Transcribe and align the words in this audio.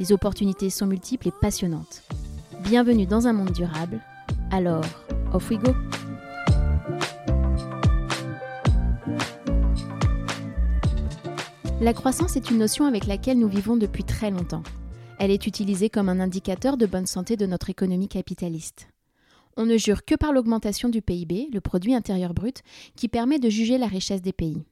Les 0.00 0.12
opportunités 0.12 0.70
sont 0.70 0.86
multiples 0.86 1.28
et 1.28 1.32
passionnantes. 1.42 2.02
Bienvenue 2.62 3.04
dans 3.04 3.26
un 3.26 3.34
monde 3.34 3.52
durable. 3.52 4.00
Alors, 4.50 4.82
off 5.34 5.50
we 5.50 5.58
go! 5.58 5.74
La 11.82 11.92
croissance 11.92 12.34
est 12.36 12.50
une 12.50 12.56
notion 12.56 12.86
avec 12.86 13.06
laquelle 13.06 13.38
nous 13.38 13.48
vivons 13.48 13.76
depuis 13.76 14.04
très 14.04 14.30
longtemps. 14.30 14.62
Elle 15.18 15.30
est 15.30 15.46
utilisée 15.46 15.90
comme 15.90 16.08
un 16.08 16.18
indicateur 16.18 16.78
de 16.78 16.86
bonne 16.86 17.04
santé 17.04 17.36
de 17.36 17.44
notre 17.44 17.68
économie 17.68 18.08
capitaliste. 18.08 18.88
On 19.58 19.66
ne 19.66 19.76
jure 19.76 20.06
que 20.06 20.14
par 20.14 20.32
l'augmentation 20.32 20.88
du 20.88 21.02
PIB, 21.02 21.50
le 21.52 21.60
produit 21.60 21.94
intérieur 21.94 22.32
brut, 22.32 22.62
qui 22.96 23.08
permet 23.08 23.38
de 23.38 23.50
juger 23.50 23.76
la 23.76 23.86
richesse 23.86 24.22
des 24.22 24.32
pays. 24.32 24.64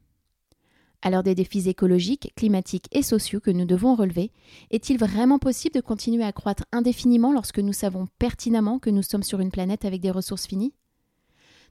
À 1.01 1.11
l'heure 1.11 1.23
des 1.23 1.37
défis 1.37 1.69
écologiques, 1.69 2.33
climatiques 2.35 2.89
et 2.91 3.03
sociaux 3.03 3.39
que 3.39 3.53
nous 3.53 3.65
devons 3.65 3.95
relever, 3.95 4.33
est-il 4.71 4.99
vraiment 4.99 5.39
possible 5.39 5.77
de 5.77 5.81
continuer 5.81 6.25
à 6.25 6.33
croître 6.33 6.65
indéfiniment 6.73 7.33
lorsque 7.33 7.61
nous 7.61 7.73
savons 7.73 8.09
pertinemment 8.19 8.81
que 8.81 8.91
nous 8.91 9.03
sommes 9.03 9.23
sur 9.23 9.39
une 9.39 9.53
planète 9.53 9.85
avec 9.85 10.01
des 10.01 10.11
ressources 10.11 10.47
finies? 10.47 10.75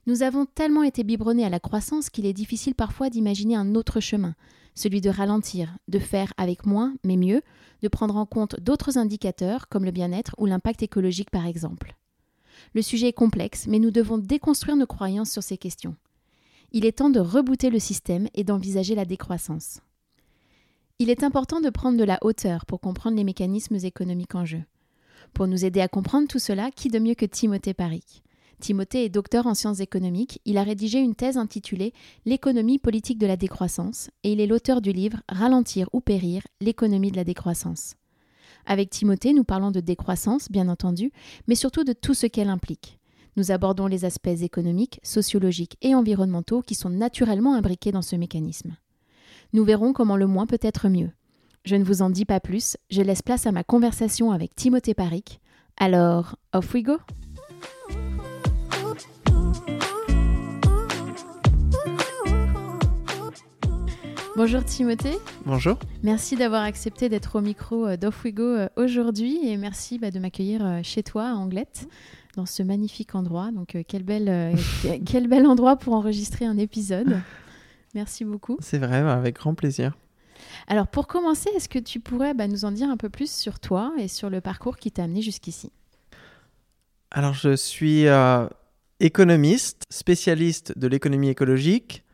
Nous 0.06 0.22
avons 0.22 0.46
tellement 0.46 0.82
été 0.82 1.04
biberonnés 1.04 1.44
à 1.44 1.50
la 1.50 1.60
croissance 1.60 2.08
qu'il 2.08 2.24
est 2.24 2.32
difficile 2.32 2.74
parfois 2.74 3.10
d'imaginer 3.10 3.56
un 3.56 3.74
autre 3.74 4.00
chemin, 4.00 4.34
celui 4.74 5.02
de 5.02 5.10
ralentir, 5.10 5.76
de 5.88 5.98
faire 5.98 6.32
avec 6.38 6.64
moins 6.64 6.94
mais 7.04 7.18
mieux, 7.18 7.42
de 7.82 7.88
prendre 7.88 8.16
en 8.16 8.24
compte 8.24 8.58
d'autres 8.60 8.96
indicateurs 8.96 9.68
comme 9.68 9.84
le 9.84 9.90
bien-être 9.90 10.34
ou 10.38 10.46
l'impact 10.46 10.82
écologique 10.82 11.30
par 11.30 11.44
exemple. 11.44 11.96
Le 12.74 12.80
sujet 12.80 13.08
est 13.08 13.12
complexe, 13.12 13.66
mais 13.68 13.78
nous 13.78 13.90
devons 13.90 14.16
déconstruire 14.16 14.76
nos 14.76 14.86
croyances 14.86 15.30
sur 15.30 15.42
ces 15.42 15.58
questions. 15.58 15.96
Il 16.72 16.84
est 16.84 16.98
temps 16.98 17.10
de 17.10 17.20
rebooter 17.20 17.70
le 17.70 17.78
système 17.78 18.28
et 18.34 18.44
d'envisager 18.44 18.94
la 18.94 19.06
décroissance. 19.06 19.80
Il 20.98 21.08
est 21.08 21.22
important 21.22 21.60
de 21.60 21.70
prendre 21.70 21.96
de 21.96 22.04
la 22.04 22.18
hauteur 22.22 22.66
pour 22.66 22.80
comprendre 22.80 23.16
les 23.16 23.24
mécanismes 23.24 23.76
économiques 23.76 24.34
en 24.34 24.44
jeu. 24.44 24.62
Pour 25.32 25.46
nous 25.46 25.64
aider 25.64 25.80
à 25.80 25.88
comprendre 25.88 26.28
tout 26.28 26.38
cela, 26.38 26.70
qui 26.70 26.88
de 26.88 26.98
mieux 26.98 27.14
que 27.14 27.24
Timothée 27.24 27.74
Paric 27.74 28.22
Timothée 28.60 29.04
est 29.04 29.08
docteur 29.08 29.46
en 29.46 29.54
sciences 29.54 29.80
économiques. 29.80 30.40
Il 30.44 30.58
a 30.58 30.62
rédigé 30.64 30.98
une 30.98 31.14
thèse 31.14 31.36
intitulée 31.36 31.94
L'économie 32.26 32.78
politique 32.78 33.18
de 33.18 33.26
la 33.26 33.36
décroissance 33.36 34.10
et 34.24 34.32
il 34.32 34.40
est 34.40 34.46
l'auteur 34.46 34.80
du 34.80 34.92
livre 34.92 35.22
Ralentir 35.28 35.88
ou 35.92 36.00
périr, 36.00 36.42
l'économie 36.60 37.12
de 37.12 37.16
la 37.16 37.24
décroissance. 37.24 37.94
Avec 38.66 38.90
Timothée, 38.90 39.32
nous 39.32 39.44
parlons 39.44 39.70
de 39.70 39.80
décroissance, 39.80 40.50
bien 40.50 40.68
entendu, 40.68 41.12
mais 41.46 41.54
surtout 41.54 41.84
de 41.84 41.92
tout 41.92 42.14
ce 42.14 42.26
qu'elle 42.26 42.50
implique. 42.50 42.97
Nous 43.36 43.50
abordons 43.50 43.86
les 43.86 44.04
aspects 44.04 44.26
économiques, 44.26 45.00
sociologiques 45.02 45.76
et 45.82 45.94
environnementaux 45.94 46.62
qui 46.62 46.74
sont 46.74 46.90
naturellement 46.90 47.54
imbriqués 47.54 47.92
dans 47.92 48.02
ce 48.02 48.16
mécanisme. 48.16 48.76
Nous 49.52 49.64
verrons 49.64 49.92
comment 49.92 50.16
le 50.16 50.26
moins 50.26 50.46
peut 50.46 50.58
être 50.60 50.88
mieux. 50.88 51.10
Je 51.64 51.76
ne 51.76 51.84
vous 51.84 52.02
en 52.02 52.10
dis 52.10 52.24
pas 52.24 52.40
plus, 52.40 52.76
je 52.90 53.02
laisse 53.02 53.22
place 53.22 53.46
à 53.46 53.52
ma 53.52 53.64
conversation 53.64 54.32
avec 54.32 54.54
Timothée 54.54 54.94
Paric. 54.94 55.40
Alors, 55.76 56.36
off 56.52 56.74
we 56.74 56.82
go! 56.82 56.98
Bonjour 64.38 64.64
Timothée. 64.64 65.18
Bonjour. 65.46 65.76
Merci 66.04 66.36
d'avoir 66.36 66.62
accepté 66.62 67.08
d'être 67.08 67.34
au 67.34 67.40
micro 67.40 67.88
euh, 67.88 67.96
d'Off 67.96 68.22
We 68.24 68.32
Go 68.32 68.44
euh, 68.44 68.68
aujourd'hui 68.76 69.40
et 69.42 69.56
merci 69.56 69.98
bah, 69.98 70.12
de 70.12 70.20
m'accueillir 70.20 70.64
euh, 70.64 70.80
chez 70.84 71.02
toi 71.02 71.30
à 71.30 71.32
Anglette, 71.32 71.88
dans 72.38 72.46
ce 72.46 72.62
magnifique 72.62 73.14
endroit. 73.14 73.50
Donc 73.50 73.76
quel, 73.86 74.02
bel, 74.02 74.56
quel 75.06 75.28
bel 75.28 75.46
endroit 75.46 75.76
pour 75.76 75.94
enregistrer 75.94 76.46
un 76.46 76.56
épisode. 76.56 77.20
Merci 77.94 78.24
beaucoup. 78.24 78.56
C'est 78.60 78.78
vrai, 78.78 79.02
bah, 79.02 79.14
avec 79.14 79.36
grand 79.36 79.54
plaisir. 79.54 79.92
Alors 80.68 80.86
pour 80.86 81.06
commencer, 81.06 81.50
est-ce 81.56 81.68
que 81.68 81.78
tu 81.78 82.00
pourrais 82.00 82.34
bah, 82.34 82.46
nous 82.46 82.64
en 82.64 82.70
dire 82.70 82.88
un 82.88 82.96
peu 82.96 83.08
plus 83.08 83.30
sur 83.30 83.58
toi 83.58 83.92
et 83.98 84.08
sur 84.08 84.30
le 84.30 84.40
parcours 84.40 84.76
qui 84.76 84.92
t'a 84.92 85.04
amené 85.04 85.20
jusqu'ici? 85.20 85.72
Alors 87.10 87.34
je 87.34 87.56
suis 87.56 88.06
économiste, 89.00 89.86
spécialiste 89.90 90.78
de 90.78 90.86
l'économie 90.86 91.28
écologique 91.28 92.04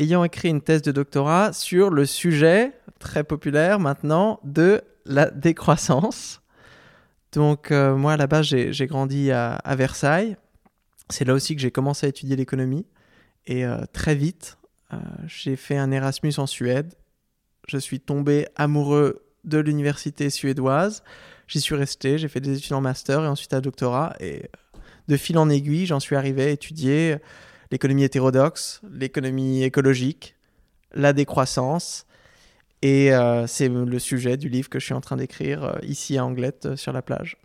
ayant 0.00 0.24
écrit 0.24 0.48
une 0.48 0.62
thèse 0.62 0.82
de 0.82 0.92
doctorat 0.92 1.52
sur 1.52 1.90
le 1.90 2.06
sujet 2.06 2.72
très 2.98 3.22
populaire 3.22 3.78
maintenant 3.78 4.40
de 4.44 4.80
la 5.04 5.30
décroissance. 5.30 6.39
Donc 7.32 7.70
euh, 7.70 7.94
moi 7.94 8.16
base 8.26 8.46
j'ai 8.46 8.86
grandi 8.86 9.30
à, 9.30 9.60
Versailles. 9.76 10.36
C'est 11.08 11.24
là 11.24 11.34
aussi 11.34 11.54
que 11.54 11.62
j'ai 11.62 11.70
commencé 11.70 12.06
à 12.06 12.08
étudier 12.08 12.36
l'économie. 12.36 12.86
Et 13.46 13.64
euh, 13.64 13.84
très 13.92 14.14
vite, 14.14 14.58
euh, 14.92 14.98
j'ai 15.26 15.56
fait 15.56 15.76
un 15.76 15.90
Erasmus 15.90 16.34
en 16.38 16.46
Suède. 16.46 16.94
Je 17.68 17.78
suis 17.78 18.00
tombé 18.00 18.46
amoureux 18.56 19.24
de 19.44 19.58
l'université 19.58 20.30
suédoise. 20.30 21.02
J'y 21.46 21.60
suis 21.60 21.74
resté, 21.74 22.18
j'ai 22.18 22.28
fait 22.28 22.40
des 22.40 22.56
études 22.56 22.74
en 22.74 22.80
master 22.80 23.24
et 23.24 23.26
ensuite 23.26 23.54
un 23.54 23.60
doctorat. 23.60 24.14
Et 24.20 24.50
de 25.08 25.16
fil 25.16 25.38
en 25.38 25.48
aiguille, 25.48 25.86
j'en 25.86 26.00
suis 26.00 26.14
arrivé 26.14 26.44
à 26.44 26.48
étudier 26.50 27.16
l'économie 27.70 28.04
hétérodoxe, 28.04 28.80
l'économie 28.90 29.62
écologique, 29.62 30.36
la 30.92 31.12
décroissance. 31.12 32.06
Et 32.82 33.12
euh, 33.12 33.46
c'est 33.46 33.68
le 33.68 33.98
sujet 33.98 34.36
du 34.36 34.48
livre 34.48 34.68
que 34.68 34.78
je 34.78 34.86
suis 34.86 34.94
en 34.94 35.00
train 35.00 35.16
d'écrire 35.16 35.64
euh, 35.64 35.78
ici 35.82 36.16
à 36.16 36.24
Anglette 36.24 36.66
euh, 36.66 36.76
sur 36.76 36.92
la 36.92 37.02
plage. 37.02 37.36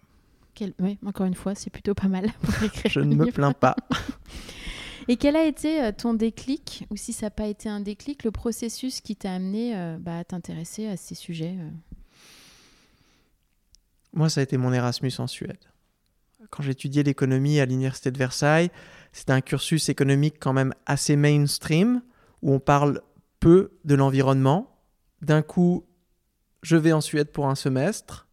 Oui, 0.79 0.97
encore 1.05 1.25
une 1.25 1.35
fois, 1.35 1.53
c'est 1.53 1.69
plutôt 1.69 1.93
pas 1.93 2.07
mal 2.07 2.31
pour 2.41 2.63
écrire. 2.63 2.89
je 2.89 3.01
ne 3.01 3.15
me 3.15 3.29
plains 3.31 3.51
pas. 3.51 3.75
Et 5.07 5.17
quel 5.17 5.35
a 5.35 5.45
été 5.45 5.91
ton 5.93 6.15
déclic, 6.15 6.87
ou 6.89 6.97
si 6.97 7.13
ça 7.13 7.27
n'a 7.27 7.29
pas 7.29 7.45
été 7.45 7.69
un 7.69 7.79
déclic, 7.79 8.23
le 8.23 8.31
processus 8.31 9.01
qui 9.01 9.15
t'a 9.15 9.33
amené 9.33 9.75
bah, 9.99 10.17
à 10.17 10.23
t'intéresser 10.23 10.87
à 10.87 10.97
ces 10.97 11.13
sujets 11.13 11.55
Moi, 14.13 14.29
ça 14.29 14.39
a 14.39 14.43
été 14.43 14.57
mon 14.57 14.73
Erasmus 14.73 15.11
en 15.19 15.27
Suède. 15.27 15.59
Quand 16.49 16.63
j'étudiais 16.63 17.03
l'économie 17.03 17.59
à 17.59 17.67
l'Université 17.67 18.09
de 18.09 18.17
Versailles, 18.17 18.71
c'est 19.11 19.29
un 19.29 19.41
cursus 19.41 19.89
économique 19.89 20.37
quand 20.39 20.53
même 20.53 20.73
assez 20.87 21.15
mainstream, 21.15 22.01
où 22.41 22.51
on 22.51 22.59
parle 22.59 23.01
peu 23.39 23.73
de 23.83 23.93
l'environnement. 23.93 24.74
D'un 25.21 25.41
coup, 25.41 25.85
je 26.61 26.77
vais 26.77 26.91
en 26.91 27.01
Suède 27.01 27.31
pour 27.31 27.47
un 27.47 27.55
semestre. 27.55 28.27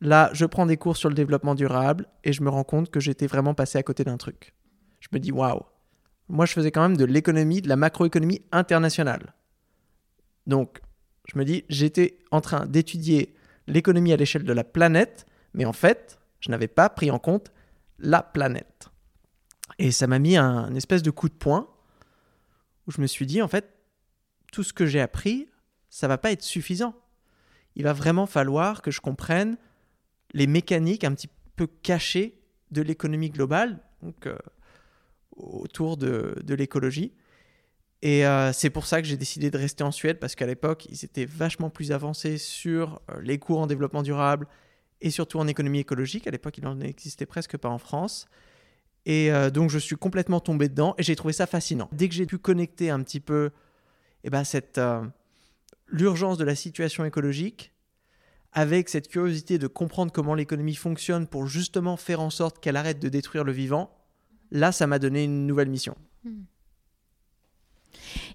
Là, 0.00 0.30
je 0.32 0.46
prends 0.46 0.66
des 0.66 0.76
cours 0.76 0.96
sur 0.96 1.08
le 1.08 1.14
développement 1.14 1.54
durable 1.54 2.08
et 2.24 2.32
je 2.32 2.42
me 2.42 2.50
rends 2.50 2.64
compte 2.64 2.90
que 2.90 3.00
j'étais 3.00 3.26
vraiment 3.26 3.54
passé 3.54 3.78
à 3.78 3.82
côté 3.82 4.04
d'un 4.04 4.16
truc. 4.16 4.54
Je 5.00 5.08
me 5.12 5.18
dis, 5.18 5.32
waouh, 5.32 5.62
moi 6.28 6.46
je 6.46 6.52
faisais 6.52 6.70
quand 6.70 6.82
même 6.82 6.96
de 6.96 7.04
l'économie, 7.04 7.62
de 7.62 7.68
la 7.68 7.76
macroéconomie 7.76 8.42
internationale. 8.52 9.34
Donc, 10.46 10.80
je 11.26 11.38
me 11.38 11.44
dis, 11.44 11.64
j'étais 11.68 12.18
en 12.30 12.40
train 12.40 12.66
d'étudier 12.66 13.34
l'économie 13.66 14.12
à 14.12 14.16
l'échelle 14.16 14.44
de 14.44 14.52
la 14.52 14.64
planète, 14.64 15.26
mais 15.54 15.64
en 15.64 15.72
fait, 15.72 16.18
je 16.40 16.50
n'avais 16.50 16.68
pas 16.68 16.88
pris 16.88 17.10
en 17.10 17.18
compte 17.18 17.52
la 17.98 18.22
planète. 18.22 18.90
Et 19.78 19.92
ça 19.92 20.06
m'a 20.06 20.18
mis 20.18 20.36
un, 20.36 20.74
espèce 20.74 21.02
de 21.02 21.10
coup 21.10 21.28
de 21.28 21.34
poing 21.34 21.68
où 22.86 22.90
je 22.90 23.00
me 23.00 23.06
suis 23.06 23.26
dit, 23.26 23.40
en 23.40 23.48
fait, 23.48 23.72
tout 24.50 24.62
ce 24.62 24.72
que 24.72 24.86
j'ai 24.86 25.00
appris, 25.00 25.48
ça 25.92 26.08
va 26.08 26.16
pas 26.16 26.32
être 26.32 26.42
suffisant. 26.42 26.94
Il 27.76 27.84
va 27.84 27.92
vraiment 27.92 28.24
falloir 28.24 28.80
que 28.80 28.90
je 28.90 29.02
comprenne 29.02 29.58
les 30.32 30.46
mécaniques 30.46 31.04
un 31.04 31.14
petit 31.14 31.28
peu 31.54 31.66
cachées 31.66 32.40
de 32.70 32.80
l'économie 32.80 33.28
globale, 33.28 33.78
donc 34.02 34.26
euh, 34.26 34.38
autour 35.36 35.98
de, 35.98 36.34
de 36.42 36.54
l'écologie. 36.54 37.12
Et 38.00 38.26
euh, 38.26 38.54
c'est 38.54 38.70
pour 38.70 38.86
ça 38.86 39.02
que 39.02 39.06
j'ai 39.06 39.18
décidé 39.18 39.50
de 39.50 39.58
rester 39.58 39.84
en 39.84 39.92
Suède, 39.92 40.18
parce 40.18 40.34
qu'à 40.34 40.46
l'époque, 40.46 40.86
ils 40.88 41.04
étaient 41.04 41.26
vachement 41.26 41.68
plus 41.68 41.92
avancés 41.92 42.38
sur 42.38 43.02
euh, 43.10 43.20
les 43.20 43.38
cours 43.38 43.60
en 43.60 43.66
développement 43.66 44.02
durable 44.02 44.48
et 45.02 45.10
surtout 45.10 45.38
en 45.40 45.46
économie 45.46 45.80
écologique. 45.80 46.26
À 46.26 46.30
l'époque, 46.30 46.56
il 46.56 46.64
n'en 46.64 46.80
existait 46.80 47.26
presque 47.26 47.58
pas 47.58 47.68
en 47.68 47.78
France. 47.78 48.26
Et 49.04 49.32
donc 49.52 49.68
je 49.68 49.80
suis 49.80 49.96
complètement 49.96 50.38
tombé 50.38 50.68
dedans 50.68 50.94
et 50.96 51.02
j'ai 51.02 51.16
trouvé 51.16 51.32
ça 51.32 51.48
fascinant. 51.48 51.88
Dès 51.90 52.08
que 52.08 52.14
j'ai 52.14 52.24
pu 52.24 52.38
connecter 52.38 52.88
un 52.88 53.02
petit 53.02 53.18
peu 53.18 53.50
eh 54.22 54.30
ben, 54.30 54.44
cette 54.44 54.78
l'urgence 55.92 56.38
de 56.38 56.44
la 56.44 56.56
situation 56.56 57.04
écologique 57.04 57.72
avec 58.52 58.88
cette 58.88 59.08
curiosité 59.08 59.58
de 59.58 59.66
comprendre 59.66 60.12
comment 60.12 60.34
l'économie 60.34 60.74
fonctionne 60.74 61.26
pour 61.26 61.46
justement 61.46 61.96
faire 61.96 62.20
en 62.20 62.30
sorte 62.30 62.58
qu'elle 62.60 62.76
arrête 62.76 62.98
de 62.98 63.08
détruire 63.08 63.44
le 63.44 63.52
vivant, 63.52 63.90
là 64.50 64.72
ça 64.72 64.86
m'a 64.86 64.98
donné 64.98 65.24
une 65.24 65.46
nouvelle 65.46 65.70
mission. 65.70 65.96
Hmm. 66.24 66.42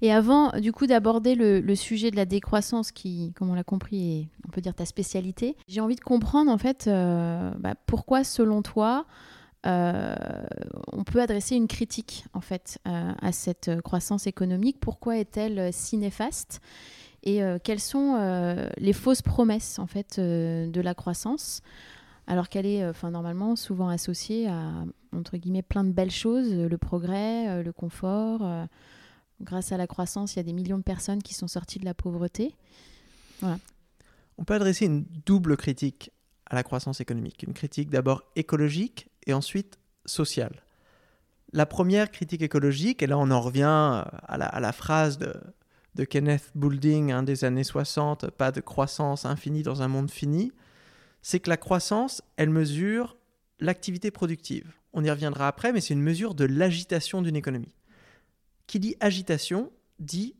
Et 0.01 0.11
avant, 0.11 0.51
du 0.59 0.71
coup, 0.71 0.87
d'aborder 0.87 1.35
le, 1.35 1.75
sujet 1.75 2.11
de 2.11 2.15
la 2.15 2.25
décroissance, 2.25 2.91
qui, 2.91 3.33
comme 3.33 3.49
on 3.49 3.55
l'a 3.55 3.63
compris, 3.63 4.19
est, 4.19 4.27
on 4.47 4.51
peut 4.51 4.61
dire, 4.61 4.73
ta 4.73 4.85
spécialité, 4.85 5.55
j'ai 5.67 5.81
envie 5.81 5.95
de 5.95 6.01
comprendre, 6.01 6.51
en 6.51 6.57
fait, 6.57 6.87
euh, 6.87 7.51
bah, 7.59 7.75
pourquoi, 7.85 8.23
selon 8.23 8.61
toi, 8.61 9.05
euh, 9.65 10.15
on 10.93 11.03
peut 11.03 11.21
adresser 11.21 11.55
une 11.55 11.67
critique, 11.67 12.25
en 12.33 12.41
fait, 12.41 12.79
euh, 12.87 13.11
à 13.19 13.31
cette 13.31 13.81
croissance 13.81 14.27
économique? 14.27 14.79
Pourquoi 14.79 15.17
est-elle 15.17 15.71
si 15.73 15.97
néfaste? 15.97 16.61
Et 17.29 17.41
quelles 17.63 17.81
sont 17.81 18.69
les 18.77 18.93
fausses 18.93 19.21
promesses, 19.21 19.79
en 19.79 19.87
fait, 19.87 20.17
de 20.17 20.81
la 20.81 20.93
croissance? 20.93 21.61
Alors 22.25 22.47
qu'elle 22.47 22.65
est 22.65 22.87
enfin 22.87 23.11
normalement 23.11 23.55
souvent 23.55 23.89
associée 23.89 24.47
à 24.47 24.71
entre 25.13 25.37
guillemets 25.37 25.61
plein 25.61 25.83
de 25.83 25.91
belles 25.91 26.11
choses, 26.11 26.53
le 26.53 26.77
progrès, 26.77 27.63
le 27.63 27.71
confort, 27.73 28.67
Grâce 29.41 29.71
à 29.71 29.77
la 29.77 29.85
croissance, 29.85 30.33
il 30.33 30.37
y 30.37 30.39
a 30.39 30.43
des 30.43 30.53
millions 30.53 30.77
de 30.77 30.83
personnes 30.83 31.21
qui 31.21 31.33
sont 31.33 31.47
sorties 31.47 31.77
de 31.77 31.85
la 31.85 31.93
pauvreté. 31.93 32.55
On 33.43 34.43
peut 34.43 34.55
adresser 34.55 34.85
une 34.85 35.05
double 35.25 35.57
critique 35.57 36.11
à 36.47 36.55
la 36.55 36.63
croissance 36.63 37.01
économique. 37.01 37.43
Une 37.43 37.53
critique 37.53 37.89
d'abord 37.89 38.23
écologique 38.35 39.09
et 39.27 39.33
ensuite 39.33 39.77
sociale. 40.05 40.63
La 41.53 41.65
première 41.65 42.09
critique 42.09 42.41
écologique, 42.41 43.03
et 43.03 43.07
là 43.07 43.17
on 43.17 43.29
en 43.29 43.39
revient 43.39 43.65
à 43.65 44.37
la, 44.37 44.71
phrase 44.71 45.19
de, 45.19 45.33
Kenneth 46.05 46.51
Boulding 46.55 47.11
hein, 47.11 47.23
des 47.23 47.43
années 47.43 47.63
60, 47.63 48.29
pas 48.31 48.51
de 48.51 48.61
croissance 48.61 49.25
infinie 49.25 49.63
dans 49.63 49.81
un 49.81 49.87
monde 49.87 50.11
fini, 50.11 50.51
c'est 51.21 51.39
que 51.39 51.49
la 51.49 51.57
croissance, 51.57 52.21
elle 52.37 52.49
mesure 52.49 53.17
l'activité 53.59 54.11
productive. 54.11 54.73
On 54.93 55.03
y 55.03 55.09
reviendra 55.09 55.47
après, 55.47 55.73
mais 55.73 55.81
c'est 55.81 55.93
une 55.93 56.01
mesure 56.01 56.35
de 56.35 56.45
l'agitation 56.45 57.21
d'une 57.21 57.35
économie. 57.35 57.73
Qui 58.67 58.79
dit 58.79 58.95
agitation 58.99 59.71
dit 59.99 60.35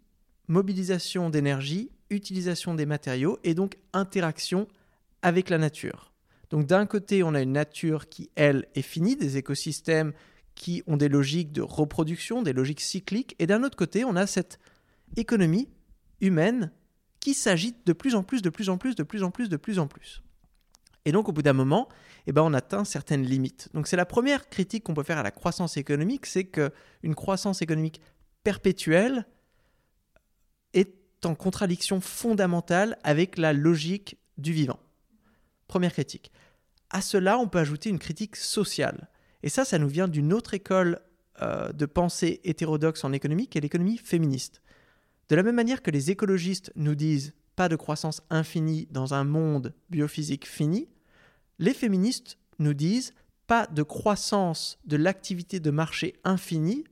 mobilisation 0.48 1.30
d'énergie, 1.30 1.92
utilisation 2.10 2.74
des 2.74 2.86
matériaux 2.86 3.40
et 3.44 3.54
donc 3.54 3.78
interaction 3.94 4.68
avec 5.22 5.50
la 5.50 5.58
nature. 5.58 6.14
Donc 6.50 6.66
d'un 6.66 6.86
côté, 6.86 7.24
on 7.24 7.34
a 7.34 7.42
une 7.42 7.52
nature 7.52 8.08
qui, 8.08 8.30
elle, 8.36 8.68
est 8.76 8.82
finie, 8.82 9.16
des 9.16 9.38
écosystèmes 9.38 10.14
qui 10.56 10.84
ont 10.88 10.98
des 10.98 11.10
logiques 11.10 11.52
de 11.52 11.62
reproduction, 11.62 12.42
des 12.42 12.54
logiques 12.54 12.82
cycliques, 12.82 13.36
et 13.40 13.46
d'un 13.46 13.64
autre 13.64 13.76
côté, 13.76 14.06
on 14.06 14.16
a 14.16 14.26
cette 14.26 14.60
économie 15.16 15.70
humaine 16.22 16.72
qui 17.20 17.34
s'agite 17.34 17.86
de 17.86 17.94
plus 17.94 18.16
en 18.16 18.24
plus, 18.24 18.42
de 18.42 18.50
plus 18.50 18.70
en 18.70 18.78
plus, 18.78 18.96
de 18.96 19.04
plus 19.04 19.24
en 19.24 19.32
plus, 19.32 19.50
de 19.50 19.58
plus 19.58 19.80
en 19.80 19.88
plus. 19.88 20.22
Et 21.06 21.12
donc 21.12 21.30
au 21.30 21.32
bout 21.32 21.42
d'un 21.42 21.54
moment, 21.54 21.88
eh 22.26 22.34
ben, 22.34 22.42
on 22.42 22.54
atteint 22.54 22.84
certaines 22.84 23.24
limites. 23.24 23.70
Donc 23.74 23.88
c'est 23.88 23.96
la 23.96 24.06
première 24.06 24.50
critique 24.50 24.84
qu'on 24.84 24.94
peut 24.94 25.04
faire 25.04 25.18
à 25.18 25.24
la 25.24 25.32
croissance 25.32 25.78
économique, 25.78 26.26
c'est 26.26 26.46
qu'une 26.46 27.16
croissance 27.16 27.62
économique 27.62 28.02
perpétuelle 28.44 29.26
est 30.74 31.26
en 31.26 31.36
contradiction 31.36 32.02
fondamentale 32.02 32.98
avec 33.04 33.38
la 33.38 33.54
logique 33.54 34.18
du 34.38 34.52
vivant. 34.52 34.80
Première 35.68 35.94
critique. 35.94 36.32
À 36.90 37.02
cela, 37.02 37.38
on 37.40 37.48
peut 37.48 37.60
ajouter 37.60 37.90
une 37.90 38.00
critique 38.00 38.36
sociale. 38.36 39.10
Et 39.44 39.50
ça, 39.50 39.66
ça 39.66 39.80
nous 39.80 39.88
vient 39.88 40.08
d'une 40.08 40.34
autre 40.34 40.54
école 40.54 41.00
euh, 41.42 41.72
de 41.72 41.86
pensée 41.86 42.40
hétérodoxe 42.44 43.04
en 43.04 43.14
économie, 43.14 43.48
qui 43.48 43.58
est 43.58 43.62
l'économie 43.62 43.98
féministe. 43.98 44.62
De 45.30 45.36
la 45.36 45.44
même 45.44 45.56
manière 45.56 45.82
que 45.82 45.92
les 45.92 46.12
écologistes 46.12 46.72
nous 46.76 46.96
disent 46.96 47.34
pas 47.56 47.70
de 47.70 47.76
croissance 47.76 48.22
infinie 48.30 48.88
dans 48.92 49.14
un 49.14 49.24
monde 49.24 49.74
biophysique 49.90 50.48
fini, 50.48 50.88
les 51.60 51.74
féministes 51.74 52.38
nous 52.60 52.74
disent 52.74 53.14
pas 53.48 53.68
de 53.68 53.84
croissance 53.84 54.78
de 54.86 54.98
l'activité 54.98 55.60
de 55.60 55.72
marché 55.72 56.14
infinie 56.24 56.84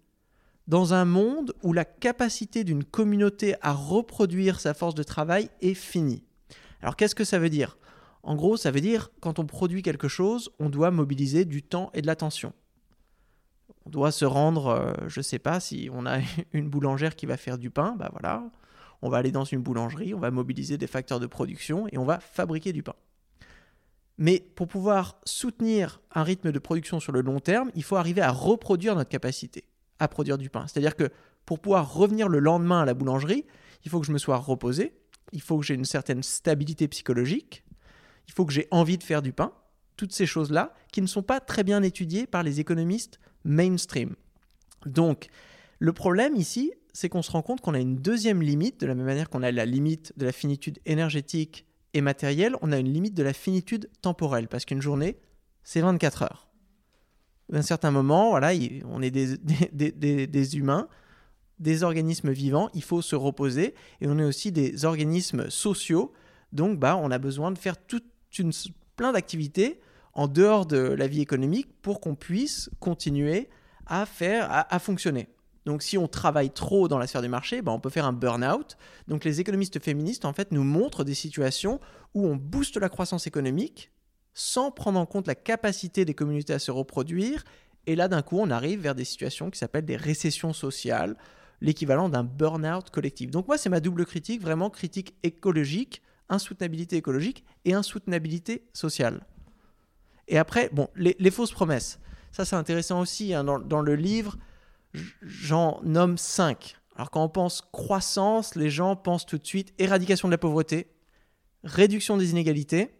dans 0.67 0.93
un 0.93 1.05
monde 1.05 1.53
où 1.63 1.73
la 1.73 1.85
capacité 1.85 2.63
d'une 2.63 2.83
communauté 2.83 3.55
à 3.61 3.71
reproduire 3.71 4.59
sa 4.59 4.73
force 4.73 4.95
de 4.95 5.03
travail 5.03 5.49
est 5.61 5.73
finie. 5.73 6.23
Alors 6.81 6.95
qu'est-ce 6.95 7.15
que 7.15 7.23
ça 7.23 7.39
veut 7.39 7.49
dire? 7.49 7.77
En 8.23 8.35
gros, 8.35 8.57
ça 8.57 8.71
veut 8.71 8.81
dire 8.81 9.11
quand 9.21 9.37
on 9.37 9.45
produit 9.45 9.83
quelque 9.83 10.07
chose, 10.07 10.49
on 10.59 10.69
doit 10.69 10.91
mobiliser 10.91 11.45
du 11.45 11.61
temps 11.61 11.91
et 11.93 12.01
de 12.01 12.07
l'attention. 12.07 12.53
On 13.85 13.89
doit 13.89 14.11
se 14.11 14.25
rendre, 14.25 14.67
euh, 14.67 14.93
je 15.07 15.19
ne 15.19 15.23
sais 15.23 15.39
pas, 15.39 15.59
si 15.59 15.89
on 15.91 16.05
a 16.05 16.19
une 16.53 16.69
boulangère 16.69 17.15
qui 17.15 17.25
va 17.25 17.37
faire 17.37 17.57
du 17.57 17.69
pain, 17.69 17.95
bah 17.97 18.09
voilà, 18.11 18.43
on 19.01 19.09
va 19.09 19.17
aller 19.17 19.31
dans 19.31 19.43
une 19.43 19.61
boulangerie, 19.61 20.13
on 20.13 20.19
va 20.19 20.31
mobiliser 20.31 20.77
des 20.77 20.87
facteurs 20.87 21.19
de 21.19 21.27
production 21.27 21.87
et 21.91 21.97
on 21.97 22.05
va 22.05 22.19
fabriquer 22.19 22.73
du 22.73 22.83
pain. 22.83 22.95
Mais 24.17 24.39
pour 24.55 24.67
pouvoir 24.67 25.19
soutenir 25.25 26.01
un 26.13 26.23
rythme 26.23 26.51
de 26.51 26.59
production 26.59 26.99
sur 26.99 27.11
le 27.11 27.21
long 27.21 27.39
terme, 27.39 27.69
il 27.75 27.83
faut 27.83 27.97
arriver 27.97 28.21
à 28.21 28.31
reproduire 28.31 28.95
notre 28.95 29.09
capacité 29.09 29.65
à 29.99 30.07
produire 30.07 30.37
du 30.37 30.49
pain. 30.49 30.65
C'est-à-dire 30.67 30.95
que 30.95 31.09
pour 31.45 31.59
pouvoir 31.59 31.93
revenir 31.93 32.27
le 32.27 32.39
lendemain 32.39 32.81
à 32.81 32.85
la 32.85 32.93
boulangerie, 32.93 33.45
il 33.83 33.91
faut 33.91 33.99
que 33.99 34.07
je 34.07 34.11
me 34.11 34.17
sois 34.17 34.37
reposé, 34.37 34.93
il 35.31 35.41
faut 35.41 35.57
que 35.59 35.65
j'ai 35.65 35.73
une 35.73 35.85
certaine 35.85 36.23
stabilité 36.23 36.87
psychologique, 36.87 37.63
il 38.27 38.33
faut 38.33 38.45
que 38.45 38.53
j'ai 38.53 38.67
envie 38.71 38.97
de 38.97 39.03
faire 39.03 39.21
du 39.21 39.31
pain, 39.31 39.51
toutes 39.97 40.13
ces 40.13 40.25
choses-là 40.25 40.73
qui 40.91 41.01
ne 41.01 41.07
sont 41.07 41.21
pas 41.21 41.39
très 41.39 41.63
bien 41.63 41.83
étudiées 41.83 42.25
par 42.27 42.43
les 42.43 42.59
économistes 42.59 43.19
mainstream. 43.45 44.15
Donc, 44.85 45.27
le 45.79 45.93
problème 45.93 46.35
ici, 46.35 46.73
c'est 46.93 47.07
qu'on 47.07 47.21
se 47.21 47.31
rend 47.31 47.41
compte 47.41 47.61
qu'on 47.61 47.73
a 47.73 47.79
une 47.79 47.95
deuxième 47.95 48.41
limite, 48.41 48.79
de 48.81 48.87
la 48.87 48.95
même 48.95 49.05
manière 49.05 49.29
qu'on 49.29 49.43
a 49.43 49.51
la 49.51 49.65
limite 49.65 50.13
de 50.17 50.25
la 50.25 50.31
finitude 50.31 50.79
énergétique 50.85 51.65
et 51.93 52.01
matérielle, 52.01 52.55
on 52.61 52.73
a 52.73 52.77
une 52.77 52.91
limite 52.91 53.13
de 53.13 53.23
la 53.23 53.33
finitude 53.33 53.89
temporelle, 54.01 54.49
parce 54.49 54.65
qu'une 54.65 54.81
journée, 54.81 55.17
c'est 55.63 55.81
24 55.81 56.23
heures 56.23 56.45
d'un 57.49 57.61
certain 57.61 57.91
moment, 57.91 58.31
voilà, 58.31 58.51
on 58.85 59.01
est 59.01 59.11
des, 59.71 60.57
humains, 60.57 60.87
des 61.59 61.83
organismes 61.83 62.31
vivants, 62.31 62.69
il 62.73 62.83
faut 62.83 63.01
se 63.01 63.15
reposer, 63.15 63.75
et 64.01 64.07
on 64.07 64.17
est 64.17 64.23
aussi 64.23 64.51
des 64.51 64.85
organismes 64.85 65.49
sociaux, 65.49 66.13
donc 66.51 66.79
bah, 66.79 66.97
on 66.97 67.11
a 67.11 67.17
besoin 67.17 67.51
de 67.51 67.57
faire 67.57 67.77
toute 67.77 68.05
une, 68.37 68.51
plein 68.95 69.13
d'activités 69.13 69.79
en 70.15 70.27
dehors 70.27 70.65
de 70.65 70.77
la 70.77 71.07
vie 71.07 71.21
économique 71.21 71.67
pour 71.81 71.99
qu'on 71.99 72.15
puisse 72.15 72.69
continuer 72.79 73.49
à 73.85 74.05
faire, 74.05 74.47
à, 74.49 74.79
fonctionner. 74.79 75.27
Donc 75.65 75.83
si 75.83 75.97
on 75.97 76.07
travaille 76.07 76.51
trop 76.51 76.87
dans 76.87 76.97
la 76.97 77.05
sphère 77.05 77.21
du 77.21 77.27
marché, 77.27 77.61
bah, 77.61 77.71
on 77.71 77.79
peut 77.79 77.89
faire 77.89 78.05
un 78.05 78.13
burn-out. 78.13 78.77
Donc 79.07 79.23
les 79.23 79.41
économistes 79.41 79.83
féministes 79.83 80.25
en 80.25 80.33
fait 80.33 80.51
nous 80.51 80.63
montrent 80.63 81.03
des 81.03 81.13
situations 81.13 81.79
où 82.13 82.25
on 82.25 82.35
booste 82.35 82.77
la 82.77 82.89
croissance 82.89 83.27
économique 83.27 83.91
sans 84.33 84.71
prendre 84.71 84.99
en 84.99 85.05
compte 85.05 85.27
la 85.27 85.35
capacité 85.35 86.05
des 86.05 86.13
communautés 86.13 86.53
à 86.53 86.59
se 86.59 86.71
reproduire. 86.71 87.43
Et 87.87 87.95
là, 87.95 88.07
d'un 88.07 88.21
coup, 88.21 88.37
on 88.39 88.49
arrive 88.49 88.81
vers 88.81 88.95
des 88.95 89.05
situations 89.05 89.49
qui 89.49 89.59
s'appellent 89.59 89.85
des 89.85 89.95
récessions 89.95 90.53
sociales, 90.53 91.15
l'équivalent 91.61 92.09
d'un 92.09 92.23
burn-out 92.23 92.89
collectif. 92.89 93.31
Donc 93.31 93.47
moi, 93.47 93.57
c'est 93.57 93.69
ma 93.69 93.79
double 93.79 94.05
critique, 94.05 94.41
vraiment 94.41 94.69
critique 94.69 95.15
écologique, 95.23 96.01
insoutenabilité 96.27 96.97
écologique 96.97 97.45
et 97.63 97.73
insoutenabilité 97.73 98.67
sociale. 98.73 99.25
Et 100.27 100.37
après, 100.37 100.69
bon, 100.71 100.89
les, 100.95 101.31
fausses 101.31 101.51
promesses. 101.51 101.99
Ça, 102.31 102.45
c'est 102.45 102.55
intéressant 102.55 102.99
aussi. 102.99 103.33
Hein. 103.33 103.43
dans, 103.43 103.59
dans, 103.59 103.81
le 103.81 103.95
livre, 103.95 104.37
j'en 105.21 105.79
nomme 105.83 106.17
cinq. 106.17 106.77
Alors 106.95 107.11
quand 107.11 107.23
on 107.23 107.29
pense 107.29 107.61
croissance, 107.71 108.55
les 108.55 108.69
gens 108.69 108.95
pensent 108.95 109.25
tout 109.25 109.37
de 109.37 109.45
suite 109.45 109.73
éradication 109.77 110.27
de 110.27 110.31
la 110.31 110.37
pauvreté, 110.37 110.87
réduction 111.63 112.17
des 112.17 112.31
inégalités, 112.31 112.95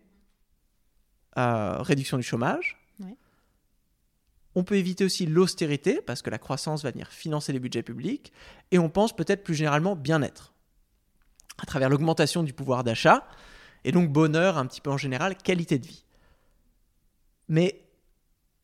réduction 1.35 2.17
du 2.17 2.23
chômage. 2.23 2.77
On 4.57 4.63
peut 4.63 4.77
éviter 4.77 5.03
aussi 5.03 5.25
l'austérité, 5.25 6.01
parce 6.01 6.21
que 6.21 6.29
la 6.29 6.37
croissance 6.37 6.83
va 6.83 6.91
venir 6.91 7.09
financer 7.09 7.51
les 7.51 7.59
budgets 7.59 7.83
publics. 7.83 8.31
Et 8.71 8.79
on 8.79 8.89
pense 8.89 9.13
peut-être 9.13 9.43
plus 9.43 9.53
généralement 9.53 9.97
bien-être, 9.97 10.53
à 11.61 11.65
travers 11.65 11.89
l'augmentation 11.89 12.41
du 12.41 12.53
pouvoir 12.53 12.85
d'achat, 12.85 13.27
et 13.83 13.91
donc 13.91 14.11
bonheur 14.11 14.57
un 14.57 14.65
petit 14.65 14.79
peu 14.79 14.89
en 14.89 14.97
général, 14.97 15.35
qualité 15.35 15.77
de 15.77 15.85
vie. 15.85 16.04
Mais 17.47 17.85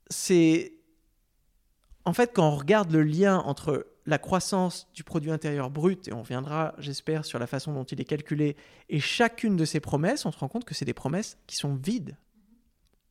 c'est... 0.10 0.74
En 2.04 2.14
fait, 2.14 2.34
quand 2.34 2.48
on 2.48 2.56
regarde 2.56 2.92
le 2.92 3.04
lien 3.04 3.38
entre 3.40 3.88
la 4.06 4.18
croissance 4.18 4.88
du 4.94 5.04
produit 5.04 5.32
intérieur 5.32 5.70
brut, 5.70 6.08
et 6.08 6.14
on 6.14 6.22
reviendra, 6.22 6.74
j'espère, 6.80 7.26
sur 7.26 7.38
la 7.38 7.48
façon 7.48 7.74
dont 7.74 7.84
il 7.84 8.02
est 8.02 8.06
calculé, 8.06 8.56
et 8.90 9.00
chacune 9.00 9.56
de 9.56 9.66
ces 9.66 9.80
promesses, 9.80 10.26
on 10.26 10.32
se 10.32 10.40
rend 10.40 10.48
compte 10.48 10.66
que 10.66 10.74
c'est 10.74 10.86
des 10.86 10.94
promesses 10.94 11.38
qui 11.46 11.56
sont 11.56 11.76
vides. 11.76 12.18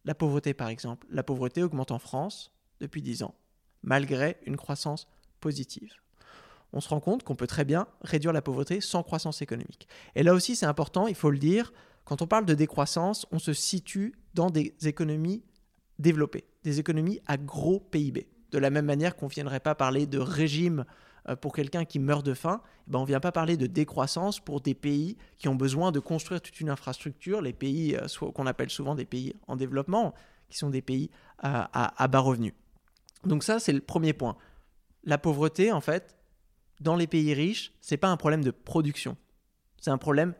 La 0.05 0.15
pauvreté, 0.15 0.55
par 0.55 0.69
exemple. 0.69 1.07
La 1.11 1.23
pauvreté 1.23 1.63
augmente 1.63 1.93
en 1.93 1.99
France 1.99 2.53
depuis 2.81 3.03
10 3.03 3.23
ans, 3.23 3.35
malgré 3.83 4.39
une 4.47 4.57
croissance 4.57 5.07
positive. 5.41 5.93
On 6.73 6.81
se 6.81 6.89
rend 6.89 7.01
compte 7.01 7.23
qu'on 7.23 7.37
peut 7.37 7.47
très 7.47 7.65
bien 7.65 7.87
réduire 8.03 8.33
la 8.33 8.43
pauvreté 8.43 8.81
sans 8.81 9.03
croissance 9.03 9.43
économique. 9.43 9.89
Et 10.15 10.23
là 10.23 10.35
aussi, 10.35 10.57
c'est 10.57 10.67
important, 10.67 11.07
il 11.07 11.15
faut 11.15 11.31
le 11.31 11.39
dire, 11.39 11.73
quand 12.05 12.23
on 12.23 12.27
parle 12.27 12.47
de 12.47 12.55
décroissance, 12.55 13.27
on 13.33 13.39
se 13.39 13.53
situe 13.53 14.15
dans 14.35 14.51
des 14.51 14.75
économies 14.85 15.43
développées, 16.01 16.45
des 16.65 16.81
économies 16.81 17.21
à 17.27 17.37
gros 17.37 17.81
PIB. 17.81 18.27
De 18.51 18.59
la 18.59 18.71
même 18.71 18.87
manière 18.87 19.17
qu'on 19.17 19.27
ne 19.27 19.31
viendrait 19.31 19.61
pas 19.61 19.75
parler 19.75 20.07
de 20.07 20.19
régime 20.19 20.85
euh, 21.29 21.37
pour 21.37 21.55
quelqu'un 21.55 21.85
qui 21.85 21.99
meurt 21.99 22.25
de 22.25 22.35
faim, 22.35 22.63
eh 22.87 22.91
ben 22.91 22.99
on 22.99 23.03
ne 23.03 23.07
vient 23.07 23.21
pas 23.21 23.33
parler 23.33 23.57
de 23.57 23.67
décroissance 23.67 24.41
pour 24.41 24.61
des 24.61 24.75
pays 24.75 25.17
qui 25.39 25.49
ont 25.49 25.55
besoin 25.55 25.93
de 25.93 26.01
construire 26.01 26.41
toute 26.41 26.61
une 26.61 26.71
infrastructure, 26.71 27.43
les 27.43 27.53
pays 27.53 27.97
euh, 27.97 28.31
qu'on 28.33 28.47
appelle 28.47 28.71
souvent 28.71 28.95
des 28.95 29.05
pays 29.05 29.35
en 29.47 29.57
développement, 29.57 30.15
qui 30.49 30.59
sont 30.59 30.71
des 30.71 30.83
pays 30.83 31.11
à, 31.39 32.09
bas 32.09 32.19
revenus. 32.19 32.55
Donc 33.25 33.45
ça, 33.45 33.61
c'est 33.61 33.73
le 33.73 33.81
premier 33.81 34.13
point. 34.13 34.37
La 35.05 35.17
pauvreté, 35.17 35.73
en 35.73 35.81
fait, 35.81 36.17
dans 36.81 36.97
les 36.97 37.07
pays 37.07 37.33
riches, 37.35 37.73
c'est 37.81 37.97
pas 37.97 38.09
un 38.09 38.17
problème 38.17 38.43
de 38.43 38.51
production, 38.51 39.17
c'est 39.81 39.91
un 39.91 39.99
problème 39.99 40.35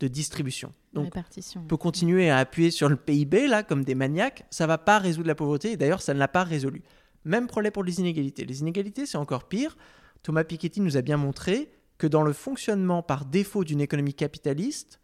de 0.00 0.08
distribution. 0.08 0.72
Donc, 0.92 1.12
on 1.56 1.62
peut 1.64 1.76
continuer 1.76 2.30
à 2.30 2.38
appuyer 2.38 2.70
sur 2.70 2.88
le 2.88 2.96
PIB 2.96 3.48
là 3.48 3.62
comme 3.62 3.84
des 3.84 3.94
maniaques, 3.94 4.46
ça 4.50 4.66
va 4.66 4.78
pas 4.78 4.98
résoudre 4.98 5.26
la 5.26 5.34
pauvreté. 5.34 5.72
Et 5.72 5.76
d'ailleurs, 5.76 6.02
ça 6.02 6.14
ne 6.14 6.18
l'a 6.18 6.28
pas 6.28 6.44
résolu. 6.44 6.82
Même 7.24 7.46
problème 7.46 7.72
pour 7.72 7.84
les 7.84 7.98
inégalités. 8.00 8.44
Les 8.44 8.60
inégalités, 8.60 9.06
c'est 9.06 9.18
encore 9.18 9.48
pire. 9.48 9.76
Thomas 10.22 10.44
Piketty 10.44 10.80
nous 10.80 10.96
a 10.96 11.02
bien 11.02 11.16
montré 11.16 11.70
que 11.98 12.06
dans 12.06 12.22
le 12.22 12.32
fonctionnement 12.32 13.02
par 13.02 13.24
défaut 13.24 13.64
d'une 13.64 13.80
économie 13.80 14.14
capitaliste, 14.14 15.00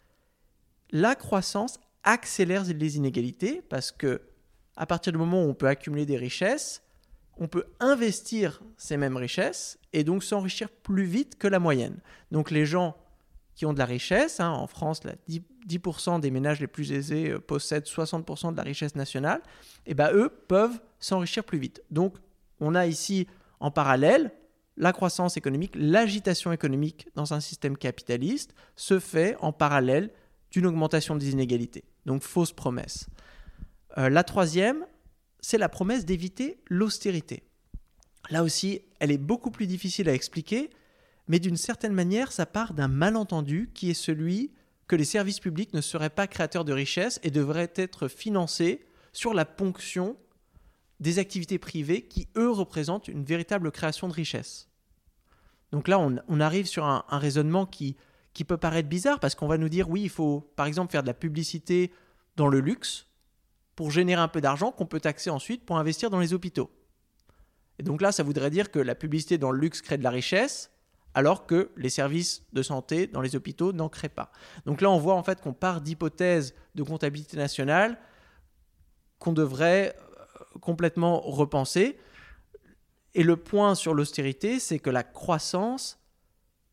la 0.91 1.15
croissance 1.17 1.81
accélère 2.05 2.65
les 2.65 2.97
inégalités 2.97 3.63
parce 3.69 3.91
que 3.91 4.23
à 4.77 4.87
partir 4.87 5.13
du 5.13 5.19
moment 5.19 5.45
où 5.45 5.49
on 5.49 5.55
peut 5.55 5.69
accumuler 5.69 6.07
des 6.07 6.17
richesses, 6.17 6.83
on 7.37 7.49
peut 7.49 7.65
investir 7.81 8.63
ces 8.77 8.97
mêmes 8.97 9.17
richesses 9.17 9.79
et 9.93 10.05
donc 10.05 10.23
s'enrichir 10.23 10.69
plus 10.69 11.05
vite 11.05 11.37
que 11.37 11.49
la 11.49 11.59
moyenne. 11.59 12.01
Donc 12.31 12.51
les 12.51 12.67
gens 12.67 12.97
qui 13.55 13.67
ont 13.67 13.73
de 13.73 13.79
la 13.79 13.85
richesse, 13.85 14.41
hein, 14.41 14.51
en 14.51 14.67
France, 14.67 15.05
là, 15.05 15.13
10%, 15.29 16.17
10 16.17 16.21
des 16.21 16.31
ménages 16.31 16.61
les 16.61 16.67
plus 16.67 16.93
aisés 16.93 17.31
euh, 17.31 17.39
possèdent 17.39 17.85
60% 17.85 18.53
de 18.53 18.57
la 18.57 18.63
richesse 18.63 18.97
nationale, 18.97 19.43
et 19.87 19.95
ben 19.95 20.11
eux 20.13 20.29
peuvent 20.29 20.81
s'enrichir 20.99 21.45
plus 21.45 21.59
vite. 21.59 21.83
Donc 21.91 22.17
on 22.61 22.75
a 22.75 22.87
ici 22.87 23.27
en 23.61 23.71
parallèle 23.71 24.33
la 24.77 24.93
croissance 24.93 25.37
économique, 25.37 25.73
l'agitation 25.77 26.53
économique 26.53 27.09
dans 27.15 27.33
un 27.33 27.41
système 27.41 27.77
capitaliste 27.77 28.55
se 28.75 28.99
fait 28.99 29.37
en 29.41 29.53
parallèle 29.53 30.11
d'une 30.51 30.67
augmentation 30.67 31.17
des 31.17 31.31
inégalités. 31.31 31.85
Donc 32.07 32.23
fausse 32.23 32.53
promesse. 32.53 33.07
Euh, 33.99 34.09
la 34.09 34.25
troisième, 34.25 34.85
c'est 35.41 35.59
la 35.59 35.69
promesse 35.69 36.05
d'éviter 36.05 36.59
l'austérité. 36.69 37.45
Là 38.31 38.43
aussi, 38.43 38.83
elle 38.99 39.13
est 39.13 39.19
beaucoup 39.19 39.51
plus 39.51 39.67
difficile 39.67 40.09
à 40.09 40.15
expliquer, 40.15 40.71
mais 41.29 41.39
d'une 41.39 41.57
certaine 41.57 41.93
manière, 41.93 42.33
ça 42.33 42.47
part 42.47 42.75
d'un 42.75 42.89
malentendu 42.89 43.71
qui 43.75 43.91
est 43.91 43.95
celui 43.95 44.53
que 44.87 44.97
les 44.97 45.05
services 45.05 45.41
publics 45.41 45.73
ne 45.73 45.81
seraient 45.81 46.11
pas 46.11 46.27
créateurs 46.27 46.65
de 46.65 46.73
richesses 46.73 47.19
et 47.23 47.31
devraient 47.31 47.73
être 47.75 48.09
financés 48.09 48.87
sur 49.13 49.33
la 49.33 49.45
ponction 49.45 50.17
des 51.01 51.19
activités 51.19 51.59
privées 51.59 52.03
qui, 52.03 52.29
eux, 52.37 52.51
représentent 52.51 53.09
une 53.09 53.25
véritable 53.25 53.71
création 53.71 54.09
de 54.09 54.13
richesse. 54.13 54.69
Donc 55.73 55.89
là, 55.89 55.99
on, 55.99 56.17
on 56.29 56.41
arrive 56.41 56.67
sur 56.67 56.85
un, 56.85 57.05
un 57.09 57.19
raisonnement 57.19 57.67
qui, 57.67 57.97
qui 58.35 58.45
peut 58.45 58.57
paraître 58.57 58.89
bizarre 58.89 59.21
parce 59.21 59.35
qu'on 59.35 59.47
va 59.47 59.59
nous 59.59 59.69
dire, 59.69 59.89
oui, 59.89 60.03
il 60.03 60.11
faut 60.11 60.53
par 60.57 60.67
exemple 60.67 60.93
faire 60.93 61.03
de 61.03 61.09
la 61.09 61.15
publicité 61.15 61.93
dans 62.37 62.49
le 62.49 62.61
luxe 62.61 63.07
pour 63.75 63.91
générer 63.91 64.21
un 64.21 64.29
peu 64.29 64.41
d'argent 64.41 64.71
qu'on 64.71 64.87
peut 64.87 65.01
taxer 65.01 65.31
ensuite 65.31 65.65
pour 65.65 65.79
investir 65.79 66.11
dans 66.11 66.21
les 66.21 66.35
hôpitaux. 66.35 66.71
Et 67.79 67.83
donc 67.83 68.03
là, 68.03 68.13
ça 68.13 68.23
voudrait 68.23 68.51
dire 68.51 68.71
que 68.71 68.79
la 68.79 68.95
publicité 68.95 69.39
dans 69.39 69.51
le 69.51 69.59
luxe 69.59 69.83
crée 69.83 69.99
de 69.99 70.05
la 70.05 70.11
richesse, 70.11 70.71
alors 71.15 71.47
que 71.47 71.71
les 71.77 71.91
services 71.91 72.45
de 72.53 72.63
santé 72.63 73.07
dans 73.07 73.21
les 73.21 73.37
hôpitaux 73.37 73.73
n'en 73.73 73.89
créent 73.89 74.09
pas. 74.09 74.33
Donc 74.67 74.81
là, 74.81 74.91
on 74.91 74.99
voit 74.99 75.15
en 75.15 75.23
fait 75.23 75.41
qu'on 75.41 75.53
part 75.53 75.81
d'hypothèses 75.81 76.55
de 76.75 76.83
comptabilité 76.83 77.37
nationale 77.37 77.99
qu'on 79.19 79.33
devrait 79.33 79.97
euh, 79.97 80.59
complètement 80.61 81.21
repenser. 81.21 81.99
Et 83.15 83.23
le 83.23 83.37
point 83.37 83.75
sur 83.75 83.95
l'austérité, 83.95 84.59
c'est 84.59 84.79
que 84.79 84.91
la 84.91 85.05
croissance 85.05 86.01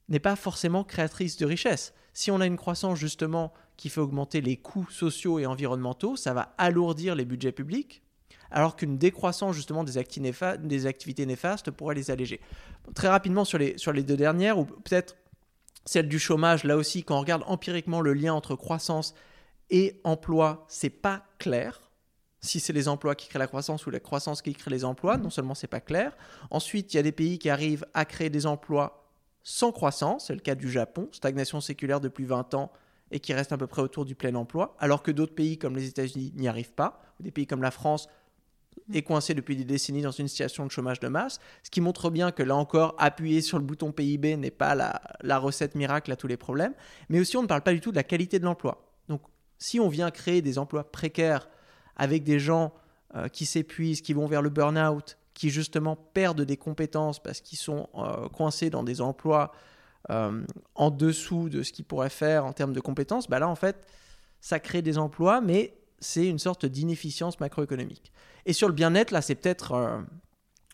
n'est 0.10 0.20
pas 0.20 0.36
forcément 0.36 0.84
créatrice 0.84 1.38
de 1.38 1.46
richesse. 1.46 1.94
Si 2.14 2.32
on 2.32 2.42
a 2.42 2.46
une 2.46 2.58
croissance 2.58 3.00
justement 3.00 3.54
qui 3.78 3.90
fait 3.90 4.02
augmenter 4.02 4.42
les 4.42 4.58
coûts 4.58 4.90
sociaux 4.90 5.40
et 5.40 5.46
environnementaux, 5.46 6.16
ça 6.16 6.34
va 6.34 6.54
alourdir 6.58 7.16
les 7.16 7.26
budgets 7.26 7.52
publics, 7.52 8.04
alors 8.52 8.76
qu'une 8.76 8.98
décroissance 8.98 9.56
justement 9.56 9.84
des, 9.84 9.98
activités 9.98 11.26
néfastes 11.26 11.72
pourrait 11.72 11.96
les 11.96 12.12
alléger. 12.12 12.42
Très 12.94 13.08
rapidement 13.08 13.46
sur 13.46 13.58
les, 13.58 13.78
sur 13.78 13.94
les 13.94 14.04
deux 14.04 14.18
dernières, 14.18 14.60
ou 14.60 14.66
peut-être 14.66 15.16
celle 15.86 16.08
du 16.08 16.20
chômage, 16.20 16.64
là 16.64 16.78
aussi, 16.78 17.04
quand 17.04 17.18
on 17.18 17.22
regarde 17.22 17.44
empiriquement 17.48 18.02
le 18.02 18.14
lien 18.14 18.34
entre 18.34 18.56
croissance 18.56 19.16
et 19.70 20.00
emploi, 20.04 20.66
c'est 20.68 20.90
pas 20.90 21.24
clair. 21.40 21.80
Si 22.42 22.60
c'est 22.60 22.74
les 22.74 22.88
emplois 22.88 23.16
qui 23.16 23.30
créent 23.30 23.40
la 23.40 23.48
croissance 23.48 23.86
ou 23.86 23.92
la 23.92 24.00
croissance 24.00 24.42
qui 24.42 24.54
crée 24.54 24.72
les 24.72 24.84
emplois, 24.84 25.18
non 25.18 25.30
seulement 25.30 25.54
c'est 25.54 25.68
pas 25.68 25.80
clair. 25.80 26.18
Ensuite, 26.50 26.94
il 26.94 26.98
y 26.98 27.00
a 27.00 27.04
des 27.04 27.12
pays 27.12 27.40
qui 27.40 27.50
arrivent 27.50 27.86
à 27.94 28.06
créer 28.06 28.30
des 28.30 28.46
emplois 28.46 29.10
sans 29.44 29.72
croissance, 29.72 30.28
c'est 30.28 30.34
le 30.34 30.40
cas 30.40 30.56
du 30.56 30.70
Japon, 30.70 31.10
stagnation 31.12 31.62
séculaire 31.62 32.00
depuis 32.00 32.26
20 32.26 32.54
ans 32.54 32.72
et 33.12 33.20
qui 33.20 33.34
reste 33.34 33.52
à 33.52 33.58
peu 33.58 33.68
près 33.68 33.82
autour 33.82 34.06
du 34.06 34.16
plein 34.16 34.34
emploi, 34.36 34.76
alors 34.80 35.04
que 35.04 35.12
d'autres 35.12 35.36
pays 35.36 35.58
comme 35.58 35.76
les 35.76 35.88
États-Unis 35.88 36.32
n'y 36.36 36.48
arrivent 36.48 36.74
pas, 36.74 37.02
ou 37.20 37.24
des 37.24 37.32
pays 37.32 37.46
comme 37.46 37.62
la 37.62 37.72
France 37.72 38.08
est 38.94 39.02
coincé 39.04 39.34
depuis 39.34 39.56
des 39.56 39.64
décennies 39.64 40.02
dans 40.02 40.12
une 40.12 40.28
situation 40.28 40.66
de 40.66 40.72
chômage 40.72 41.00
de 41.00 41.08
masse, 41.08 41.40
ce 41.64 41.70
qui 41.70 41.82
montre 41.82 42.10
bien 42.10 42.32
que 42.32 42.44
là 42.44 42.56
encore, 42.56 42.96
appuyer 42.98 43.42
sur 43.42 43.58
le 43.58 43.64
bouton 43.64 43.92
PIB 43.92 44.38
n'est 44.38 44.52
pas 44.52 44.76
la, 44.76 45.02
la 45.22 45.38
recette 45.38 45.76
miracle 45.76 46.12
à 46.12 46.16
tous 46.16 46.28
les 46.28 46.38
problèmes, 46.38 46.74
mais 47.10 47.20
aussi 47.20 47.38
on 47.38 47.44
ne 47.44 47.48
parle 47.48 47.62
pas 47.62 47.74
du 47.74 47.82
tout 47.82 47.92
de 47.92 47.96
la 47.96 48.04
qualité 48.04 48.40
de 48.40 48.46
l'emploi. 48.46 48.86
Donc 49.08 49.22
si 49.58 49.80
on 49.80 49.90
vient 49.90 50.12
créer 50.12 50.42
des 50.42 50.58
emplois 50.58 50.92
précaires 50.92 51.48
avec 51.96 52.24
des 52.24 52.40
gens 52.40 52.74
euh, 53.16 53.28
qui 53.28 53.46
s'épuisent, 53.46 54.02
qui 54.02 54.14
vont 54.14 54.26
vers 54.26 54.42
le 54.42 54.50
burn-out, 54.50 55.18
qui 55.34 55.50
justement 55.50 55.96
perdent 55.96 56.42
des 56.42 56.58
compétences 56.58 57.22
parce 57.22 57.42
qu'ils 57.42 57.58
sont 57.58 57.90
euh, 57.96 58.30
coincés 58.30 58.70
dans 58.70 58.84
des 58.84 59.02
emplois 59.02 59.52
euh, 60.10 60.44
en 60.76 60.92
dessous 60.92 61.50
de 61.50 61.62
ce 61.62 61.72
qu'ils 61.72 61.86
pourraient 61.86 62.10
faire 62.10 62.46
en 62.46 62.54
termes 62.54 62.74
de 62.74 62.80
compétences, 62.80 63.30
bah 63.30 63.40
là 63.40 63.48
en 63.48 63.56
fait 63.56 63.86
ça 64.40 64.60
crée 64.60 64.82
des 64.82 64.98
emplois, 64.98 65.42
mais 65.42 65.76
c'est 66.02 66.28
une 66.28 66.40
sorte 66.40 66.66
d'inefficience 66.66 67.40
macroéconomique. 67.40 68.12
Et 68.46 68.54
sur 68.54 68.68
le 68.68 68.74
bien-être, 68.74 69.12
là 69.12 69.22
c'est 69.22 69.36
peut-être 69.36 69.72
euh, 69.74 70.02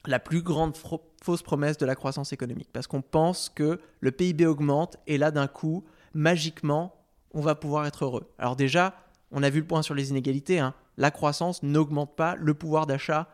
la 0.07 0.19
plus 0.19 0.41
grande 0.41 0.75
fausse 1.21 1.43
promesse 1.43 1.77
de 1.77 1.85
la 1.85 1.95
croissance 1.95 2.33
économique, 2.33 2.69
parce 2.73 2.87
qu'on 2.87 3.01
pense 3.01 3.49
que 3.49 3.79
le 3.99 4.11
PIB 4.11 4.45
augmente 4.45 4.97
et 5.05 5.17
là 5.17 5.31
d'un 5.31 5.47
coup, 5.47 5.83
magiquement, 6.13 6.95
on 7.31 7.41
va 7.41 7.55
pouvoir 7.55 7.85
être 7.85 8.05
heureux. 8.05 8.31
Alors 8.39 8.55
déjà, 8.55 8.95
on 9.31 9.43
a 9.43 9.49
vu 9.49 9.59
le 9.59 9.67
point 9.67 9.81
sur 9.81 9.93
les 9.93 10.09
inégalités, 10.09 10.59
hein. 10.59 10.73
la 10.97 11.11
croissance 11.11 11.61
n'augmente 11.61 12.15
pas 12.15 12.35
le 12.35 12.53
pouvoir 12.53 12.87
d'achat 12.87 13.27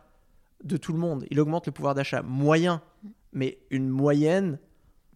de 0.64 0.78
tout 0.78 0.94
le 0.94 1.00
monde. 1.00 1.26
Il 1.30 1.40
augmente 1.40 1.68
le 1.68 1.72
pouvoir 1.72 1.94
d'achat 1.94 2.22
moyen, 2.24 2.82
mais 3.32 3.60
une 3.70 3.90
moyenne, 3.90 4.58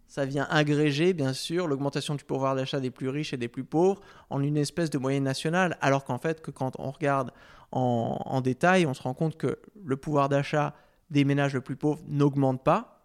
ça 0.07 0.25
vient 0.25 0.47
agréger, 0.49 1.13
bien 1.13 1.33
sûr, 1.33 1.67
l'augmentation 1.67 2.15
du 2.15 2.23
pouvoir 2.23 2.55
d'achat 2.55 2.79
des 2.79 2.91
plus 2.91 3.09
riches 3.09 3.33
et 3.33 3.37
des 3.37 3.49
plus 3.49 3.65
pauvres 3.65 4.01
en 4.29 4.41
une 4.41 4.57
espèce 4.57 4.89
de 4.89 4.97
moyenne 4.97 5.23
nationale. 5.23 5.77
Alors 5.81 6.05
qu'en 6.05 6.17
fait, 6.17 6.41
que 6.41 6.51
quand 6.51 6.79
on 6.79 6.91
regarde 6.91 7.31
en, 7.71 8.19
en 8.25 8.41
détail, 8.41 8.85
on 8.85 8.93
se 8.93 9.03
rend 9.03 9.13
compte 9.13 9.37
que 9.37 9.59
le 9.83 9.97
pouvoir 9.97 10.29
d'achat 10.29 10.73
des 11.09 11.25
ménages 11.25 11.53
les 11.53 11.61
plus 11.61 11.75
pauvres 11.75 12.01
n'augmente 12.07 12.63
pas. 12.63 12.97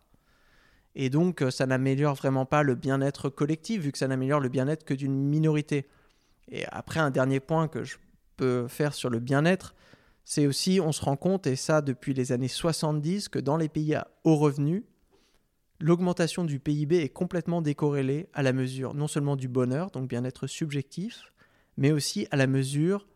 Et 0.94 1.10
donc, 1.10 1.42
euh, 1.42 1.50
ça 1.50 1.66
n'améliore 1.66 2.14
vraiment 2.14 2.46
pas 2.46 2.62
le 2.62 2.74
bien-être 2.74 3.30
collectif, 3.30 3.82
vu 3.82 3.92
que 3.92 3.98
ça 3.98 4.08
n'améliore 4.08 4.40
le 4.40 4.48
bien-être 4.48 4.84
que 4.84 4.94
d'une 4.94 5.14
minorité. 5.14 5.88
Et 6.48 6.64
après, 6.70 7.00
un 7.00 7.10
dernier 7.10 7.40
point 7.40 7.66
que 7.66 7.82
je 7.82 7.96
peux 8.36 8.68
faire 8.68 8.94
sur 8.94 9.10
le 9.10 9.18
bien-être, 9.18 9.74
c'est 10.24 10.46
aussi, 10.46 10.80
on 10.80 10.92
se 10.92 11.04
rend 11.04 11.16
compte, 11.16 11.46
et 11.46 11.56
ça 11.56 11.80
depuis 11.80 12.14
les 12.14 12.30
années 12.30 12.48
70, 12.48 13.28
que 13.28 13.38
dans 13.38 13.56
les 13.56 13.68
pays 13.68 13.94
à 13.94 14.08
haut 14.24 14.36
revenu, 14.36 14.84
l'augmentation 15.82 16.44
du 16.44 16.60
PIB 16.60 16.98
est 16.98 17.08
complètement 17.08 17.60
décorrélée 17.60 18.28
à 18.32 18.42
la 18.42 18.52
mesure 18.52 18.94
non 18.94 19.08
seulement 19.08 19.34
du 19.34 19.48
bonheur, 19.48 19.90
donc 19.90 20.08
bien-être 20.08 20.46
subjectif, 20.46 21.32
mais 21.76 21.90
aussi 21.90 22.28
à 22.30 22.36
la 22.36 22.46
mesure 22.46 23.08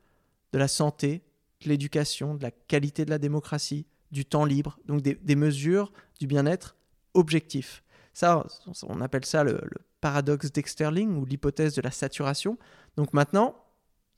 de 0.52 0.58
la 0.58 0.66
santé, 0.66 1.22
de 1.62 1.68
l'éducation, 1.68 2.34
de 2.34 2.42
la 2.42 2.50
qualité 2.50 3.04
de 3.04 3.10
la 3.10 3.18
démocratie, 3.18 3.86
du 4.10 4.24
temps 4.24 4.44
libre, 4.44 4.78
donc 4.86 5.00
des, 5.00 5.36
mesures 5.36 5.92
du 6.18 6.26
bien-être 6.26 6.76
objectif. 7.14 7.84
Ça, 8.12 8.44
on 8.82 9.00
appelle 9.00 9.24
ça 9.24 9.44
le, 9.44 9.52
le 9.62 9.78
paradoxe 10.00 10.50
d'Exterling 10.50 11.16
ou 11.16 11.24
l'hypothèse 11.24 11.74
de 11.74 11.82
la 11.82 11.90
saturation. 11.90 12.58
Donc 12.96 13.12
maintenant, 13.12 13.54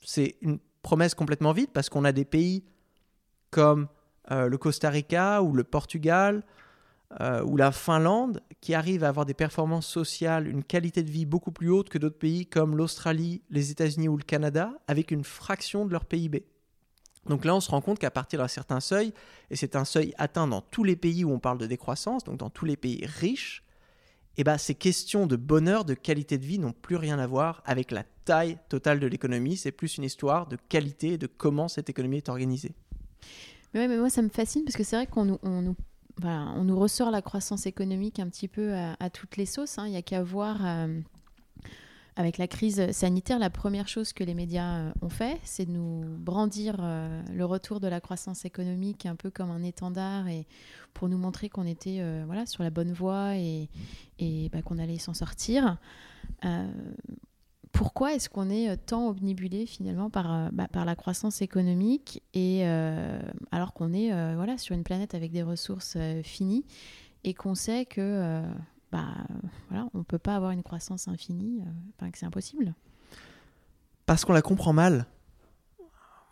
c'est 0.02 0.36
une 0.40 0.58
promesse 0.82 1.14
complètement 1.14 1.52
vide 1.52 1.70
parce 1.72 1.88
qu'on 1.90 2.04
a 2.04 2.12
des 2.12 2.24
pays 2.24 2.64
comme 3.50 3.88
euh, 4.30 4.48
le 4.48 4.58
Costa 4.58 4.90
Rica 4.90 5.42
ou 5.42 5.52
le 5.52 5.64
Portugal 5.64 6.44
euh, 7.20 7.42
ou 7.42 7.56
la 7.56 7.72
Finlande 7.72 8.42
qui 8.60 8.74
arrivent 8.74 9.04
à 9.04 9.08
avoir 9.08 9.24
des 9.24 9.34
performances 9.34 9.86
sociales, 9.86 10.46
une 10.46 10.62
qualité 10.62 11.02
de 11.02 11.10
vie 11.10 11.24
beaucoup 11.24 11.52
plus 11.52 11.70
haute 11.70 11.88
que 11.88 11.98
d'autres 11.98 12.18
pays 12.18 12.46
comme 12.46 12.76
l'Australie, 12.76 13.42
les 13.50 13.70
États-Unis 13.70 14.08
ou 14.08 14.16
le 14.16 14.24
Canada, 14.24 14.72
avec 14.88 15.10
une 15.10 15.24
fraction 15.24 15.86
de 15.86 15.92
leur 15.92 16.04
PIB. 16.04 16.44
Donc 17.26 17.44
là, 17.44 17.54
on 17.54 17.60
se 17.60 17.70
rend 17.70 17.80
compte 17.80 17.98
qu'à 17.98 18.10
partir 18.10 18.40
d'un 18.40 18.48
certain 18.48 18.80
seuil, 18.80 19.12
et 19.50 19.56
c'est 19.56 19.76
un 19.76 19.84
seuil 19.84 20.14
atteint 20.18 20.46
dans 20.46 20.60
tous 20.60 20.84
les 20.84 20.96
pays 20.96 21.24
où 21.24 21.32
on 21.32 21.38
parle 21.38 21.58
de 21.58 21.66
décroissance, 21.66 22.24
donc 22.24 22.38
dans 22.38 22.50
tous 22.50 22.64
les 22.64 22.76
pays 22.76 23.04
riches, 23.04 23.64
eh 24.38 24.44
ben, 24.44 24.56
ces 24.56 24.74
questions 24.74 25.26
de 25.26 25.34
bonheur, 25.34 25.84
de 25.84 25.94
qualité 25.94 26.38
de 26.38 26.44
vie 26.44 26.60
n'ont 26.60 26.72
plus 26.72 26.94
rien 26.94 27.18
à 27.18 27.26
voir 27.26 27.60
avec 27.66 27.90
la 27.90 28.04
taille 28.24 28.56
totale 28.68 29.00
de 29.00 29.06
l'économie. 29.08 29.56
C'est 29.56 29.72
plus 29.72 29.98
une 29.98 30.04
histoire 30.04 30.46
de 30.46 30.56
qualité 30.68 31.14
et 31.14 31.18
de 31.18 31.26
comment 31.26 31.66
cette 31.66 31.90
économie 31.90 32.18
est 32.18 32.28
organisée. 32.28 32.72
Mais, 33.74 33.80
ouais, 33.80 33.88
mais 33.88 33.98
moi, 33.98 34.10
ça 34.10 34.22
me 34.22 34.28
fascine 34.28 34.64
parce 34.64 34.76
que 34.76 34.84
c'est 34.84 34.94
vrai 34.94 35.08
qu'on 35.08 35.24
nous, 35.24 35.74
voilà, 36.20 36.52
on 36.56 36.64
nous 36.64 36.78
ressort 36.78 37.10
la 37.10 37.22
croissance 37.22 37.66
économique 37.66 38.18
un 38.18 38.28
petit 38.28 38.48
peu 38.48 38.74
à, 38.74 39.10
toutes 39.10 39.36
les 39.36 39.46
sauces. 39.46 39.78
hein. 39.78 39.86
Il 39.86 39.90
n'y 39.90 39.96
a 39.96 40.02
qu'à 40.02 40.22
voir 40.22 40.58
euh, 40.64 41.00
avec 42.16 42.38
la 42.38 42.48
crise 42.48 42.90
sanitaire, 42.90 43.38
la 43.38 43.50
première 43.50 43.86
chose 43.86 44.12
que 44.12 44.24
les 44.24 44.34
médias 44.34 44.78
euh, 44.78 44.92
ont 45.02 45.08
fait, 45.08 45.38
c'est 45.44 45.66
de 45.66 45.70
nous 45.70 46.02
brandir 46.18 46.76
euh, 46.80 47.22
le 47.32 47.44
retour 47.44 47.78
de 47.78 47.86
la 47.86 48.00
croissance 48.00 48.44
économique 48.44 49.06
un 49.06 49.14
peu 49.14 49.30
comme 49.30 49.50
un 49.50 49.62
étendard 49.62 50.26
et 50.26 50.46
pour 50.92 51.08
nous 51.08 51.18
montrer 51.18 51.48
qu'on 51.48 51.66
était 51.66 52.02
voilà, 52.26 52.44
sur 52.46 52.64
la 52.64 52.70
bonne 52.70 52.92
voie 52.92 53.36
et, 53.36 53.68
et 54.18 54.48
bah, 54.48 54.62
qu'on 54.62 54.78
allait 54.78 54.98
s'en 54.98 55.14
sortir. 55.14 55.76
Pourquoi 57.72 58.14
est-ce 58.14 58.28
qu'on 58.28 58.50
est 58.50 58.76
tant 58.76 59.08
omnibulé 59.08 59.66
finalement 59.66 60.10
par, 60.10 60.50
bah, 60.52 60.68
par 60.68 60.84
la 60.84 60.96
croissance 60.96 61.42
économique 61.42 62.22
et 62.34 62.64
alors 63.52 63.72
qu'on 63.72 63.92
est 63.92 64.10
voilà, 64.34 64.58
sur 64.58 64.74
une 64.74 64.84
planète 64.84 65.14
avec 65.14 65.32
des 65.32 65.42
ressources 65.42 65.96
finies 66.22 66.64
et 67.24 67.34
qu'on 67.34 67.54
sait 67.54 67.84
que 67.84 68.42
bah, 68.90 69.14
voilà, 69.68 69.88
on 69.94 70.02
peut 70.02 70.18
pas 70.18 70.36
avoir 70.36 70.52
une 70.52 70.62
croissance 70.62 71.08
infinie, 71.08 71.62
euh, 72.02 72.10
que 72.10 72.18
c'est 72.18 72.26
impossible? 72.26 72.74
Parce 74.06 74.24
qu'on 74.24 74.32
la 74.32 74.42
comprend 74.42 74.72
mal. 74.72 75.06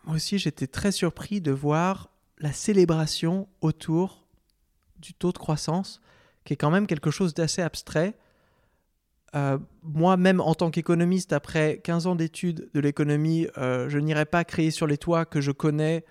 Moi 0.04 0.16
aussi, 0.16 0.38
j'étais 0.38 0.66
très 0.66 0.92
surpris 0.92 1.40
de 1.40 1.50
voir 1.50 2.10
la 2.38 2.52
célébration 2.52 3.48
autour 3.60 4.26
du 4.98 5.12
taux 5.12 5.32
de 5.32 5.38
croissance, 5.38 6.00
qui 6.44 6.54
est 6.54 6.56
quand 6.56 6.70
même 6.70 6.86
quelque 6.86 7.10
chose 7.10 7.34
d'assez 7.34 7.60
abstrait. 7.60 8.16
Euh, 9.36 9.58
moi, 9.82 10.16
même 10.16 10.40
en 10.40 10.54
tant 10.54 10.70
qu'économiste, 10.70 11.32
après 11.32 11.78
15 11.84 12.06
ans 12.06 12.14
d'études 12.14 12.70
de 12.72 12.80
l'économie, 12.80 13.46
euh, 13.58 13.88
je 13.88 13.98
n'irai 13.98 14.24
pas 14.24 14.44
créer 14.44 14.70
sur 14.70 14.86
les 14.86 14.96
toits 14.96 15.26
que 15.26 15.42
je 15.42 15.50
connais 15.50 16.04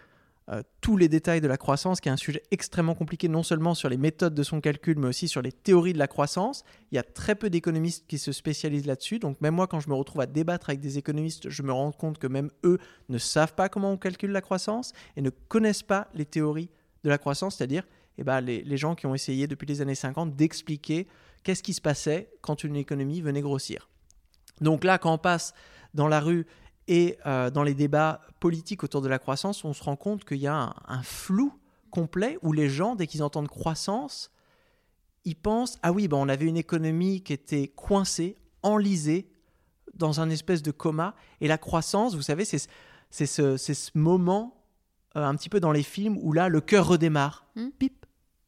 euh, 0.51 0.61
tous 0.79 0.95
les 0.95 1.07
détails 1.07 1.41
de 1.41 1.47
la 1.47 1.57
croissance, 1.57 1.99
qui 1.99 2.07
est 2.07 2.11
un 2.11 2.17
sujet 2.17 2.43
extrêmement 2.51 2.93
compliqué, 2.93 3.27
non 3.27 3.41
seulement 3.41 3.73
sur 3.73 3.89
les 3.89 3.97
méthodes 3.97 4.35
de 4.35 4.43
son 4.43 4.61
calcul, 4.61 4.99
mais 4.99 5.07
aussi 5.07 5.27
sur 5.27 5.41
les 5.41 5.51
théories 5.51 5.93
de 5.93 5.97
la 5.97 6.07
croissance. 6.07 6.63
Il 6.91 6.95
y 6.95 6.99
a 6.99 7.03
très 7.03 7.33
peu 7.33 7.49
d'économistes 7.49 8.05
qui 8.07 8.19
se 8.19 8.31
spécialisent 8.31 8.85
là-dessus. 8.85 9.17
Donc 9.17 9.41
même 9.41 9.55
moi, 9.55 9.65
quand 9.65 9.79
je 9.79 9.89
me 9.89 9.95
retrouve 9.95 10.21
à 10.21 10.27
débattre 10.27 10.69
avec 10.69 10.81
des 10.81 10.99
économistes, 10.99 11.49
je 11.49 11.63
me 11.63 11.71
rends 11.71 11.91
compte 11.91 12.19
que 12.19 12.27
même 12.27 12.51
eux 12.63 12.77
ne 13.09 13.17
savent 13.17 13.55
pas 13.55 13.69
comment 13.69 13.91
on 13.91 13.97
calcule 13.97 14.31
la 14.31 14.41
croissance 14.41 14.93
et 15.17 15.23
ne 15.23 15.31
connaissent 15.31 15.83
pas 15.83 16.09
les 16.13 16.25
théories 16.25 16.69
de 17.03 17.09
la 17.09 17.17
croissance, 17.17 17.55
c'est-à-dire 17.55 17.87
eh 18.19 18.23
ben, 18.23 18.39
les, 18.39 18.61
les 18.61 18.77
gens 18.77 18.93
qui 18.93 19.07
ont 19.07 19.15
essayé 19.15 19.47
depuis 19.47 19.65
les 19.65 19.81
années 19.81 19.95
50 19.95 20.35
d'expliquer 20.35 21.07
qu'est-ce 21.45 21.63
qui 21.63 21.73
se 21.73 21.79
passait 21.79 22.29
quand 22.41 22.65
une 22.65 22.75
économie 22.75 23.21
venait 23.21 23.41
grossir. 23.41 23.87
Donc 24.59 24.83
là, 24.83 24.97
quand 24.97 25.13
on 25.13 25.17
passe 25.17 25.53
dans 25.93 26.07
la 26.07 26.19
rue 26.19 26.45
et 26.87 27.17
euh, 27.25 27.49
dans 27.49 27.63
les 27.63 27.73
débats 27.73 28.21
politiques 28.39 28.83
autour 28.83 29.01
de 29.01 29.07
la 29.07 29.19
croissance, 29.19 29.63
on 29.63 29.71
se 29.71 29.83
rend 29.83 29.95
compte 29.95 30.25
qu'il 30.25 30.39
y 30.39 30.47
a 30.47 30.75
un, 30.87 31.03
flou 31.03 31.53
complet 31.91 32.37
où 32.41 32.51
les 32.51 32.67
gens, 32.67 32.95
dès 32.95 33.07
qu'ils 33.07 33.23
entendent 33.23 33.47
croissance, 33.47 34.31
ils 35.23 35.35
pensent 35.35 35.77
Ah 35.83 35.91
oui, 35.91 36.07
ben 36.07 36.17
on 36.17 36.27
avait 36.27 36.45
une 36.45 36.57
économie 36.57 37.21
qui 37.21 37.33
était 37.33 37.67
coincée, 37.69 38.37
enlisée, 38.63 39.29
dans 39.93 40.19
un 40.19 40.29
espèce 40.29 40.61
de 40.61 40.71
coma. 40.71 41.15
Et 41.41 41.47
la 41.47 41.57
croissance, 41.57 42.15
vous 42.15 42.21
savez, 42.21 42.43
c'est 42.43 42.57
ce, 43.11 43.57
ce, 43.57 43.97
moment 43.97 44.63
euh, 45.15 45.23
un 45.23 45.35
petit 45.35 45.49
peu 45.49 45.59
dans 45.59 45.71
les 45.71 45.83
films 45.83 46.17
où 46.21 46.33
là, 46.33 46.49
le 46.49 46.59
cœur 46.59 46.87
redémarre. 46.87 47.45
Pip. 47.79 48.04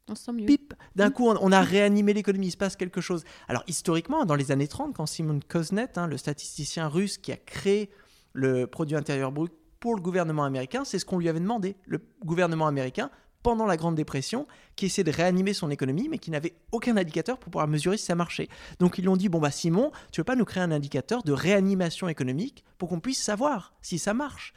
On 0.09 0.15
se 0.15 0.23
sent 0.23 0.33
mieux. 0.33 0.45
Pip. 0.45 0.73
D'un 0.95 1.09
hmm. 1.09 1.13
coup, 1.13 1.27
on, 1.27 1.51
a 1.51 1.61
réanimé 1.61 2.13
l'économie, 2.13 2.47
il 2.47 2.51
se 2.51 2.57
passe 2.57 2.75
quelque 2.75 3.01
chose. 3.01 3.23
Alors, 3.47 3.63
historiquement, 3.67 4.25
dans 4.25 4.35
les 4.35 4.51
années 4.51 4.67
30, 4.67 4.95
quand 4.95 5.05
Simon 5.05 5.39
Koznet, 5.47 5.97
hein, 5.97 6.07
le 6.07 6.17
statisticien 6.17 6.87
russe 6.87 7.17
qui 7.17 7.31
a 7.31 7.37
créé 7.37 7.89
le 8.33 8.67
produit 8.67 8.95
intérieur 8.95 9.31
brut 9.31 9.51
pour 9.79 9.95
le 9.95 10.01
gouvernement 10.01 10.43
américain, 10.43 10.85
c'est 10.85 10.99
ce 10.99 11.05
qu'on 11.05 11.19
lui 11.19 11.29
avait 11.29 11.39
demandé. 11.39 11.75
Le 11.85 11.99
gouvernement 12.23 12.67
américain, 12.67 13.11
pendant 13.43 13.65
la 13.65 13.77
Grande 13.77 13.95
Dépression, 13.95 14.47
qui 14.75 14.87
essayait 14.87 15.03
de 15.03 15.11
réanimer 15.11 15.53
son 15.53 15.69
économie, 15.69 16.09
mais 16.09 16.17
qui 16.17 16.31
n'avait 16.31 16.55
aucun 16.71 16.97
indicateur 16.97 17.37
pour 17.37 17.51
pouvoir 17.51 17.67
mesurer 17.67 17.97
si 17.97 18.05
ça 18.05 18.15
marchait. 18.15 18.49
Donc 18.79 18.97
ils 18.97 19.03
lui 19.03 19.09
ont 19.09 19.17
dit, 19.17 19.29
bon 19.29 19.39
bah 19.39 19.51
Simon, 19.51 19.91
tu 20.11 20.19
veux 20.19 20.25
pas 20.25 20.35
nous 20.35 20.45
créer 20.45 20.63
un 20.63 20.71
indicateur 20.71 21.23
de 21.23 21.31
réanimation 21.31 22.09
économique 22.09 22.65
pour 22.77 22.89
qu'on 22.89 22.99
puisse 22.99 23.21
savoir 23.21 23.73
si 23.81 23.99
ça 23.99 24.13
marche? 24.13 24.53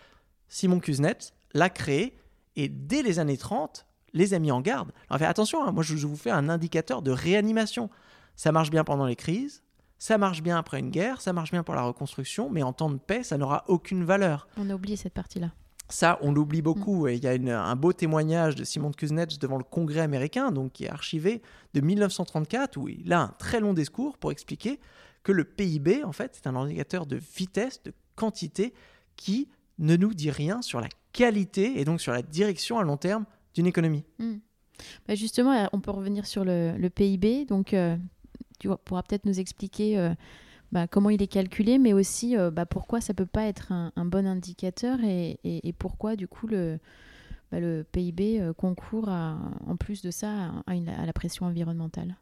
Simon 0.49 0.81
Kuznets 0.81 1.33
l'a 1.55 1.71
créé, 1.71 2.17
et 2.57 2.69
dès 2.69 3.03
les 3.03 3.19
années 3.21 3.37
30, 3.37 3.87
les 4.13 4.35
a 4.35 4.39
mis 4.39 4.51
en 4.51 4.61
garde. 4.61 4.93
Alors 5.09 5.19
fait 5.19 5.27
attention, 5.27 5.65
hein, 5.65 5.73
moi 5.73 5.83
je 5.83 6.07
vous 6.07 6.17
fais 6.17 6.31
un 6.31 6.49
indicateur 6.49 7.03
de 7.03 7.11
réanimation. 7.11 7.91
Ça 8.37 8.53
marche 8.53 8.71
bien 8.71 8.85
pendant 8.85 9.07
les 9.07 9.17
crises, 9.17 9.63
ça 9.99 10.17
marche 10.17 10.43
bien 10.43 10.57
après 10.57 10.81
une 10.81 10.91
guerre, 10.91 11.21
ça 11.21 11.33
marche 11.33 11.51
bien 11.51 11.63
pour 11.63 11.75
la 11.75 11.83
reconstruction, 11.83 12.49
mais 12.51 12.63
en 12.63 12.73
temps 12.73 12.91
de 12.91 12.97
paix, 12.97 13.23
ça 13.23 13.37
n'aura 13.37 13.65
aucune 13.69 14.05
valeur. 14.05 14.49
On 14.57 14.71
a 14.71 14.75
oublié 14.75 14.97
cette 14.97 15.13
partie-là. 15.13 15.53
Ça, 15.91 16.19
on 16.23 16.33
l'oublie 16.33 16.63
beaucoup. 16.63 17.05
Mm. 17.05 17.09
Et 17.09 17.15
il 17.17 17.25
y 17.25 17.51
a 17.51 17.63
un 17.63 17.77
beau 17.77 17.93
témoignage 17.93 18.55
de 18.55 18.65
Simon 18.65 18.93
Kuznets 18.93 19.39
devant 19.39 19.59
le 19.59 19.65
Congrès 19.65 20.01
américain, 20.01 20.53
donc 20.53 20.73
qui 20.73 20.85
est 20.85 20.91
archivé 20.91 21.43
de 21.75 21.81
1934, 21.81 22.79
où 22.79 22.89
il 22.89 23.13
a 23.13 23.21
un 23.21 23.35
très 23.39 23.61
long 23.61 23.75
discours 23.75 24.17
pour 24.17 24.33
expliquer 24.33 24.81
que 25.23 25.33
le 25.33 25.45
PIB, 25.45 26.03
en 26.05 26.13
fait, 26.13 26.31
c'est 26.35 26.47
un 26.47 26.57
indicateur 26.57 27.05
de 27.05 27.17
vitesse, 27.37 27.83
de 27.83 27.93
quantité, 28.17 28.73
qui 29.17 29.49
ne 29.79 29.97
nous 29.97 30.15
dit 30.15 30.31
rien 30.31 30.63
sur 30.63 30.81
la 30.81 30.89
qualité 31.13 31.79
et 31.79 31.85
donc 31.85 32.01
sur 32.01 32.13
la 32.13 32.23
direction 32.23 32.79
à 32.79 32.85
long 32.85 32.97
terme 32.97 33.27
d'une 33.55 33.67
économie. 33.67 34.05
Mm. 34.19 34.37
Bah, 35.07 35.15
justement, 35.15 35.69
on 35.73 35.81
peut 35.81 35.91
revenir 35.91 36.27
sur 36.27 36.45
le, 36.45 36.89
PIB. 36.89 37.45
Donc, 37.45 37.75
euh, 37.75 37.97
tu 38.61 38.69
pourras 38.85 39.03
peut-être 39.03 39.25
nous 39.25 39.41
expliquer 39.41 39.99
euh, 39.99 40.15
bah, 40.71 40.87
comment 40.87 41.11
il 41.11 41.21
est 41.21 41.27
calculé, 41.27 41.79
mais 41.79 41.93
aussi 41.93 42.37
euh, 42.37 42.53
bah, 42.53 42.67
pourquoi 42.67 43.01
ça 43.01 43.15
peut 43.15 43.27
pas 43.27 43.47
être 43.47 43.73
un, 43.73 44.05
bon 44.05 44.27
indicateur 44.27 44.99
et, 45.03 45.75
pourquoi 45.79 46.15
du 46.15 46.29
coup 46.29 46.47
le, 46.47 46.79
le 47.51 47.83
PIB 47.83 48.41
euh, 48.41 48.53
concourt 48.53 49.09
en 49.09 49.77
plus 49.77 50.03
de 50.03 50.13
ça 50.13 50.53
à, 50.67 50.75
la 51.07 51.13
pression 51.13 51.47
environnementale. 51.47 52.17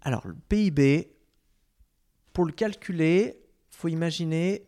Alors 0.00 0.26
le 0.26 0.34
PIB, 0.48 1.12
pour 2.32 2.44
le 2.44 2.52
calculer, 2.52 3.38
faut 3.70 3.88
imaginer 3.88 4.64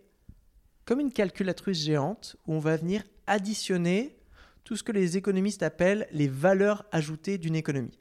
comme 0.84 1.00
une 1.00 1.12
calculatrice 1.12 1.78
géante 1.78 2.36
où 2.46 2.54
on 2.54 2.58
va 2.58 2.76
venir 2.76 3.02
additionner 3.26 4.16
tout 4.64 4.76
ce 4.76 4.82
que 4.82 4.92
les 4.92 5.16
économistes 5.16 5.62
appellent 5.62 6.06
les 6.12 6.28
valeurs 6.28 6.84
ajoutées 6.92 7.38
d'une 7.38 7.56
économie. 7.56 7.98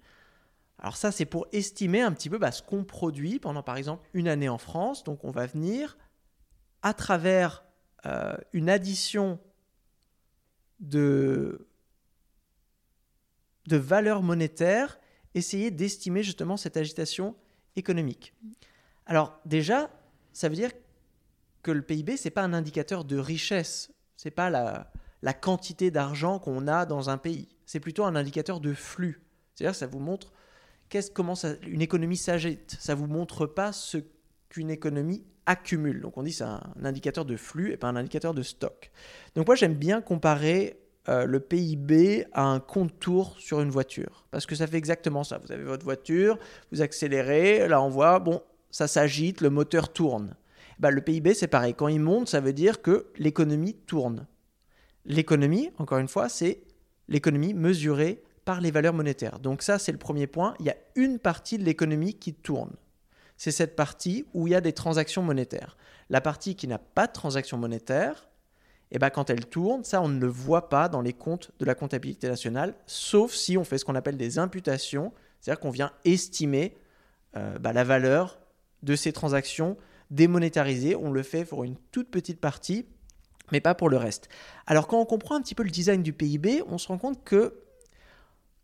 Alors 0.80 0.96
ça, 0.96 1.12
c'est 1.12 1.26
pour 1.26 1.48
estimer 1.52 2.02
un 2.02 2.14
petit 2.14 2.30
peu 2.30 2.38
bah, 2.38 2.52
ce 2.52 2.62
qu'on 2.64 2.84
produit 2.84 3.40
pendant, 3.40 3.64
par 3.64 3.78
exemple, 3.78 4.08
une 4.14 4.28
année 4.28 4.50
en 4.50 4.58
France. 4.58 5.04
Donc 5.04 5.24
on 5.24 5.32
va 5.32 5.46
venir, 5.46 5.98
à 6.82 6.94
travers 6.94 7.66
euh, 8.06 8.38
une 8.54 8.70
addition 8.70 9.40
de, 10.80 11.68
de 13.68 13.78
valeurs 13.78 14.24
monétaires, 14.24 15.00
essayer 15.36 15.70
d'estimer 15.70 16.24
justement 16.24 16.56
cette 16.56 16.78
agitation 16.78 17.36
économique. 17.76 18.34
Alors 19.06 19.40
déjà, 19.46 19.90
ça 20.32 20.48
veut 20.48 20.56
dire 20.56 20.72
que 21.62 21.72
le 21.72 21.82
PIB, 21.82 22.16
ce 22.16 22.26
n'est 22.26 22.32
pas 22.32 22.44
un 22.44 22.54
indicateur 22.54 23.04
de 23.04 23.18
richesse, 23.18 23.92
ce 24.16 24.28
n'est 24.28 24.34
pas 24.34 24.50
la, 24.50 24.92
la 25.22 25.34
quantité 25.34 25.92
d'argent 25.92 26.40
qu'on 26.40 26.68
a 26.68 26.86
dans 26.86 27.10
un 27.10 27.18
pays, 27.18 27.50
c'est 27.66 27.80
plutôt 27.80 28.06
un 28.06 28.16
indicateur 28.16 28.60
de 28.60 28.74
flux. 28.74 29.22
C'est-à-dire 29.54 29.76
ça 29.76 29.88
vous 29.88 30.00
montre 30.00 30.32
comment 31.14 31.36
une 31.68 31.82
économie 31.82 32.18
s'agite. 32.18 32.78
Ça 32.80 32.96
vous 32.96 33.08
montre 33.08 33.46
pas 33.46 33.72
ce 33.72 33.98
qu'une 34.50 34.72
économie 34.72 35.24
accumule. 35.46 36.02
Donc 36.02 36.18
on 36.18 36.24
dit 36.24 36.32
c'est 36.32 36.44
un, 36.44 36.62
indicateur 36.84 37.26
de 37.26 37.36
flux 37.36 37.72
et 37.72 37.78
pas 37.78 37.88
un 37.88 37.96
indicateur 37.96 38.34
de 38.34 38.42
stock. 38.42 38.92
Donc 39.36 39.48
moi 39.48 39.56
j'aime 39.56 39.76
bien 39.76 40.02
comparer 40.02 40.80
euh, 41.08 41.26
le 41.26 41.40
PIB 41.40 42.26
à 42.34 42.44
un 42.44 42.60
contour 42.60 43.36
sur 43.40 43.62
une 43.62 43.70
voiture 43.70 44.26
parce 44.32 44.46
que 44.46 44.56
ça 44.56 44.68
fait 44.68 44.78
exactement 44.78 45.24
ça. 45.24 45.40
Vous 45.40 45.52
avez 45.52 45.64
votre 45.64 45.84
voiture, 45.84 46.38
vous 46.72 46.82
accélérez, 46.82 47.68
là 47.68 47.82
on 47.82 47.90
voit 47.90 48.20
bon 48.20 48.42
ça 48.72 48.88
s'agite, 48.88 49.42
le 49.42 49.50
moteur 49.50 49.92
tourne. 49.92 50.36
Bah, 50.78 50.92
le 50.92 51.02
PIB 51.02 51.34
c'est 51.34 51.48
pareil. 51.48 51.74
Quand 51.74 51.88
il 51.88 52.00
monte, 52.00 52.30
ça 52.30 52.40
veut 52.40 52.54
dire 52.54 52.82
que 52.82 53.08
l'économie 53.18 53.74
tourne. 53.74 54.28
L'économie, 55.06 55.72
encore 55.78 55.98
une 55.98 56.08
fois, 56.08 56.30
c'est 56.30 56.62
l'économie 57.08 57.54
mesurée 57.54 58.22
par 58.46 58.62
les 58.62 58.72
valeurs 58.72 58.94
monétaires. 58.94 59.40
Donc 59.40 59.62
ça, 59.62 59.80
c'est 59.80 59.92
le 59.92 59.98
premier 59.98 60.28
point. 60.28 60.56
Il 60.60 60.66
y 60.66 60.70
a 60.70 60.76
une 60.96 61.20
partie 61.20 61.58
de 61.58 61.64
l'économie 61.64 62.16
qui 62.16 62.34
tourne. 62.34 62.72
C'est 63.38 63.52
cette 63.52 63.76
partie 63.76 64.26
où 64.34 64.48
il 64.48 64.52
y 64.52 64.56
a 64.56 64.62
des 64.62 64.74
transactions 64.74 65.24
monétaires. 65.24 65.78
La 66.10 66.20
partie 66.20 66.56
qui 66.56 66.68
n'a 66.68 66.78
pas 66.80 67.08
de 67.08 67.14
transactions 67.14 67.58
monétaires, 67.58 68.28
eh 68.92 69.00
ben, 69.00 69.10
quand 69.10 69.30
elle 69.30 69.46
tourne, 69.46 69.84
ça, 69.84 70.02
on 70.02 70.10
ne 70.10 70.20
le 70.20 70.28
voit 70.28 70.70
pas 70.70 70.90
dans 70.90 71.02
les 71.02 71.14
comptes 71.14 71.52
de 71.60 71.66
la 71.66 71.76
comptabilité 71.76 72.28
nationale, 72.28 72.74
sauf 72.88 73.34
si 73.34 73.58
on 73.58 73.64
fait 73.64 73.78
ce 73.78 73.86
qu'on 73.86 73.96
appelle 73.96 74.18
des 74.18 74.40
imputations, 74.40 75.14
c'est-à-dire 75.40 75.60
qu'on 75.60 75.70
vient 75.70 75.92
estimer 76.06 76.76
euh, 77.38 77.60
bah, 77.60 77.72
la 77.72 77.84
valeur 77.84 78.40
de 78.82 78.96
ces 78.96 79.14
transactions 79.14 79.78
démonétarisées. 80.10 80.96
On 80.96 81.12
le 81.12 81.24
fait 81.24 81.46
pour 81.46 81.64
une 81.64 81.76
toute 81.92 82.10
petite 82.10 82.40
partie, 82.40 82.88
mais 83.52 83.62
pas 83.62 83.76
pour 83.76 83.90
le 83.90 83.98
reste. 83.98 84.30
Alors 84.68 84.88
quand 84.88 85.00
on 85.00 85.06
comprend 85.06 85.36
un 85.36 85.42
petit 85.42 85.56
peu 85.56 85.64
le 85.64 85.70
design 85.70 86.04
du 86.04 86.14
PIB, 86.14 86.64
on 86.68 86.78
se 86.78 86.88
rend 86.88 86.98
compte 86.98 87.24
que 87.24 87.62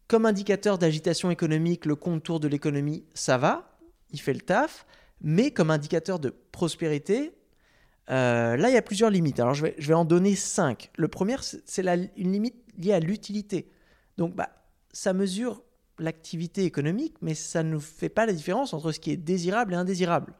comme 0.08 0.26
indicateur 0.26 0.78
d'agitation 0.78 1.32
économique, 1.32 1.86
le 1.86 1.96
contour 1.96 2.40
de 2.40 2.48
l'économie, 2.48 3.06
ça 3.14 3.38
va, 3.38 3.78
il 4.12 4.22
fait 4.22 4.34
le 4.34 4.42
taf, 4.42 4.86
mais 5.22 5.52
comme 5.52 5.72
indicateur 5.72 6.20
de 6.20 6.34
prospérité, 6.52 7.34
euh, 8.12 8.56
là, 8.56 8.70
il 8.70 8.74
y 8.74 8.78
a 8.78 8.84
plusieurs 8.84 9.10
limites. 9.10 9.40
Alors, 9.40 9.56
je 9.56 9.64
vais, 9.64 9.76
je 9.80 9.88
vais 9.88 9.96
en 9.96 10.06
donner 10.06 10.36
cinq. 10.36 10.92
Le 10.96 11.08
premier, 11.08 11.38
c'est 11.42 11.84
une 12.18 12.32
limite 12.32 12.56
liée 12.78 12.94
à 12.94 13.00
l'utilité. 13.00 13.72
Donc, 14.18 14.36
bah, 14.36 14.50
ça 14.92 15.12
mesure 15.14 15.64
l'activité 16.00 16.66
économique, 16.66 17.16
mais 17.22 17.34
ça 17.34 17.64
ne 17.64 17.80
fait 17.80 18.10
pas 18.10 18.26
la 18.26 18.34
différence 18.34 18.74
entre 18.74 18.92
ce 18.92 19.00
qui 19.00 19.12
est 19.12 19.18
désirable 19.18 19.74
et 19.74 19.78
indésirable. 19.78 20.34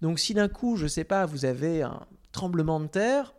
Donc 0.00 0.18
si 0.18 0.34
d'un 0.34 0.48
coup, 0.48 0.76
je 0.76 0.84
ne 0.84 0.88
sais 0.88 1.04
pas, 1.04 1.26
vous 1.26 1.44
avez 1.44 1.82
un 1.82 2.06
tremblement 2.32 2.80
de 2.80 2.86
terre 2.86 3.34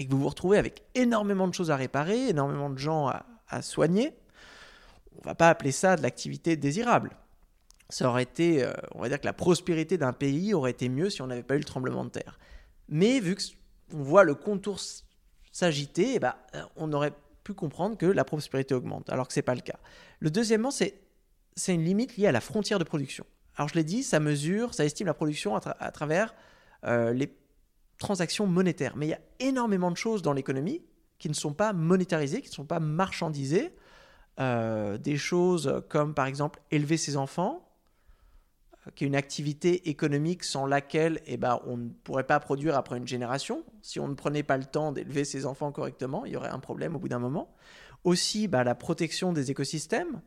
et 0.00 0.06
que 0.06 0.10
vous 0.10 0.20
vous 0.20 0.28
retrouvez 0.28 0.58
avec 0.58 0.82
énormément 0.94 1.48
de 1.48 1.54
choses 1.54 1.70
à 1.70 1.76
réparer, 1.76 2.28
énormément 2.28 2.70
de 2.70 2.78
gens 2.78 3.08
à, 3.08 3.62
soigner, 3.62 4.14
on 5.18 5.28
va 5.28 5.34
pas 5.34 5.48
appeler 5.48 5.72
ça 5.72 5.96
de 5.96 6.02
l'activité 6.02 6.56
désirable. 6.56 7.10
Ça 7.88 8.08
aurait 8.08 8.24
été, 8.24 8.64
euh, 8.64 8.72
on 8.94 9.00
va 9.00 9.08
dire 9.08 9.20
que 9.20 9.26
la 9.26 9.32
prospérité 9.32 9.96
d'un 9.96 10.12
pays 10.12 10.52
aurait 10.52 10.72
été 10.72 10.88
mieux 10.88 11.08
si 11.10 11.22
on 11.22 11.28
n'avait 11.28 11.44
pas 11.44 11.54
eu 11.54 11.58
le 11.58 11.64
tremblement 11.64 12.04
de 12.04 12.10
terre. 12.10 12.38
Mais 12.88 13.20
vu 13.20 13.36
qu'on 13.36 14.02
voit 14.02 14.24
le 14.24 14.34
contour 14.34 14.80
s'agiter, 15.52 16.14
eh 16.14 16.18
ben, 16.18 16.34
euh, 16.54 16.62
on 16.76 16.92
aurait 16.92 17.12
pu 17.44 17.54
comprendre 17.54 17.96
que 17.96 18.06
la 18.06 18.24
prospérité 18.24 18.74
augmente, 18.74 19.08
alors 19.08 19.28
que 19.28 19.32
ce 19.32 19.38
n'est 19.38 19.44
pas 19.44 19.54
le 19.54 19.60
cas. 19.60 19.78
Le 20.18 20.30
deuxièmement, 20.30 20.72
c'est 20.72 20.94
une 21.68 21.84
limite 21.84 22.16
liée 22.16 22.26
à 22.26 22.32
la 22.32 22.40
frontière 22.40 22.80
de 22.80 22.84
production. 22.84 23.24
Alors 23.56 23.68
je 23.68 23.74
l'ai 23.74 23.84
dit, 23.84 24.02
ça 24.02 24.20
mesure, 24.20 24.74
ça 24.74 24.84
estime 24.84 25.06
la 25.06 25.14
production 25.14 25.56
à, 25.56 25.90
travers 25.92 26.34
euh, 26.84 27.12
les 27.12 27.32
transactions 27.98 28.46
monétaires. 28.46 28.96
Mais 28.96 29.06
il 29.06 29.10
y 29.10 29.14
a 29.14 29.20
énormément 29.40 29.90
de 29.90 29.96
choses 29.96 30.22
dans 30.22 30.32
l'économie 30.32 30.82
qui 31.18 31.28
ne 31.28 31.34
sont 31.34 31.52
pas 31.52 31.72
monétarisées, 31.72 32.42
qui 32.42 32.50
ne 32.50 32.54
sont 32.54 32.66
pas 32.66 32.80
marchandisées. 32.80 33.74
Euh, 34.38 34.98
des 34.98 35.16
choses 35.16 35.82
comme 35.88 36.12
par 36.12 36.26
exemple 36.26 36.60
élever 36.70 36.98
ses 36.98 37.16
enfants, 37.16 37.66
euh, 38.86 38.90
qui 38.94 39.04
est 39.04 39.06
une 39.06 39.16
activité 39.16 39.88
économique 39.88 40.44
sans 40.44 40.66
laquelle 40.66 41.22
eh 41.24 41.38
ben, 41.38 41.60
on 41.66 41.78
ne 41.78 41.88
pourrait 41.88 42.26
pas 42.26 42.38
produire 42.38 42.76
après 42.76 42.98
une 42.98 43.06
génération. 43.06 43.64
Si 43.80 43.98
on 43.98 44.08
ne 44.08 44.14
prenait 44.14 44.42
pas 44.42 44.58
le 44.58 44.66
temps 44.66 44.92
d'élever 44.92 45.24
ses 45.24 45.46
enfants 45.46 45.72
correctement, 45.72 46.26
il 46.26 46.32
y 46.32 46.36
aurait 46.36 46.50
un 46.50 46.58
problème 46.58 46.96
au 46.96 46.98
bout 46.98 47.08
d'un 47.08 47.18
moment. 47.18 47.54
Aussi, 48.04 48.46
bah, 48.46 48.62
la 48.62 48.74
protection 48.74 49.32
des 49.32 49.50
écosystèmes. 49.50 50.20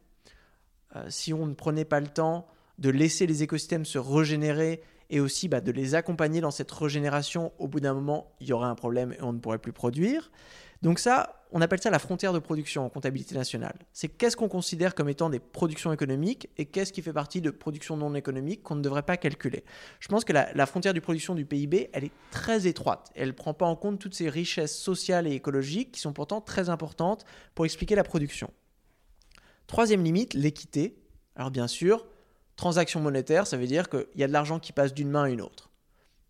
si 1.09 1.31
on 1.31 1.45
ne 1.45 1.53
prenait 1.53 1.85
pas 1.85 1.99
le 1.99 2.07
temps 2.07 2.47
de 2.79 2.89
laisser 2.89 3.27
les 3.27 3.43
écosystèmes 3.43 3.85
se 3.85 3.99
régénérer 3.99 4.81
et 5.09 5.19
aussi 5.19 5.47
bah, 5.47 5.61
de 5.61 5.71
les 5.71 5.95
accompagner 5.95 6.41
dans 6.41 6.51
cette 6.51 6.71
régénération, 6.71 7.51
au 7.57 7.67
bout 7.67 7.79
d'un 7.79 7.93
moment, 7.93 8.35
il 8.39 8.47
y 8.47 8.53
aurait 8.53 8.67
un 8.67 8.75
problème 8.75 9.13
et 9.13 9.21
on 9.21 9.33
ne 9.33 9.39
pourrait 9.39 9.59
plus 9.59 9.73
produire. 9.73 10.31
Donc 10.81 10.99
ça, 10.99 11.43
on 11.51 11.61
appelle 11.61 11.81
ça 11.81 11.89
la 11.89 11.99
frontière 11.99 12.31
de 12.31 12.39
production 12.39 12.85
en 12.85 12.89
comptabilité 12.89 13.35
nationale. 13.35 13.77
C'est 13.91 14.07
qu'est-ce 14.07 14.37
qu'on 14.37 14.47
considère 14.47 14.95
comme 14.95 15.09
étant 15.09 15.29
des 15.29 15.39
productions 15.39 15.91
économiques 15.91 16.49
et 16.57 16.65
qu'est-ce 16.65 16.93
qui 16.93 17.01
fait 17.01 17.11
partie 17.11 17.41
de 17.41 17.49
productions 17.49 17.97
non 17.97 18.15
économiques 18.15 18.63
qu'on 18.63 18.75
ne 18.75 18.81
devrait 18.81 19.03
pas 19.03 19.17
calculer. 19.17 19.65
Je 19.99 20.07
pense 20.07 20.23
que 20.23 20.31
la, 20.31 20.65
frontière 20.65 20.93
de 20.93 20.99
production 20.99 21.35
du 21.35 21.45
PIB, 21.45 21.89
elle 21.91 22.05
est 22.05 22.11
très 22.31 22.67
étroite. 22.67 23.11
Elle 23.15 23.29
ne 23.29 23.33
prend 23.33 23.53
pas 23.53 23.65
en 23.65 23.75
compte 23.75 23.99
toutes 23.99 24.15
ces 24.15 24.29
richesses 24.29 24.77
sociales 24.77 25.27
et 25.27 25.33
écologiques 25.33 25.91
qui 25.91 25.99
sont 25.99 26.13
pourtant 26.13 26.39
très 26.39 26.69
importantes 26.69 27.25
pour 27.55 27.65
expliquer 27.65 27.95
la 27.95 28.03
production. 28.03 28.51
Troisième 29.67 30.03
limite, 30.03 30.33
l'équité. 30.33 30.97
Alors 31.35 31.51
bien 31.51 31.67
sûr, 31.67 32.05
Transaction 32.59 32.99
monétaire, 32.99 33.47
ça 33.47 33.55
veut 33.55 33.67
dire 33.67 33.87
qu'il 33.87 34.05
y 34.17 34.23
a 34.25 34.27
de 34.27 34.33
l'argent 34.33 34.59
qui 34.59 34.73
passe 34.73 34.93
d'une 34.93 35.09
main 35.09 35.23
à 35.23 35.29
une 35.29 35.39
autre. 35.39 35.69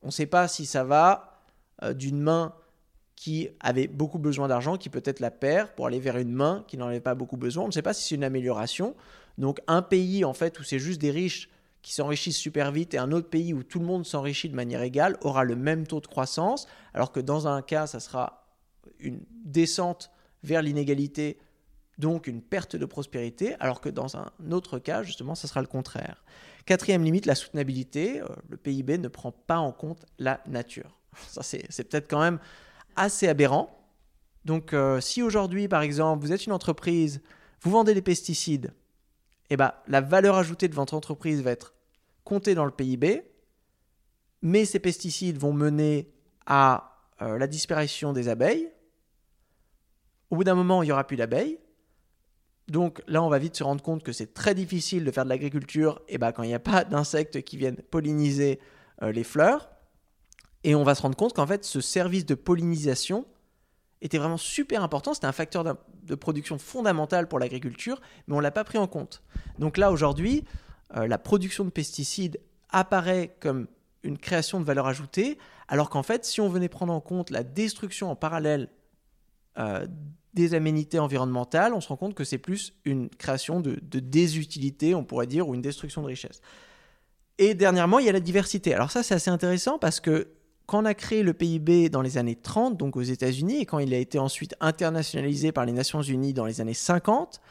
On 0.03 0.07
ne 0.09 0.11
sait 0.11 0.27
pas 0.27 0.47
si 0.47 0.67
ça 0.67 0.83
va 0.83 1.41
euh, 1.81 1.95
d'une 1.95 2.19
main 2.19 2.53
qui 3.15 3.49
avait 3.59 3.87
beaucoup 3.87 4.19
besoin 4.19 4.47
d'argent, 4.47 4.77
qui 4.77 4.89
peut-être 4.89 5.21
la 5.21 5.31
perd, 5.31 5.71
pour 5.71 5.87
aller 5.87 5.99
vers 5.99 6.17
une 6.17 6.31
main 6.31 6.65
qui 6.67 6.77
n'en 6.77 6.85
avait 6.85 6.99
pas 6.99 7.15
beaucoup 7.15 7.35
besoin. 7.35 7.63
On 7.63 7.67
ne 7.69 7.71
sait 7.71 7.81
pas 7.81 7.95
si 7.95 8.07
c'est 8.07 8.13
une 8.13 8.23
amélioration. 8.23 8.95
Donc 9.39 9.59
un 9.65 9.81
pays 9.81 10.23
en 10.23 10.35
fait 10.35 10.59
où 10.59 10.63
c'est 10.63 10.77
juste 10.77 11.01
des 11.01 11.09
riches 11.09 11.49
qui 11.81 11.95
s'enrichissent 11.95 12.37
super 12.37 12.71
vite 12.71 12.93
et 12.93 12.99
un 12.99 13.11
autre 13.11 13.27
pays 13.27 13.51
où 13.51 13.63
tout 13.63 13.79
le 13.79 13.85
monde 13.85 14.05
s'enrichit 14.05 14.49
de 14.49 14.55
manière 14.55 14.83
égale 14.83 15.17
aura 15.21 15.43
le 15.43 15.55
même 15.55 15.87
taux 15.87 15.99
de 15.99 16.05
croissance, 16.05 16.67
alors 16.93 17.11
que 17.11 17.19
dans 17.19 17.47
un 17.47 17.63
cas, 17.63 17.87
ça 17.87 17.99
sera 17.99 18.45
une 18.99 19.21
descente 19.45 20.11
vers 20.43 20.61
l'inégalité 20.61 21.39
donc 21.99 22.27
une 22.27 22.41
perte 22.41 22.75
de 22.75 22.85
prospérité, 22.85 23.55
alors 23.59 23.81
que 23.81 23.89
dans 23.89 24.17
un 24.17 24.31
autre 24.51 24.79
cas, 24.79 25.03
justement, 25.03 25.35
ça 25.35 25.47
sera 25.47 25.61
le 25.61 25.67
contraire. 25.67 26.23
Quatrième 26.65 27.03
limite, 27.03 27.25
la 27.25 27.35
soutenabilité. 27.35 28.21
Euh, 28.21 28.27
le 28.49 28.57
PIB 28.57 28.97
ne 28.97 29.09
prend 29.09 29.31
pas 29.31 29.59
en 29.59 29.71
compte 29.71 30.05
la 30.17 30.41
nature. 30.47 30.97
Ça, 31.27 31.43
c'est 31.43 31.83
peut-être 31.89 32.09
quand 32.09 32.21
même 32.21 32.39
assez 32.95 33.27
aberrant. 33.27 33.75
Donc, 34.45 34.73
euh, 34.73 35.01
si 35.01 35.21
aujourd'hui, 35.21 35.67
par 35.67 35.81
exemple, 35.81 36.23
vous 36.23 36.31
êtes 36.31 36.45
une 36.45 36.53
entreprise, 36.53 37.21
vous 37.61 37.71
vendez 37.71 37.93
des 37.93 38.01
pesticides, 38.01 38.73
eh 39.49 39.57
ben, 39.57 39.73
la 39.87 39.99
valeur 39.99 40.35
ajoutée 40.35 40.67
de 40.67 40.75
votre 40.75 40.93
entreprise 40.93 41.41
va 41.41 41.51
être 41.51 41.73
comptée 42.23 42.55
dans 42.55 42.65
le 42.65 42.71
PIB, 42.71 43.23
mais 44.41 44.63
ces 44.63 44.79
pesticides 44.79 45.37
vont 45.37 45.53
mener 45.53 46.13
à 46.45 47.01
euh, 47.21 47.37
la 47.37 47.47
disparition 47.47 48.13
des 48.13 48.29
abeilles. 48.29 48.71
Au 50.29 50.37
bout 50.37 50.43
d'un 50.43 50.55
moment, 50.55 50.83
il 50.83 50.85
n'y 50.85 50.91
aura 50.91 51.05
plus 51.05 51.17
d'abeilles. 51.17 51.59
Donc 52.69 53.01
là, 53.07 53.23
on 53.23 53.29
va 53.29 53.39
vite 53.39 53.55
se 53.55 53.63
rendre 53.63 53.81
compte 53.81 54.03
que 54.03 54.11
c'est 54.11 54.33
très 54.33 54.53
difficile 54.53 55.03
de 55.03 55.11
faire 55.11 55.23
de 55.23 55.29
l'agriculture 55.29 56.01
et 56.07 56.17
bah, 56.17 56.31
quand 56.31 56.43
il 56.43 56.47
n'y 56.47 56.53
a 56.53 56.59
pas 56.59 56.83
d'insectes 56.83 57.41
qui 57.41 57.57
viennent 57.57 57.77
polliniser 57.89 58.59
euh, 59.01 59.11
les 59.11 59.23
fleurs. 59.23 59.69
Et 60.63 60.75
on 60.75 60.83
va 60.83 60.93
se 60.93 61.01
rendre 61.01 61.15
compte 61.15 61.33
qu'en 61.33 61.47
fait, 61.47 61.63
ce 61.63 61.81
service 61.81 62.25
de 62.25 62.35
pollinisation 62.35 63.25
était 64.01 64.17
vraiment 64.17 64.37
super 64.37 64.83
important. 64.83 65.13
C'était 65.13 65.27
un 65.27 65.31
facteur 65.31 65.63
de 66.03 66.15
production 66.15 66.57
fondamental 66.57 67.27
pour 67.27 67.39
l'agriculture, 67.39 68.01
mais 68.27 68.35
on 68.35 68.37
ne 68.37 68.43
l'a 68.43 68.51
pas 68.51 68.63
pris 68.63 68.77
en 68.77 68.87
compte. 68.87 69.23
Donc 69.57 69.77
là, 69.77 69.91
aujourd'hui, 69.91 70.43
euh, 70.95 71.07
la 71.07 71.17
production 71.17 71.65
de 71.65 71.69
pesticides 71.69 72.39
apparaît 72.69 73.35
comme 73.39 73.67
une 74.03 74.17
création 74.17 74.59
de 74.59 74.65
valeur 74.65 74.87
ajoutée, 74.87 75.37
alors 75.67 75.89
qu'en 75.89 76.03
fait, 76.03 76.25
si 76.25 76.39
on 76.41 76.49
venait 76.49 76.69
prendre 76.69 76.93
en 76.93 77.01
compte 77.01 77.29
la 77.29 77.43
destruction 77.43 78.09
en 78.09 78.15
parallèle 78.15 78.69
euh, 79.57 79.87
des 80.33 80.53
aménités 80.53 80.99
environnementales, 80.99 81.73
on 81.73 81.81
se 81.81 81.87
rend 81.87 81.97
compte 81.97 82.13
que 82.13 82.23
c'est 82.23 82.37
plus 82.37 82.73
une 82.85 83.09
création 83.09 83.59
de, 83.59 83.79
désutilité, 83.99 84.93
on 84.95 85.03
pourrait 85.03 85.27
dire, 85.27 85.47
ou 85.47 85.55
une 85.55 85.61
destruction 85.61 86.01
de 86.01 86.07
richesse. 86.07 86.41
Et 87.37 87.53
dernièrement, 87.55 87.99
il 87.99 88.05
y 88.05 88.09
a 88.09 88.13
la 88.13 88.19
diversité. 88.19 88.73
Alors 88.73 88.91
ça, 88.91 89.01
c'est 89.01 89.15
assez 89.15 89.29
intéressant 89.31 89.79
parce 89.79 89.99
que 89.99 90.27
quand 90.65 90.83
on 90.83 90.85
a 90.85 90.93
créé 90.93 91.23
le 91.23 91.33
PIB 91.33 91.89
dans 91.89 92.01
les 92.01 92.17
années 92.17 92.35
30, 92.35 92.77
donc 92.77 92.95
aux 92.95 93.01
États-Unis, 93.01 93.61
et 93.61 93.65
quand 93.65 93.79
il 93.79 93.93
a 93.93 93.97
été 93.97 94.19
ensuite 94.19 94.55
internationalisé 94.59 95.51
par 95.51 95.65
les 95.65 95.71
Nations 95.71 96.01
Unies 96.01 96.33
dans 96.33 96.45
les 96.45 96.61
années 96.61 96.73
50, 96.73 97.41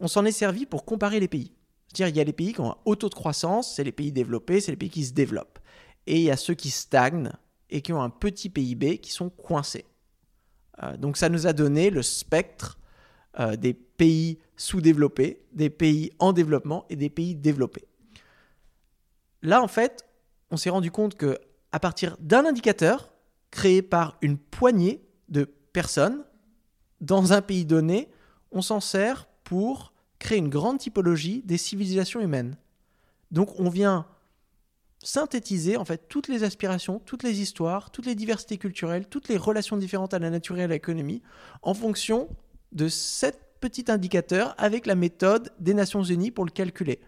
on 0.00 0.08
s'en 0.08 0.24
est 0.24 0.32
servi 0.32 0.66
pour 0.66 0.84
comparer 0.84 1.20
les 1.20 1.28
pays. 1.28 1.52
C'est-à-dire, 1.86 2.14
il 2.14 2.18
y 2.18 2.20
a 2.20 2.24
les 2.24 2.32
pays 2.32 2.52
qui 2.52 2.60
ont 2.60 2.72
un 2.72 2.76
haut 2.84 2.96
taux 2.96 3.08
de 3.08 3.14
croissance, 3.14 3.74
c'est 3.74 3.84
les 3.84 3.92
pays 3.92 4.10
développés, 4.10 4.60
c'est 4.60 4.72
les 4.72 4.76
pays 4.76 4.90
qui 4.90 5.04
se 5.04 5.12
développent. 5.12 5.58
Et 6.06 6.16
il 6.16 6.22
y 6.22 6.30
a 6.30 6.36
ceux 6.36 6.54
qui 6.54 6.70
stagnent 6.70 7.32
et 7.68 7.82
qui 7.82 7.92
ont 7.92 8.02
un 8.02 8.10
petit 8.10 8.48
PIB 8.48 8.98
qui 8.98 9.12
sont 9.12 9.30
coincés. 9.30 9.84
Euh, 10.82 10.96
donc 10.96 11.16
ça 11.16 11.28
nous 11.28 11.46
a 11.46 11.52
donné 11.52 11.90
le 11.90 12.02
spectre 12.02 12.78
euh, 13.38 13.56
des 13.56 13.74
pays 13.74 14.38
sous-développés, 14.56 15.42
des 15.52 15.70
pays 15.70 16.10
en 16.18 16.32
développement 16.32 16.84
et 16.90 16.96
des 16.96 17.10
pays 17.10 17.34
développés. 17.34 17.86
Là, 19.42 19.62
en 19.62 19.68
fait, 19.68 20.04
on 20.50 20.56
s'est 20.56 20.70
rendu 20.70 20.90
compte 20.90 21.14
que 21.14 21.38
à 21.72 21.78
partir 21.78 22.16
d'un 22.18 22.44
indicateur 22.44 23.12
créé 23.50 23.82
par 23.82 24.16
une 24.22 24.36
poignée 24.36 25.02
de 25.28 25.44
personnes 25.44 26.24
dans 27.00 27.32
un 27.32 27.40
pays 27.40 27.64
donné, 27.64 28.10
on 28.50 28.62
s'en 28.62 28.80
sert 28.80 29.28
pour 29.44 29.92
créer 30.18 30.38
une 30.38 30.48
grande 30.48 30.78
typologie 30.78 31.42
des 31.44 31.56
civilisations 31.56 32.20
humaines. 32.20 32.56
Donc 33.30 33.58
on 33.58 33.68
vient 33.68 34.06
synthétiser 35.02 35.76
en 35.76 35.84
fait 35.84 36.08
toutes 36.08 36.28
les 36.28 36.44
aspirations, 36.44 36.98
toutes 37.00 37.22
les 37.22 37.40
histoires, 37.40 37.90
toutes 37.90 38.06
les 38.06 38.14
diversités 38.14 38.58
culturelles, 38.58 39.06
toutes 39.06 39.28
les 39.28 39.36
relations 39.36 39.76
différentes 39.76 40.14
à 40.14 40.18
la 40.18 40.30
nature 40.30 40.58
et 40.58 40.64
à 40.64 40.66
l'économie 40.66 41.22
en 41.62 41.74
fonction 41.74 42.28
de 42.72 42.88
cet 42.88 43.40
petit 43.60 43.86
indicateur 43.88 44.54
avec 44.58 44.86
la 44.86 44.94
méthode 44.94 45.52
des 45.58 45.74
Nations 45.74 46.02
Unies 46.02 46.30
pour 46.30 46.44
le 46.44 46.50
calculer. 46.50 47.00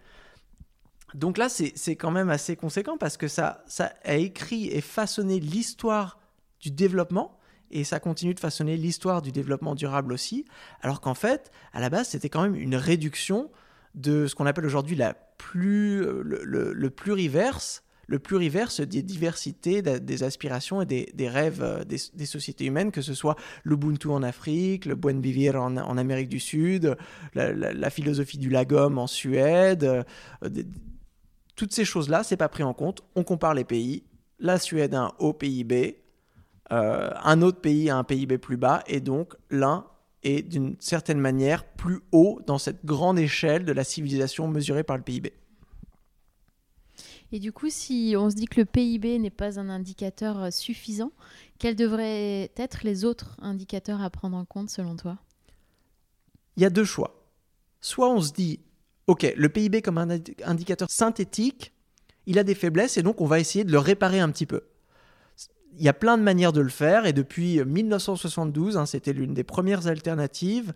Donc 1.13 1.37
là, 1.37 1.47
c'est 1.49 1.95
quand 1.95 2.11
même 2.11 2.29
assez 2.29 2.55
conséquent 2.55 2.97
parce 2.97 3.17
que 3.17 3.27
ça, 3.27 3.63
ça 3.67 3.93
a 4.03 4.15
écrit 4.15 4.67
et 4.67 4.81
façonné 4.81 5.39
l'histoire 5.39 6.19
du 6.59 6.71
développement 6.71 7.37
et 7.69 7.83
ça 7.83 7.99
continue 7.99 8.33
de 8.33 8.39
façonner 8.39 8.77
l'histoire 8.77 9.21
du 9.21 9.31
développement 9.31 9.73
durable 9.73 10.13
aussi, 10.13 10.45
alors 10.81 11.01
qu'en 11.01 11.15
fait, 11.15 11.51
à 11.73 11.81
la 11.81 11.89
base, 11.89 12.09
c'était 12.09 12.29
quand 12.29 12.43
même 12.43 12.55
une 12.55 12.75
réduction 12.75 13.49
de 13.95 14.27
ce 14.27 14.35
qu'on 14.35 14.45
appelle 14.45 14.65
aujourd'hui 14.65 14.95
la 14.95 15.13
plus, 15.13 15.99
le, 16.03 16.41
le, 16.43 16.71
le 16.71 16.89
pluriverse, 16.89 17.82
le 18.07 18.19
pluriverse 18.19 18.81
des 18.81 19.01
diversités, 19.01 19.81
des 19.81 20.23
aspirations 20.23 20.81
et 20.81 20.85
des, 20.85 21.29
rêves 21.29 21.61
euh, 21.61 21.83
des, 21.83 22.25
sociétés 22.25 22.65
humaines, 22.65 22.91
que 22.91 23.01
ce 23.01 23.13
soit 23.13 23.35
l'Ubuntu 23.63 24.09
en 24.09 24.23
Afrique, 24.23 24.85
le 24.85 24.95
Buen 24.95 25.21
Vivir 25.21 25.55
en, 25.61 25.97
Amérique 25.97 26.29
du 26.29 26.39
Sud, 26.39 26.95
la, 27.33 27.89
philosophie 27.89 28.37
du 28.37 28.49
lagom 28.49 28.97
en 28.97 29.07
Suède. 29.07 29.83
Euh, 29.83 30.03
toutes 31.55 31.73
ces 31.73 31.85
choses-là, 31.85 32.23
c'est 32.23 32.37
pas 32.37 32.49
pris 32.49 32.63
en 32.63 32.73
compte. 32.73 33.03
On 33.15 33.23
compare 33.23 33.53
les 33.53 33.63
pays. 33.63 34.03
La 34.39 34.57
Suède 34.57 34.93
a 34.95 35.03
un 35.03 35.11
haut 35.19 35.33
PIB, 35.33 36.03
euh, 36.71 37.11
un 37.23 37.41
autre 37.41 37.61
pays 37.61 37.89
a 37.89 37.97
un 37.97 38.03
PIB 38.03 38.37
plus 38.37 38.57
bas, 38.57 38.83
et 38.87 38.99
donc 38.99 39.35
l'un 39.49 39.85
est 40.23 40.41
d'une 40.41 40.75
certaine 40.79 41.19
manière 41.19 41.65
plus 41.65 41.99
haut 42.11 42.39
dans 42.47 42.57
cette 42.57 42.85
grande 42.85 43.19
échelle 43.19 43.65
de 43.65 43.71
la 43.71 43.83
civilisation 43.83 44.47
mesurée 44.47 44.83
par 44.83 44.97
le 44.97 45.03
PIB. 45.03 45.33
Et 47.33 47.39
du 47.39 47.51
coup, 47.51 47.71
si 47.71 48.13
on 48.15 48.29
se 48.29 48.35
dit 48.35 48.45
que 48.45 48.61
le 48.61 48.65
PIB 48.65 49.17
n'est 49.17 49.31
pas 49.31 49.59
un 49.59 49.67
indicateur 49.67 50.39
euh, 50.39 50.51
suffisant, 50.51 51.11
quels 51.57 51.75
devraient 51.75 52.51
être 52.55 52.83
les 52.83 53.05
autres 53.05 53.35
indicateurs 53.41 54.03
à 54.03 54.11
prendre 54.11 54.37
en 54.37 54.45
compte 54.45 54.69
selon 54.69 54.95
toi? 54.95 55.17
Il 56.55 56.61
y 56.61 56.65
a 56.67 56.69
deux 56.69 56.85
choix. 56.85 57.25
Soit 57.81 58.07
on 58.11 58.21
se 58.21 58.31
dit, 58.33 58.59
OK, 59.07 59.33
le 59.35 59.49
PIB 59.49 59.81
comme 59.81 59.97
un 59.97 60.09
indicateur 60.45 60.87
synthétique, 60.91 61.73
il 62.27 62.37
a 62.37 62.43
des 62.43 62.53
faiblesses 62.53 62.97
et 62.97 63.01
donc 63.01 63.19
on 63.19 63.25
va 63.25 63.39
essayer 63.39 63.63
de 63.63 63.71
le 63.71 63.79
réparer 63.79 64.19
un 64.19 64.29
petit 64.29 64.45
peu. 64.45 64.61
Il 65.75 65.83
y 65.83 65.89
a 65.89 65.93
plein 65.93 66.19
de 66.19 66.23
manières 66.23 66.53
de 66.53 66.61
le 66.61 66.69
faire 66.69 67.07
et 67.07 67.13
depuis 67.13 67.65
1972, 67.65 68.77
hein, 68.77 68.85
c'était 68.85 69.11
l'une 69.11 69.33
des 69.33 69.43
premières 69.43 69.87
alternatives, 69.87 70.71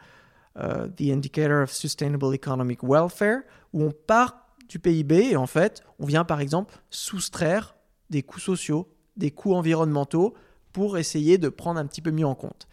euh, 0.58 0.88
The 0.88 1.12
Indicator 1.12 1.62
of 1.62 1.72
Sustainable 1.72 2.34
Economic 2.34 2.80
Welfare, 2.82 3.42
où 3.74 3.84
on 3.84 3.92
part 3.92 4.47
du 4.68 4.80
PIB 4.80 5.32
et 5.32 5.36
en 5.36 5.48
fait, 5.48 5.84
on 6.00 6.06
vient 6.06 6.26
par 6.26 6.42
exemple 6.42 6.76
soustraire 6.90 7.76
des 8.10 8.24
coûts 8.24 8.40
sociaux, 8.40 8.90
des 9.16 9.32
coûts 9.32 9.54
environnementaux 9.54 10.34
pour 10.74 10.98
essayer 10.98 11.38
de 11.38 11.50
prendre 11.50 11.80
un 11.80 11.86
petit 11.86 12.02
peu 12.02 12.12
mieux 12.12 12.26
en 12.26 12.36
compte. 12.36 12.68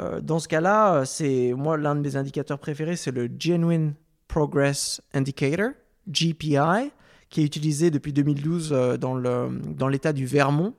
Euh, 0.00 0.20
dans 0.20 0.38
ce 0.38 0.48
cas-là, 0.48 1.04
c'est 1.04 1.52
moi 1.56 1.76
l'un 1.76 1.94
de 1.94 2.00
mes 2.00 2.16
indicateurs 2.16 2.58
préférés, 2.58 2.96
c'est 2.96 3.10
le 3.10 3.28
Genuine 3.38 3.94
Progress 4.28 5.00
Indicator, 5.12 5.70
GPI, 6.08 6.90
qui 7.30 7.42
est 7.42 7.44
utilisé 7.44 7.90
depuis 7.90 8.12
2012 8.12 8.72
euh, 8.72 8.96
dans, 8.96 9.14
le, 9.14 9.60
dans 9.76 9.88
l'État 9.88 10.12
du 10.12 10.26
Vermont, 10.26 10.74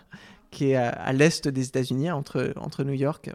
qui 0.50 0.70
est 0.70 0.76
à, 0.76 1.12
l'est 1.12 1.48
des 1.48 1.66
États-Unis, 1.66 2.10
entre, 2.10 2.52
entre 2.56 2.84
New 2.84 2.94
York 2.94 3.30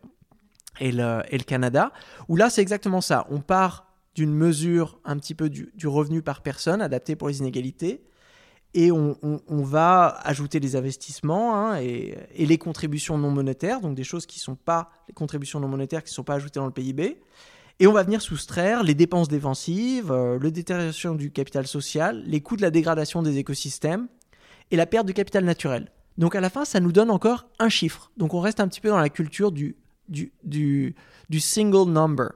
et 0.79 0.91
le, 0.91 1.21
et 1.29 1.37
le 1.37 1.43
Canada, 1.43 1.91
où 2.27 2.35
là 2.35 2.49
c'est 2.49 2.61
exactement 2.61 3.01
ça. 3.01 3.25
On 3.29 3.39
part 3.39 3.92
d'une 4.15 4.33
mesure 4.33 4.99
un 5.05 5.17
petit 5.17 5.35
peu 5.35 5.49
du, 5.49 5.71
du, 5.75 5.87
revenu 5.87 6.21
par 6.21 6.41
personne, 6.41 6.81
adaptée 6.81 7.15
pour 7.15 7.27
les 7.27 7.39
inégalités, 7.39 8.01
et 8.75 8.91
on, 8.91 9.15
va 9.49 10.17
ajouter 10.23 10.59
les 10.59 10.75
investissements 10.75 11.55
hein, 11.55 11.79
et, 11.79 12.17
les 12.37 12.57
contributions 12.57 13.19
non 13.19 13.29
monétaires, 13.29 13.81
donc 13.81 13.95
des 13.95 14.03
choses 14.03 14.25
qui 14.25 14.39
ne 14.39 14.43
sont 14.43 14.55
pas 14.55 14.89
les 15.07 15.13
contributions 15.13 15.59
non 15.59 15.67
monétaires 15.67 16.03
qui 16.03 16.09
ne 16.09 16.15
sont 16.15 16.23
pas 16.23 16.35
ajoutées 16.35 16.59
dans 16.59 16.65
le 16.65 16.71
PIB. 16.71 17.21
Et 17.79 17.87
on 17.87 17.93
va 17.93 18.03
venir 18.03 18.21
soustraire 18.21 18.83
les 18.83 18.95
dépenses 18.95 19.27
défensives, 19.27 20.11
euh, 20.11 20.39
le 20.39 20.51
détérioration 20.51 21.15
du 21.15 21.31
capital 21.31 21.67
social, 21.67 22.23
les 22.25 22.41
coûts 22.41 22.55
de 22.55 22.61
la 22.61 22.71
dégradation 22.71 23.21
des 23.21 23.37
écosystèmes 23.37 24.07
et 24.71 24.75
la 24.75 24.85
perte 24.85 25.07
de 25.07 25.11
capital 25.11 25.43
naturel. 25.43 25.91
Donc 26.17 26.35
à 26.35 26.41
la 26.41 26.49
fin, 26.49 26.65
ça 26.65 26.79
nous 26.79 26.91
donne 26.91 27.11
encore 27.11 27.47
un 27.59 27.69
chiffre. 27.69 28.11
Donc 28.17 28.33
on 28.33 28.39
reste 28.39 28.59
un 28.59 28.67
petit 28.67 28.81
peu 28.81 28.89
dans 28.89 28.99
la 28.99 29.09
culture 29.09 29.51
du, 29.51 29.75
du, 30.09 30.31
du, 30.43 30.95
du 31.29 31.39
single 31.39 31.91
number. 31.91 32.31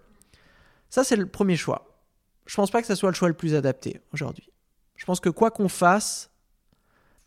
Ça, 0.90 1.04
c'est 1.04 1.16
le 1.16 1.26
premier 1.26 1.56
choix. 1.56 2.02
Je 2.46 2.56
pense 2.56 2.72
pas 2.72 2.82
que 2.82 2.88
ce 2.88 2.96
soit 2.96 3.10
le 3.10 3.16
choix 3.16 3.28
le 3.28 3.34
plus 3.34 3.56
adapté 3.56 4.02
aujourd'hui. 4.14 4.50
Je 4.96 5.06
pense 5.06 5.20
que 5.20 5.30
quoi 5.30 5.52
qu'on 5.52 5.70
fasse, 5.70 6.32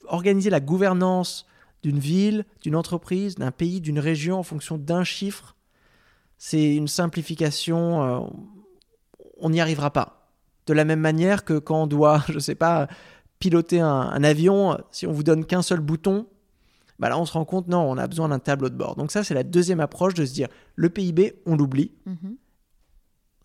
organiser 0.07 0.51
la 0.51 0.61
gouvernance 0.61 1.47
d'une 1.83 1.99
ville, 1.99 2.45
d'une 2.63 2.77
entreprise, 2.77 3.37
d'un 3.37 3.53
pays, 3.53 3.81
d'une 3.81 3.99
région 3.99 4.39
en 4.39 4.43
fonction 4.43 4.79
d'un 4.79 5.05
chiffre, 5.05 5.57
c'est 6.39 6.75
une 6.75 6.89
simplification. 6.89 8.03
Euh, 8.03 8.27
on 9.39 9.51
n'y 9.51 9.61
arrivera 9.61 9.91
pas. 9.93 10.31
De 10.67 10.73
la 10.73 10.85
même 10.85 11.01
manière 11.01 11.45
que 11.45 11.59
quand 11.59 11.83
on 11.83 11.87
doit, 11.87 12.25
je 12.29 12.35
ne 12.35 12.39
sais 12.39 12.55
pas, 12.55 12.89
piloter 13.39 13.81
un, 13.81 14.25
avion, 14.25 14.79
si 14.91 15.07
on 15.07 15.13
vous 15.13 15.23
donne 15.23 15.45
qu'un 15.45 15.63
seul 15.63 15.81
bouton, 15.81 16.27
bah 16.99 17.09
là 17.09 17.19
on 17.19 17.25
se 17.25 17.33
rend 17.33 17.47
compte, 17.47 17.69
non, 17.69 17.81
on 17.91 17.97
a 17.97 18.07
besoin 18.07 18.29
d'un 18.29 18.39
tableau 18.39 18.69
de 18.69 18.75
bord. 18.75 18.97
Donc 18.97 19.11
ça, 19.11 19.25
c'est 19.25 19.35
la 19.35 19.43
deuxième 19.43 19.81
approche 19.81 20.15
de 20.15 20.27
se 20.27 20.33
dire, 20.33 20.49
le 20.77 20.91
PIB, 20.91 21.41
on 21.47 21.57
l'oublie. 21.57 21.93
Mhm. 22.05 22.37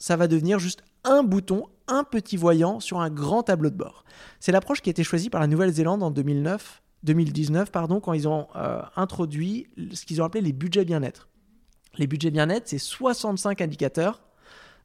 Ça 0.05 0.17
va 0.17 0.27
devenir 0.27 0.59
juste 0.59 0.83
un 1.03 1.23
bouton, 1.23 1.63
un 1.87 2.03
petit 2.03 2.37
voyant 2.37 2.79
sur 2.79 2.99
un 2.99 3.09
grand 3.09 3.41
tableau 3.41 3.71
de 3.71 3.75
bord. 3.75 4.05
C'est 4.39 4.51
l'approche 4.51 4.81
qui 4.81 4.89
a 4.89 4.91
été 4.91 5.03
choisie 5.03 5.31
par 5.31 5.41
la 5.41 5.47
Nouvelle-Zélande 5.47 6.03
en 6.03 6.11
2009, 6.11 6.83
2019 7.01 7.71
pardon, 7.71 7.99
quand 7.99 8.13
ils 8.13 8.27
ont 8.27 8.45
euh, 8.55 8.83
introduit 8.97 9.65
ce 9.93 10.05
qu'ils 10.05 10.21
ont 10.21 10.25
appelé 10.25 10.43
les 10.43 10.53
budgets 10.53 10.85
bien-être. 10.85 11.27
Les 11.97 12.05
budgets 12.05 12.29
bien-être, 12.29 12.67
c'est 12.67 12.77
65 12.77 13.61
indicateurs 13.61 14.21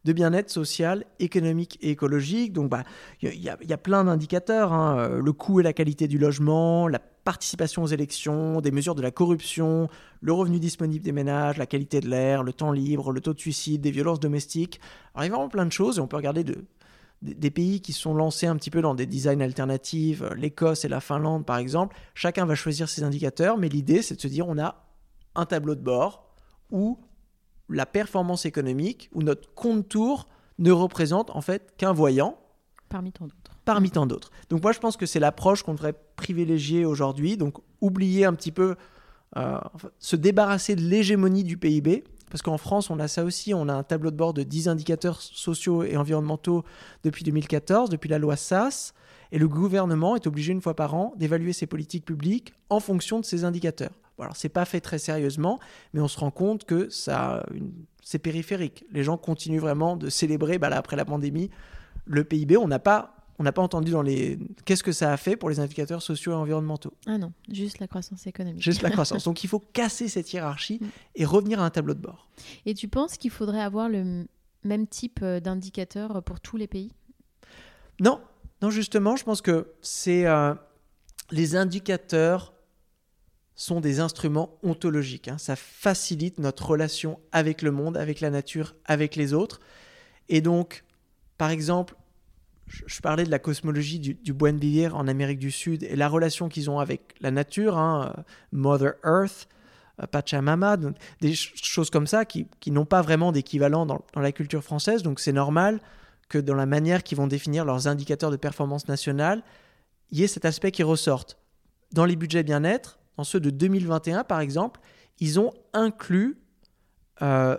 de 0.05 0.13
bien-être 0.13 0.51
social, 0.51 1.05
économique 1.19 1.79
et 1.83 1.91
écologique. 1.91 2.53
Donc, 2.53 2.71
bah, 2.71 2.85
il 3.23 3.35
y, 3.35 3.49
a 3.49 3.79
plein 3.79 4.05
d'indicateurs. 4.05 4.73
Hein. 4.73 4.99
Euh, 4.99 5.21
le 5.21 5.33
coût 5.33 5.61
et 5.61 5.63
la 5.63 5.73
qualité 5.73 6.09
du 6.09 6.19
logement, 6.19 6.89
la 6.89 6.99
participation 6.99 7.83
aux 7.83 7.87
élections, 7.87 8.61
des 8.61 8.71
mesures 8.71 8.95
de 8.95 9.03
la 9.03 9.11
corruption, 9.11 9.89
le 10.21 10.33
revenu 10.33 10.59
disponible 10.59 11.05
des 11.05 11.13
ménages, 11.13 11.59
la 11.59 11.67
qualité 11.67 12.01
de 12.01 12.09
l'air, 12.09 12.43
le 12.43 12.53
temps 12.53 12.73
libre, 12.73 13.13
le 13.13 13.21
taux 13.21 13.35
de 13.35 13.41
suicide, 13.41 13.83
des 13.83 13.91
violences 13.91 14.21
domestiques. 14.21 14.81
Alors, 15.15 15.25
il 15.25 15.29
y 15.29 15.31
a 15.31 15.35
vraiment 15.35 15.51
plein 15.51 15.67
de 15.67 15.73
choses 15.73 15.99
et 15.99 16.01
on 16.01 16.07
peut 16.07 16.17
regarder 16.17 16.45
de, 16.45 16.65
des 17.23 17.51
pays 17.51 17.81
qui 17.81 17.93
sont 17.93 18.15
lancés 18.15 18.47
un 18.47 18.57
petit 18.57 18.71
peu 18.71 18.81
dans 18.81 18.95
des 18.95 19.07
designs 19.07 19.41
alternatifs, 19.41 20.23
euh, 20.23 20.35
l'Écosse 20.35 20.85
et 20.85 20.89
la 20.89 21.01
Finlande 21.01 21.45
par 21.45 21.59
exemple. 21.59 21.97
Chacun 22.15 22.47
va 22.47 22.55
choisir 22.55 22.89
ses 22.89 23.03
indicateurs, 23.03 23.59
mais 23.59 23.69
l'idée 23.69 24.03
c'est 24.03 24.17
de 24.17 24.21
se 24.21 24.29
dire 24.29 24.49
on 24.49 24.59
a 24.59 24.87
un 25.35 25.47
tableau 25.47 25.75
de 25.75 25.83
bord 25.83 26.35
où 26.71 26.99
la 27.71 27.87
performance 27.87 28.47
économique, 28.47 29.11
où 29.13 29.23
notre 29.23 29.53
contour 29.55 30.27
ne 30.59 30.73
représente 30.73 31.31
en 31.31 31.41
fait 31.41 31.75
qu'un 31.77 31.93
voyant. 31.93 32.39
Parmi 32.89 33.13
tant 33.13 33.25
d'autres. 33.25 33.59
Parmi 33.65 33.91
tant 33.91 34.07
d'autres. 34.07 34.31
Donc 34.49 34.63
moi 34.63 34.73
je 34.73 34.79
pense 34.79 34.97
que 34.97 35.07
c'est 35.07 35.21
l'approche 35.21 35.63
qu'on 35.63 35.75
devrait 35.75 35.95
privilégier 36.17 36.85
aujourd'hui. 36.85 37.37
Donc 37.37 37.59
oublier 37.81 38.25
un 38.25 38.35
petit 38.35 38.53
peu, 38.53 38.77
euh, 39.37 39.59
se 39.99 40.17
débarrasser 40.17 40.77
de 40.77 40.83
l'hégémonie 40.83 41.45
du 41.45 41.57
PIB. 41.57 42.05
Parce 42.31 42.43
qu'en 42.43 42.59
France, 42.59 42.91
on 42.91 43.01
a 43.01 43.09
ça 43.09 43.25
aussi, 43.25 43.55
on 43.55 43.69
a 43.69 43.75
un 43.75 43.83
tableau 43.83 44.13
de 44.13 44.17
bord 44.17 44.33
de 44.33 44.45
10 44.45 44.69
indicateurs 44.69 45.21
sociaux 45.21 45.83
et 45.83 45.97
environnementaux 45.97 46.65
depuis 47.03 47.25
2014, 47.25 47.91
depuis 47.91 48.09
la 48.09 48.19
loi 48.19 48.37
SAS, 48.37 48.95
et 49.33 49.39
le 49.39 49.49
gouvernement 49.49 50.15
est 50.15 50.29
obligé 50.29 50.53
une 50.53 50.61
fois 50.61 50.75
par 50.75 50.95
an 50.95 51.13
d'évaluer 51.17 51.53
ses 51.53 51.67
politiques 51.67 52.05
publiques 52.05 52.53
en 52.69 52.79
fonction 52.79 53.19
de 53.19 53.25
ces 53.25 53.45
indicateurs. 53.45 53.91
Alors, 54.23 54.37
c'est 54.37 54.49
pas 54.49 54.65
fait 54.65 54.81
très 54.81 54.99
sérieusement, 54.99 55.59
mais 55.93 56.01
on 56.01 56.09
se 56.09 56.19
rend 56.19 56.31
compte 56.31 56.65
que 56.65 56.89
ça, 56.89 57.45
c'est 58.03 58.19
périphérique. 58.19 58.85
Les 58.93 59.03
gens 59.03 59.17
continuent 59.17 59.61
vraiment 59.61 59.97
de 59.97 60.09
célébrer, 60.09 60.59
bah 60.59 60.69
après 60.73 60.97
la 60.97 61.05
pandémie, 61.05 61.51
le 62.07 62.25
PIB. 62.25 62.57
On 62.57 62.69
n'a 62.69 62.79
pas, 62.79 63.15
on 63.39 63.45
n'a 63.45 63.53
pas 63.53 63.63
entendu 63.63 63.93
dans 63.93 64.03
les. 64.03 64.39
Qu'est-ce 64.65 64.83
que 64.83 64.93
ça 64.93 65.13
a 65.13 65.17
fait 65.17 65.37
pour 65.37 65.51
les 65.51 65.61
indicateurs 65.61 66.03
sociaux 66.03 66.33
et 66.33 66.37
environnementaux? 66.37 66.93
Ah 67.07 67.19
non, 67.19 67.33
juste 67.51 67.79
la 67.79 67.87
croissance 67.87 68.27
économique. 68.27 68.63
Juste 68.63 68.83
la 68.83 68.91
croissance. 68.91 69.25
Donc, 69.27 69.45
il 69.45 69.49
faut 69.49 69.61
casser 69.61 70.09
cette 70.09 70.33
hiérarchie 70.33 70.79
mm. 70.81 70.87
et 71.17 71.25
revenir 71.25 71.61
à 71.61 71.65
un 71.65 71.71
tableau 71.71 71.95
de 71.95 72.01
bord. 72.01 72.29
Et 72.67 72.75
tu 72.75 72.89
penses 72.89 73.17
qu'il 73.17 73.31
faudrait 73.31 73.63
avoir 73.63 73.89
le 73.89 74.27
même 74.65 74.87
type 74.87 75.21
euh, 75.23 75.41
d'indicateur 75.41 76.23
pour 76.23 76.41
tous 76.41 76.57
les 76.57 76.67
pays? 76.67 76.93
Non, 78.01 78.21
non, 78.63 78.71
justement, 78.71 79.17
je 79.17 79.25
pense 79.25 79.41
que 79.41 79.73
c'est 79.81 80.27
euh, 80.27 80.55
les 81.31 81.57
indicateurs 81.57 82.53
sont 83.61 83.83
des 83.83 84.01
instruments 84.01 84.59
ontologiques. 84.63 85.29
Hein. 85.29 85.37
Ça 85.37 85.55
facilite 85.55 86.39
notre 86.39 86.67
relation 86.67 87.21
avec 87.31 87.61
le 87.61 87.71
monde, 87.71 87.99
avec 87.99 88.21
la 88.21 88.31
nature, 88.31 88.75
avec 88.87 89.17
les 89.17 89.35
autres. 89.35 89.61
Et 90.31 90.41
donc, 90.41 90.83
par 91.37 91.51
exemple, 91.51 91.95
je 92.67 93.01
parlais 93.03 93.25
de 93.25 93.31
la 93.31 93.39
cosmologie 93.39 93.99
du, 93.99 94.15
du 94.15 94.33
buen 94.33 94.57
vivir 94.57 94.97
en 94.97 95.07
Amérique 95.07 95.39
du 95.39 95.51
Sud 95.51 95.83
et 95.83 95.95
la 95.95 96.09
relation 96.09 96.49
qu'ils 96.49 96.71
ont 96.71 96.79
avec 96.79 97.15
la 97.21 97.31
nature, 97.31 97.77
hein, 97.77 98.25
Mother 98.51 98.95
Earth, 99.05 99.47
euh, 100.03 100.07
Pachamama, 100.07 100.79
des 101.21 101.35
choses 101.35 101.91
comme 101.91 102.07
ça 102.07 102.25
qui, 102.25 102.47
n'ont 102.69 102.87
pas 102.87 103.03
vraiment 103.03 103.31
d'équivalent 103.31 103.85
dans, 103.85 104.03
dans, 104.15 104.21
la 104.23 104.33
culture 104.33 104.65
française. 104.65 105.03
Donc 105.03 105.21
c'est 105.21 105.33
normal 105.33 105.81
que 106.31 106.39
dans 106.39 106.55
la 106.55 106.65
manière 106.65 107.03
qu'ils 107.03 107.19
vont 107.19 107.27
définir 107.27 107.67
leurs 107.67 107.89
indicateurs 107.89 108.31
de 108.31 108.37
performance 108.37 108.89
nationale, 108.89 109.43
il 110.13 110.19
y 110.19 110.23
ait 110.23 110.29
cet 110.29 110.47
aspect 110.47 110.71
qui 110.71 110.83
ressorte. 110.83 111.37
Dans 111.93 112.07
les 112.07 112.17
budgets 112.17 112.45
bien-être, 112.45 113.00
ceux 113.25 113.41
de 113.41 113.51
2021 113.51 114.25
par 114.25 114.41
exemple, 114.41 114.81
ils 115.19 115.39
ont 115.39 115.53
inclus 115.73 116.39
euh, 117.23 117.57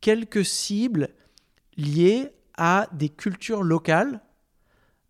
quelques 0.00 0.44
cibles 0.44 1.08
liées 1.76 2.28
à 2.56 2.86
des 2.92 3.08
cultures 3.08 3.62
locales, 3.62 4.20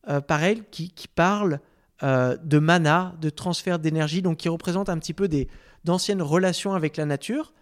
euh, 0.08 0.20
pareil, 0.20 0.62
qui, 0.70 0.92
parlent 1.08 1.60
euh, 2.02 2.36
de 2.42 2.58
mana, 2.58 3.14
de 3.20 3.28
transfert 3.30 3.78
d'énergie, 3.78 4.22
donc 4.22 4.38
qui 4.38 4.48
représentent 4.48 4.88
un 4.88 4.98
petit 4.98 5.14
peu 5.14 5.26
des, 5.28 5.48
d'anciennes 5.84 6.22
relations 6.22 6.74
avec 6.74 6.96
la 6.96 7.06
nature, 7.06 7.52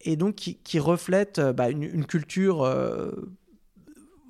et 0.00 0.16
donc 0.16 0.34
qui, 0.34 0.78
reflètent 0.78 1.40
bah, 1.40 1.70
une, 1.70 1.82
une, 1.82 2.06
culture 2.06 2.66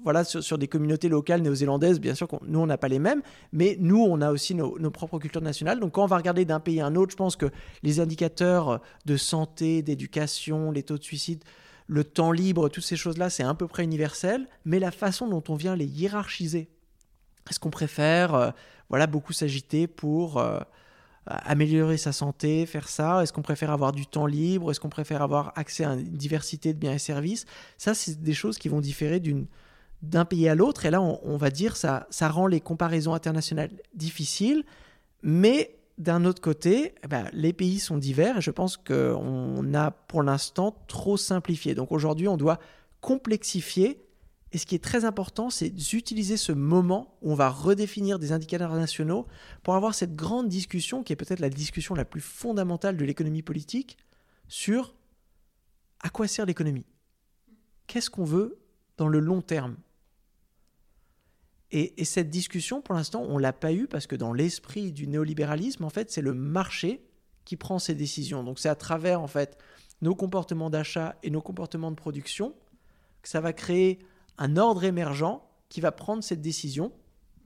voilà, 0.05 0.23
sur, 0.23 0.59
des 0.59 0.69
communautés 0.69 1.09
locales 1.09 1.41
néo-zélandaises, 1.41 1.99
bien 1.99 2.15
sûr, 2.15 2.29
nous, 2.47 2.61
on 2.61 2.67
n'a 2.67 2.77
pas 2.77 2.89
les 2.89 2.99
mêmes, 2.99 3.23
mais 3.53 3.77
nous, 3.81 4.03
on 4.03 4.21
a 4.21 4.31
aussi 4.31 4.55
nos, 4.55 4.91
propres 4.91 5.19
cultures 5.19 5.41
nationales. 5.41 5.81
Donc, 5.81 5.93
quand 5.93 6.05
on 6.05 6.07
va 6.07 6.19
regarder 6.19 6.45
d'un 6.45 6.61
pays 6.61 6.81
à 6.81 6.87
un 6.87 6.95
autre, 6.95 7.13
je 7.13 7.17
pense 7.17 7.37
que 7.37 7.47
les 7.83 8.01
indicateurs 8.01 8.81
de 9.07 9.17
santé, 9.17 9.83
d'éducation, 9.83 10.71
les 10.71 10.83
taux 10.83 10.99
de 10.99 11.03
suicide, 11.03 11.43
le 11.87 12.05
temps 12.05 12.33
libre, 12.33 12.69
toutes 12.69 12.85
ces 12.85 12.97
choses-là, 12.97 13.31
c'est 13.31 13.43
à 13.43 13.55
peu 13.55 13.67
près 13.67 13.83
universel, 13.83 14.47
mais 14.65 14.79
la 14.79 14.91
façon 14.91 15.27
dont 15.27 15.43
on 15.49 15.55
vient 15.55 15.75
les 15.75 15.87
hiérarchiser, 15.87 16.69
est-ce 17.49 17.59
qu'on 17.59 17.71
préfère, 17.71 18.35
euh, 18.35 18.51
voilà, 18.91 19.07
beaucoup 19.07 19.33
s'agiter 19.33 19.87
pour... 19.87 20.39
Euh, 20.39 20.61
améliorer 21.27 21.97
sa 21.97 22.13
santé, 22.13 22.67
faire 22.67 22.87
ça? 22.87 23.23
Est-ce 23.23 23.33
qu'on 23.33 23.41
préfère 23.41 23.71
avoir 23.71 23.93
du 23.93 24.07
temps 24.07 24.27
libre? 24.27 24.71
Est-ce 24.71 24.79
qu'on 24.79 24.91
préfère 24.91 25.23
avoir 25.23 25.55
accès 25.57 25.83
à 25.83 25.95
une 25.95 26.19
diversité 26.19 26.75
de 26.75 26.79
biens 26.79 26.93
et 26.93 26.99
services? 26.99 27.47
Ça, 27.79 27.95
c'est 27.95 28.21
des 28.21 28.35
choses 28.35 28.59
qui 28.59 28.69
vont 28.69 28.83
différer 28.83 29.21
d'une 29.21 29.47
d'un 30.11 30.25
pays 30.25 30.49
à 30.49 30.55
l'autre. 30.55 30.87
Et 30.87 30.91
là, 30.91 31.01
on, 31.01 31.37
va 31.37 31.51
dire 31.51 31.77
ça, 31.77 32.07
ça 32.11 32.29
rend 32.29 32.47
les 32.47 32.61
comparaisons 32.61 33.15
internationales 33.15 33.71
difficiles. 33.95 34.65
Mais 35.23 35.77
d'un 35.99 36.25
autre 36.25 36.43
côté, 36.43 36.95
eh 37.03 37.07
ben, 37.09 37.29
les 37.33 37.53
pays 37.53 37.79
sont 37.79 37.99
divers 37.99 38.39
et 38.39 38.41
je 38.41 38.51
pense 38.51 38.77
qu'on 38.77 39.75
a 39.75 39.91
pour 39.91 40.23
l'instant 40.23 40.77
trop 40.89 41.17
simplifié. 41.17 41.75
Donc 41.75 41.93
aujourd'hui, 41.93 42.29
on 42.29 42.37
doit 42.37 42.59
complexifier 43.01 44.01
Et 44.53 44.59
ce 44.59 44.67
qui 44.67 44.77
est 44.77 44.83
très 44.83 45.05
important, 45.05 45.51
c'est 45.51 45.69
d'utiliser 45.69 46.37
ce 46.37 46.53
moment 46.53 47.19
où 47.23 47.33
on 47.33 47.35
va 47.35 47.51
redéfinir 47.51 48.21
des 48.21 48.31
indicateurs 48.31 48.73
nationaux 48.73 49.27
pour 49.65 49.75
avoir 49.75 49.97
cette 49.97 50.15
grande 50.15 50.49
discussion, 50.49 51.03
qui 51.03 51.13
est 51.13 51.17
peut-être 51.17 51.41
la 51.41 51.51
discussion 51.51 51.97
la 51.97 52.05
plus 52.05 52.21
fondamentale 52.21 52.97
de 52.97 53.05
l'économie 53.05 53.43
politique, 53.43 53.99
sur 54.47 54.95
à 55.99 56.09
quoi 56.09 56.29
sert 56.29 56.47
l'économie? 56.47 56.87
Qu'est-ce 57.89 58.11
qu'on 58.11 58.25
veut 58.25 58.61
dans 58.97 59.09
le 59.09 59.19
long 59.19 59.43
terme? 59.43 59.75
Et, 61.77 62.05
cette 62.05 62.31
discussion, 62.31 62.81
pour 62.81 62.95
l'instant, 62.95 63.25
on 63.29 63.37
l'a 63.37 63.53
pas 63.53 63.73
eue 63.73 63.89
parce 63.89 64.07
que 64.07 64.15
dans 64.15 64.33
l'esprit 64.33 64.93
du 64.93 65.09
néolibéralisme, 65.09 65.83
en 65.83 65.91
fait, 65.91 66.09
c'est 66.13 66.23
le 66.23 66.33
marché 66.33 67.05
qui 67.45 67.57
prend 67.57 67.81
ces 67.81 67.97
décisions. 67.97 68.45
Donc 68.45 68.61
c'est 68.61 68.69
à 68.69 68.77
travers, 68.77 69.21
en 69.21 69.27
fait, 69.27 69.59
nos 70.01 70.15
comportements 70.15 70.71
d'achat 70.71 71.17
et 71.25 71.31
nos 71.31 71.43
comportements 71.43 71.91
de 71.91 71.97
production 71.97 72.55
que 73.23 73.29
ça 73.29 73.41
va 73.41 73.53
créer 73.53 73.99
un 74.39 74.57
ordre 74.57 74.85
émergent 74.85 75.43
qui 75.69 75.81
va 75.81 75.91
prendre 75.91 76.23
cette 76.23 76.41
décision 76.41 76.93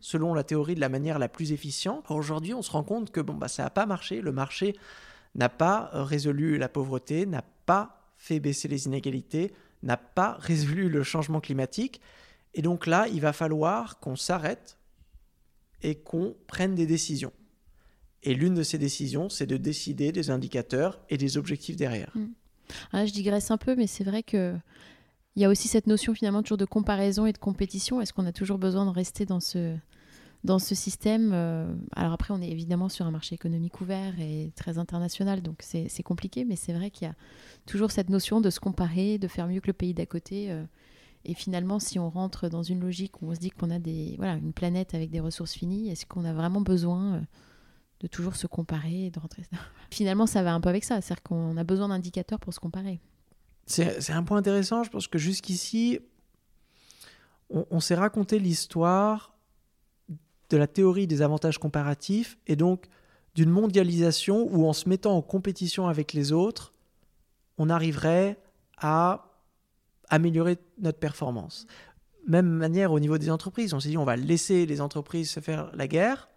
selon 0.00 0.34
la 0.34 0.44
théorie 0.44 0.74
de 0.74 0.80
la 0.80 0.90
manière 0.90 1.18
la 1.18 1.30
plus 1.30 1.52
efficiente. 1.52 2.04
Aujourd'hui, 2.10 2.52
on 2.52 2.60
se 2.60 2.70
rend 2.70 2.84
compte 2.84 3.10
que 3.10 3.22
bon, 3.22 3.34
bah, 3.34 3.48
ça 3.48 3.62
n'a 3.62 3.70
pas 3.70 3.86
marché. 3.86 4.20
Le 4.20 4.32
marché 4.32 4.76
n'a 5.36 5.48
pas 5.48 5.88
résolu 5.94 6.58
la 6.58 6.68
pauvreté, 6.68 7.24
n'a 7.24 7.44
pas 7.64 8.02
fait 8.18 8.40
baisser 8.40 8.68
les 8.68 8.84
inégalités, 8.84 9.54
n'a 9.82 9.96
pas 9.96 10.36
résolu 10.38 10.90
le 10.90 11.02
changement 11.02 11.40
climatique. 11.40 12.02
Et 12.58 12.62
donc 12.62 12.88
là, 12.88 13.06
il 13.06 13.20
va 13.20 13.32
falloir 13.32 14.00
qu'on 14.00 14.16
s'arrête 14.16 14.78
et 15.80 15.94
qu'on 15.94 16.34
prenne 16.48 16.74
des 16.74 16.86
décisions. 16.86 17.32
Et 18.24 18.34
l'une 18.34 18.54
de 18.54 18.64
ces 18.64 18.78
décisions, 18.78 19.28
c'est 19.28 19.46
de 19.46 19.56
décider 19.56 20.10
des 20.10 20.30
indicateurs 20.30 20.98
et 21.08 21.16
des 21.16 21.38
objectifs 21.38 21.76
derrière. 21.76 22.12
Ah, 22.92 23.06
je 23.06 23.12
digresse 23.12 23.52
un 23.52 23.58
peu, 23.58 23.76
mais 23.76 23.86
c'est 23.86 24.02
vrai 24.02 24.24
que 24.24 24.56
il 25.36 25.42
y 25.42 25.44
a 25.44 25.48
aussi 25.48 25.68
cette 25.68 25.86
notion 25.86 26.14
finalement 26.14 26.42
toujours 26.42 26.58
de 26.58 26.64
comparaison 26.64 27.26
et 27.26 27.32
de 27.32 27.38
compétition. 27.38 28.00
Est-ce 28.00 28.12
qu'on 28.12 28.26
a 28.26 28.32
toujours 28.32 28.58
besoin 28.58 28.86
de 28.86 28.90
rester 28.90 29.24
dans 29.24 29.38
ce, 29.38 29.76
dans 30.42 30.58
ce 30.58 30.74
système 30.74 31.30
euh, 31.32 31.72
Alors 31.94 32.12
après, 32.12 32.34
on 32.34 32.42
est 32.42 32.50
évidemment 32.50 32.88
sur 32.88 33.06
un 33.06 33.12
marché 33.12 33.36
économique 33.36 33.80
ouvert 33.80 34.18
et 34.18 34.50
très 34.56 34.78
international, 34.78 35.42
donc 35.42 35.62
c'est 35.62 36.02
compliqué, 36.02 36.44
mais 36.44 36.56
c'est 36.56 36.72
vrai 36.72 36.90
qu'il 36.90 37.06
y 37.06 37.10
a 37.10 37.14
toujours 37.66 37.92
cette 37.92 38.10
notion 38.10 38.40
de 38.40 38.50
se 38.50 38.58
comparer, 38.58 39.18
de 39.18 39.28
faire 39.28 39.46
mieux 39.46 39.60
que 39.60 39.68
le 39.68 39.74
pays 39.74 39.94
d'à 39.94 40.06
côté. 40.06 40.50
Et 41.28 41.34
finalement, 41.34 41.78
si 41.78 41.98
on 41.98 42.08
rentre 42.08 42.48
dans 42.48 42.62
une 42.62 42.80
logique 42.80 43.20
où 43.20 43.30
on 43.30 43.34
se 43.34 43.38
dit 43.38 43.50
qu'on 43.50 43.70
a 43.70 43.78
des, 43.78 44.14
voilà, 44.16 44.36
une 44.36 44.54
planète 44.54 44.94
avec 44.94 45.10
des 45.10 45.20
ressources 45.20 45.52
finies, 45.52 45.90
est-ce 45.90 46.06
qu'on 46.06 46.24
a 46.24 46.32
vraiment 46.32 46.62
besoin 46.62 47.16
euh, 47.16 47.20
de 48.00 48.06
toujours 48.06 48.34
se 48.34 48.46
comparer 48.46 49.04
et 49.04 49.10
de 49.10 49.20
rentrer 49.20 49.42
Finalement, 49.90 50.26
ça 50.26 50.42
va 50.42 50.54
un 50.54 50.60
peu 50.62 50.70
avec 50.70 50.84
ça, 50.84 51.02
c'est-à-dire 51.02 51.22
qu'on 51.22 51.58
a 51.58 51.64
besoin 51.64 51.88
d'indicateurs 51.88 52.40
pour 52.40 52.54
se 52.54 52.60
comparer. 52.60 52.98
C'est 53.66 54.10
un 54.10 54.22
point 54.22 54.38
intéressant, 54.38 54.82
je 54.84 54.88
pense 54.88 55.06
que 55.06 55.18
jusqu'ici, 55.18 56.00
on, 57.50 57.66
on 57.70 57.80
s'est 57.80 57.94
raconté 57.94 58.38
l'histoire 58.38 59.34
de 60.48 60.56
la 60.56 60.66
théorie 60.66 61.06
des 61.06 61.20
avantages 61.20 61.58
comparatifs 61.58 62.38
et 62.46 62.56
donc 62.56 62.86
d'une 63.34 63.50
mondialisation 63.50 64.48
où 64.50 64.66
en 64.66 64.72
se 64.72 64.88
mettant 64.88 65.14
en 65.14 65.20
compétition 65.20 65.88
avec 65.88 66.14
les 66.14 66.32
autres, 66.32 66.72
on 67.58 67.68
arriverait 67.68 68.40
à 68.78 69.27
améliorer 70.10 70.58
notre 70.80 70.98
performance. 70.98 71.66
Même 72.26 72.48
manière 72.48 72.92
au 72.92 73.00
niveau 73.00 73.18
des 73.18 73.30
entreprises. 73.30 73.74
On 73.74 73.80
s'est 73.80 73.90
dit, 73.90 73.98
on 73.98 74.04
va 74.04 74.16
laisser 74.16 74.66
les 74.66 74.80
entreprises 74.80 75.30
se 75.30 75.40
faire 75.40 75.70
la 75.74 75.88
guerre. 75.88 76.28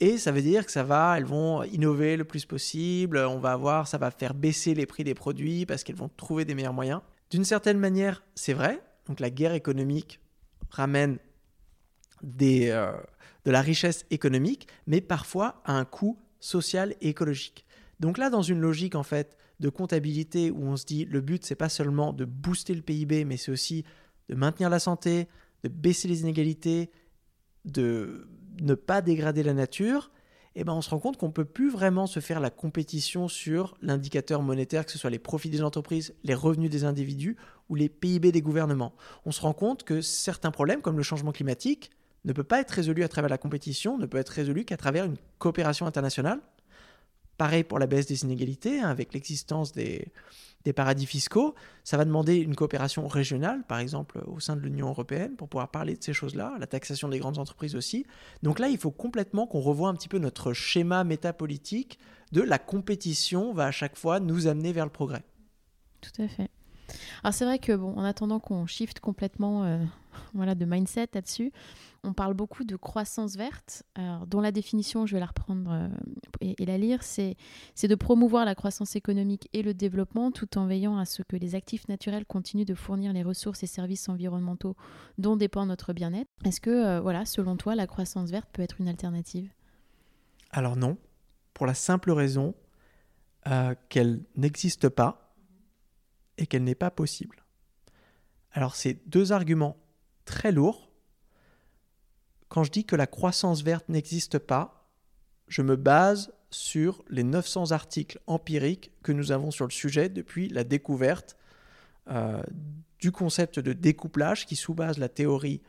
Et 0.00 0.18
ça 0.18 0.32
veut 0.32 0.42
dire 0.42 0.66
que 0.66 0.72
ça 0.72 0.82
va, 0.82 1.16
elles 1.16 1.24
vont 1.24 1.62
innover 1.64 2.16
le 2.16 2.24
plus 2.24 2.44
possible. 2.44 3.18
On 3.18 3.38
va 3.38 3.52
avoir, 3.52 3.86
ça 3.86 3.98
va 3.98 4.10
faire 4.10 4.34
baisser 4.34 4.74
les 4.74 4.86
prix 4.86 5.04
des 5.04 5.14
produits 5.14 5.66
parce 5.66 5.84
qu'elles 5.84 5.96
vont 5.96 6.10
trouver 6.16 6.44
des 6.44 6.54
meilleurs 6.54 6.72
moyens. 6.72 7.00
D'une 7.30 7.44
certaine 7.44 7.78
manière, 7.78 8.22
c'est 8.34 8.52
vrai. 8.52 8.82
Donc 9.06 9.20
la 9.20 9.30
guerre 9.30 9.54
économique 9.54 10.20
ramène 10.70 11.18
euh, 12.42 12.92
de 13.44 13.50
la 13.50 13.60
richesse 13.60 14.06
économique, 14.10 14.68
mais 14.86 15.00
parfois 15.00 15.60
à 15.64 15.76
un 15.76 15.84
coût 15.84 16.18
social 16.40 16.94
et 17.00 17.08
écologique. 17.08 17.64
Donc 18.00 18.18
là, 18.18 18.30
dans 18.30 18.42
une 18.42 18.60
logique 18.60 18.94
en 18.94 19.02
fait 19.02 19.36
de 19.60 19.68
comptabilité 19.68 20.50
où 20.50 20.64
on 20.64 20.76
se 20.76 20.84
dit 20.84 21.04
le 21.04 21.20
but 21.20 21.44
c'est 21.44 21.54
pas 21.54 21.68
seulement 21.68 22.12
de 22.12 22.24
booster 22.24 22.74
le 22.74 22.82
PIB, 22.82 23.24
mais 23.24 23.36
c'est 23.36 23.52
aussi 23.52 23.84
de 24.28 24.34
maintenir 24.34 24.70
la 24.70 24.78
santé, 24.78 25.28
de 25.62 25.68
baisser 25.68 26.08
les 26.08 26.20
inégalités, 26.22 26.90
de 27.64 28.28
ne 28.60 28.74
pas 28.74 29.00
dégrader 29.02 29.42
la 29.42 29.54
nature, 29.54 30.10
eh 30.56 30.64
ben 30.64 30.72
on 30.72 30.82
se 30.82 30.90
rend 30.90 30.98
compte 30.98 31.16
qu'on 31.16 31.30
peut 31.30 31.44
plus 31.44 31.70
vraiment 31.70 32.06
se 32.06 32.20
faire 32.20 32.40
la 32.40 32.50
compétition 32.50 33.28
sur 33.28 33.76
l'indicateur 33.82 34.42
monétaire, 34.42 34.86
que 34.86 34.92
ce 34.92 34.98
soit 34.98 35.10
les 35.10 35.18
profits 35.18 35.50
des 35.50 35.62
entreprises, 35.62 36.14
les 36.22 36.34
revenus 36.34 36.70
des 36.70 36.84
individus 36.84 37.36
ou 37.68 37.74
les 37.74 37.88
PIB 37.88 38.30
des 38.30 38.42
gouvernements. 38.42 38.94
On 39.24 39.32
se 39.32 39.40
rend 39.40 39.52
compte 39.52 39.82
que 39.82 40.00
certains 40.00 40.52
problèmes, 40.52 40.80
comme 40.80 40.96
le 40.96 41.02
changement 41.02 41.32
climatique, 41.32 41.90
ne 42.24 42.32
peut 42.32 42.44
pas 42.44 42.60
être 42.60 42.70
résolu 42.70 43.02
à 43.02 43.08
travers 43.08 43.28
la 43.28 43.38
compétition, 43.38 43.98
ne 43.98 44.06
peut 44.06 44.18
être 44.18 44.30
résolu 44.30 44.64
qu'à 44.64 44.76
travers 44.76 45.04
une 45.04 45.16
coopération 45.38 45.86
internationale 45.86 46.40
Pareil 47.36 47.64
pour 47.64 47.78
la 47.78 47.86
baisse 47.86 48.06
des 48.06 48.22
inégalités, 48.22 48.80
hein, 48.80 48.88
avec 48.88 49.12
l'existence 49.12 49.72
des, 49.72 50.12
paradis 50.74 51.06
fiscaux. 51.06 51.54
Ça 51.82 51.96
va 51.96 52.04
demander 52.04 52.36
une 52.36 52.54
coopération 52.54 53.06
régionale, 53.06 53.64
par 53.66 53.78
exemple 53.78 54.22
au 54.26 54.40
sein 54.40 54.56
de 54.56 54.60
l'Union 54.60 54.88
européenne, 54.88 55.36
pour 55.36 55.48
pouvoir 55.48 55.70
parler 55.70 55.94
de 55.94 56.02
ces 56.02 56.12
choses-là, 56.12 56.54
la 56.58 56.66
taxation 56.66 57.08
des 57.08 57.18
grandes 57.18 57.38
entreprises 57.38 57.76
aussi. 57.76 58.06
Donc 58.42 58.58
là, 58.58 58.68
il 58.68 58.78
faut 58.78 58.90
complètement 58.90 59.46
qu'on 59.46 59.60
revoie 59.60 59.88
un 59.88 59.94
petit 59.94 60.08
peu 60.08 60.18
notre 60.18 60.52
schéma 60.52 61.04
métapolitique 61.04 61.98
de 62.32 62.40
la 62.40 62.58
compétition 62.58 63.52
va 63.52 63.66
à 63.66 63.70
chaque 63.70 63.96
fois 63.96 64.20
nous 64.20 64.46
amener 64.46 64.72
vers 64.72 64.84
le 64.84 64.90
progrès. 64.90 65.22
Tout 66.00 66.22
à 66.22 66.28
fait. 66.28 66.50
Alors 67.22 67.32
c'est 67.32 67.44
vrai 67.44 67.58
que 67.58 67.72
bon, 67.72 67.94
en 67.96 68.04
attendant 68.04 68.40
qu'on 68.40 68.66
shift 68.66 69.00
complètement 69.00 69.64
euh, 69.64 69.84
voilà, 70.34 70.54
de 70.54 70.64
mindset 70.64 71.08
là-dessus, 71.14 71.52
on 72.04 72.12
parle 72.12 72.34
beaucoup 72.34 72.64
de 72.64 72.76
croissance 72.76 73.36
verte, 73.36 73.82
dont 74.26 74.40
la 74.40 74.52
définition, 74.52 75.06
je 75.06 75.14
vais 75.14 75.20
la 75.20 75.26
reprendre 75.26 75.70
euh, 75.72 75.88
et, 76.40 76.66
la 76.66 76.78
lire, 76.78 77.02
c'est 77.02 77.36
de 77.82 77.94
promouvoir 77.94 78.44
la 78.44 78.54
croissance 78.54 78.94
économique 78.96 79.48
et 79.52 79.62
le 79.62 79.74
développement 79.74 80.30
tout 80.30 80.58
en 80.58 80.66
veillant 80.66 80.98
à 80.98 81.06
ce 81.06 81.22
que 81.22 81.36
les 81.36 81.54
actifs 81.54 81.88
naturels 81.88 82.26
continuent 82.26 82.66
de 82.66 82.74
fournir 82.74 83.12
les 83.12 83.22
ressources 83.22 83.62
et 83.62 83.66
services 83.66 84.08
environnementaux 84.08 84.76
dont 85.18 85.36
dépend 85.36 85.66
notre 85.66 85.92
bien-être. 85.92 86.30
Est-ce 86.44 86.60
que, 86.60 86.70
euh, 86.70 87.00
voilà, 87.00 87.24
selon 87.24 87.56
toi, 87.56 87.74
la 87.74 87.86
croissance 87.86 88.30
verte 88.30 88.50
peut 88.52 88.62
être 88.62 88.80
une 88.80 88.88
alternative? 88.88 89.50
Alors 90.50 90.76
non, 90.76 90.98
pour 91.54 91.66
la 91.66 91.74
simple 91.74 92.12
raison 92.12 92.54
euh, 93.46 93.74
qu'elle 93.88 94.22
n'existe 94.36 94.88
pas 94.88 95.34
et 96.38 96.46
qu'elle 96.46 96.64
n'est 96.64 96.74
pas 96.74 96.90
possible. 96.90 97.44
Alors 98.52 98.76
c'est 98.76 99.08
deux 99.08 99.32
arguments 99.32 99.76
très 100.24 100.52
lourds 100.52 100.90
quand 102.54 102.62
je 102.62 102.70
dis 102.70 102.84
que 102.84 102.94
la 102.94 103.08
croissance 103.08 103.62
verte 103.62 103.88
n'existe 103.88 104.38
pas, 104.38 104.88
je 105.48 105.60
me 105.60 105.74
base 105.74 106.32
sur 106.52 107.02
les 107.10 107.24
900 107.24 107.72
articles 107.72 108.20
empiriques 108.28 108.92
que 109.02 109.10
nous 109.10 109.32
avons 109.32 109.50
sur 109.50 109.64
le 109.64 109.72
sujet 109.72 110.08
depuis 110.08 110.48
la 110.48 110.62
découverte 110.62 111.36
euh, 112.10 112.40
du 113.00 113.10
concept 113.10 113.58
de 113.58 113.72
découplage 113.72 114.46
qui 114.46 114.54
sous-base 114.54 114.98
la 114.98 115.08
théorie 115.08 115.62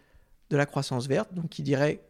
de 0.52 0.58
la 0.58 0.68
croissance 0.68 1.08
verte, 1.08 1.34
donc 1.34 1.50
qui 1.50 1.64
dirait 1.64 2.06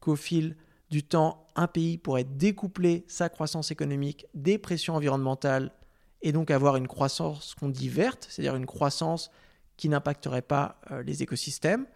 qu'au 0.00 0.14
fil 0.14 0.56
du 0.90 1.02
temps, 1.02 1.46
un 1.56 1.66
pays 1.66 1.96
pourrait 1.96 2.24
découpler 2.24 3.06
sa 3.08 3.30
croissance 3.30 3.70
économique 3.70 4.26
des 4.34 4.58
pressions 4.58 4.94
environnementales 4.94 5.72
et 6.20 6.32
donc 6.32 6.50
avoir 6.50 6.76
une 6.76 6.86
croissance 6.86 7.54
qu'on 7.54 7.70
dit 7.70 7.88
verte, 7.88 8.26
c'est-à-dire 8.28 8.56
une 8.56 8.66
croissance 8.66 9.30
qui 9.76 9.88
n'impacterait 9.88 10.42
pas 10.42 10.80
euh, 10.90 11.02
les 11.02 11.22
écosystèmes. 11.22 11.86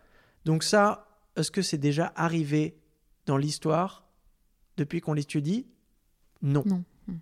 Donc 0.44 0.62
ça, 0.62 1.06
est-ce 1.36 1.50
que 1.50 1.62
c'est 1.62 1.78
déjà 1.78 2.12
arrivé 2.16 2.76
dans 3.26 3.36
l'histoire 3.36 4.04
depuis 4.76 5.00
qu'on 5.00 5.12
l'étudie? 5.12 5.66
Non. 6.42 6.62
non. 6.66 6.84
Hmm. 7.06 7.18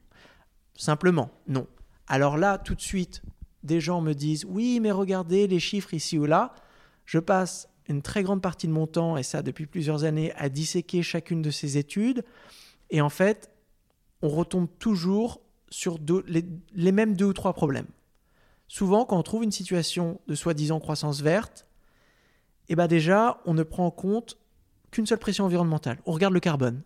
Simplement, 0.74 1.30
non. 1.46 1.66
Alors 2.06 2.36
là, 2.36 2.58
tout 2.58 2.74
de 2.74 2.80
suite, 2.80 3.22
des 3.62 3.80
gens 3.80 4.00
me 4.00 4.14
disent 4.14 4.44
oui, 4.44 4.80
mais 4.80 4.90
regardez 4.90 5.46
les 5.46 5.60
chiffres 5.60 5.94
ici 5.94 6.18
ou 6.18 6.26
là. 6.26 6.54
Je 7.04 7.18
passe 7.18 7.68
une 7.88 8.02
très 8.02 8.22
grande 8.22 8.42
partie 8.42 8.66
de 8.66 8.72
mon 8.72 8.86
temps, 8.86 9.16
et 9.16 9.22
ça 9.22 9.42
depuis 9.42 9.66
plusieurs 9.66 10.04
années, 10.04 10.32
à 10.34 10.48
disséquer 10.48 11.02
chacune 11.02 11.42
de 11.42 11.50
ces 11.50 11.78
études. 11.78 12.24
Et 12.90 13.00
en 13.00 13.08
fait, 13.08 13.50
on 14.22 14.28
retombe 14.28 14.68
toujours 14.78 15.40
sur 15.70 15.98
les, 16.26 16.44
les 16.74 16.92
mêmes 16.92 17.16
deux 17.16 17.26
ou 17.26 17.32
trois 17.32 17.52
problèmes. 17.52 17.86
Souvent, 18.68 19.04
quand 19.04 19.18
on 19.18 19.22
trouve 19.22 19.44
une 19.44 19.50
situation 19.50 20.20
de 20.28 20.34
soi-disant 20.34 20.78
croissance 20.78 21.22
verte, 21.22 21.66
eh 22.68 22.76
bien 22.76 22.86
déjà, 22.86 23.40
on 23.46 23.54
ne 23.54 23.62
prend 23.62 23.86
en 23.86 23.90
compte 23.90 24.38
qu'une 24.90 25.06
seule 25.06 25.18
pression 25.18 25.46
environnementale. 25.46 25.98
On 26.06 26.12
regarde 26.12 26.34
le 26.34 26.40
carbone. 26.40 26.82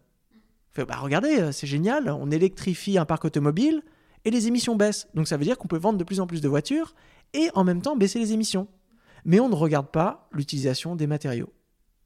Fait, 0.71 0.85
bah 0.85 0.97
regardez, 0.97 1.41
euh, 1.41 1.53
c'est 1.53 1.67
génial, 1.67 2.09
on 2.09 2.31
électrifie 2.31 2.97
un 2.97 3.05
parc 3.05 3.25
automobile 3.25 3.83
et 4.25 4.31
les 4.31 4.47
émissions 4.47 4.77
baissent. 4.77 5.09
Donc 5.15 5.29
ça 5.29 5.37
veut 5.37 5.45
dire 5.45 5.59
qu'on 5.59 5.69
peut 5.69 5.77
vendre 5.77 5.99
de 5.99 6.05
plus 6.05 6.21
en 6.21 6.27
plus 6.27 6.41
de 6.41 6.49
voitures 6.49 6.95
et 7.35 7.51
en 7.55 7.65
même 7.65 7.83
temps 7.83 7.97
baisser 7.97 8.19
les 8.19 8.33
émissions. 8.33 8.69
Mais 9.25 9.41
on 9.41 9.49
ne 9.49 9.55
regarde 9.55 9.89
pas 9.89 10.29
l'utilisation 10.33 10.97
des 10.97 11.07
matériaux. 11.07 11.53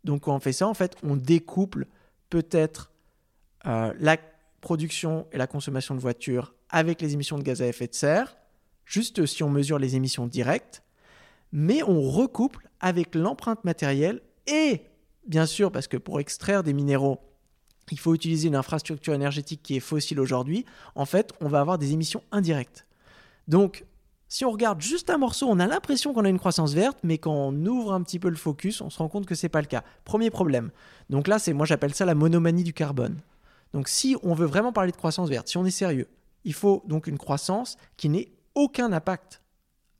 Donc 0.05 0.23
quand 0.23 0.35
on 0.35 0.41
fait 0.41 0.53
ça, 0.53 0.67
en 0.67 0.75
fait, 0.75 0.97
on 1.03 1.17
découple 1.17 1.87
peut-être 2.29 2.91
euh, 3.67 3.93
la 3.99 4.17
production 4.61 5.27
et 5.33 5.39
la 5.39 5.47
consommation 5.47 5.95
de 5.95 6.01
voitures 6.01 6.55
avec 6.71 7.01
les 7.01 7.13
émissions 7.13 7.39
de 7.39 7.43
gaz 7.43 7.63
à 7.63 7.67
effet 7.67 7.87
de 7.87 7.95
serre, 7.95 8.37
juste 8.87 9.27
si 9.27 9.43
on 9.43 9.51
mesure 9.51 9.79
les 9.79 9.97
émissions 9.97 10.27
directes, 10.27 10.83
mais 11.53 11.83
on 11.83 12.01
recouple 12.01 12.69
avec 12.81 13.15
l'empreinte 13.15 13.65
matérielle 13.65 14.23
et, 14.47 14.83
bien 15.27 15.45
sûr, 15.45 15.71
parce 15.71 15.89
que 15.89 15.97
pour 15.97 16.21
extraire 16.21 16.63
des 16.63 16.73
minéraux, 16.73 17.19
il 17.91 17.99
faut 17.99 18.15
utiliser 18.15 18.49
une 18.49 18.57
infrastructure 18.57 19.15
énergétique 19.15 19.61
qui 19.63 19.77
est 19.77 19.81
fossile 19.81 20.21
aujourd'hui, 20.21 20.65
en 20.95 21.05
fait, 21.05 21.33
on 21.41 21.49
va 21.49 21.61
avoir 21.61 21.79
des 21.79 21.93
émissions 21.93 22.23
indirectes. 22.33 22.87
Donc, 23.49 23.85
si 24.29 24.45
on 24.45 24.51
regarde 24.51 24.81
juste 24.81 25.09
un 25.11 25.19
morceau, 25.19 25.47
on 25.49 25.61
a 25.61 25.67
l'impression 25.67 26.13
qu'on 26.13 26.25
a 26.25 26.29
une 26.29 26.39
croissance 26.39 26.75
verte, 26.75 26.99
mais 27.05 27.19
quand 27.19 27.33
on 27.33 27.67
ouvre 27.67 27.93
un 27.93 28.03
petit 28.03 28.19
peu 28.19 28.29
le 28.29 28.37
focus, 28.37 28.81
on 28.81 28.91
se 28.91 28.99
rend 28.99 29.09
compte 29.09 29.27
que 29.27 29.37
ce 29.37 29.47
n'est 29.47 29.51
pas 29.51 29.61
le 29.61 29.69
cas. 29.69 29.85
Premier 30.05 30.31
problème. 30.31 30.71
Donc 31.11 31.29
là, 31.29 31.39
c'est 31.39 31.53
moi 31.53 31.65
j'appelle 31.65 31.95
ça 31.95 32.05
la 32.05 32.17
monomanie 32.17 32.65
du 32.65 32.73
carbone. 32.73 33.21
Donc 33.73 33.89
si 33.89 34.17
on 34.25 34.35
veut 34.35 34.47
vraiment 34.47 34.73
parler 34.73 34.91
de 34.91 34.97
croissance 34.97 35.29
verte, 35.29 35.49
si 35.49 35.59
on 35.59 35.65
est 35.65 35.71
sérieux, 35.71 36.09
il 36.45 36.55
faut 36.55 36.83
donc 36.87 37.07
une 37.07 37.19
croissance 37.19 37.77
qui 37.97 38.09
n'ait 38.09 38.29
aucun 38.57 38.93
impact 38.93 39.43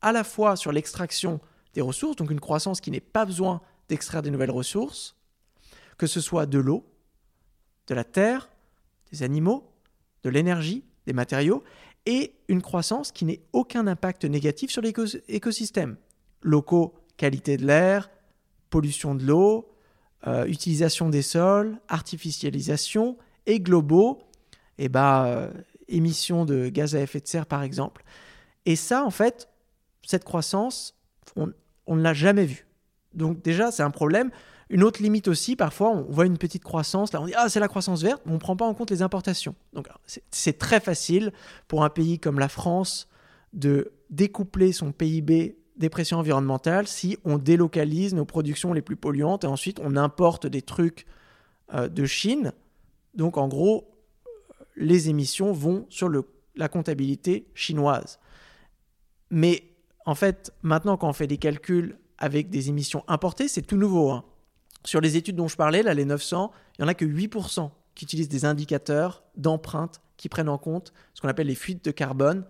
à 0.01 0.11
la 0.11 0.25
fois 0.25 0.57
sur 0.57 0.73
l'extraction 0.73 1.39
des 1.73 1.81
ressources, 1.81 2.17
donc 2.17 2.31
une 2.31 2.41
croissance 2.41 2.81
qui 2.81 2.91
n'ait 2.91 2.99
pas 2.99 3.25
besoin 3.25 3.61
d'extraire 3.87 4.21
des 4.21 4.31
nouvelles 4.31 4.51
ressources, 4.51 5.15
que 5.97 6.07
ce 6.07 6.19
soit 6.19 6.45
de 6.45 6.59
l'eau, 6.59 6.85
de 7.87 7.95
la 7.95 8.03
terre, 8.03 8.49
des 9.11 9.23
animaux, 9.23 9.71
de 10.23 10.29
l'énergie, 10.29 10.83
des 11.05 11.13
matériaux, 11.13 11.63
et 12.05 12.33
une 12.47 12.61
croissance 12.61 13.11
qui 13.11 13.25
n'ait 13.25 13.41
aucun 13.53 13.87
impact 13.87 14.25
négatif 14.25 14.71
sur 14.71 14.81
l'écosystème. 14.81 15.97
Locaux, 16.41 16.93
qualité 17.15 17.57
de 17.57 17.65
l'air, 17.65 18.09
pollution 18.69 19.15
de 19.15 19.23
l'eau, 19.23 19.69
euh, 20.25 20.45
utilisation 20.45 21.09
des 21.09 21.21
sols, 21.21 21.79
artificialisation, 21.87 23.17
et 23.45 23.59
globaux, 23.59 24.19
eh 24.77 24.89
ben, 24.89 25.49
émissions 25.87 26.45
de 26.45 26.69
gaz 26.69 26.95
à 26.95 27.01
effet 27.01 27.19
de 27.19 27.27
serre 27.27 27.45
par 27.45 27.63
exemple. 27.63 28.03
Et 28.67 28.75
ça, 28.75 29.03
en 29.03 29.09
fait, 29.09 29.49
cette 30.03 30.23
croissance, 30.23 30.95
on, 31.35 31.95
ne 31.95 32.01
l'a 32.01 32.13
jamais 32.13 32.45
vue. 32.45 32.67
Donc 33.15 33.41
déjà, 33.41 33.71
c'est 33.71 33.81
un 33.81 33.89
problème. 33.89 34.29
Une 34.69 34.83
autre 34.83 35.01
limite 35.01 35.27
aussi, 35.27 35.55
parfois, 35.55 35.89
on 35.89 36.03
voit 36.03 36.27
une 36.27 36.37
petite 36.37 36.63
croissance, 36.63 37.11
là 37.13 37.21
on 37.21 37.25
dit 37.25 37.33
ah 37.35 37.47
c'est 37.47 37.61
la 37.61 37.69
croissance 37.69 38.03
verte, 38.03 38.21
mais 38.25 38.33
on 38.33 38.35
ne 38.35 38.39
prend 38.39 38.55
pas 38.55 38.65
en 38.65 38.73
compte 38.73 38.91
les 38.91 39.01
importations. 39.01 39.55
Donc 39.71 39.87
c'est 40.29 40.59
très 40.59 40.81
facile 40.81 41.31
pour 41.67 41.83
un 41.83 41.89
pays 41.89 42.19
comme 42.19 42.37
la 42.37 42.49
France 42.49 43.07
de 43.53 43.93
découpler 44.09 44.73
son 44.73 44.91
PIB 44.91 45.57
des 45.77 45.89
pressions 45.89 46.19
environnementales 46.19 46.87
si 46.87 47.17
on 47.23 47.37
délocalise 47.37 48.13
nos 48.13 48.25
productions 48.25 48.73
les 48.73 48.81
plus 48.81 48.95
polluantes 48.97 49.43
et 49.45 49.47
ensuite 49.47 49.79
on 49.81 49.95
importe 49.95 50.47
des 50.47 50.61
trucs 50.61 51.05
euh, 51.73 51.87
de 51.87 52.05
Chine 52.05 52.51
donc 53.17 53.37
en 53.37 53.47
gros, 53.47 53.89
les 54.77 55.09
émissions 55.09 55.51
vont 55.51 55.85
sur 55.89 56.09
la 56.55 56.69
comptabilité 56.69 57.47
chinoise. 57.53 58.19
Mais 59.29 59.63
en 60.05 60.15
fait, 60.15 60.53
maintenant 60.61 60.97
quand 60.97 61.09
on 61.09 61.13
fait 61.13 61.27
des 61.27 61.37
calculs 61.37 61.97
avec 62.17 62.49
des 62.49 62.69
émissions 62.69 63.03
importées, 63.07 63.47
c'est 63.47 63.61
tout 63.61 63.77
nouveau. 63.77 64.11
Hein. 64.11 64.23
Sur 64.83 65.01
les 65.01 65.17
études 65.17 65.35
dont 65.35 65.47
je 65.47 65.57
parlais, 65.57 65.83
là, 65.83 65.93
les 65.93 66.05
900, 66.05 66.51
il 66.77 66.81
n'y 66.81 66.85
en 66.85 66.87
a 66.87 66.93
que 66.93 67.05
8% 67.05 67.69
qui 67.95 68.05
utilisent 68.05 68.29
des 68.29 68.45
indicateurs 68.45 69.23
d'empreinte 69.35 70.01
qui 70.17 70.29
prennent 70.29 70.49
en 70.49 70.57
compte 70.57 70.93
ce 71.13 71.21
qu'on 71.21 71.27
appelle 71.27 71.47
les 71.47 71.55
fuites 71.55 71.83
de 71.83 71.91
carbone, 71.91 72.45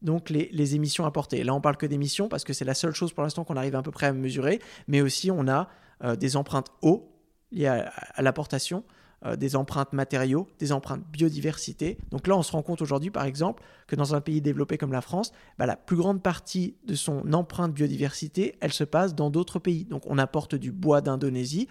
donc 0.00 0.30
les, 0.30 0.74
émissions 0.74 1.06
importées. 1.06 1.44
Là, 1.44 1.54
on 1.54 1.60
parle 1.60 1.76
que 1.76 1.86
d'émissions 1.86 2.28
parce 2.28 2.44
que 2.44 2.52
c'est 2.52 2.64
la 2.64 2.74
seule 2.74 2.94
chose 2.94 3.12
pour 3.12 3.22
l'instant 3.22 3.44
qu'on 3.44 3.56
arrive 3.56 3.76
à 3.76 3.82
peu 3.82 3.90
près 3.92 4.06
à 4.06 4.12
mesurer, 4.12 4.60
mais 4.88 5.00
aussi 5.00 5.30
on 5.30 5.46
a 5.48 5.68
euh, 6.02 6.16
des 6.16 6.36
empreintes 6.36 6.68
eau 6.82 7.08
liées 7.52 7.66
à 7.66 8.22
l'apportation, 8.22 8.82
euh, 9.24 9.36
des 9.36 9.56
empreintes 9.56 9.92
matériaux, 9.92 10.48
des 10.58 10.72
empreintes 10.72 11.02
biodiversité. 11.12 11.98
Donc 12.10 12.26
là, 12.26 12.36
on 12.36 12.42
se 12.42 12.52
rend 12.52 12.62
compte 12.62 12.82
aujourd'hui, 12.82 13.10
par 13.10 13.24
exemple, 13.24 13.62
que 13.86 13.96
dans 13.96 14.14
un 14.14 14.20
pays 14.20 14.40
développé 14.40 14.78
comme 14.78 14.92
la 14.92 15.00
France, 15.00 15.32
bah, 15.58 15.66
la 15.66 15.76
plus 15.76 15.96
grande 15.96 16.22
partie 16.22 16.76
de 16.86 16.94
son 16.94 17.32
empreinte 17.32 17.72
biodiversité, 17.72 18.56
elle 18.60 18.72
se 18.72 18.84
passe 18.84 19.14
dans 19.14 19.30
d'autres 19.30 19.58
pays. 19.58 19.84
Donc 19.84 20.02
on 20.06 20.18
apporte 20.18 20.54
du 20.54 20.72
bois 20.72 21.00
d'Indonésie 21.00 21.68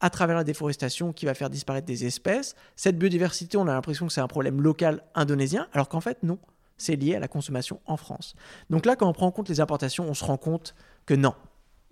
à 0.00 0.10
travers 0.10 0.36
la 0.36 0.44
déforestation 0.44 1.12
qui 1.12 1.26
va 1.26 1.34
faire 1.34 1.50
disparaître 1.50 1.86
des 1.86 2.04
espèces. 2.04 2.54
Cette 2.76 2.98
biodiversité, 2.98 3.56
on 3.56 3.66
a 3.66 3.72
l'impression 3.72 4.06
que 4.06 4.12
c'est 4.12 4.20
un 4.20 4.28
problème 4.28 4.60
local 4.60 5.02
indonésien, 5.14 5.66
alors 5.72 5.88
qu'en 5.88 6.00
fait, 6.00 6.22
non. 6.22 6.38
C'est 6.76 6.96
lié 6.96 7.14
à 7.14 7.20
la 7.20 7.28
consommation 7.28 7.80
en 7.86 7.96
France. 7.96 8.34
Donc 8.68 8.84
là, 8.84 8.96
quand 8.96 9.08
on 9.08 9.12
prend 9.12 9.26
en 9.26 9.30
compte 9.30 9.48
les 9.48 9.60
importations, 9.60 10.06
on 10.08 10.14
se 10.14 10.24
rend 10.24 10.36
compte 10.36 10.74
que 11.06 11.14
non, 11.14 11.34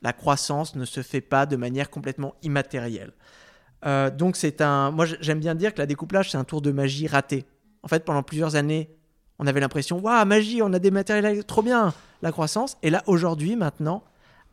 la 0.03 0.13
croissance 0.13 0.75
ne 0.75 0.85
se 0.85 1.03
fait 1.03 1.21
pas 1.21 1.47
de 1.47 1.57
manière 1.57 1.89
complètement 1.89 2.35
immatérielle. 2.43 3.13
Euh, 3.85 4.11
donc 4.11 4.37
c'est 4.37 4.61
un. 4.61 4.91
Moi 4.91 5.07
j'aime 5.21 5.41
bien 5.41 5.55
dire 5.55 5.75
que 5.75 5.79
la 5.79 5.87
découplage 5.87 6.31
c'est 6.31 6.39
un 6.39 6.45
tour 6.45 6.63
de 6.63 6.71
magie 6.71 7.07
raté. 7.07 7.45
En 7.83 7.89
fait 7.89 8.05
pendant 8.05 8.23
plusieurs 8.23 8.57
années 8.57 8.91
on 9.39 9.47
avait 9.47 9.61
l'impression 9.61 9.99
waouh 9.99 10.25
magie 10.25 10.63
on 10.63 10.73
a 10.73 10.79
des 10.79 10.91
matériels 10.91 11.45
trop 11.45 11.63
bien 11.63 11.93
la 12.23 12.31
croissance 12.31 12.77
et 12.83 12.91
là 12.91 13.03
aujourd'hui 13.07 13.57
maintenant 13.57 14.05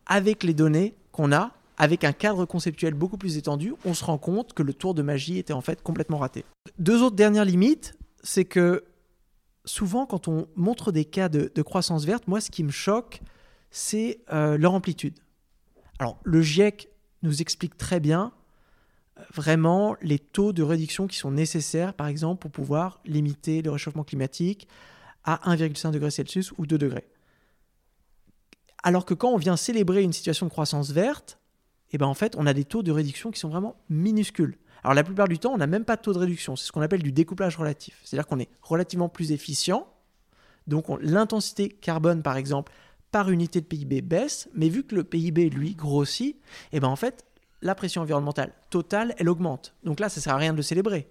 avec 0.07 0.43
les 0.43 0.53
données 0.53 0.95
qu'on 1.11 1.31
a 1.31 1.51
avec 1.77 2.03
un 2.03 2.11
cadre 2.11 2.45
conceptuel 2.45 2.95
beaucoup 2.95 3.17
plus 3.17 3.37
étendu 3.37 3.75
on 3.85 3.93
se 3.93 4.03
rend 4.03 4.17
compte 4.17 4.53
que 4.53 4.63
le 4.63 4.73
tour 4.73 4.95
de 4.95 5.03
magie 5.03 5.37
était 5.37 5.53
en 5.53 5.61
fait 5.61 5.83
complètement 5.83 6.17
raté. 6.17 6.43
Deux 6.79 7.03
autres 7.03 7.15
dernières 7.15 7.45
limites 7.45 7.97
c'est 8.23 8.45
que 8.45 8.83
souvent 9.63 10.07
quand 10.07 10.27
on 10.27 10.47
montre 10.55 10.91
des 10.91 11.05
cas 11.05 11.29
de, 11.29 11.61
croissance 11.61 12.05
verte 12.05 12.27
moi 12.27 12.41
ce 12.41 12.49
qui 12.49 12.63
me 12.63 12.71
choque 12.71 13.21
c'est 13.69 14.21
euh, 14.33 14.57
leur 14.57 14.73
amplitude. 14.73 15.19
Alors 15.99 16.17
le 16.23 16.41
GIEC 16.41 16.89
nous 17.21 17.41
explique 17.41 17.77
très 17.77 17.99
bien 17.99 18.31
vraiment 19.33 19.95
les 20.01 20.19
taux 20.19 20.53
de 20.53 20.63
réduction 20.63 21.07
qui 21.07 21.17
sont 21.17 21.31
nécessaires, 21.31 21.93
par 21.93 22.07
exemple, 22.07 22.41
pour 22.41 22.51
pouvoir 22.51 22.99
limiter 23.05 23.61
le 23.61 23.71
réchauffement 23.71 24.03
climatique 24.03 24.67
à 25.23 25.39
1,5 25.55 25.91
degré 25.91 26.11
Celsius 26.11 26.51
ou 26.57 26.65
2 26.65 26.77
degrés. 26.77 27.07
Alors 28.83 29.05
que 29.05 29.13
quand 29.13 29.29
on 29.29 29.37
vient 29.37 29.57
célébrer 29.57 30.03
une 30.03 30.13
situation 30.13 30.45
de 30.45 30.51
croissance 30.51 30.91
verte, 30.91 31.39
eh 31.91 31.97
ben 31.97 32.05
en 32.05 32.13
fait, 32.13 32.35
on 32.37 32.45
a 32.45 32.53
des 32.53 32.65
taux 32.65 32.83
de 32.83 32.91
réduction 32.91 33.31
qui 33.31 33.39
sont 33.39 33.49
vraiment 33.49 33.75
minuscules. 33.89 34.57
Alors 34.83 34.93
la 34.93 35.03
plupart 35.03 35.27
du 35.27 35.39
temps, 35.39 35.53
on 35.53 35.57
n'a 35.57 35.67
même 35.67 35.85
pas 35.85 35.97
de 35.97 36.01
taux 36.01 36.13
de 36.13 36.19
réduction. 36.19 36.55
C'est 36.55 36.67
ce 36.67 36.71
qu'on 36.71 36.81
appelle 36.81 37.03
du 37.03 37.11
découplage 37.11 37.57
relatif. 37.57 37.99
C'est-à-dire 38.03 38.27
qu'on 38.27 38.39
est 38.39 38.49
relativement 38.61 39.09
plus 39.09 39.31
efficient. 39.31 39.87
Donc 40.67 40.85
l'intensité 41.01 41.69
carbone, 41.69 42.21
par 42.21 42.37
exemple, 42.37 42.71
par 43.11 43.29
unité 43.31 43.59
de 43.59 43.65
PIB 43.65 44.01
baisse, 44.01 44.49
mais 44.53 44.69
vu 44.69 44.83
que 44.83 44.95
le 44.95 45.03
PIB, 45.03 45.49
lui, 45.49 45.73
grossit, 45.73 46.37
eh 46.71 46.79
ben 46.79 46.87
en 46.87 46.95
fait, 46.95 47.25
la 47.61 47.75
pression 47.75 48.01
environnementale 48.01 48.53
totale, 48.69 49.13
elle 49.17 49.29
augmente. 49.29 49.75
Donc 49.83 49.99
là, 49.99 50.09
ça 50.09 50.19
ne 50.19 50.23
sert 50.23 50.33
à 50.33 50.37
rien 50.37 50.51
de 50.51 50.57
le 50.57 50.63
célébrer. 50.63 51.07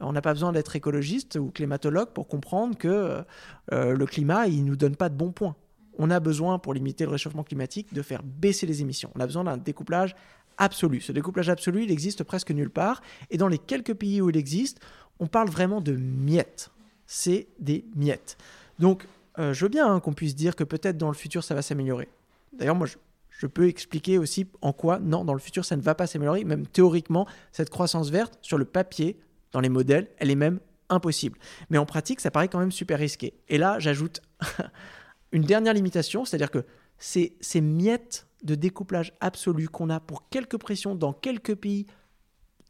On 0.00 0.12
n'a 0.12 0.22
pas 0.22 0.32
besoin 0.32 0.52
d'être 0.52 0.74
écologiste 0.76 1.36
ou 1.36 1.50
climatologue 1.50 2.10
pour 2.10 2.28
comprendre 2.28 2.76
que 2.76 3.24
euh, 3.72 3.96
le 3.96 4.06
climat, 4.06 4.46
il 4.46 4.64
ne 4.64 4.70
nous 4.70 4.76
donne 4.76 4.96
pas 4.96 5.08
de 5.08 5.14
bons 5.14 5.32
points. 5.32 5.56
On 5.98 6.10
a 6.10 6.18
besoin, 6.20 6.58
pour 6.58 6.74
limiter 6.74 7.04
le 7.04 7.10
réchauffement 7.10 7.44
climatique, 7.44 7.94
de 7.94 8.02
faire 8.02 8.22
baisser 8.22 8.66
les 8.66 8.82
émissions. 8.82 9.10
On 9.14 9.20
a 9.20 9.26
besoin 9.26 9.44
d'un 9.44 9.56
découplage 9.56 10.16
absolu. 10.58 11.00
Ce 11.00 11.12
découplage 11.12 11.48
absolu, 11.48 11.84
il 11.84 11.90
existe 11.90 12.24
presque 12.24 12.50
nulle 12.50 12.70
part. 12.70 13.00
Et 13.30 13.36
dans 13.36 13.48
les 13.48 13.58
quelques 13.58 13.94
pays 13.94 14.20
où 14.20 14.30
il 14.30 14.36
existe, 14.36 14.80
on 15.20 15.26
parle 15.26 15.48
vraiment 15.48 15.80
de 15.80 15.92
miettes. 15.92 16.70
C'est 17.06 17.46
des 17.60 17.84
miettes. 17.94 18.36
Donc, 18.78 19.06
euh, 19.38 19.52
je 19.52 19.64
veux 19.64 19.68
bien 19.68 19.92
hein, 19.92 20.00
qu'on 20.00 20.12
puisse 20.12 20.34
dire 20.34 20.56
que 20.56 20.64
peut-être 20.64 20.96
dans 20.96 21.08
le 21.08 21.14
futur, 21.14 21.44
ça 21.44 21.54
va 21.54 21.62
s'améliorer. 21.62 22.08
D'ailleurs, 22.52 22.74
moi, 22.76 22.86
je, 22.86 22.96
je 23.36 23.46
peux 23.46 23.66
expliquer 23.66 24.16
aussi 24.16 24.46
en 24.62 24.72
quoi, 24.72 25.00
non, 25.00 25.24
dans 25.24 25.34
le 25.34 25.40
futur, 25.40 25.64
ça 25.64 25.76
ne 25.76 25.82
va 25.82 25.94
pas 25.94 26.06
s'améliorer. 26.06 26.44
Même 26.44 26.66
théoriquement, 26.66 27.26
cette 27.50 27.68
croissance 27.68 28.10
verte, 28.10 28.38
sur 28.42 28.58
le 28.58 28.64
papier, 28.64 29.18
dans 29.50 29.60
les 29.60 29.68
modèles, 29.68 30.08
elle 30.18 30.30
est 30.30 30.36
même 30.36 30.60
impossible. 30.88 31.38
Mais 31.68 31.78
en 31.78 31.86
pratique, 31.86 32.20
ça 32.20 32.30
paraît 32.30 32.48
quand 32.48 32.60
même 32.60 32.72
super 32.72 32.98
risqué. 32.98 33.34
Et 33.48 33.58
là, 33.58 33.78
j'ajoute 33.80 34.22
une 35.32 35.42
dernière 35.42 35.74
limitation, 35.74 36.24
c'est-à-dire 36.24 36.50
que 36.50 36.64
ces, 36.98 37.36
ces 37.40 37.60
miettes 37.60 38.28
de 38.44 38.54
découplage 38.54 39.12
absolu 39.20 39.68
qu'on 39.68 39.90
a 39.90 39.98
pour 39.98 40.28
quelques 40.28 40.58
pressions 40.58 40.94
dans 40.94 41.12
quelques 41.12 41.56
pays, 41.56 41.86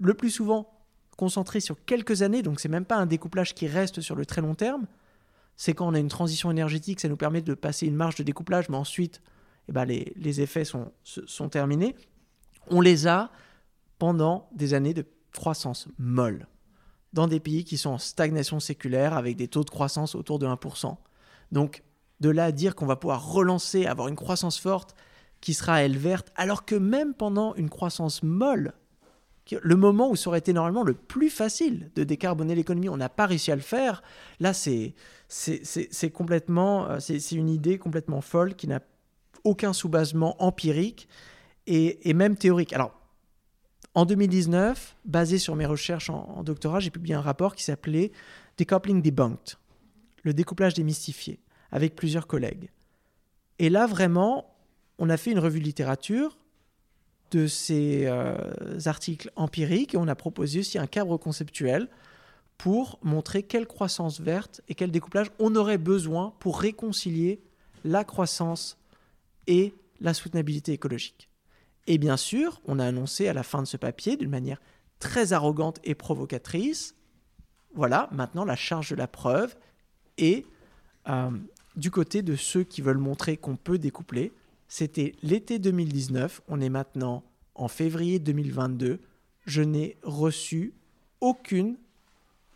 le 0.01 0.15
plus 0.15 0.31
souvent 0.31 0.71
concentrées 1.19 1.61
sur 1.61 1.85
quelques 1.85 2.23
années, 2.23 2.43
donc 2.43 2.59
c'est 2.59 2.69
même 2.69 2.87
pas 2.87 2.97
un 2.97 3.07
découplage 3.07 3.55
qui 3.55 3.67
reste 3.67 4.01
sur 4.01 4.17
le 4.17 4.25
très 4.25 4.41
long 4.41 4.55
terme, 4.55 4.87
c'est 5.57 5.75
quand 5.75 5.87
on 5.87 5.95
a 5.95 5.99
une 5.99 6.09
transition 6.09 6.51
énergétique, 6.51 7.01
ça 7.01 7.09
nous 7.09 7.17
permet 7.17 7.43
de 7.43 7.55
passer 7.55 7.87
une 7.87 7.95
marge 7.95 8.17
de 8.17 8.23
découplage, 8.23 8.69
mais 8.69 8.77
ensuite 8.77 9.21
eh 9.69 9.73
ben 9.73 9.85
les, 9.85 10.41
effets 10.41 10.65
sont, 10.65 10.93
sont 11.05 11.49
terminés. 11.49 11.95
On 12.69 12.81
les 12.81 13.07
a 13.07 13.31
pendant 13.99 14.49
des 14.55 14.75
années 14.75 14.95
de 14.95 15.07
croissance 15.33 15.89
molle, 15.99 16.47
dans 17.13 17.27
des 17.27 17.41
pays 17.41 17.65
qui 17.65 17.79
sont 17.79 17.91
en 17.91 17.99
stagnation 17.99 18.61
séculaire 18.61 19.15
avec 19.15 19.37
des 19.37 19.49
taux 19.49 19.65
de 19.65 19.71
croissance 19.71 20.15
autour 20.15 20.39
de 20.39 20.47
1%. 20.47 20.97
Donc, 21.53 21.83
de 22.21 22.31
là 22.31 22.47
à 22.47 22.53
dire 22.53 22.75
qu'on 22.75 22.87
va 22.87 22.97
pouvoir 22.97 23.33
relancer, 23.33 23.87
avoir 23.87 24.09
une 24.09 24.17
croissance 24.17 24.59
forte 24.59 24.95
qui 25.41 25.55
sera 25.55 25.83
elle 25.83 25.99
verte, 25.99 26.33
alors 26.37 26.65
que 26.65 26.75
même 26.75 27.15
pendant 27.15 27.55
une 27.55 27.69
croissance 27.69 28.23
molle, 28.23 28.73
le 29.61 29.77
moment 29.77 30.11
où 30.11 30.17
ça 30.17 30.31
aurait 30.31 30.39
été 30.39 30.53
normalement 30.53 30.85
le 30.85 30.95
plus 30.95 31.29
facile 31.29 31.91
de 31.95 32.05
décarboner 32.05 32.55
l'économie, 32.55 32.89
on 32.89 32.97
n'a 32.97 33.11
pas 33.11 33.27
réussi 33.27 33.53
à 33.53 33.57
le 33.57 33.61
faire. 33.61 34.03
Là, 34.41 34.55
c'est 34.55 34.95
complètement, 36.13 36.89
euh, 36.89 36.99
c'est 36.99 37.33
une 37.33 37.51
idée 37.51 37.79
complètement 37.79 38.23
folle 38.23 38.55
qui 38.55 38.69
n'a 38.69 38.81
aucun 39.45 39.73
sous-basement 39.73 40.43
empirique 40.43 41.09
et, 41.67 42.13
même 42.13 42.37
théorique. 42.37 42.73
Alors, 42.73 42.93
en 43.95 44.07
2019, 44.07 44.97
basé 45.05 45.39
sur 45.39 45.55
mes 45.55 45.67
recherches 45.67 46.11
en, 46.11 46.43
doctorat, 46.43 46.81
j'ai 46.81 46.91
publié 46.91 47.15
un 47.15 47.21
rapport 47.21 47.55
qui 47.55 47.63
s'appelait 47.63 48.11
Decoupling 48.59 49.03
Debunked, 49.03 49.57
le 50.23 50.35
découplage 50.35 50.75
démystifié, 50.75 51.39
avec 51.71 51.95
plusieurs 51.95 52.27
collègues. 52.27 52.71
Et 53.59 53.71
là, 53.71 53.87
vraiment, 53.87 54.57
on 54.99 55.09
a 55.11 55.17
fait 55.17 55.31
une 55.31 55.39
revue 55.39 55.61
de 55.61 55.65
littérature 55.65 56.37
de 57.31 57.47
ces 57.47 58.07
euh, 58.07 58.37
articles 58.87 59.31
empiriques 59.37 59.95
et 59.95 59.97
on 59.97 60.09
a 60.09 60.15
proposé 60.15 60.61
aussi 60.61 60.79
un 60.79 60.87
cadre 60.87 61.17
conceptuel 61.17 61.89
pour 62.59 62.99
montrer 63.03 63.43
quelle 63.43 63.67
croissance 63.67 64.21
verte 64.21 64.61
et 64.69 64.75
quel 64.75 64.91
découplage 64.91 65.31
on 65.39 65.55
aurait 65.57 65.79
besoin 65.79 66.35
pour 66.39 66.61
réconcilier 66.61 67.43
la 67.85 68.05
croissance 68.05 68.79
et 69.47 69.75
la 70.01 70.15
soutenabilité 70.15 70.73
écologique. 70.73 71.29
Et 71.87 71.99
bien 71.99 72.17
sûr, 72.17 72.61
on 72.65 72.79
a 72.79 72.87
annoncé 72.87 73.29
à 73.29 73.33
la 73.33 73.43
fin 73.43 73.63
de 73.63 73.67
ce 73.67 73.77
papier, 73.77 74.17
d'une 74.17 74.31
manière 74.31 74.61
très 74.99 75.33
arrogante 75.33 75.81
et 75.85 75.95
provocatrice, 75.95 76.95
voilà, 77.75 78.09
maintenant 78.13 78.45
la 78.45 78.57
charge 78.57 78.91
de 78.91 78.97
la 78.97 79.09
preuve 79.09 79.57
est 80.17 80.47
euh, 81.09 81.31
du 81.77 81.91
côté 81.91 82.23
de 82.23 82.37
ceux 82.37 82.63
qui 82.63 82.81
veulent 82.81 82.99
montrer 82.99 83.37
qu'on 83.37 83.57
peut 83.57 83.79
découpler. 83.79 84.33
C'était 84.69 85.15
l'été 85.23 85.59
2019, 85.59 86.43
on 86.49 86.61
est 86.61 86.69
maintenant 86.69 87.25
en 87.55 87.69
février 87.69 88.19
2022. 88.19 89.01
Je 89.47 89.63
n'ai 89.63 89.97
reçu 90.03 90.73
aucune, 91.21 91.77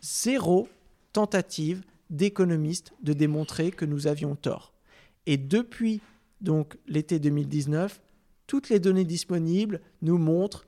zéro 0.01 0.67
tentative 1.13 1.83
d'économiste 2.09 2.93
de 3.03 3.13
démontrer 3.13 3.71
que 3.71 3.85
nous 3.85 4.07
avions 4.07 4.35
tort. 4.35 4.73
Et 5.25 5.37
depuis 5.37 6.01
donc 6.41 6.77
l'été 6.87 7.19
2019, 7.19 8.01
toutes 8.47 8.69
les 8.69 8.79
données 8.79 9.05
disponibles 9.05 9.81
nous 10.01 10.17
montrent, 10.17 10.65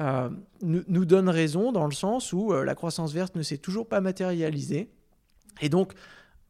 euh, 0.00 0.30
nous, 0.62 1.04
donnent 1.04 1.28
raison 1.28 1.72
dans 1.72 1.86
le 1.86 1.92
sens 1.92 2.32
où 2.32 2.52
euh, 2.52 2.64
la 2.64 2.74
croissance 2.74 3.12
verte 3.12 3.34
ne 3.34 3.42
s'est 3.42 3.58
toujours 3.58 3.88
pas 3.88 4.00
matérialisée. 4.00 4.90
Et 5.60 5.68
donc, 5.68 5.92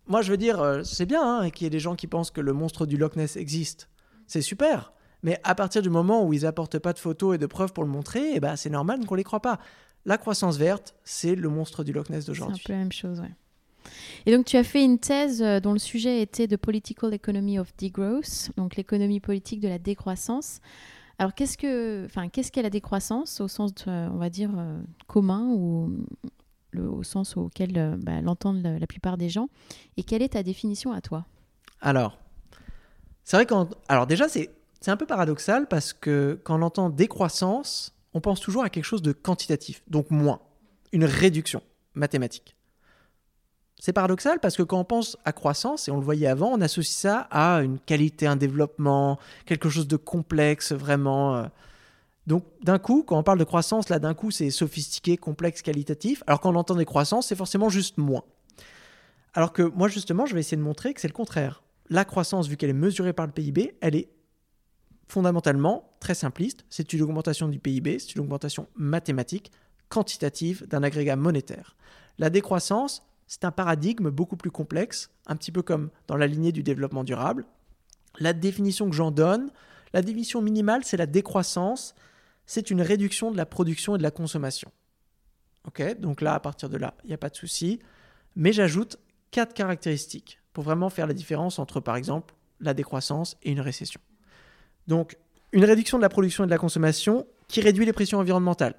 moi 0.07 0.23
je 0.23 0.31
veux 0.31 0.37
dire, 0.37 0.61
euh, 0.61 0.83
c'est 0.83 1.07
bien 1.07 1.41
hein, 1.41 1.51
qu'il 1.51 1.65
y 1.65 1.67
ait 1.67 1.71
des 1.71 1.81
gens 1.81 1.97
qui 1.97 2.07
pensent 2.07 2.31
que 2.31 2.41
le 2.41 2.53
monstre 2.53 2.85
du 2.85 2.97
Loch 2.97 3.17
Ness 3.17 3.37
existe. 3.37 3.89
C'est 4.27 4.43
super. 4.43 4.93
Mais 5.23 5.41
à 5.45 5.55
partir 5.55 5.83
du 5.83 5.91
moment 5.91 6.25
où 6.25 6.33
ils 6.33 6.47
apportent 6.47 6.79
pas 6.79 6.93
de 6.93 6.99
photos 6.99 7.35
et 7.35 7.39
de 7.39 7.47
preuves 7.47 7.73
pour 7.73 7.85
le 7.85 7.91
montrer, 7.91 8.33
eh 8.35 8.41
ben, 8.41 8.55
c'est 8.57 8.71
normal 8.71 9.05
qu'on 9.07 9.15
les 9.15 9.25
croit 9.25 9.41
pas. 9.41 9.59
La 10.05 10.19
croissance 10.19 10.59
verte, 10.59 10.95
c'est 11.05 11.35
le 11.35 11.49
monstre 11.49 11.83
du 11.85 11.93
Loch 11.93 12.11
Ness 12.11 12.27
d'aujourd'hui. 12.27 12.63
C'est 12.65 12.65
un 12.65 12.67
peu 12.67 12.73
la 12.73 12.79
même 12.79 12.93
chose, 12.93 13.21
ouais. 13.21 13.35
Et 14.27 14.35
donc, 14.35 14.47
tu 14.47 14.57
as 14.57 14.65
fait 14.65 14.85
une 14.85 14.99
thèse 14.99 15.43
euh, 15.43 15.61
dont 15.61 15.73
le 15.73 15.79
sujet 15.79 16.23
était 16.23 16.47
The 16.47 16.57
Political 16.57 17.15
Economy 17.15 17.59
of 17.59 17.75
Degrowth, 17.77 18.51
donc 18.57 18.77
l'économie 18.77 19.21
politique 19.21 19.61
de 19.61 19.69
la 19.69 19.79
décroissance. 19.79 20.61
Alors, 21.19 21.35
qu'est-ce 21.35 21.59
que, 21.59 22.05
enfin, 22.05 22.29
qu'est-ce 22.29 22.53
qu'est 22.53 22.63
la 22.63 22.71
décroissance 22.71 23.41
au 23.41 23.49
sens, 23.49 23.73
on 23.87 24.19
va 24.19 24.31
dire, 24.31 24.51
euh, 24.57 24.81
commun 25.09 25.49
ou 25.51 25.91
au 26.77 27.03
sens 27.03 27.37
auquel 27.37 27.77
euh, 27.77 27.97
bah, 27.99 28.21
l'entendent 28.21 28.63
la, 28.63 28.87
plupart 28.87 29.17
des 29.17 29.29
gens? 29.29 29.49
Et 29.97 30.05
quelle 30.05 30.23
est 30.23 30.31
ta 30.31 30.43
définition 30.43 30.93
à 30.93 31.01
toi? 31.01 31.27
Alors, 31.81 32.19
c'est 33.25 33.37
vrai 33.37 33.47
qu'en, 33.47 33.69
alors 33.89 34.07
déjà, 34.07 34.29
c'est, 34.29 34.51
c'est 34.81 34.91
un 34.91 34.97
peu 34.97 35.07
paradoxal 35.07 35.67
parce 35.67 35.93
que 35.93 36.41
quand 36.45 36.59
on 36.61 36.63
entend 36.63 36.89
décroissance, 36.89 37.95
on 38.15 38.21
pense 38.21 38.41
toujours 38.41 38.63
à 38.63 38.71
quelque 38.71 38.85
chose 38.85 39.03
de 39.03 39.13
quantitatif, 39.13 39.83
donc 39.89 40.11
moins, 40.11 40.41
une 40.93 41.05
réduction 41.05 41.63
mathématique. 41.95 42.55
C'est 43.81 43.93
paradoxal 43.93 44.41
parce 44.41 44.57
que 44.57 44.63
quand 44.63 44.81
on 44.81 44.85
pense 44.85 45.17
à 45.25 45.33
croissance, 45.33 45.87
et 45.89 45.91
on 45.93 45.99
le 45.99 46.05
voyait 46.05 46.27
avant, 46.27 46.49
on 46.49 46.61
associe 46.61 46.97
ça 46.97 47.29
à 47.31 47.63
une 47.63 47.79
qualité, 47.79 48.27
un 48.27 48.37
développement, 48.37 49.19
quelque 49.47 49.69
chose 49.69 49.87
de 49.87 49.97
complexe, 49.97 50.73
vraiment. 50.73 51.37
Euh. 51.37 51.45
Donc 52.27 52.45
d'un 52.63 52.79
coup, 52.79 53.05
quand 53.05 53.17
on 53.17 53.23
parle 53.23 53.39
de 53.39 53.45
croissance, 53.45 53.89
là 53.89 53.99
d'un 53.99 54.15
coup 54.15 54.31
c'est 54.31 54.51
sophistiqué, 54.51 55.17
complexe, 55.17 55.63
qualitatif, 55.63 56.23
alors 56.27 56.41
quand 56.41 56.53
on 56.53 56.57
entend 56.57 56.75
des 56.75 56.85
croissances, 56.85 57.29
c'est 57.29 57.37
forcément 57.37 57.69
juste 57.69 57.99
moins. 57.99 58.25
Alors 59.33 59.53
que 59.53 59.63
moi 59.63 59.89
justement, 59.89 60.27
je 60.27 60.35
vais 60.35 60.41
essayer 60.41 60.57
de 60.57 60.63
montrer 60.63 60.93
que 60.93 61.01
c'est 61.01 61.09
le 61.09 61.15
contraire. 61.15 61.63
La 61.89 62.05
croissance, 62.05 62.49
vu 62.49 62.57
qu'elle 62.57 62.71
est 62.71 62.75
mesurée 62.75 63.13
par 63.13 63.27
le 63.27 63.33
PIB, 63.33 63.77
elle 63.81 63.95
est 63.95 64.11
fondamentalement 65.07 65.91
très 66.01 66.15
simpliste. 66.15 66.65
C'est 66.69 66.93
une 66.93 67.03
augmentation 67.03 67.49
du 67.49 67.59
PIB, 67.59 67.99
c'est 67.99 68.15
une 68.15 68.21
augmentation 68.23 68.67
mathématique, 68.75 69.53
quantitative 69.89 70.67
d'un 70.67 70.83
agrégat 70.83 71.17
monétaire. 71.17 71.77
La 72.19 72.29
décroissance, 72.29 73.09
c'est 73.29 73.45
un 73.45 73.53
paradigme 73.53 74.11
beaucoup 74.11 74.37
plus 74.37 74.51
complexe, 74.51 75.11
un 75.27 75.37
petit 75.37 75.53
peu 75.53 75.63
comme 75.63 75.91
dans 76.07 76.17
la 76.17 76.27
lignée 76.27 76.51
du 76.51 76.63
développement 76.63 77.05
durable. 77.05 77.47
La 78.19 78.33
définition 78.33 78.89
que 78.89 78.97
j'en 78.97 79.11
donne, 79.11 79.51
la 79.93 80.03
définition 80.03 80.43
minimale, 80.43 80.83
c'est 80.85 80.97
la 80.97 81.07
décroissance, 81.07 81.95
c'est 82.47 82.71
une 82.71 82.83
réduction 82.83 83.31
de 83.31 83.37
la 83.37 83.47
production 83.47 83.95
et 83.95 83.99
de 83.99 84.03
la 84.03 84.11
consommation. 84.11 84.73
Ok, 85.67 86.01
donc 86.01 86.23
là, 86.23 86.35
à 86.35 86.41
partir 86.41 86.71
de 86.71 86.79
là, 86.79 86.95
il 87.05 87.09
n'y 87.09 87.15
a 87.15 87.19
pas 87.19 87.29
de 87.29 87.37
souci. 87.37 87.79
Mais 88.35 88.53
j'ajoute 88.53 88.99
quatre 89.31 89.53
caractéristiques 89.53 90.41
pour 90.55 90.65
vraiment 90.65 90.89
faire 90.89 91.07
la 91.07 91.13
différence 91.13 91.59
entre, 91.59 91.81
par 91.81 91.97
exemple, 91.97 92.35
la 92.61 92.73
décroissance 92.73 93.37
et 93.43 93.51
une 93.51 93.61
récession. 93.61 94.01
Donc, 94.87 95.19
une 95.53 95.65
réduction 95.65 95.99
de 95.99 96.03
la 96.03 96.09
production 96.09 96.45
et 96.45 96.47
de 96.47 96.51
la 96.51 96.59
consommation 96.59 97.27
qui 97.47 97.61
réduit 97.61 97.85
les 97.85 97.93
pressions 97.93 98.19
environnementales. 98.19 98.75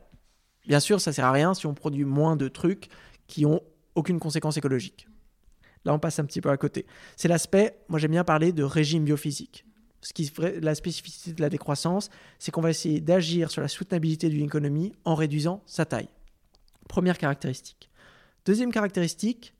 Bien 0.68 0.80
sûr, 0.80 1.00
ça 1.00 1.12
ne 1.12 1.16
sert 1.16 1.26
à 1.26 1.32
rien 1.32 1.54
si 1.54 1.68
on 1.68 1.74
produit 1.74 2.06
moins 2.06 2.36
de 2.36 2.47
trucs 2.47 2.89
qui 3.28 3.45
ont 3.45 3.62
aucune 4.00 4.20
conséquence 4.20 4.58
écologique. 4.58 5.08
Là, 5.86 5.93
on 5.93 6.00
passe 6.00 6.20
un 6.20 6.26
petit 6.26 6.41
peu 6.41 6.50
à 6.50 6.58
côté. 6.58 6.86
C'est 7.16 7.28
l'aspect, 7.28 7.80
moi 7.88 8.00
j'aime 8.00 8.12
bien 8.12 8.24
parler 8.24 8.52
de 8.52 8.64
régime 8.64 9.06
biophysique. 9.06 9.66
Ce 10.02 10.14
qui, 10.14 10.32
la 10.62 10.76
spécificité 10.76 11.34
de 11.34 11.41
la 11.41 11.50
décroissance, 11.50 12.10
c'est 12.38 12.52
qu'on 12.52 12.62
va 12.62 12.70
essayer 12.70 13.02
d'agir 13.02 13.52
sur 13.52 13.62
la 13.62 13.68
soutenabilité 13.68 14.30
d'une 14.30 14.45
économie 14.45 14.93
en 15.04 15.16
réduisant 15.16 15.62
sa 15.66 15.86
taille. 15.86 16.10
Première 16.88 17.18
caractéristique. 17.18 17.89
Deuxième 18.45 18.72
caractéristique, 18.72 19.54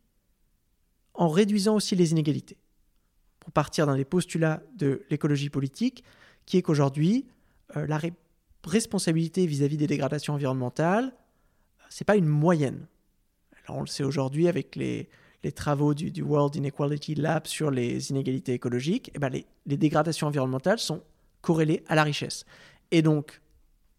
en 1.14 1.28
réduisant 1.28 1.76
aussi 1.76 1.96
les 1.96 2.12
inégalités. 2.12 2.58
Pour 3.42 3.52
partir 3.52 3.86
dans 3.86 3.96
les 3.96 4.06
postulats 4.06 4.64
de 4.76 5.04
l'écologie 5.10 5.50
politique, 5.50 6.04
qui 6.46 6.58
est 6.58 6.62
qu'aujourd'hui, 6.62 7.28
euh, 7.76 7.86
la 7.86 8.00
responsabilité 8.64 9.46
vis-à-vis 9.46 9.78
des 9.78 9.88
dégradations 9.88 10.34
environnementales, 10.36 11.14
c'est 11.90 12.06
pas 12.06 12.16
une 12.16 12.28
moyenne 12.28 12.88
on 13.70 13.82
le 13.82 13.88
sait 13.88 14.04
aujourd'hui 14.04 14.48
avec 14.48 14.76
les, 14.76 15.10
travaux 15.56 15.94
du, 15.94 16.22
World 16.22 16.56
Inequality 16.56 17.16
Lab 17.16 17.48
sur 17.48 17.72
les 17.72 18.10
inégalités 18.12 18.54
écologiques, 18.54 19.12
eh 19.16 19.20
ben 19.20 19.30
les, 19.30 19.46
les, 19.66 19.78
dégradations 19.78 20.28
environnementales 20.28 20.80
sont 20.80 21.02
corrélées 21.42 21.84
à 21.88 21.96
la 21.96 22.04
richesse. 22.04 22.46
Et 22.92 23.02
donc, 23.02 23.42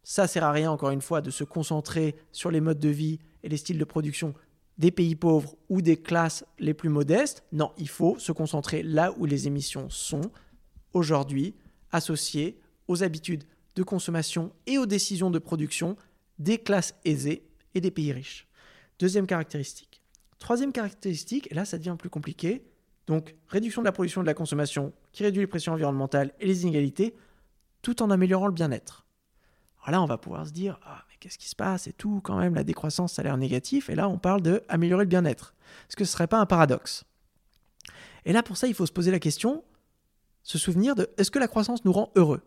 ça 0.03 0.27
sert 0.27 0.45
à 0.45 0.53
rien, 0.53 0.71
encore 0.71 0.91
une 0.91 1.01
fois, 1.01 1.21
de 1.21 1.31
se 1.31 1.45
concentrer 1.45 2.15
sur 2.33 2.51
les 2.51 2.61
modes 2.61 2.81
de 2.81 2.89
vie 2.89 3.19
et 3.43 3.49
les 3.49 3.57
styles 3.57 3.79
de 3.79 3.85
production 3.85 4.35
des 4.81 4.91
pays 4.91 5.15
pauvres 5.15 5.57
ou 5.69 5.83
des 5.83 5.99
classes 5.99 6.45
les 6.59 6.73
plus 6.73 6.89
modestes. 6.89 7.45
Non, 7.53 7.73
il 7.77 7.89
faut 7.89 8.19
se 8.19 8.33
concentrer 8.33 8.83
là 8.83 9.13
où 9.19 9.27
les 9.27 9.47
émissions 9.47 9.91
sont 9.91 10.31
aujourd'hui 10.95 11.55
associées 11.93 12.59
aux 12.89 13.03
habitudes 13.03 13.45
de 13.77 13.83
consommation 13.83 14.53
et 14.67 14.79
aux 14.79 14.87
décisions 14.87 15.31
de 15.31 15.39
production 15.39 15.97
des 16.39 16.59
classes 16.59 16.95
aisées 17.05 17.43
et 17.75 17.81
des 17.83 17.91
pays 17.91 18.13
riches. 18.13 18.49
Deuxième 19.01 19.27
caractéristique. 19.27 20.03
Troisième 20.39 20.73
caractéristique, 20.73 21.51
et 21.51 21.55
là 21.55 21.65
ça 21.65 21.79
devient 21.79 21.97
plus 21.99 22.11
compliqué, 22.11 22.67
donc 23.07 23.35
réduction 23.49 23.81
de 23.81 23.87
la 23.87 23.93
production 23.93 24.21
et 24.21 24.25
de 24.25 24.27
la 24.27 24.35
consommation 24.35 24.93
qui 25.13 25.23
réduit 25.23 25.41
les 25.41 25.47
pressions 25.47 25.73
environnementales 25.73 26.33
et 26.39 26.47
les 26.47 26.65
inégalités, 26.65 27.17
tout 27.81 28.03
en 28.03 28.11
améliorant 28.11 28.47
le 28.47 28.53
bien-être. 28.53 29.07
Alors 29.83 29.91
là, 29.93 30.03
on 30.03 30.07
va 30.07 30.19
pouvoir 30.19 30.47
se 30.47 30.53
dire, 30.53 30.79
ah, 30.85 31.03
mais 31.09 31.17
qu'est-ce 31.19 31.39
qui 31.39 31.49
se 31.49 31.57
passe 31.57 31.87
et 31.87 31.95
tout, 31.95 32.21
quand 32.23 32.39
même, 32.39 32.55
la 32.55 32.63
décroissance, 32.63 33.15
ça 33.15 33.23
a 33.23 33.25
l'air 33.25 33.39
négatif, 33.39 33.89
et 33.89 33.95
là, 33.95 34.07
on 34.07 34.19
parle 34.19 34.43
de 34.43 34.63
améliorer 34.69 35.05
le 35.05 35.09
bien-être. 35.09 35.55
Est-ce 35.89 35.97
que 35.97 36.05
ce 36.05 36.13
serait 36.13 36.27
pas 36.27 36.39
un 36.39 36.45
paradoxe 36.45 37.05
Et 38.27 38.35
là, 38.35 38.43
pour 38.43 38.59
ça, 38.59 38.67
il 38.69 38.75
faut 38.75 38.85
se 38.85 38.93
poser 38.93 39.11
la 39.11 39.19
question, 39.19 39.65
se 40.43 40.59
souvenir 40.59 40.95
de, 40.95 41.09
est-ce 41.17 41.31
que 41.31 41.39
la 41.39 41.49
croissance 41.49 41.87
nous 41.87 41.93
rend 41.93 42.13
heureux? 42.17 42.43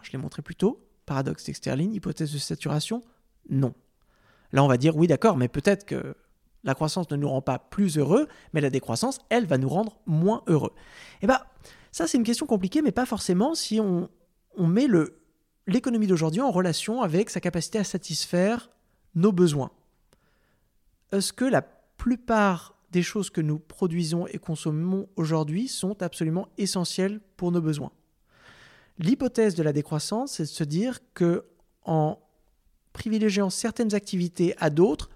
Je 0.00 0.10
l'ai 0.12 0.18
montré 0.18 0.40
plus 0.40 0.56
tôt, 0.56 0.88
paradoxe 1.04 1.44
d'Exterline, 1.44 1.92
hypothèse 1.92 2.32
de 2.32 2.38
saturation, 2.38 3.02
non. 3.50 3.74
Là, 4.52 4.64
on 4.64 4.68
va 4.68 4.76
dire, 4.76 4.96
oui, 4.96 5.06
d'accord, 5.06 5.36
mais 5.36 5.48
peut-être 5.48 5.84
que 5.84 6.16
la 6.64 6.74
croissance 6.74 7.10
ne 7.10 7.16
nous 7.16 7.28
rend 7.28 7.42
pas 7.42 7.58
plus 7.58 7.98
heureux, 7.98 8.28
mais 8.52 8.60
la 8.60 8.70
décroissance, 8.70 9.20
elle, 9.30 9.46
va 9.46 9.58
nous 9.58 9.68
rendre 9.68 10.00
moins 10.06 10.42
heureux. 10.46 10.72
Et 10.74 11.24
eh 11.24 11.26
bien, 11.26 11.40
ça, 11.92 12.06
c'est 12.06 12.18
une 12.18 12.24
question 12.24 12.46
compliquée, 12.46 12.82
mais 12.82 12.92
pas 12.92 13.06
forcément 13.06 13.54
si 13.54 13.80
on, 13.80 14.08
on 14.56 14.66
met 14.66 14.86
l'économie 15.66 16.06
d'aujourd'hui 16.06 16.40
en 16.40 16.50
relation 16.50 17.02
avec 17.02 17.30
sa 17.30 17.40
capacité 17.40 17.78
à 17.78 17.84
satisfaire 17.84 18.70
nos 19.14 19.32
besoins. 19.32 19.70
Est-ce 21.12 21.32
que 21.32 21.44
la 21.44 21.62
plupart 21.62 22.74
des 22.90 23.02
choses 23.02 23.30
que 23.30 23.40
nous 23.40 23.58
produisons 23.58 24.26
et 24.26 24.38
consommons 24.38 25.08
aujourd'hui 25.16 25.68
sont 25.68 26.02
absolument 26.02 26.48
essentielles 26.58 27.20
pour 27.36 27.52
nos 27.52 27.60
besoins? 27.60 27.92
L'hypothèse 28.98 29.54
de 29.54 29.62
la 29.62 29.72
décroissance, 29.72 30.32
c'est 30.32 30.42
de 30.42 30.48
se 30.48 30.64
dire 30.64 31.00
que 31.14 31.44
en 31.84 32.18
privilégiant 32.92 33.50
certaines 33.50 33.94
activités 33.94 34.54
à 34.58 34.70
d'autres, 34.70 35.10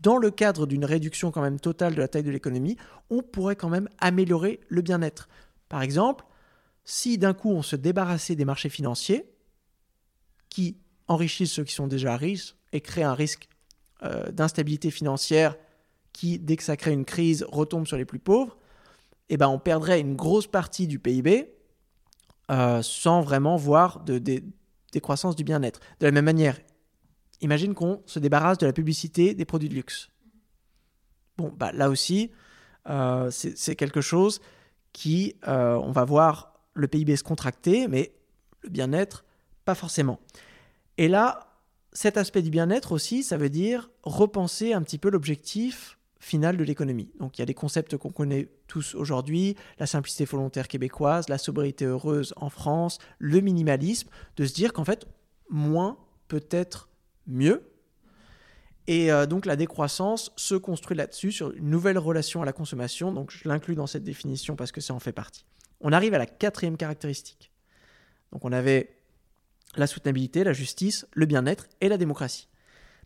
dans 0.00 0.16
le 0.16 0.30
cadre 0.30 0.66
d'une 0.66 0.84
réduction 0.84 1.30
quand 1.30 1.42
même 1.42 1.60
totale 1.60 1.94
de 1.94 2.00
la 2.00 2.08
taille 2.08 2.22
de 2.22 2.30
l'économie, 2.30 2.76
on 3.10 3.22
pourrait 3.22 3.56
quand 3.56 3.68
même 3.68 3.88
améliorer 3.98 4.60
le 4.68 4.80
bien-être. 4.80 5.28
Par 5.68 5.82
exemple, 5.82 6.24
si 6.84 7.18
d'un 7.18 7.34
coup 7.34 7.50
on 7.50 7.62
se 7.62 7.76
débarrassait 7.76 8.36
des 8.36 8.44
marchés 8.44 8.70
financiers, 8.70 9.30
qui 10.48 10.78
enrichissent 11.06 11.52
ceux 11.52 11.64
qui 11.64 11.74
sont 11.74 11.86
déjà 11.86 12.16
riches 12.16 12.54
et 12.72 12.80
créent 12.80 13.04
un 13.04 13.14
risque 13.14 13.48
euh, 14.02 14.30
d'instabilité 14.30 14.90
financière 14.90 15.56
qui, 16.12 16.38
dès 16.38 16.56
que 16.56 16.62
ça 16.62 16.76
crée 16.76 16.92
une 16.92 17.04
crise, 17.04 17.46
retombe 17.48 17.86
sur 17.86 17.96
les 17.96 18.04
plus 18.04 18.18
pauvres, 18.18 18.56
eh 19.28 19.36
ben 19.36 19.48
on 19.48 19.58
perdrait 19.58 20.00
une 20.00 20.16
grosse 20.16 20.46
partie 20.46 20.86
du 20.86 20.98
PIB 20.98 21.52
euh, 22.50 22.82
sans 22.82 23.20
vraiment 23.20 23.56
voir 23.56 24.00
de, 24.00 24.18
décroissance 24.92 25.36
du 25.36 25.44
bien-être. 25.44 25.80
De 26.00 26.06
la 26.06 26.12
même 26.12 26.24
manière, 26.24 26.58
imagine 27.40 27.74
qu'on 27.74 28.02
se 28.06 28.18
débarrasse 28.18 28.58
de 28.58 28.66
la 28.66 28.72
publicité 28.72 29.34
des 29.34 29.44
produits 29.44 29.68
de 29.68 29.74
luxe. 29.74 30.10
Bon, 31.38 31.52
bah, 31.56 31.72
là 31.72 31.88
aussi, 31.88 32.30
euh, 32.88 33.30
c'est 33.30 33.76
quelque 33.76 34.00
chose 34.00 34.40
qui, 34.92 35.36
euh, 35.48 35.74
on 35.76 35.92
va 35.92 36.04
voir 36.04 36.54
le 36.74 36.88
PIB 36.88 37.16
se 37.16 37.22
contracter, 37.22 37.88
mais 37.88 38.12
le 38.62 38.70
bien-être, 38.70 39.24
pas 39.64 39.74
forcément. 39.74 40.20
Et 40.98 41.08
là, 41.08 41.58
cet 41.92 42.16
aspect 42.16 42.42
du 42.42 42.50
bien-être 42.50 42.92
aussi, 42.92 43.22
ça 43.22 43.36
veut 43.36 43.48
dire 43.48 43.90
repenser 44.02 44.72
un 44.72 44.82
petit 44.82 44.98
peu 44.98 45.10
l'objectif 45.10 45.98
final 46.20 46.56
de 46.58 46.64
l'économie. 46.64 47.10
Donc 47.18 47.38
il 47.38 47.40
y 47.40 47.42
a 47.42 47.46
des 47.46 47.54
concepts 47.54 47.96
qu'on 47.96 48.10
connaît 48.10 48.48
tous 48.66 48.94
aujourd'hui, 48.94 49.56
la 49.78 49.86
simplicité 49.86 50.26
volontaire 50.26 50.68
québécoise, 50.68 51.28
la 51.28 51.38
sobriété 51.38 51.86
heureuse 51.86 52.34
en 52.36 52.50
France, 52.50 52.98
le 53.18 53.40
minimalisme, 53.40 54.10
de 54.36 54.44
se 54.44 54.52
dire 54.52 54.74
qu'en 54.74 54.84
fait, 54.84 55.06
moins 55.48 55.96
peut 56.28 56.44
être 56.50 56.89
mieux. 57.30 57.70
Et 58.86 59.12
euh, 59.12 59.26
donc 59.26 59.46
la 59.46 59.56
décroissance 59.56 60.32
se 60.36 60.54
construit 60.54 60.96
là-dessus, 60.96 61.32
sur 61.32 61.52
une 61.52 61.70
nouvelle 61.70 61.98
relation 61.98 62.42
à 62.42 62.44
la 62.44 62.52
consommation. 62.52 63.12
Donc 63.12 63.30
je 63.30 63.48
l'inclus 63.48 63.74
dans 63.74 63.86
cette 63.86 64.04
définition 64.04 64.56
parce 64.56 64.72
que 64.72 64.80
ça 64.80 64.94
en 64.94 64.98
fait 64.98 65.12
partie. 65.12 65.44
On 65.80 65.92
arrive 65.92 66.14
à 66.14 66.18
la 66.18 66.26
quatrième 66.26 66.76
caractéristique. 66.76 67.52
Donc 68.32 68.44
on 68.44 68.52
avait 68.52 68.96
la 69.76 69.86
soutenabilité, 69.86 70.44
la 70.44 70.52
justice, 70.52 71.06
le 71.12 71.26
bien-être 71.26 71.66
et 71.80 71.88
la 71.88 71.96
démocratie. 71.96 72.48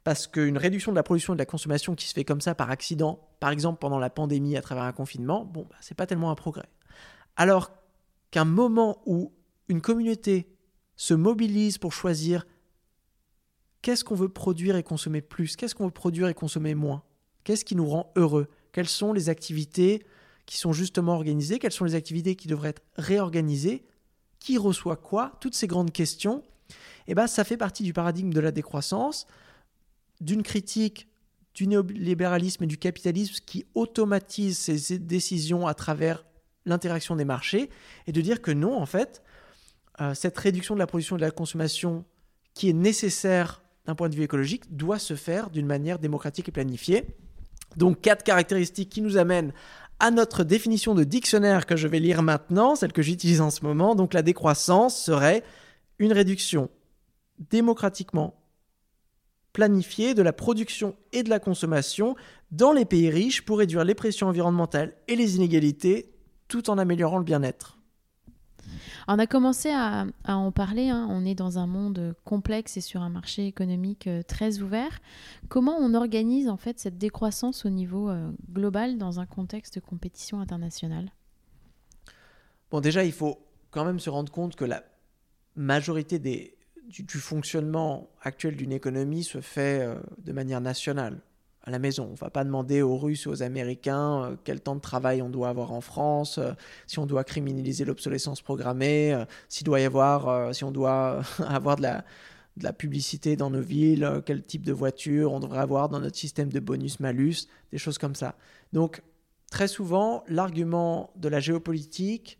Parce 0.05 0.27
qu'une 0.27 0.59
réduction 0.59 0.93
de 0.93 0.97
la 0.97 1.03
production 1.03 1.33
et 1.35 1.37
de 1.37 1.41
la 1.41 1.47
consommation 1.47 1.95
qui 1.95 2.07
se 2.07 2.15
fait 2.15 2.25
comme 2.25 2.41
ça 2.41 2.55
par 2.55 2.71
accident, 2.71 3.29
par 3.41 3.51
exemple 3.51 3.79
pendant 3.79 3.99
la 3.99 4.11
pandémie 4.11 4.57
à 4.57 4.63
travers 4.63 4.85
un 4.85 4.93
confinement, 4.93 5.45
bon, 5.45 5.67
bah, 5.69 5.77
c'est 5.81 5.97
pas 5.97 6.07
tellement 6.07 6.31
un 6.31 6.35
progrès. 6.35 6.69
Alors 7.37 7.71
qu'un 8.31 8.45
moment 8.45 9.03
où 9.07 9.33
une 9.69 9.81
communauté 9.81 10.47
se 10.97 11.15
mobilise 11.15 11.79
pour 11.79 11.93
choisir 11.93 12.47
qu'est-ce 13.85 14.03
qu'on 14.03 14.15
veut 14.15 14.31
produire 14.31 14.77
et 14.77 14.83
consommer 14.83 15.21
plus, 15.21 15.57
qu'est-ce 15.57 15.75
qu'on 15.75 15.85
veut 15.85 15.91
produire 15.91 16.27
et 16.29 16.35
consommer 16.35 16.75
moins, 16.75 17.03
qu'est-ce 17.45 17.67
qui 17.67 17.77
nous 17.77 17.87
rend 17.87 18.11
heureux, 18.17 18.49
quelles 18.73 18.89
sont 18.89 19.13
les 19.13 19.29
activités 19.29 20.07
qui 20.47 20.57
sont 20.57 20.73
justement 20.73 21.13
organisées, 21.13 21.59
quelles 21.59 21.71
sont 21.71 21.85
les 21.85 21.95
activités 21.95 22.35
qui 22.35 22.49
devraient 22.49 22.71
être 22.71 22.83
réorganisées, 22.97 23.85
qui 24.41 24.57
reçoit 24.57 24.97
quoi, 24.97 25.37
toutes 25.39 25.55
ces 25.55 25.67
grandes 25.67 25.93
questions, 25.93 26.43
eh 27.09 27.15
ben, 27.15 27.27
ça 27.27 27.45
fait 27.45 27.59
partie 27.59 27.83
du 27.83 27.93
paradigme 27.93 28.33
de 28.33 28.41
la 28.41 28.53
décroissance, 28.53 29.27
d'une 30.23 30.43
critique 30.43 31.07
du 31.53 31.67
néolibéralisme 31.67 32.65
et 32.65 32.67
du 32.67 32.79
capitalisme 32.79 33.45
qui 33.45 33.67
automatise 33.75 34.59
ces 34.59 34.99
décisions 34.99 35.67
à 35.67 35.75
travers 35.75 36.25
l'interaction 36.65 37.17
des 37.17 37.27
marchés, 37.27 37.69
et 38.07 38.13
de 38.13 38.21
dire 38.23 38.41
que 38.41 38.51
non, 38.51 38.81
en 38.81 38.87
fait, 38.87 39.23
euh, 40.01 40.15
cette 40.15 40.39
réduction 40.39 40.75
de 40.75 40.79
la 40.79 40.87
production 40.87 41.17
et 41.17 41.21
de 41.21 41.25
la 41.25 41.31
consommation 41.31 42.07
qui 42.55 42.71
est 42.71 42.75
nécessaire 42.75 43.61
d'un 43.87 43.95
point 43.95 44.09
de 44.09 44.17
vue 44.17 44.23
écologique 44.23 44.75
doit 44.75 44.99
se 44.99 45.15
faire 45.15 45.51
d'une 45.51 45.67
manière 45.67 45.99
démocratique 45.99 46.49
et 46.49 46.53
planifiée. 46.53 47.05
Donc 47.77 48.01
quatre 48.01 48.25
caractéristiques 48.25 48.89
qui 48.89 49.03
nous 49.03 49.17
amènent 49.17 49.53
à 50.01 50.11
notre 50.11 50.45
définition 50.45 50.95
de 50.95 51.05
dictionnaire 51.05 51.67
que 51.67 51.77
je 51.77 51.89
vais 51.89 52.01
lire 52.01 52.23
maintenant, 52.23 52.77
celle 52.77 52.93
que 52.93 53.03
j'utilise 53.03 53.41
en 53.41 53.51
ce 53.51 53.65
moment. 53.65 53.95
Donc 53.95 54.15
la 54.15 54.23
décroissance 54.23 55.01
serait 55.01 55.43
une 55.99 56.13
réduction 56.13 56.71
démocratiquement 57.39 58.41
planifiée 59.53 60.15
de 60.15 60.23
la 60.23 60.33
production 60.33 60.97
et 61.13 61.23
de 61.23 61.31
la 61.31 61.39
consommation 61.39 62.17
dans 62.51 62.73
les 62.73 62.85
pays 62.85 63.11
riches 63.11 63.45
pour 63.45 63.59
réduire 63.59 63.85
les 63.85 63.95
pressions 63.95 64.29
environnementales 64.29 64.95
et 65.09 65.17
les 65.17 65.37
inégalités 65.37 66.13
tout 66.49 66.71
en 66.71 66.79
améliorant 66.79 67.19
le 67.19 67.25
bien-être. 67.25 67.74
On 69.09 69.19
a 69.19 69.27
commencé 69.27 69.71
à, 69.71 70.07
en 70.27 70.51
parler, 70.51 70.89
hein. 70.89 71.07
on 71.11 71.25
est 71.25 71.35
dans 71.35 71.59
un 71.59 71.67
monde 71.67 72.15
complexe 72.25 72.77
et 72.77 72.81
sur 72.81 73.03
un 73.03 73.11
marché 73.11 73.47
économique 73.47 74.07
euh, 74.07 74.23
très 74.23 74.61
ouvert. 74.61 75.01
Comment 75.49 75.77
on 75.79 75.95
organise 75.95 76.49
en 76.49 76.57
fait 76.57 76.79
cette 76.79 76.99
décroissance 76.99 77.65
au 77.67 77.71
niveau 77.71 78.09
euh, 78.09 78.31
global 78.53 78.99
dans 78.99 79.21
un 79.21 79.27
contexte 79.27 79.77
de 79.77 79.81
compétition 79.81 80.41
internationale? 80.41 81.13
Bon 82.71 82.81
déjà 82.81 83.05
il 83.05 83.13
faut 83.13 83.39
quand 83.71 83.85
même 83.85 84.01
se 84.01 84.11
rendre 84.11 84.33
compte 84.33 84.57
que 84.57 84.65
la 84.65 84.83
majorité 85.57 86.19
du, 86.19 87.19
fonctionnement 87.19 88.09
actuel 88.23 88.57
d'une 88.57 88.73
économie 88.73 89.25
se 89.25 89.41
fait 89.41 89.81
euh, 89.81 89.97
de 90.19 90.33
manière 90.33 90.61
nationale 90.61 91.21
à 91.65 91.71
la 91.71 91.79
maison. 91.79 92.09
On 92.11 92.15
va 92.15 92.31
pas 92.31 92.45
demander 92.45 92.83
aux 92.83 92.97
Russes 92.97 93.27
et 93.27 93.29
aux 93.29 93.43
Américains 93.43 94.25
euh, 94.25 94.37
quel 94.45 94.61
temps 94.61 94.77
de 94.77 94.81
travail 94.81 95.23
on 95.23 95.29
doit 95.29 95.49
avoir 95.49 95.73
en 95.73 95.81
France, 95.81 96.39
euh, 96.39 96.53
si 96.87 96.99
on 96.99 97.07
doit 97.07 97.25
criminaliser 97.25 97.85
l'obsolescence 97.85 98.43
programmée, 98.43 99.25
s'il 99.49 99.65
doit 99.65 99.81
y 99.81 99.85
avoir, 99.85 100.55
si 100.55 100.65
on 100.65 100.71
doit 100.71 101.23
avoir 101.39 101.77
de 101.77 101.89
la 102.63 102.73
publicité 102.73 103.37
dans 103.37 103.51
nos 103.51 103.61
villes, 103.61 104.23
quel 104.25 104.45
type 104.45 104.65
de 104.65 104.73
voiture 104.73 105.33
on 105.33 105.41
devrait 105.41 105.61
avoir 105.61 105.89
dans 105.89 106.01
notre 106.01 106.17
système 106.17 106.51
de 106.51 106.61
bonus-malus, 106.61 107.49
des 107.73 107.79
choses 107.79 107.99
comme 107.99 108.15
ça. 108.15 108.37
Donc, 108.73 109.03
très 109.51 109.69
souvent, 109.69 110.25
l'argument 110.29 111.11
de 111.17 111.29
la 111.29 111.41
géopolitique 111.41 112.39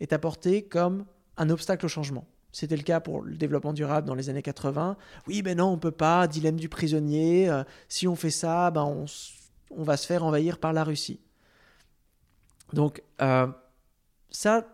est 0.00 0.12
apporté 0.12 0.62
comme 0.62 1.04
un 1.36 1.50
obstacle 1.50 1.86
au 1.86 1.88
changement. 1.88 2.26
C'était 2.52 2.76
le 2.76 2.82
cas 2.82 3.00
pour 3.00 3.22
le 3.22 3.36
développement 3.36 3.72
durable 3.72 4.06
dans 4.06 4.14
les 4.14 4.30
années 4.30 4.42
80. 4.42 4.96
Oui, 5.26 5.42
ben 5.42 5.58
non, 5.58 5.66
on 5.66 5.78
peut 5.78 5.90
pas, 5.90 6.26
dilemme 6.26 6.56
du 6.56 6.68
prisonnier. 6.68 7.48
Euh, 7.48 7.62
si 7.88 8.08
on 8.08 8.16
fait 8.16 8.30
ça, 8.30 8.70
ben 8.70 9.06
on, 9.70 9.82
va 9.82 9.96
se 9.96 10.06
faire 10.06 10.24
envahir 10.24 10.58
par 10.58 10.72
la 10.72 10.82
Russie. 10.82 11.20
Donc, 12.72 13.02
euh, 13.20 13.46
ça, 14.30 14.66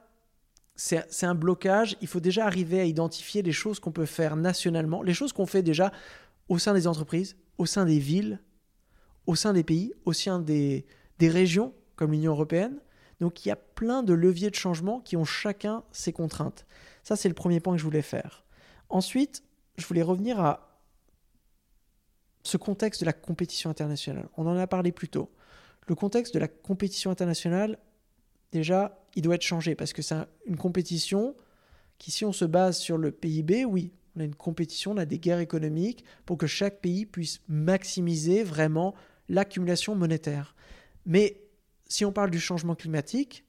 c'est 0.77 1.27
un 1.27 1.35
blocage. 1.35 1.97
Il 2.01 2.09
faut 2.09 2.20
déjà 2.20 2.47
arriver 2.47 2.81
à 2.81 2.85
identifier 2.85 3.43
les 3.43 3.53
choses 3.53 3.81
qu'on 3.81 3.93
peut 3.93 4.07
faire 4.07 4.37
nationalement, 4.37 5.03
les 5.03 5.14
choses 5.14 5.33
qu'on 5.33 5.47
fait 5.47 5.62
déjà 5.62 5.93
au 6.49 6.59
sein 6.59 6.75
des 6.75 6.87
entreprises, 6.87 7.37
au 7.59 7.66
sein 7.66 7.85
des 7.85 7.99
villes, 7.99 8.41
au 9.27 9.35
sein 9.35 9.53
des 9.53 9.64
pays, 9.64 9.93
au 10.05 10.12
sein 10.12 10.39
des, 10.39 10.87
des 11.18 11.29
régions 11.29 11.72
comme 11.97 12.12
l'Union 12.12 12.33
européenne. 12.33 12.79
Donc 13.20 13.45
il 13.45 13.49
y 13.49 13.53
a 13.53 13.57
plein 13.57 14.03
de 14.03 14.12
leviers 14.12 14.51
de 14.51 14.55
changement 14.55 15.01
qui 15.01 15.16
ont 15.16 15.25
chacun 15.25 15.85
ses 15.93 16.12
contraintes. 16.12 16.66
Ça, 17.05 17.16
c'est 17.16 17.28
le 17.28 17.34
premier 17.34 17.61
point 17.61 17.74
que 17.74 17.78
je 17.78 17.84
voulais 17.84 18.02
faire. 18.02 18.44
Ensuite, 18.88 19.44
je 19.76 19.86
voulais 19.86 20.02
revenir 20.02 20.40
à 20.40 20.80
ce 22.42 22.57
contexte 22.57 23.00
de 23.00 23.07
la 23.07 23.12
compétition 23.12 23.70
internationale. 23.70 24.28
On 24.36 24.46
en 24.46 24.57
a 24.57 24.66
parlé 24.66 24.90
plus 24.90 25.09
tôt. 25.09 25.30
Le 25.86 25.94
contexte 25.94 26.34
de 26.34 26.38
la 26.38 26.48
compétition 26.48 27.11
internationale, 27.11 27.78
déjà, 28.52 28.98
il 29.14 29.22
doit 29.22 29.34
être 29.34 29.42
changé 29.42 29.74
parce 29.74 29.92
que 29.92 30.02
c'est 30.02 30.16
une 30.46 30.57
compétition 30.57 31.36
qui, 31.98 32.11
si 32.11 32.24
on 32.24 32.32
se 32.32 32.44
base 32.44 32.78
sur 32.78 32.98
le 32.98 33.12
PIB, 33.12 33.64
oui, 33.64 33.92
on 34.16 34.20
a 34.20 34.24
une 34.24 34.34
compétition, 34.34 34.92
on 34.92 34.96
a 34.96 35.05
des 35.05 35.18
guerres 35.18 35.40
économiques 35.40 36.05
pour 36.24 36.38
que 36.38 36.46
chaque 36.46 36.80
pays 36.80 37.07
puisse 37.07 37.40
maximiser 37.48 38.42
vraiment 38.42 38.94
l'accumulation 39.28 39.94
monétaire. 39.94 40.55
Mais 41.07 41.42
si 41.86 42.05
on 42.05 42.12
parle 42.12 42.30
du 42.30 42.40
changement 42.40 42.74
climatique, 42.74 43.44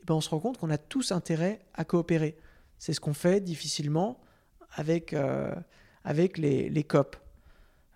eh 0.00 0.04
ben 0.04 0.14
on 0.14 0.20
se 0.20 0.28
rend 0.28 0.40
compte 0.40 0.58
qu'on 0.58 0.70
a 0.70 0.78
tous 0.78 1.12
intérêt 1.12 1.60
à 1.74 1.84
coopérer. 1.84 2.36
C'est 2.82 2.94
ce 2.94 2.98
qu'on 2.98 3.14
fait 3.14 3.40
difficilement 3.40 4.18
avec, 4.72 5.12
euh, 5.12 5.54
les, 6.04 6.84
COP, 6.84 7.14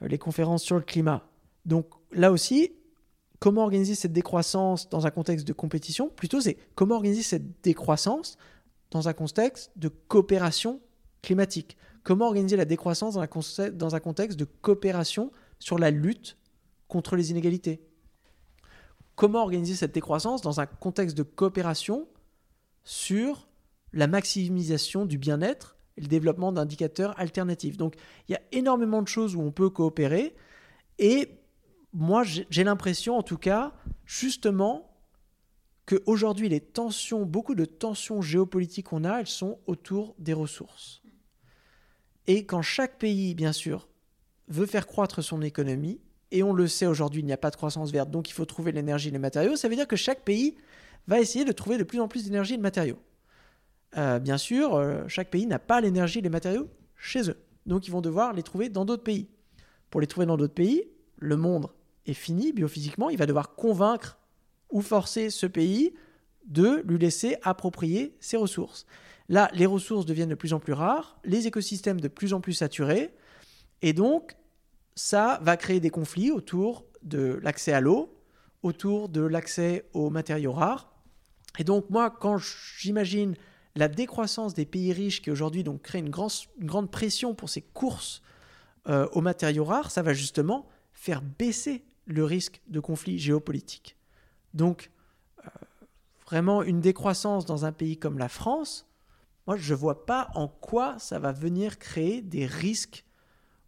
euh, 0.00 0.06
les 0.06 0.16
conférences 0.16 0.62
sur 0.62 0.76
le 0.76 0.82
climat. 0.82 1.28
Donc 1.64 1.88
là 2.12 2.30
aussi, 2.30 2.70
comment 3.40 3.64
organiser 3.64 3.96
cette 3.96 4.12
décroissance 4.12 4.88
dans 4.88 5.04
un 5.04 5.10
contexte 5.10 5.44
de 5.44 5.52
compétition? 5.52 6.08
Plutôt, 6.08 6.40
c'est 6.40 6.56
comment 6.76 6.94
organiser 6.94 7.24
cette 7.24 7.60
décroissance 7.62 8.38
dans 8.92 9.08
un 9.08 9.12
contexte 9.12 9.72
de 9.74 9.88
coopération 9.88 10.80
climatique? 11.20 11.76
Comment 12.04 12.26
organiser 12.26 12.56
la 12.56 12.64
décroissance 12.64 13.14
dans, 13.14 13.26
dans 13.72 13.94
un 13.96 14.00
contexte 14.00 14.38
de 14.38 14.44
coopération 14.44 15.32
sur 15.58 15.80
la 15.80 15.90
lutte 15.90 16.36
contre 16.86 17.16
les 17.16 17.32
inégalités? 17.32 17.82
Comment 19.16 19.42
organiser 19.42 19.74
cette 19.74 19.92
décroissance 19.92 20.42
dans 20.42 20.60
un 20.60 20.66
contexte 20.66 21.18
de 21.18 21.24
coopération 21.24 22.06
sur 22.84 23.48
la 23.96 24.06
maximisation 24.06 25.06
du 25.06 25.18
bien-être 25.18 25.76
et 25.96 26.02
le 26.02 26.06
développement 26.06 26.52
d'indicateurs 26.52 27.18
alternatifs. 27.18 27.76
Donc 27.76 27.94
il 28.28 28.32
y 28.32 28.34
a 28.36 28.42
énormément 28.52 29.02
de 29.02 29.08
choses 29.08 29.34
où 29.34 29.40
on 29.40 29.50
peut 29.50 29.70
coopérer 29.70 30.34
et 30.98 31.30
moi 31.92 32.22
j'ai 32.24 32.64
l'impression 32.64 33.16
en 33.16 33.22
tout 33.22 33.38
cas 33.38 33.72
justement 34.04 34.92
qu'aujourd'hui 35.86 36.48
les 36.48 36.60
tensions, 36.60 37.24
beaucoup 37.24 37.54
de 37.54 37.64
tensions 37.64 38.20
géopolitiques 38.20 38.86
qu'on 38.86 39.04
a, 39.04 39.20
elles 39.20 39.26
sont 39.26 39.58
autour 39.66 40.14
des 40.18 40.32
ressources. 40.32 41.02
Et 42.26 42.44
quand 42.44 42.62
chaque 42.62 42.98
pays, 42.98 43.34
bien 43.34 43.52
sûr, 43.52 43.88
veut 44.48 44.66
faire 44.66 44.86
croître 44.86 45.22
son 45.22 45.42
économie, 45.42 46.00
et 46.32 46.42
on 46.42 46.52
le 46.52 46.66
sait 46.66 46.86
aujourd'hui, 46.86 47.22
il 47.22 47.24
n'y 47.24 47.32
a 47.32 47.36
pas 47.36 47.50
de 47.50 47.56
croissance 47.56 47.92
verte, 47.92 48.10
donc 48.10 48.28
il 48.28 48.32
faut 48.32 48.44
trouver 48.44 48.72
l'énergie 48.72 49.08
et 49.08 49.12
les 49.12 49.20
matériaux, 49.20 49.54
ça 49.54 49.68
veut 49.68 49.76
dire 49.76 49.86
que 49.86 49.94
chaque 49.94 50.24
pays 50.24 50.56
va 51.06 51.20
essayer 51.20 51.44
de 51.44 51.52
trouver 51.52 51.78
de 51.78 51.84
plus 51.84 52.00
en 52.00 52.08
plus 52.08 52.24
d'énergie 52.24 52.54
et 52.54 52.56
de 52.56 52.62
matériaux. 52.62 52.98
Euh, 53.96 54.18
bien 54.18 54.38
sûr, 54.38 54.74
euh, 54.74 55.04
chaque 55.08 55.30
pays 55.30 55.46
n'a 55.46 55.58
pas 55.58 55.80
l'énergie 55.80 56.18
et 56.18 56.22
les 56.22 56.28
matériaux 56.28 56.68
chez 56.96 57.30
eux. 57.30 57.36
Donc 57.64 57.86
ils 57.86 57.90
vont 57.90 58.00
devoir 58.00 58.32
les 58.32 58.42
trouver 58.42 58.68
dans 58.68 58.84
d'autres 58.84 59.02
pays. 59.02 59.28
Pour 59.90 60.00
les 60.00 60.06
trouver 60.06 60.26
dans 60.26 60.36
d'autres 60.36 60.54
pays, 60.54 60.84
le 61.16 61.36
monde 61.36 61.68
est 62.04 62.14
fini 62.14 62.52
biophysiquement, 62.52 63.10
il 63.10 63.18
va 63.18 63.26
devoir 63.26 63.54
convaincre 63.54 64.18
ou 64.70 64.82
forcer 64.82 65.30
ce 65.30 65.46
pays 65.46 65.94
de 66.46 66.82
lui 66.86 66.98
laisser 66.98 67.36
approprier 67.42 68.16
ses 68.20 68.36
ressources. 68.36 68.86
Là, 69.28 69.50
les 69.54 69.66
ressources 69.66 70.06
deviennent 70.06 70.28
de 70.28 70.34
plus 70.34 70.52
en 70.52 70.60
plus 70.60 70.72
rares, 70.72 71.18
les 71.24 71.46
écosystèmes 71.46 72.00
de 72.00 72.08
plus 72.08 72.32
en 72.32 72.40
plus 72.40 72.52
saturés, 72.52 73.12
et 73.82 73.92
donc 73.92 74.36
ça 74.94 75.40
va 75.42 75.56
créer 75.56 75.80
des 75.80 75.90
conflits 75.90 76.30
autour 76.30 76.84
de 77.02 77.40
l'accès 77.42 77.72
à 77.72 77.80
l'eau, 77.80 78.14
autour 78.62 79.08
de 79.08 79.20
l'accès 79.22 79.88
aux 79.92 80.10
matériaux 80.10 80.52
rares. 80.52 80.92
Et 81.58 81.64
donc 81.64 81.90
moi, 81.90 82.10
quand 82.10 82.38
j'imagine 82.38 83.34
la 83.76 83.88
décroissance 83.88 84.54
des 84.54 84.64
pays 84.64 84.92
riches 84.92 85.22
qui 85.22 85.30
aujourd'hui 85.30 85.62
donc 85.62 85.82
créent 85.82 86.00
une, 86.00 86.10
grande 86.10 86.90
pression 86.90 87.34
pour 87.34 87.50
ces 87.50 87.62
courses 87.62 88.22
euh, 88.88 89.06
aux 89.12 89.20
matériaux 89.20 89.64
rares, 89.64 89.90
ça 89.90 90.02
va 90.02 90.14
justement 90.14 90.66
faire 90.92 91.22
baisser 91.22 91.84
le 92.06 92.24
risque 92.24 92.62
de 92.68 92.80
conflit 92.80 93.18
géopolitique. 93.18 93.96
Donc, 94.54 94.90
euh, 95.44 95.50
vraiment, 96.24 96.62
une 96.62 96.80
décroissance 96.80 97.44
dans 97.44 97.64
un 97.64 97.72
pays 97.72 97.98
comme 97.98 98.18
la 98.18 98.28
France, 98.28 98.88
moi, 99.46 99.56
je 99.56 99.74
ne 99.74 99.78
vois 99.78 100.06
pas 100.06 100.30
en 100.34 100.48
quoi 100.48 100.98
ça 100.98 101.18
va 101.18 101.32
venir 101.32 101.78
créer 101.78 102.22
des 102.22 102.46
risques 102.46 103.04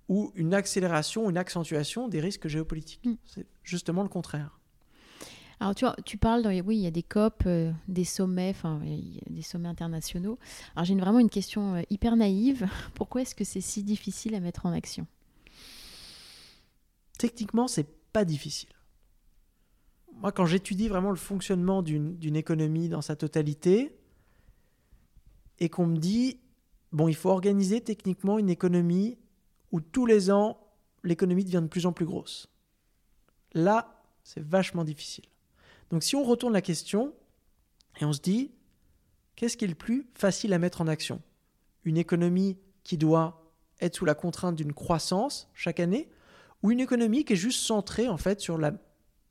ou 0.09 0.33
une 0.35 0.55
accélération, 0.55 1.29
une 1.29 1.37
accentuation 1.37 2.09
des 2.09 2.21
risques 2.21 2.49
géopolitiques. 2.49 3.05
Mm. 3.05 3.15
C'est 3.25 3.47
justement 3.63 4.03
le 4.03 4.09
contraire. 4.09 4.58
Alors 5.61 5.75
tu, 5.75 5.85
tu 6.05 6.19
parles, 6.19 6.47
oui, 6.65 6.77
il 6.77 6.83
y 6.83 6.87
a 6.87 6.91
des 6.91 7.03
COP, 7.03 7.43
euh, 7.47 7.73
des 7.89 8.05
sommets, 8.05 8.51
enfin 8.51 8.81
des 9.29 9.43
sommets 9.43 9.69
internationaux. 9.69 10.39
Alors 10.77 10.85
j'ai 10.85 10.95
vraiment 10.95 11.19
une 11.19 11.31
question 11.31 11.75
euh, 11.75 11.83
hyper 11.91 12.17
naïve. 12.17 12.69
Pourquoi 12.95 13.23
est-ce 13.23 13.35
que 13.35 13.45
c'est 13.45 13.61
si 13.61 13.83
difficile 13.83 14.35
à 14.35 14.41
mettre 14.41 14.67
en 14.67 14.73
action? 14.73 15.07
Techniquement, 17.19 17.67
c'est 17.67 17.89
pas 18.13 18.25
difficile. 18.25 18.69
Moi, 20.21 20.31
quand 20.33 20.47
j'étudie 20.47 20.89
vraiment 20.89 21.11
le 21.11 21.17
fonctionnement 21.17 21.83
d'une 21.83 22.37
économie 22.37 22.89
dans 22.89 23.03
sa 23.03 23.17
totalité, 23.17 23.99
et 25.61 25.69
qu'on 25.69 25.87
me 25.87 25.97
dit, 25.97 26.39
bon, 26.93 27.09
il 27.09 27.15
faut 27.15 27.31
organiser 27.31 27.81
techniquement 27.81 28.39
une 28.39 28.51
économie 28.51 29.19
où 29.73 29.81
tous 29.81 30.07
les 30.07 30.31
ans, 30.31 30.59
l'économie 31.05 31.45
devient 31.45 31.63
de 31.63 31.69
plus 31.69 31.87
en 31.87 31.93
plus 31.93 32.07
grosse. 32.07 32.49
Là, 33.55 34.03
c'est 34.23 34.43
vachement 34.43 34.85
difficile. 34.85 35.25
Donc 35.91 36.03
si 36.03 36.17
on 36.17 36.25
retourne 36.25 36.53
la 36.53 36.63
question 36.63 37.15
et 38.01 38.05
on 38.05 38.13
se 38.13 38.21
dit, 38.21 38.53
qu'est-ce 39.37 39.57
qui 39.57 39.65
est 39.65 39.69
le 39.69 39.75
plus 39.75 40.07
facile 40.15 40.53
à 40.53 40.59
mettre 40.59 40.81
en 40.81 40.87
action? 40.87 41.23
Une 41.85 41.97
économie 41.97 42.59
qui 42.85 42.99
doit 42.99 43.53
être 43.81 43.97
sous 43.97 44.05
la 44.05 44.15
contrainte 44.15 44.57
d'une 44.57 44.73
croissance 44.73 45.49
chaque 45.55 45.81
année 45.81 46.09
ou 46.63 46.71
une 46.71 46.81
économie 46.81 47.25
qui 47.25 47.35
est 47.35 47.37
juste 47.37 47.61
centrée 47.61 48.09
en 48.09 48.17
fait 48.17 48.41
sur 48.41 48.59
la 48.59 48.73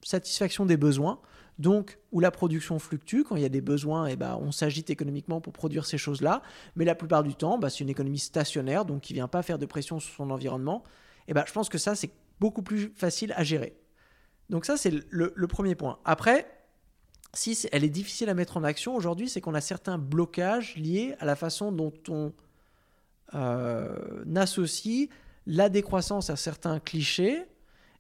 satisfaction 0.03 0.65
des 0.65 0.77
besoins, 0.77 1.19
donc 1.59 1.97
où 2.11 2.19
la 2.19 2.31
production 2.31 2.79
fluctue, 2.79 3.23
quand 3.23 3.35
il 3.35 3.41
y 3.41 3.45
a 3.45 3.49
des 3.49 3.61
besoins, 3.61 4.07
et 4.07 4.13
eh 4.13 4.15
ben, 4.15 4.37
on 4.39 4.51
s'agite 4.51 4.89
économiquement 4.89 5.41
pour 5.41 5.53
produire 5.53 5.85
ces 5.85 5.97
choses-là, 5.97 6.41
mais 6.75 6.85
la 6.85 6.95
plupart 6.95 7.23
du 7.23 7.35
temps, 7.35 7.57
bah, 7.57 7.69
c'est 7.69 7.79
une 7.79 7.89
économie 7.89 8.19
stationnaire, 8.19 8.85
donc 8.85 9.01
qui 9.01 9.13
ne 9.13 9.17
vient 9.17 9.27
pas 9.27 9.41
faire 9.41 9.57
de 9.57 9.65
pression 9.65 9.99
sur 9.99 10.13
son 10.13 10.29
environnement, 10.29 10.83
et 11.27 11.33
ben, 11.33 11.43
je 11.45 11.51
pense 11.51 11.67
que 11.67 11.77
ça, 11.77 11.95
c'est 11.95 12.11
beaucoup 12.39 12.61
plus 12.61 12.93
facile 12.95 13.33
à 13.35 13.43
gérer. 13.43 13.75
Donc 14.49 14.65
ça, 14.65 14.77
c'est 14.77 14.91
le, 15.09 15.47
premier 15.47 15.75
point. 15.75 15.99
Après, 16.05 16.49
si 17.33 17.67
elle 17.71 17.83
est 17.83 17.89
difficile 17.89 18.29
à 18.29 18.33
mettre 18.33 18.57
en 18.57 18.63
action 18.63 18.95
aujourd'hui, 18.95 19.29
c'est 19.29 19.41
qu'on 19.41 19.53
a 19.53 19.61
certains 19.61 19.97
blocages 19.97 20.75
liés 20.75 21.15
à 21.19 21.25
la 21.25 21.35
façon 21.35 21.71
dont 21.71 21.93
on 22.07 22.33
euh, 23.33 24.23
associe 24.35 25.09
la 25.45 25.69
décroissance 25.69 26.29
à 26.29 26.35
certains 26.35 26.79
clichés 26.79 27.43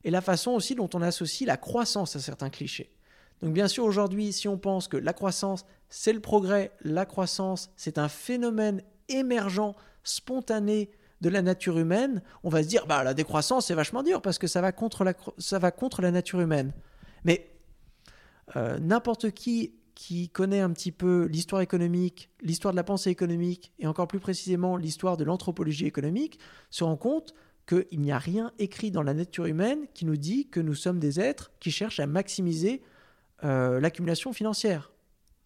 et 0.03 0.11
la 0.11 0.21
façon 0.21 0.51
aussi 0.51 0.75
dont 0.75 0.89
on 0.93 1.01
associe 1.01 1.45
la 1.45 1.57
croissance 1.57 2.15
à 2.15 2.19
certains 2.19 2.49
clichés. 2.49 2.91
Donc 3.41 3.53
bien 3.53 3.67
sûr, 3.67 3.83
aujourd'hui, 3.83 4.31
si 4.33 4.47
on 4.47 4.57
pense 4.57 4.87
que 4.87 4.97
la 4.97 5.13
croissance, 5.13 5.65
c'est 5.89 6.13
le 6.13 6.19
progrès, 6.19 6.71
la 6.81 7.05
croissance, 7.05 7.69
c'est 7.75 7.97
un 7.97 8.07
phénomène 8.07 8.81
émergent, 9.09 9.75
spontané 10.03 10.89
de 11.21 11.29
la 11.29 11.41
nature 11.41 11.79
humaine, 11.79 12.21
on 12.43 12.49
va 12.49 12.63
se 12.63 12.67
dire, 12.67 12.85
bah, 12.85 13.03
la 13.03 13.13
décroissance, 13.13 13.67
c'est 13.67 13.73
vachement 13.73 14.03
dur 14.03 14.21
parce 14.21 14.37
que 14.37 14.47
ça 14.47 14.61
va 14.61 14.71
contre 14.71 15.03
la, 15.03 16.11
nature 16.11 16.41
humaine. 16.41 16.73
Mais 17.23 17.51
euh, 18.55 18.77
n'importe 18.79 19.31
qui 19.31 19.73
qui 19.97 20.29
connaît 20.29 20.59
un 20.59 20.69
petit 20.69 20.91
peu 20.91 21.25
l'histoire 21.25 21.63
économique, 21.63 22.29
l'histoire 22.43 22.71
de 22.71 22.75
la 22.75 22.83
pensée 22.83 23.09
économique 23.09 23.71
et 23.79 23.87
encore 23.87 24.07
plus 24.07 24.19
précisément 24.19 24.77
l'histoire 24.77 25.17
de 25.17 25.23
l'anthropologie 25.23 25.87
économique, 25.87 26.37
se 26.69 26.83
rend 26.83 26.97
compte 26.97 27.33
qu'il 27.67 27.99
n'y 27.99 28.11
a 28.11 28.19
rien 28.19 28.51
écrit 28.59 28.91
dans 28.91 29.01
la 29.01 29.15
nature 29.15 29.47
humaine 29.47 29.87
qui 29.95 30.05
nous 30.05 30.15
dit 30.15 30.49
que 30.49 30.59
nous 30.59 30.75
sommes 30.75 30.99
des 30.99 31.19
êtres 31.19 31.51
qui 31.59 31.71
cherchent 31.71 31.99
à 31.99 32.05
maximiser 32.05 32.83
euh, 33.43 33.79
l'accumulation 33.79 34.33
financière. 34.33 34.91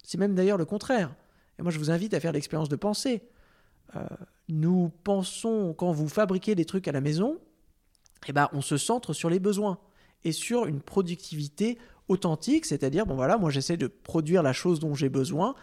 C'est 0.04 0.18
même 0.18 0.34
d'ailleurs 0.34 0.58
le 0.58 0.66
contraire. 0.66 1.14
Et 1.58 1.62
moi 1.62 1.72
je 1.72 1.78
vous 1.78 1.90
invite 1.90 2.12
à 2.12 2.20
faire 2.20 2.32
l'expérience 2.32 2.68
de 2.68 2.76
penser. 2.76 3.22
Euh, 3.96 4.00
nous 4.48 4.90
pensons, 5.04 5.74
quand 5.74 5.92
vous 5.92 6.08
fabriquez 6.08 6.54
des 6.54 6.64
trucs 6.64 6.88
à 6.88 6.92
la 6.92 7.00
maison, 7.00 7.38
eh 8.26 8.32
ben, 8.32 8.48
on 8.52 8.60
se 8.60 8.76
centre 8.76 9.12
sur 9.12 9.30
les 9.30 9.40
besoins 9.40 9.78
et 10.24 10.32
sur 10.32 10.66
une 10.66 10.80
productivité 10.80 11.78
authentique, 12.08 12.66
c'est-à-dire, 12.66 13.06
bon 13.06 13.14
voilà, 13.14 13.38
moi 13.38 13.50
j'essaie 13.50 13.76
de 13.76 13.86
produire 13.86 14.42
la 14.42 14.52
chose 14.52 14.80
dont 14.80 14.94
j'ai 14.94 15.08
besoin 15.08 15.54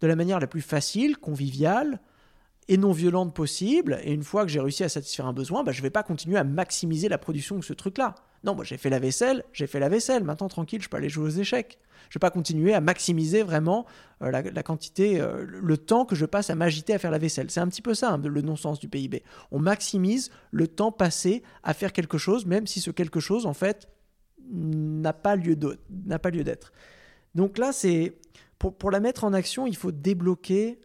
de 0.00 0.06
la 0.06 0.16
manière 0.16 0.40
la 0.40 0.46
plus 0.46 0.62
facile, 0.62 1.16
conviviale 1.16 2.00
et 2.68 2.76
non 2.76 2.92
violente 2.92 3.34
possible, 3.34 3.98
et 4.04 4.12
une 4.12 4.22
fois 4.22 4.44
que 4.44 4.50
j'ai 4.50 4.60
réussi 4.60 4.84
à 4.84 4.88
satisfaire 4.88 5.26
un 5.26 5.32
besoin, 5.32 5.64
bah, 5.64 5.72
je 5.72 5.78
ne 5.78 5.82
vais 5.82 5.90
pas 5.90 6.02
continuer 6.02 6.38
à 6.38 6.44
maximiser 6.44 7.08
la 7.08 7.18
production 7.18 7.56
de 7.56 7.64
ce 7.64 7.72
truc-là. 7.72 8.14
Non, 8.44 8.54
moi 8.54 8.64
j'ai 8.64 8.76
fait 8.76 8.90
la 8.90 8.98
vaisselle, 8.98 9.44
j'ai 9.52 9.66
fait 9.66 9.80
la 9.80 9.88
vaisselle, 9.88 10.24
maintenant 10.24 10.48
tranquille, 10.48 10.82
je 10.82 10.88
peux 10.88 10.96
aller 10.96 11.08
jouer 11.08 11.26
aux 11.26 11.30
échecs. 11.30 11.78
Je 12.08 12.18
ne 12.18 12.20
vais 12.20 12.26
pas 12.26 12.30
continuer 12.30 12.74
à 12.74 12.80
maximiser 12.80 13.42
vraiment 13.42 13.86
euh, 14.22 14.30
la, 14.30 14.62
quantité, 14.62 15.20
euh, 15.20 15.44
le 15.46 15.76
temps 15.78 16.04
que 16.04 16.14
je 16.14 16.26
passe 16.26 16.50
à 16.50 16.54
m'agiter 16.54 16.92
à 16.92 16.98
faire 16.98 17.10
la 17.10 17.18
vaisselle. 17.18 17.50
C'est 17.50 17.60
un 17.60 17.68
petit 17.68 17.82
peu 17.82 17.94
ça, 17.94 18.12
hein, 18.12 18.20
le 18.22 18.42
non-sens 18.42 18.78
du 18.80 18.88
PIB. 18.88 19.22
On 19.50 19.58
maximise 19.58 20.30
le 20.50 20.68
temps 20.68 20.92
passé 20.92 21.42
à 21.62 21.74
faire 21.74 21.92
quelque 21.92 22.18
chose, 22.18 22.44
même 22.44 22.66
si 22.66 22.80
ce 22.80 22.90
quelque 22.90 23.20
chose, 23.20 23.46
en 23.46 23.54
fait, 23.54 23.88
n'a 24.50 25.12
pas 25.12 25.36
lieu 25.36 25.56
d'être. 25.56 26.72
Donc 27.34 27.58
là, 27.58 27.72
c'est 27.72 28.18
pour, 28.58 28.74
pour, 28.76 28.90
la 28.90 29.00
mettre 29.00 29.24
en 29.24 29.32
action, 29.32 29.66
il 29.66 29.76
faut 29.76 29.92
débloquer 29.92 30.78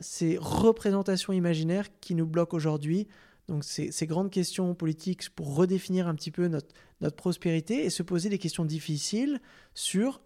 ces 0.00 0.38
représentations 0.38 1.32
imaginaires 1.32 1.88
qui 2.00 2.14
nous 2.14 2.26
bloquent 2.26 2.56
aujourd'hui. 2.56 3.08
Donc 3.48 3.64
ces, 3.64 3.90
ces, 3.92 4.06
grandes 4.06 4.30
questions 4.30 4.74
politiques 4.74 5.28
pour 5.30 5.54
redéfinir 5.54 6.08
un 6.08 6.14
petit 6.14 6.30
peu 6.30 6.48
notre, 6.48 6.74
notre 7.00 7.16
prospérité 7.16 7.84
et 7.84 7.90
se 7.90 8.02
poser 8.02 8.28
des 8.28 8.38
questions 8.38 8.64
difficiles 8.64 9.40
sur 9.74 10.20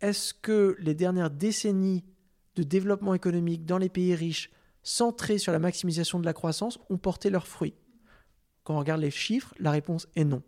est-ce 0.00 0.34
que 0.34 0.76
les 0.80 0.94
dernières 0.94 1.30
décennies 1.30 2.04
de 2.56 2.62
développement 2.62 3.14
économique 3.14 3.64
dans 3.64 3.78
les 3.78 3.88
pays 3.88 4.14
riches 4.14 4.50
centrés 4.82 5.38
sur 5.38 5.52
la 5.52 5.58
maximisation 5.58 6.18
de 6.18 6.24
la 6.24 6.32
croissance 6.32 6.78
ont 6.90 6.98
porté 6.98 7.30
leurs 7.30 7.46
fruits? 7.46 7.74
Quand 8.64 8.74
on 8.74 8.78
regarde 8.80 9.00
les 9.00 9.10
chiffres, 9.10 9.54
la 9.58 9.70
réponse 9.70 10.08
est 10.16 10.24
non. 10.24 10.42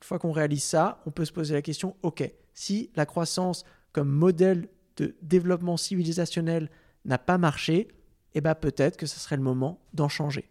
Une 0.00 0.06
fois 0.06 0.18
qu'on 0.18 0.32
réalise 0.32 0.64
ça, 0.64 1.00
on 1.06 1.10
peut 1.10 1.24
se 1.24 1.32
poser 1.32 1.54
la 1.54 1.62
question, 1.62 1.96
OK, 2.02 2.28
si 2.54 2.90
la 2.96 3.06
croissance 3.06 3.64
comme 3.92 4.08
modèle 4.08 4.68
de 4.96 5.14
développement 5.22 5.76
civilisationnel 5.76 6.70
n'a 7.04 7.18
pas 7.18 7.38
marché, 7.38 7.88
eh 8.34 8.40
ben 8.40 8.54
peut-être 8.54 8.96
que 8.96 9.06
ce 9.06 9.18
serait 9.18 9.36
le 9.36 9.42
moment 9.42 9.80
d'en 9.92 10.08
changer. 10.08 10.48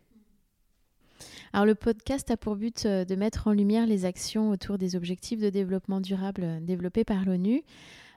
Alors 1.53 1.65
le 1.65 1.75
podcast 1.75 2.31
a 2.31 2.37
pour 2.37 2.55
but 2.55 2.85
euh, 2.85 3.03
de 3.03 3.15
mettre 3.15 3.47
en 3.47 3.51
lumière 3.51 3.85
les 3.85 4.05
actions 4.05 4.51
autour 4.51 4.77
des 4.77 4.95
objectifs 4.95 5.39
de 5.39 5.49
développement 5.49 5.99
durable 5.99 6.43
euh, 6.43 6.59
développés 6.61 7.03
par 7.03 7.25
l'ONU. 7.25 7.63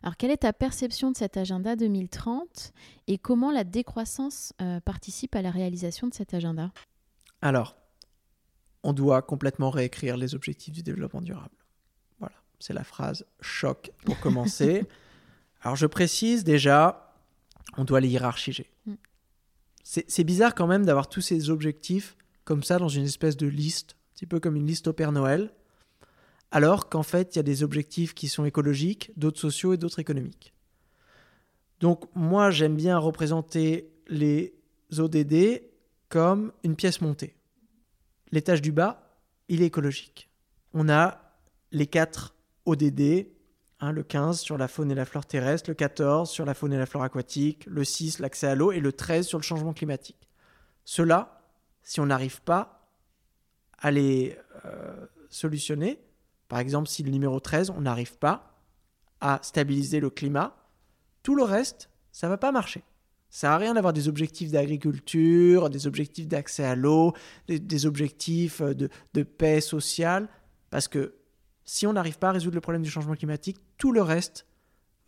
Alors 0.02 0.16
quelle 0.16 0.30
est 0.30 0.38
ta 0.38 0.52
perception 0.52 1.10
de 1.10 1.16
cet 1.16 1.36
agenda 1.36 1.74
2030 1.74 2.72
et 3.08 3.18
comment 3.18 3.50
la 3.50 3.64
décroissance 3.64 4.52
euh, 4.60 4.78
participe 4.80 5.34
à 5.34 5.42
la 5.42 5.50
réalisation 5.50 6.06
de 6.06 6.14
cet 6.14 6.32
agenda? 6.32 6.70
Alors, 7.42 7.76
on 8.84 8.92
doit 8.92 9.22
complètement 9.22 9.70
réécrire 9.70 10.16
les 10.16 10.34
objectifs 10.34 10.72
du 10.72 10.82
développement 10.82 11.22
durable. 11.22 11.56
Voilà, 12.20 12.36
c'est 12.60 12.74
la 12.74 12.84
phrase 12.84 13.26
choc 13.40 13.90
pour 14.04 14.20
commencer. 14.20 14.84
Alors 15.62 15.74
je 15.74 15.86
précise 15.86 16.44
déjà, 16.44 17.03
on 17.76 17.84
doit 17.84 18.00
les 18.00 18.08
hiérarchiser. 18.08 18.70
Mm. 18.86 18.94
C'est 19.82 20.24
bizarre 20.24 20.54
quand 20.54 20.66
même 20.66 20.86
d'avoir 20.86 21.08
tous 21.08 21.20
ces 21.20 21.50
objectifs 21.50 22.16
comme 22.44 22.62
ça 22.62 22.78
dans 22.78 22.88
une 22.88 23.04
espèce 23.04 23.36
de 23.36 23.46
liste, 23.46 23.92
un 23.92 24.14
petit 24.14 24.26
peu 24.26 24.40
comme 24.40 24.56
une 24.56 24.66
liste 24.66 24.88
au 24.88 24.94
Père 24.94 25.12
Noël, 25.12 25.52
alors 26.50 26.88
qu'en 26.88 27.02
fait 27.02 27.34
il 27.34 27.38
y 27.38 27.40
a 27.40 27.42
des 27.42 27.62
objectifs 27.62 28.14
qui 28.14 28.28
sont 28.28 28.46
écologiques, 28.46 29.10
d'autres 29.16 29.40
sociaux 29.40 29.74
et 29.74 29.76
d'autres 29.76 29.98
économiques. 29.98 30.54
Donc 31.80 32.04
moi 32.14 32.50
j'aime 32.50 32.76
bien 32.76 32.96
représenter 32.96 33.92
les 34.08 34.54
ODD 34.96 35.62
comme 36.08 36.52
une 36.62 36.76
pièce 36.76 37.02
montée 37.02 37.36
l'étage 38.34 38.60
du 38.60 38.72
bas, 38.72 39.16
il 39.48 39.62
est 39.62 39.66
écologique. 39.66 40.28
On 40.74 40.88
a 40.88 41.36
les 41.70 41.86
quatre 41.86 42.34
ODD, 42.66 43.28
hein, 43.80 43.92
le 43.92 44.02
15 44.02 44.40
sur 44.40 44.58
la 44.58 44.68
faune 44.68 44.90
et 44.90 44.94
la 44.94 45.04
flore 45.04 45.26
terrestre, 45.26 45.70
le 45.70 45.74
14 45.74 46.30
sur 46.30 46.44
la 46.44 46.54
faune 46.54 46.72
et 46.72 46.78
la 46.78 46.86
flore 46.86 47.04
aquatique, 47.04 47.64
le 47.66 47.84
6 47.84 48.18
l'accès 48.18 48.46
à 48.46 48.54
l'eau 48.54 48.72
et 48.72 48.80
le 48.80 48.92
13 48.92 49.26
sur 49.26 49.38
le 49.38 49.42
changement 49.44 49.72
climatique. 49.72 50.28
Cela, 50.84 51.40
si 51.82 52.00
on 52.00 52.06
n'arrive 52.06 52.42
pas 52.42 52.88
à 53.78 53.90
les 53.90 54.36
euh, 54.64 55.06
solutionner, 55.28 56.00
par 56.48 56.58
exemple 56.58 56.88
si 56.88 57.02
le 57.02 57.10
numéro 57.10 57.40
13, 57.40 57.70
on 57.70 57.80
n'arrive 57.80 58.18
pas 58.18 58.54
à 59.20 59.40
stabiliser 59.42 60.00
le 60.00 60.10
climat, 60.10 60.56
tout 61.22 61.34
le 61.34 61.42
reste, 61.42 61.90
ça 62.12 62.26
ne 62.26 62.30
va 62.30 62.38
pas 62.38 62.52
marcher. 62.52 62.82
Ça 63.30 63.54
à 63.54 63.58
rien 63.58 63.74
d'avoir 63.74 63.92
des 63.92 64.06
objectifs 64.06 64.52
d'agriculture, 64.52 65.68
des 65.68 65.88
objectifs 65.88 66.28
d'accès 66.28 66.62
à 66.62 66.76
l'eau, 66.76 67.14
des, 67.48 67.86
objectifs 67.86 68.62
de, 68.62 68.88
de 69.12 69.22
paix 69.24 69.60
sociale, 69.60 70.28
parce 70.70 70.86
que 70.86 71.14
si 71.64 71.86
on 71.86 71.92
n'arrive 71.92 72.18
pas 72.18 72.28
à 72.28 72.32
résoudre 72.32 72.54
le 72.54 72.60
problème 72.60 72.82
du 72.82 72.90
changement 72.90 73.14
climatique, 73.14 73.58
tout 73.78 73.92
le 73.92 74.02
reste 74.02 74.46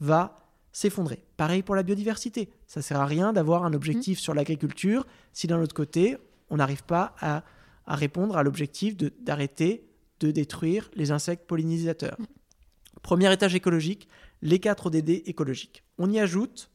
va 0.00 0.46
s'effondrer. 0.72 1.22
Pareil 1.36 1.62
pour 1.62 1.74
la 1.74 1.82
biodiversité. 1.82 2.50
Ça 2.66 2.82
sert 2.82 3.00
à 3.00 3.06
rien 3.06 3.32
d'avoir 3.32 3.64
un 3.64 3.72
objectif 3.72 4.18
mmh. 4.18 4.20
sur 4.20 4.34
l'agriculture 4.34 5.06
si 5.32 5.46
d'un 5.46 5.60
autre 5.60 5.74
côté, 5.74 6.18
on 6.50 6.56
n'arrive 6.56 6.84
pas 6.84 7.14
à, 7.20 7.44
répondre 7.86 8.36
à 8.36 8.42
l'objectif 8.42 8.96
d'arrêter 8.96 9.86
de, 10.20 10.30
détruire 10.30 10.90
les 10.94 11.12
insectes 11.12 11.46
pollinisateurs. 11.46 12.16
Mmh. 12.18 12.24
Premier 13.02 13.32
étage 13.32 13.54
écologique, 13.54 14.08
les 14.42 14.58
4 14.58 14.86
ODD 14.86 15.10
écologiques. 15.26 15.82
On 15.98 16.10
y 16.10 16.18
ajoute 16.18 16.70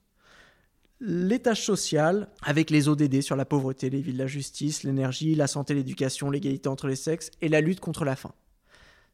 l'étage 1.00 1.64
social 1.64 2.30
avec 2.44 2.70
les 2.70 2.88
ODD 2.88 3.22
sur 3.22 3.36
la 3.36 3.46
pauvreté, 3.46 3.90
les 3.90 4.02
villes, 4.02 4.18
la 4.18 4.28
justice, 4.28 4.84
l'énergie, 4.84 5.36
la 5.36 5.48
santé, 5.48 5.74
l'éducation, 5.74 6.30
l'égalité 6.30 6.70
entre 6.70 6.88
les 6.88 6.96
sexes 6.96 7.32
et 7.42 7.50
la 7.50 7.60
lutte 7.60 7.80
contre 7.80 8.06
la 8.06 8.16
faim. 8.16 8.34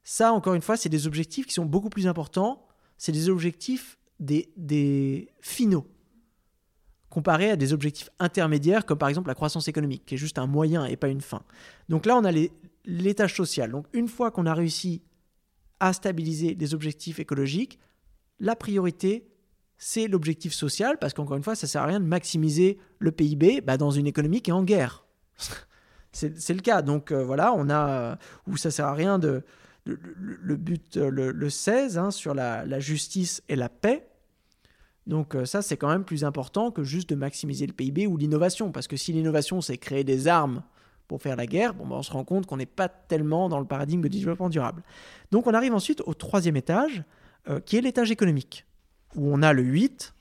Ça, 0.10 0.32
encore 0.32 0.54
une 0.54 0.62
fois, 0.62 0.78
c'est 0.78 0.88
des 0.88 1.06
objectifs 1.06 1.48
qui 1.48 1.54
sont 1.54 1.66
beaucoup 1.66 1.90
plus 1.90 2.08
importants. 2.08 2.66
C'est 2.98 3.12
des 3.12 3.28
objectifs 3.28 3.98
des, 4.22 5.28
finaux, 5.42 5.86
comparés 7.10 7.52
à 7.52 7.58
des 7.58 7.74
objectifs 7.74 8.10
intermédiaires, 8.18 8.86
comme 8.86 8.98
par 8.98 9.10
exemple 9.10 9.28
la 9.28 9.36
croissance 9.36 9.68
économique, 9.68 10.06
qui 10.06 10.16
est 10.16 10.18
juste 10.18 10.38
un 10.40 10.48
moyen 10.48 10.86
et 10.86 10.96
pas 10.96 11.10
une 11.10 11.20
fin. 11.20 11.44
Donc 11.90 12.06
là, 12.06 12.16
on 12.16 12.24
a 12.24 12.32
l'étage 12.86 13.36
social. 13.36 13.70
Donc 13.70 13.86
une 13.92 14.08
fois 14.08 14.32
qu'on 14.32 14.46
a 14.46 14.54
réussi 14.54 15.02
à 15.82 15.92
stabiliser 15.92 16.56
des 16.56 16.74
objectifs 16.74 17.20
écologiques, 17.20 17.78
la 18.40 18.56
priorité, 18.56 19.28
c'est 19.78 20.08
l'objectif 20.08 20.54
social, 20.54 21.00
parce 21.00 21.14
qu'encore 21.14 21.36
une 21.36 21.44
fois, 21.44 21.56
ça 21.56 21.68
ne 21.68 21.70
sert 21.70 21.82
à 21.82 21.86
rien 21.86 22.00
de 22.00 22.06
maximiser 22.06 22.78
le 23.00 23.12
PIB 23.12 23.60
bah, 23.60 23.76
dans 23.76 23.92
une 23.92 24.08
économie 24.08 24.42
qui 24.42 24.52
est 24.52 24.54
en 24.54 24.64
guerre. 24.64 25.06
c'est 26.14 26.54
le 26.54 26.62
cas. 26.62 26.82
Donc 26.82 27.12
euh, 27.12 27.26
voilà, 27.26 27.52
on 27.54 27.70
a, 27.70 28.18
où 28.48 28.56
ça 28.56 28.72
sert 28.72 28.86
à 28.86 28.94
rien 28.94 29.20
de, 29.20 29.44
le, 29.88 30.56
but, 30.56 30.98
euh, 30.98 31.10
le, 31.10 31.50
16, 31.50 31.98
hein, 31.98 32.12
sur 32.12 32.34
la, 32.34 32.80
justice 32.80 33.42
et 33.50 33.56
la 33.56 33.70
paix. 33.70 34.08
Donc 35.06 35.36
euh, 35.36 35.46
ça, 35.46 35.62
c'est 35.62 35.78
quand 35.78 35.88
même 35.88 36.04
plus 36.04 36.24
important 36.24 36.72
que 36.72 36.84
juste 36.84 37.10
de 37.10 37.16
maximiser 37.16 37.66
le 37.66 37.74
PIB 37.74 38.08
ou 38.08 38.18
l'innovation. 38.18 38.72
Parce 38.72 38.88
que 38.88 38.98
si 38.98 39.14
l'innovation, 39.14 39.62
c'est 39.62 39.78
créer 39.78 40.04
des 40.04 40.28
armes 40.28 40.64
pour 41.08 41.22
faire 41.22 41.38
la 41.38 41.46
guerre, 41.46 41.74
bon, 41.74 41.88
ben, 41.88 41.96
on 41.96 42.04
se 42.04 42.12
rend 42.12 42.26
compte 42.26 42.46
qu'on 42.46 42.58
n'est 42.58 42.66
pas 42.66 42.90
tellement 42.90 43.48
dans 43.48 43.60
le 43.60 43.66
paradigme 43.66 44.02
de 44.02 44.10
développement 44.10 44.50
durable. 44.50 44.84
Donc 45.32 45.48
on 45.48 45.54
arrive 45.54 45.74
ensuite 45.74 46.02
au 46.06 46.14
troisième 46.14 46.58
étage, 46.58 47.04
euh, 47.50 47.62
qui 47.62 47.78
est 47.78 47.82
l'étage 47.82 48.12
économique, 48.12 48.66
où 49.16 49.34
on 49.34 49.42
a 49.42 49.54
le 49.54 49.64
8 49.64 50.14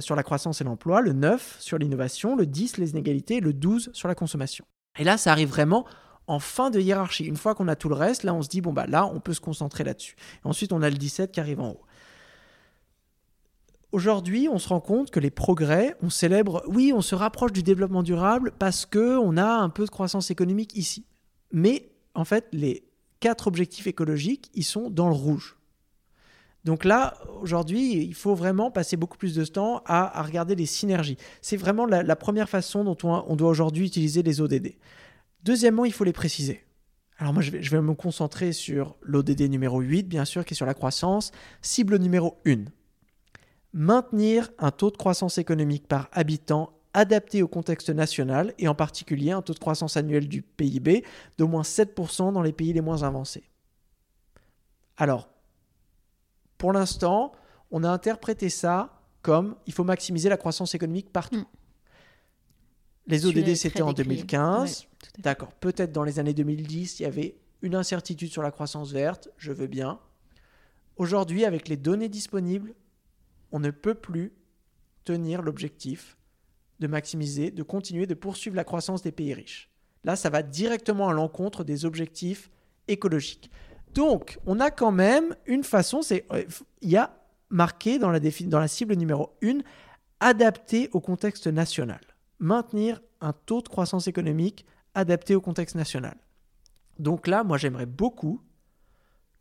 sur 0.00 0.14
la 0.14 0.22
croissance 0.22 0.60
et 0.60 0.64
l'emploi, 0.64 1.00
le 1.00 1.14
9 1.14 1.56
sur 1.60 1.78
l'innovation, 1.78 2.36
le 2.36 2.44
10 2.44 2.76
les 2.76 2.90
inégalités 2.90 3.40
le 3.40 3.54
12 3.54 3.88
sur 3.94 4.06
la 4.06 4.14
consommation. 4.14 4.66
Et 4.98 5.04
là, 5.04 5.16
ça 5.16 5.32
arrive 5.32 5.48
vraiment 5.48 5.86
en 6.28 6.38
fin 6.38 6.70
de 6.70 6.78
hiérarchie. 6.78 7.24
Une 7.24 7.36
fois 7.36 7.54
qu'on 7.54 7.68
a 7.68 7.74
tout 7.74 7.88
le 7.88 7.94
reste, 7.94 8.22
là, 8.22 8.34
on 8.34 8.42
se 8.42 8.48
dit, 8.48 8.60
bon, 8.60 8.72
bah 8.72 8.86
là, 8.86 9.06
on 9.06 9.18
peut 9.18 9.32
se 9.32 9.40
concentrer 9.40 9.82
là-dessus. 9.82 10.14
Ensuite, 10.44 10.72
on 10.72 10.82
a 10.82 10.90
le 10.90 10.96
17 10.96 11.32
qui 11.32 11.40
arrive 11.40 11.60
en 11.60 11.70
haut. 11.70 11.80
Aujourd'hui, 13.90 14.48
on 14.52 14.58
se 14.58 14.68
rend 14.68 14.80
compte 14.80 15.10
que 15.10 15.18
les 15.18 15.30
progrès, 15.30 15.96
on 16.02 16.10
célèbre, 16.10 16.62
oui, 16.68 16.92
on 16.94 17.00
se 17.00 17.14
rapproche 17.14 17.52
du 17.52 17.62
développement 17.62 18.02
durable 18.02 18.52
parce 18.58 18.84
que 18.84 19.16
on 19.16 19.38
a 19.38 19.46
un 19.46 19.70
peu 19.70 19.86
de 19.86 19.90
croissance 19.90 20.30
économique 20.30 20.76
ici. 20.76 21.06
Mais 21.52 21.90
en 22.14 22.26
fait, 22.26 22.46
les 22.52 22.84
quatre 23.20 23.46
objectifs 23.46 23.86
écologiques, 23.86 24.50
ils 24.52 24.64
sont 24.64 24.90
dans 24.90 25.08
le 25.08 25.14
rouge. 25.14 25.56
Donc 26.64 26.84
là, 26.84 27.16
aujourd'hui, 27.40 27.94
il 27.94 28.14
faut 28.14 28.34
vraiment 28.34 28.70
passer 28.70 28.98
beaucoup 28.98 29.16
plus 29.16 29.34
de 29.34 29.44
temps 29.46 29.80
à, 29.86 30.22
regarder 30.22 30.54
les 30.54 30.66
synergies. 30.66 31.16
C'est 31.40 31.56
vraiment 31.56 31.86
la, 31.86 32.16
première 32.16 32.50
façon 32.50 32.84
dont 32.84 32.98
on, 33.04 33.24
on 33.26 33.36
doit 33.36 33.48
aujourd'hui 33.48 33.86
utiliser 33.86 34.22
les 34.22 34.42
ODD. 34.42 34.74
Deuxièmement, 35.42 35.84
il 35.84 35.92
faut 35.92 36.04
les 36.04 36.12
préciser. 36.12 36.64
Alors 37.18 37.32
moi, 37.32 37.42
je 37.42 37.50
vais, 37.50 37.62
je 37.62 37.70
vais 37.70 37.80
me 37.80 37.94
concentrer 37.94 38.52
sur 38.52 38.96
l'ODD 39.02 39.42
numéro 39.42 39.80
8, 39.80 40.04
bien 40.04 40.24
sûr, 40.24 40.44
qui 40.44 40.54
est 40.54 40.56
sur 40.56 40.66
la 40.66 40.74
croissance. 40.74 41.32
Cible 41.62 41.98
numéro 41.98 42.40
1. 42.46 42.64
Maintenir 43.72 44.50
un 44.58 44.70
taux 44.70 44.90
de 44.90 44.96
croissance 44.96 45.38
économique 45.38 45.86
par 45.88 46.08
habitant 46.12 46.78
adapté 46.94 47.42
au 47.42 47.48
contexte 47.48 47.90
national 47.90 48.54
et 48.58 48.66
en 48.66 48.74
particulier 48.74 49.30
un 49.30 49.42
taux 49.42 49.54
de 49.54 49.58
croissance 49.58 49.96
annuel 49.96 50.28
du 50.28 50.42
PIB 50.42 51.04
d'au 51.36 51.46
moins 51.46 51.62
7% 51.62 52.32
dans 52.32 52.42
les 52.42 52.52
pays 52.52 52.72
les 52.72 52.80
moins 52.80 53.02
avancés. 53.02 53.44
Alors, 54.96 55.28
pour 56.56 56.72
l'instant, 56.72 57.32
on 57.70 57.84
a 57.84 57.88
interprété 57.88 58.48
ça 58.48 59.00
comme 59.22 59.56
il 59.66 59.72
faut 59.72 59.84
maximiser 59.84 60.28
la 60.28 60.36
croissance 60.36 60.74
économique 60.74 61.12
partout. 61.12 61.36
Mm. 61.36 61.46
Les 63.06 63.26
ODD, 63.26 63.54
c'était 63.54 63.82
en 63.82 63.92
2015. 63.92 64.87
D'accord. 65.18 65.52
Peut-être 65.54 65.92
dans 65.92 66.04
les 66.04 66.18
années 66.18 66.34
2010, 66.34 67.00
il 67.00 67.02
y 67.02 67.06
avait 67.06 67.36
une 67.62 67.74
incertitude 67.74 68.30
sur 68.30 68.42
la 68.42 68.50
croissance 68.50 68.92
verte. 68.92 69.28
Je 69.36 69.52
veux 69.52 69.66
bien. 69.66 69.98
Aujourd'hui, 70.96 71.44
avec 71.44 71.68
les 71.68 71.76
données 71.76 72.08
disponibles, 72.08 72.74
on 73.52 73.60
ne 73.60 73.70
peut 73.70 73.94
plus 73.94 74.32
tenir 75.04 75.42
l'objectif 75.42 76.16
de 76.80 76.86
maximiser, 76.86 77.50
de 77.50 77.62
continuer, 77.62 78.06
de 78.06 78.14
poursuivre 78.14 78.56
la 78.56 78.64
croissance 78.64 79.02
des 79.02 79.12
pays 79.12 79.34
riches. 79.34 79.70
Là, 80.04 80.16
ça 80.16 80.30
va 80.30 80.42
directement 80.42 81.08
à 81.08 81.12
l'encontre 81.12 81.64
des 81.64 81.84
objectifs 81.84 82.50
écologiques. 82.86 83.50
Donc, 83.94 84.38
on 84.46 84.60
a 84.60 84.70
quand 84.70 84.92
même 84.92 85.34
une 85.46 85.64
façon, 85.64 86.02
c'est 86.02 86.24
euh, 86.30 86.44
il 86.82 86.90
y 86.90 86.96
a 86.96 87.18
marqué 87.50 87.98
dans 87.98 88.10
la, 88.10 88.68
cible 88.68 88.94
numéro 88.94 89.36
1, 89.42 89.58
adapté 90.20 90.90
au 90.92 91.00
contexte 91.00 91.46
national 91.46 92.00
maintenir 92.38 93.00
un 93.20 93.32
taux 93.32 93.62
de 93.62 93.68
croissance 93.68 94.06
économique 94.06 94.64
adapté 94.98 95.34
au 95.34 95.40
contexte 95.40 95.76
national. 95.76 96.16
Donc 96.98 97.26
là, 97.26 97.44
moi 97.44 97.56
j'aimerais 97.56 97.86
beaucoup 97.86 98.42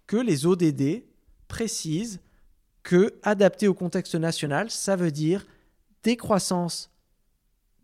que 0.05 0.17
les 0.17 0.45
ODD 0.45 1.03
précisent 1.47 2.21
que 2.83 3.19
adapté 3.23 3.67
au 3.67 3.73
contexte 3.73 4.15
national, 4.15 4.69
ça 4.69 4.95
veut 4.95 5.11
dire 5.11 5.45
décroissance 6.03 6.91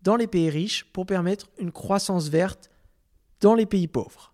dans 0.02 0.16
les 0.16 0.26
pays 0.26 0.50
riches 0.50 0.84
pour 0.92 1.04
permettre 1.04 1.50
une 1.58 1.72
croissance 1.72 2.28
verte 2.28 2.70
dans 3.40 3.54
les 3.54 3.66
pays 3.66 3.88
pauvres. 3.88 4.32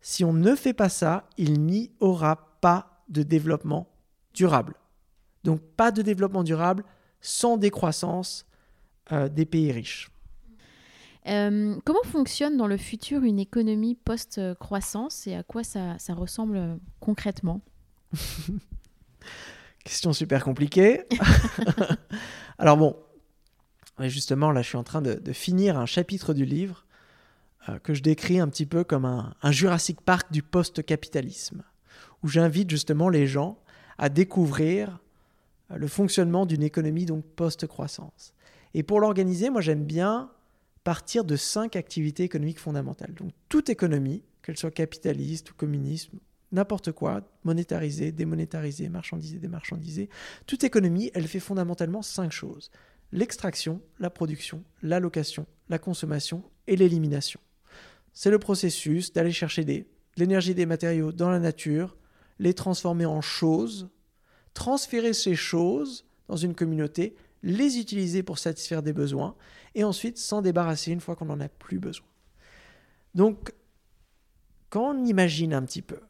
Si 0.00 0.24
on 0.24 0.32
ne 0.32 0.54
fait 0.54 0.72
pas 0.72 0.88
ça, 0.88 1.28
il 1.36 1.60
n'y 1.60 1.90
aura 2.00 2.58
pas 2.60 3.04
de 3.08 3.22
développement 3.22 3.88
durable. 4.34 4.74
Donc 5.44 5.60
pas 5.60 5.90
de 5.90 6.02
développement 6.02 6.44
durable 6.44 6.84
sans 7.20 7.56
décroissance 7.56 8.46
euh, 9.10 9.28
des 9.28 9.46
pays 9.46 9.72
riches. 9.72 10.11
Euh, 11.28 11.76
comment 11.84 12.02
fonctionne 12.04 12.56
dans 12.56 12.66
le 12.66 12.76
futur 12.76 13.22
une 13.22 13.38
économie 13.38 13.94
post-croissance 13.94 15.26
et 15.26 15.34
à 15.34 15.42
quoi 15.42 15.62
ça, 15.62 15.96
ressemble 16.08 16.56
euh, 16.56 16.74
concrètement 17.00 17.60
Question 19.84 20.12
super 20.12 20.44
compliquée. 20.44 21.04
Alors 22.58 22.76
bon, 22.76 22.96
justement, 24.00 24.50
là, 24.52 24.62
je 24.62 24.68
suis 24.68 24.76
en 24.76 24.84
train 24.84 25.02
de, 25.02 25.32
finir 25.32 25.78
un 25.78 25.86
chapitre 25.86 26.34
du 26.34 26.44
livre 26.44 26.86
que 27.82 27.94
je 27.94 28.02
décris 28.02 28.40
un 28.40 28.48
petit 28.48 28.66
peu 28.66 28.84
comme 28.84 29.04
un, 29.04 29.34
un 29.42 29.52
Jurassic 29.52 30.00
Park 30.00 30.32
du 30.32 30.42
post-capitalisme, 30.42 31.62
où 32.22 32.28
j'invite 32.28 32.70
justement 32.70 33.08
les 33.08 33.26
gens 33.26 33.58
à 33.98 34.08
découvrir 34.08 35.00
le 35.74 35.88
fonctionnement 35.88 36.46
d'une 36.46 36.62
économie 36.62 37.06
donc 37.06 37.24
post-croissance. 37.24 38.34
Et 38.74 38.82
pour 38.82 39.00
l'organiser, 39.00 39.50
moi 39.50 39.60
j'aime 39.60 39.84
bien 39.84 40.30
partir 40.84 41.24
de 41.24 41.36
cinq 41.36 41.76
activités 41.76 42.24
économiques 42.24 42.58
fondamentales. 42.58 43.14
Donc 43.14 43.32
toute 43.48 43.70
économie, 43.70 44.22
qu'elle 44.42 44.56
soit 44.56 44.70
capitaliste 44.70 45.50
ou 45.50 45.54
communisme, 45.54 46.18
n'importe 46.50 46.92
quoi, 46.92 47.22
monétarisée, 47.44 48.12
démonétarisée, 48.12 48.88
marchandisée, 48.88 49.38
démarchandisée, 49.38 50.08
toute 50.46 50.64
économie, 50.64 51.10
elle 51.14 51.28
fait 51.28 51.40
fondamentalement 51.40 52.02
cinq 52.02 52.32
choses. 52.32 52.70
L'extraction, 53.12 53.80
la 53.98 54.10
production, 54.10 54.64
l'allocation, 54.82 55.46
la 55.68 55.78
consommation 55.78 56.42
et 56.66 56.76
l'élimination. 56.76 57.40
C'est 58.12 58.30
le 58.30 58.38
processus 58.38 59.12
d'aller 59.12 59.32
chercher 59.32 59.64
des, 59.64 59.86
l'énergie 60.16 60.54
des 60.54 60.66
matériaux 60.66 61.12
dans 61.12 61.30
la 61.30 61.38
nature, 61.38 61.96
les 62.38 62.54
transformer 62.54 63.06
en 63.06 63.20
choses, 63.20 63.88
transférer 64.54 65.12
ces 65.12 65.34
choses 65.34 66.04
dans 66.28 66.36
une 66.36 66.54
communauté 66.54 67.14
les 67.42 67.78
utiliser 67.78 68.22
pour 68.22 68.38
satisfaire 68.38 68.82
des 68.82 68.92
besoins, 68.92 69.34
et 69.74 69.84
ensuite 69.84 70.18
s'en 70.18 70.42
débarrasser 70.42 70.92
une 70.92 71.00
fois 71.00 71.16
qu'on 71.16 71.26
n'en 71.26 71.40
a 71.40 71.48
plus 71.48 71.78
besoin. 71.78 72.06
Donc, 73.14 73.52
quand 74.70 74.94
on 74.94 75.04
imagine 75.04 75.52
un 75.54 75.62
petit 75.62 75.82
peu 75.82 76.00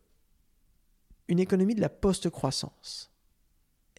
une 1.29 1.39
économie 1.39 1.75
de 1.75 1.81
la 1.81 1.89
post-croissance, 1.89 3.11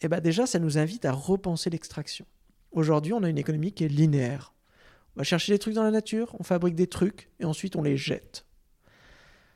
eh 0.01 0.07
ben 0.07 0.19
déjà, 0.19 0.45
ça 0.45 0.59
nous 0.59 0.77
invite 0.77 1.05
à 1.05 1.11
repenser 1.11 1.69
l'extraction. 1.69 2.25
Aujourd'hui, 2.71 3.13
on 3.13 3.23
a 3.23 3.29
une 3.29 3.37
économie 3.37 3.71
qui 3.71 3.83
est 3.83 3.89
linéaire. 3.89 4.53
On 5.15 5.19
va 5.19 5.23
chercher 5.23 5.53
des 5.53 5.59
trucs 5.59 5.75
dans 5.75 5.83
la 5.83 5.91
nature, 5.91 6.35
on 6.39 6.43
fabrique 6.43 6.75
des 6.75 6.87
trucs, 6.87 7.29
et 7.39 7.45
ensuite 7.45 7.75
on 7.75 7.83
les 7.83 7.97
jette. 7.97 8.45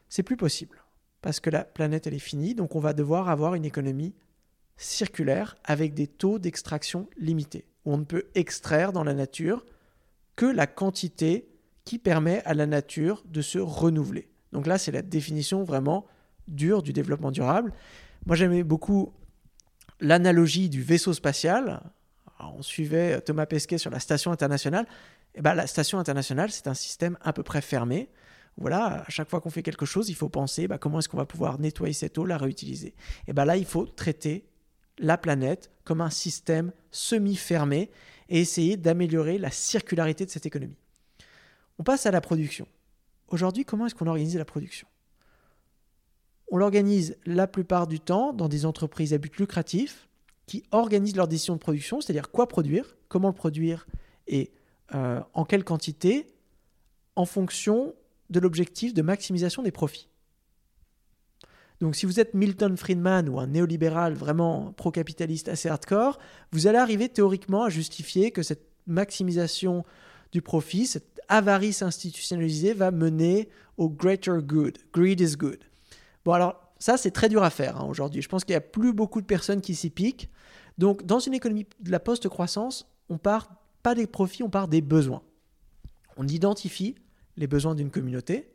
C'est 0.08 0.24
plus 0.24 0.38
possible, 0.38 0.84
parce 1.22 1.40
que 1.40 1.50
la 1.50 1.64
planète, 1.64 2.08
elle 2.08 2.14
est 2.14 2.20
finie, 2.20 2.56
donc 2.56 2.76
on 2.76 2.80
va 2.80 2.94
devoir 2.94 3.30
avoir 3.30 3.56
une 3.56 3.66
économie 3.66 4.16
circulaire 4.78 5.58
avec 5.64 5.94
des 5.94 6.08
taux 6.08 6.40
d'extraction 6.40 7.10
limités. 7.18 7.66
où 7.86 7.94
on 7.94 7.98
ne 7.98 8.06
peut 8.06 8.28
extraire 8.36 8.94
dans 8.94 9.04
la 9.04 9.14
nature 9.14 9.66
que 10.38 10.46
la 10.46 10.68
quantité 10.68 11.50
qui 11.84 12.00
permet 12.00 12.42
à 12.46 12.54
la 12.54 12.66
nature 12.66 13.24
de 13.26 13.42
se 13.42 13.60
renouveler. 13.60 14.30
Donc 14.54 14.68
là, 14.68 14.78
c'est 14.78 14.92
la 14.92 15.02
définition 15.02 15.64
vraiment 15.64 16.06
dure 16.48 16.82
du 16.82 16.94
développement 16.94 17.32
durable. 17.32 17.74
Moi, 18.26 18.38
j'aimais 18.38 18.64
beaucoup 18.64 19.14
l'analogie 20.00 20.70
du 20.70 20.82
vaisseau 20.82 21.12
spatial. 21.12 21.82
on 22.40 22.62
suivait 22.62 23.20
Thomas 23.22 23.46
Pesquet 23.46 23.78
sur 23.78 23.92
la 23.92 24.00
station 24.00 24.32
internationale. 24.32 24.86
Eh 25.36 25.42
ben, 25.42 25.54
la 25.54 25.68
station 25.68 26.00
internationale, 26.00 26.52
c'est 26.52 26.68
un 26.68 26.74
système 26.74 27.18
à 27.22 27.34
peu 27.34 27.44
près 27.44 27.62
fermé. 27.62 28.10
Voilà, 28.58 29.04
à 29.06 29.10
chaque 29.10 29.30
fois 29.30 29.40
qu'on 29.40 29.50
fait 29.50 29.64
quelque 29.64 29.86
chose, 29.86 30.10
il 30.10 30.16
faut 30.16 30.30
penser 30.30 30.68
bah, 30.68 30.78
comment 30.78 31.00
est-ce 31.00 31.10
qu'on 31.10 31.18
va 31.18 31.26
pouvoir 31.26 31.60
nettoyer 31.60 31.94
cette 31.94 32.18
eau, 32.18 32.26
la 32.26 32.38
réutiliser? 32.38 32.96
Et 33.28 33.34
bien 33.34 33.46
là, 33.46 33.56
il 33.56 33.66
faut 33.66 33.86
traiter 33.86 34.48
la 34.98 35.18
planète 35.18 35.72
comme 35.84 36.02
un 36.02 36.10
système 36.10 36.72
semi-fermé 36.92 37.92
et 38.30 38.40
essayer 38.40 38.78
d'améliorer 38.78 39.38
la 39.38 39.52
circularité 39.52 40.26
de 40.26 40.30
cette 40.30 40.46
économie. 40.46 40.78
On 41.80 41.84
passe 41.84 42.06
à 42.06 42.12
la 42.12 42.22
production. 42.22 42.68
Aujourd'hui, 43.30 43.66
comment 43.66 43.86
est-ce 43.86 43.96
qu'on 43.96 44.08
organise 44.08 44.38
la 44.38 44.46
production? 44.46 44.88
On 46.50 46.58
l'organise 46.58 47.18
la 47.26 47.48
plupart 47.48 47.88
du 47.88 48.00
temps 48.00 48.34
dans 48.34 48.48
des 48.48 48.66
entreprises 48.66 49.14
à 49.14 49.18
but 49.18 49.36
lucratif 49.38 50.08
qui 50.46 50.64
organisent 50.72 51.16
leurs 51.16 51.28
décisions 51.28 51.56
de 51.56 51.60
production, 51.60 52.00
c'est-à-dire 52.00 52.32
quoi 52.32 52.48
produire, 52.48 52.96
comment 53.10 53.28
le 53.28 53.34
produire 53.34 53.86
et 54.28 54.52
euh, 54.96 55.22
en 55.34 55.44
quelle 55.44 55.66
quantité, 55.66 56.26
en 57.16 57.26
fonction 57.26 57.94
de 58.30 58.40
l'objectif 58.40 58.94
de 58.94 59.02
maximisation 59.02 59.62
des 59.62 59.72
profits. 59.72 60.08
Donc 61.82 61.96
si 61.96 62.06
vous 62.06 62.20
êtes 62.20 62.34
Milton 62.34 62.76
Friedman 62.76 63.30
ou 63.30 63.40
un 63.40 63.48
néolibéral 63.48 64.14
vraiment 64.14 64.74
pro-capitaliste 64.74 65.48
assez 65.48 65.70
hardcore, 65.70 66.18
vous 66.52 66.68
allez 66.68 66.80
arriver 66.80 67.08
théoriquement 67.08 67.64
à 67.64 67.70
justifier 67.70 68.32
que 68.32 68.42
cette 68.42 68.66
maximisation 68.88 69.84
du 70.32 70.42
profit, 70.42 70.88
cette 70.88 71.22
avarice 71.28 71.82
institutionnalisée 71.82 72.74
va 72.74 72.92
mener 72.92 73.50
au 73.78 73.90
greater 73.90 74.42
good. 74.42 74.78
Greed 74.94 75.20
is 75.20 75.36
good. 75.36 75.60
Bon 76.26 76.34
alors 76.34 76.60
ça 76.80 76.98
c'est 76.98 77.12
très 77.12 77.30
dur 77.30 77.44
à 77.44 77.50
faire 77.50 77.78
hein, 77.78 77.86
aujourd'hui. 77.88 78.22
Je 78.22 78.30
pense 78.30 78.44
qu'il 78.44 78.54
n'y 78.54 78.58
a 78.58 78.62
plus 78.62 78.94
beaucoup 78.94 79.22
de 79.22 79.28
personnes 79.28 79.62
qui 79.62 79.76
s'y 79.76 79.90
piquent. 79.90 80.30
Donc 80.78 81.06
dans 81.06 81.20
une 81.20 81.34
économie 81.34 81.68
de 81.80 81.92
la 81.92 82.00
post-croissance, 82.00 82.88
on 83.10 83.18
part 83.18 83.50
pas 83.84 83.94
des 83.94 84.08
profits, 84.08 84.44
on 84.44 84.50
part 84.50 84.68
des 84.68 84.82
besoins. 84.82 85.22
On 86.18 86.28
identifie 86.28 86.96
les 87.36 87.48
besoins 87.48 87.76
d'une 87.76 87.92
communauté 87.92 88.52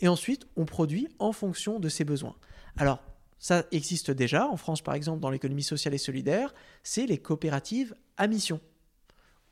et 0.00 0.08
ensuite 0.08 0.46
on 0.56 0.64
produit 0.64 1.08
en 1.18 1.32
fonction 1.32 1.80
de 1.80 1.88
ces 1.88 2.04
besoins. 2.04 2.36
Alors, 2.76 3.02
ça 3.38 3.64
existe 3.72 4.10
déjà, 4.10 4.48
en 4.48 4.56
France 4.56 4.82
par 4.82 4.94
exemple, 4.94 5.20
dans 5.20 5.30
l'économie 5.30 5.62
sociale 5.62 5.94
et 5.94 5.98
solidaire, 5.98 6.54
c'est 6.82 7.06
les 7.06 7.18
coopératives 7.18 7.94
à 8.16 8.26
mission, 8.26 8.60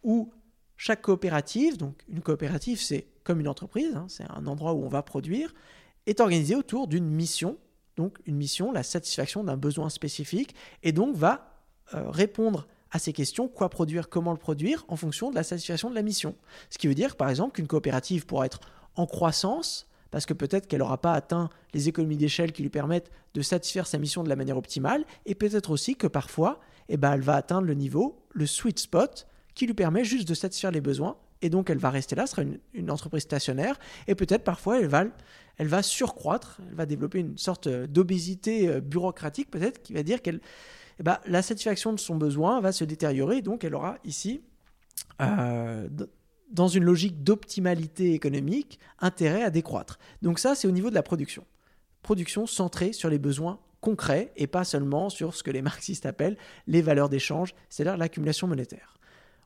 où 0.02 0.30
chaque 0.76 1.02
coopérative, 1.02 1.76
donc 1.76 2.02
une 2.08 2.20
coopérative 2.20 2.80
c'est 2.80 3.06
comme 3.24 3.40
une 3.40 3.48
entreprise, 3.48 3.96
hein, 3.96 4.06
c'est 4.08 4.30
un 4.30 4.46
endroit 4.46 4.74
où 4.74 4.84
on 4.84 4.88
va 4.88 5.02
produire, 5.02 5.54
est 6.06 6.20
organisée 6.20 6.54
autour 6.54 6.86
d'une 6.86 7.08
mission, 7.08 7.58
donc 7.96 8.18
une 8.26 8.36
mission, 8.36 8.72
la 8.72 8.82
satisfaction 8.82 9.42
d'un 9.42 9.56
besoin 9.56 9.90
spécifique, 9.90 10.54
et 10.82 10.92
donc 10.92 11.16
va 11.16 11.62
euh, 11.94 12.10
répondre 12.10 12.68
à 12.90 12.98
ces 12.98 13.12
questions, 13.12 13.48
quoi 13.48 13.68
produire, 13.68 14.08
comment 14.08 14.32
le 14.32 14.38
produire, 14.38 14.84
en 14.88 14.96
fonction 14.96 15.30
de 15.30 15.34
la 15.34 15.42
satisfaction 15.42 15.90
de 15.90 15.94
la 15.94 16.02
mission. 16.02 16.34
Ce 16.70 16.78
qui 16.78 16.88
veut 16.88 16.94
dire 16.94 17.16
par 17.16 17.28
exemple 17.28 17.52
qu'une 17.52 17.66
coopérative 17.66 18.26
pourra 18.26 18.46
être 18.46 18.60
en 18.96 19.06
croissance 19.06 19.88
parce 20.10 20.26
que 20.26 20.34
peut-être 20.34 20.66
qu'elle 20.66 20.80
n'aura 20.80 21.00
pas 21.00 21.12
atteint 21.12 21.50
les 21.74 21.88
économies 21.88 22.16
d'échelle 22.16 22.52
qui 22.52 22.62
lui 22.62 22.70
permettent 22.70 23.10
de 23.34 23.42
satisfaire 23.42 23.86
sa 23.86 23.98
mission 23.98 24.22
de 24.24 24.28
la 24.28 24.36
manière 24.36 24.56
optimale, 24.56 25.04
et 25.26 25.34
peut-être 25.34 25.70
aussi 25.70 25.96
que 25.96 26.06
parfois, 26.06 26.60
eh 26.88 26.96
ben, 26.96 27.12
elle 27.12 27.20
va 27.20 27.34
atteindre 27.34 27.66
le 27.66 27.74
niveau, 27.74 28.24
le 28.32 28.46
sweet 28.46 28.78
spot, 28.78 29.26
qui 29.54 29.66
lui 29.66 29.74
permet 29.74 30.04
juste 30.04 30.28
de 30.28 30.34
satisfaire 30.34 30.70
les 30.70 30.80
besoins, 30.80 31.16
et 31.42 31.50
donc 31.50 31.70
elle 31.70 31.78
va 31.78 31.90
rester 31.90 32.16
là, 32.16 32.26
sera 32.26 32.42
une, 32.74 32.90
entreprise 32.90 33.22
stationnaire, 33.22 33.78
et 34.06 34.14
peut-être 34.14 34.44
parfois 34.44 34.80
elle 34.80 34.88
va, 34.88 35.04
elle 35.56 35.68
va 35.68 35.82
surcroître, 35.82 36.60
elle 36.68 36.74
va 36.74 36.86
développer 36.86 37.20
une 37.20 37.38
sorte 37.38 37.68
d'obésité 37.68 38.68
euh, 38.68 38.80
bureaucratique 38.80 39.50
peut-être, 39.50 39.82
qui 39.82 39.92
va 39.92 40.02
dire 40.02 40.22
qu'elle, 40.22 40.40
eh 40.98 41.02
ben, 41.02 41.18
la 41.26 41.42
satisfaction 41.42 41.92
de 41.92 42.00
son 42.00 42.16
besoin 42.16 42.60
va 42.60 42.72
se 42.72 42.84
détériorer, 42.84 43.38
et 43.38 43.42
donc 43.42 43.64
elle 43.64 43.74
aura 43.74 43.98
ici 44.04 44.42
euh, 45.20 45.88
dans 46.50 46.68
une 46.68 46.84
logique 46.84 47.22
d'optimalité 47.22 48.14
économique, 48.14 48.78
intérêt 48.98 49.42
à 49.42 49.50
décroître. 49.50 49.98
Donc 50.22 50.38
ça, 50.38 50.54
c'est 50.54 50.68
au 50.68 50.72
niveau 50.72 50.90
de 50.90 50.94
la 50.94 51.02
production. 51.02 51.44
Production 52.02 52.46
centrée 52.46 52.92
sur 52.92 53.10
les 53.10 53.18
besoins 53.18 53.60
concrets 53.80 54.32
et 54.36 54.46
pas 54.46 54.64
seulement 54.64 55.08
sur 55.08 55.34
ce 55.34 55.42
que 55.42 55.50
les 55.50 55.62
marxistes 55.62 56.06
appellent 56.06 56.38
les 56.66 56.82
valeurs 56.82 57.08
d'échange, 57.08 57.54
c'est-à-dire 57.68 57.96
l'accumulation 57.96 58.46
monétaire. 58.46 58.98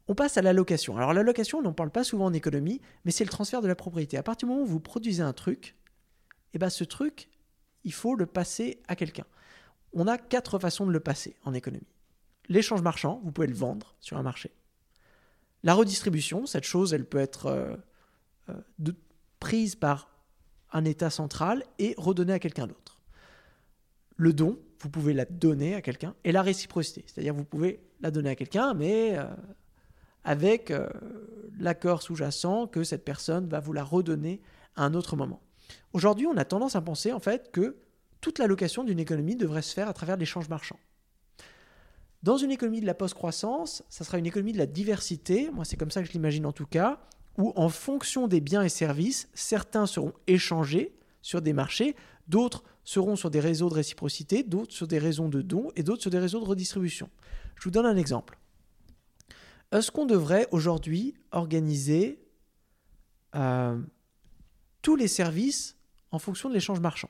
On 0.09 0.15
passe 0.15 0.37
à 0.37 0.43
l'allocation. 0.43 0.97
Alors 0.97 1.13
l'allocation, 1.13 1.59
on 1.59 1.63
n'en 1.63 1.73
parle 1.73 1.91
pas 1.91 2.05
souvent 2.05 2.27
en 2.27 2.33
économie, 2.33 2.81
mais 3.05 3.13
c'est 3.13 3.25
le 3.25 3.31
transfert 3.31 3.63
de 3.63 3.69
la 3.69 3.75
propriété. 3.75 4.17
À 4.17 4.23
partir 4.23 4.49
du 4.49 4.55
moment 4.55 4.65
où 4.65 4.69
vous 4.69 4.81
produisez 4.81 5.23
un 5.23 5.33
truc, 5.33 5.77
eh 6.55 6.59
ben 6.59 6.71
ce 6.71 6.85
truc, 6.85 7.29
il 7.85 7.93
faut 7.93 8.15
le 8.15 8.27
passer 8.27 8.81
à 8.89 8.97
quelqu'un. 8.97 9.27
On 9.93 10.07
a 10.07 10.19
quatre 10.19 10.59
façons 10.59 10.87
de 10.87 10.93
le 10.93 11.01
passer 11.01 11.37
en 11.45 11.55
économie. 11.55 11.87
L'échange 12.49 12.83
marchand, 12.83 13.21
vous 13.25 13.33
pouvez 13.33 13.47
le 13.47 13.55
vendre 13.55 13.95
sur 14.01 14.17
un 14.17 14.23
marché. 14.23 14.51
La 15.63 15.75
redistribution, 15.75 16.47
cette 16.47 16.65
chose, 16.65 16.93
elle 16.93 17.05
peut 17.05 17.19
être 17.19 17.47
euh, 17.47 17.77
euh, 18.49 18.93
prise 19.39 19.77
par 19.77 20.11
un 20.73 20.85
État 20.85 21.11
central 21.11 21.65
et 21.79 21.95
redonnée 21.97 22.33
à 22.33 22.39
quelqu'un 22.39 22.67
d'autre. 22.67 23.01
Le 24.17 24.33
don, 24.33 24.59
vous 24.81 24.91
pouvez 24.91 25.15
la 25.15 25.25
donner 25.25 25.75
à 25.75 25.83
quelqu'un, 25.83 26.15
et 26.25 26.33
la 26.33 26.43
réciprocité, 26.43 27.05
c'est-à-dire 27.07 27.35
vous 27.35 27.45
pouvez 27.45 27.81
la 28.01 28.11
donner 28.11 28.31
à 28.31 28.35
quelqu'un, 28.35 28.75
mais 28.75 29.19
euh, 29.19 29.25
avec 30.25 30.73
l'accord 31.59 32.03
sous-jacent 32.03 32.69
que 32.69 32.85
cette 32.85 33.05
personne 33.05 33.49
va 33.49 33.59
vous 33.59 33.73
la 33.73 33.83
redonner 33.83 34.41
à 34.77 34.85
un 34.85 34.95
autre 34.95 35.17
moment. 35.17 35.43
Aujourd'hui, 35.93 36.27
on 36.27 36.37
a 36.37 36.45
tendance 36.45 36.77
à 36.77 36.81
penser 36.81 37.13
en 37.13 37.19
fait 37.19 37.51
que 37.53 37.77
toute 38.21 38.39
l'allocation 38.39 38.85
d'une 38.85 39.01
économie 39.01 39.37
devrait 39.37 39.63
se 39.63 39.75
faire 39.75 39.89
à 39.89 39.93
travers 39.93 40.17
l'échange 40.17 40.49
marchand. 40.49 40.79
Dans 42.23 42.37
une 42.37 42.53
économie 42.53 42.81
de 42.81 42.87
la 42.87 42.95
post-croissance, 42.95 43.83
ça 43.89 44.05
sera 44.05 44.19
une 44.19 44.27
économie 44.27 44.53
de 44.53 44.59
la 44.59 44.67
diversité, 44.67 45.51
moi 45.51 45.65
c'est 45.65 45.77
comme 45.77 45.91
ça 45.91 46.03
que 46.03 46.09
je 46.09 46.13
l'imagine 46.13 46.47
en 46.47 46.53
tout 46.53 46.67
cas, 46.67 47.01
où 47.37 47.53
en 47.57 47.69
fonction 47.69 48.29
des 48.29 48.41
biens 48.41 48.63
et 48.63 48.69
services, 48.69 49.29
certains 49.35 49.87
seront 49.87 50.13
échangés 50.27 50.95
sur 51.21 51.43
des 51.43 51.53
marchés, 51.53 51.97
d'autres 52.29 52.63
seront 52.85 53.17
sur 53.17 53.31
des 53.31 53.41
réseaux 53.41 53.69
de 53.69 53.75
réciprocité, 53.75 54.43
d'autres 54.45 54.73
sur 54.73 54.87
des 54.87 54.99
réseaux 54.99 55.29
de 55.29 55.43
dons 55.43 55.71
et 55.75 55.83
d'autres 55.83 56.03
sur 56.03 56.11
des 56.11 56.19
réseaux 56.19 56.41
de 56.41 56.45
redistribution. 56.45 57.09
Je 57.57 57.65
vous 57.65 57.71
donne 57.71 57.87
un 57.87 57.97
exemple. 57.97 58.39
Est-ce 59.73 59.91
qu'on 59.91 60.07
devrait 60.07 60.47
aujourd'hui 60.51 61.15
organiser 61.33 62.21
euh, 63.35 63.81
tous 64.83 64.97
les 64.97 65.09
services 65.09 65.77
en 66.13 66.19
fonction 66.19 66.49
de 66.49 66.55
l'échange 66.55 66.81
marchand. 66.81 67.09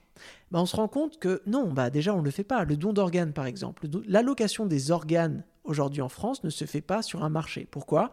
Ben, 0.51 0.61
on 0.61 0.67
se 0.67 0.77
rend 0.77 0.89
compte 0.89 1.19
que 1.19 1.43
non, 1.47 1.73
bah 1.73 1.91
déjà 1.91 2.15
on 2.15 2.21
ne 2.21 2.25
le 2.25 2.31
fait 2.31 2.45
pas. 2.45 2.65
Le 2.65 2.77
don 2.77 2.93
d'organes 2.93 3.33
par 3.33 3.47
exemple, 3.47 3.87
l'allocation 4.07 4.65
des 4.65 4.91
organes 4.91 5.45
aujourd'hui 5.65 6.01
en 6.01 6.09
France 6.09 6.45
ne 6.45 6.51
se 6.51 6.65
fait 6.65 6.81
pas 6.81 7.03
sur 7.03 7.25
un 7.25 7.29
marché. 7.29 7.67
Pourquoi? 7.71 8.13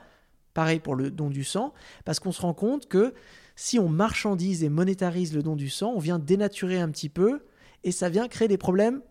Pareil 0.54 0.80
pour 0.80 0.96
le 0.96 1.12
don 1.12 1.30
du 1.30 1.44
sang, 1.44 1.74
parce 2.06 2.20
qu'on 2.20 2.32
se 2.32 2.42
rend 2.42 2.56
compte 2.56 2.88
que 2.88 3.14
si 3.56 3.78
on 3.78 3.88
marchandise 3.88 4.64
et 4.64 4.70
monétarise 4.70 5.34
le 5.34 5.44
don 5.44 5.56
du 5.56 5.70
sang, 5.70 5.94
on 5.96 6.00
vient 6.00 6.18
dénaturer 6.18 6.80
un 6.80 6.90
petit 6.90 7.10
peu 7.10 7.42
et 7.84 7.92
ça 7.92 8.10
vient 8.10 8.28
créer 8.28 8.48
des 8.48 8.58
problèmes 8.58 9.02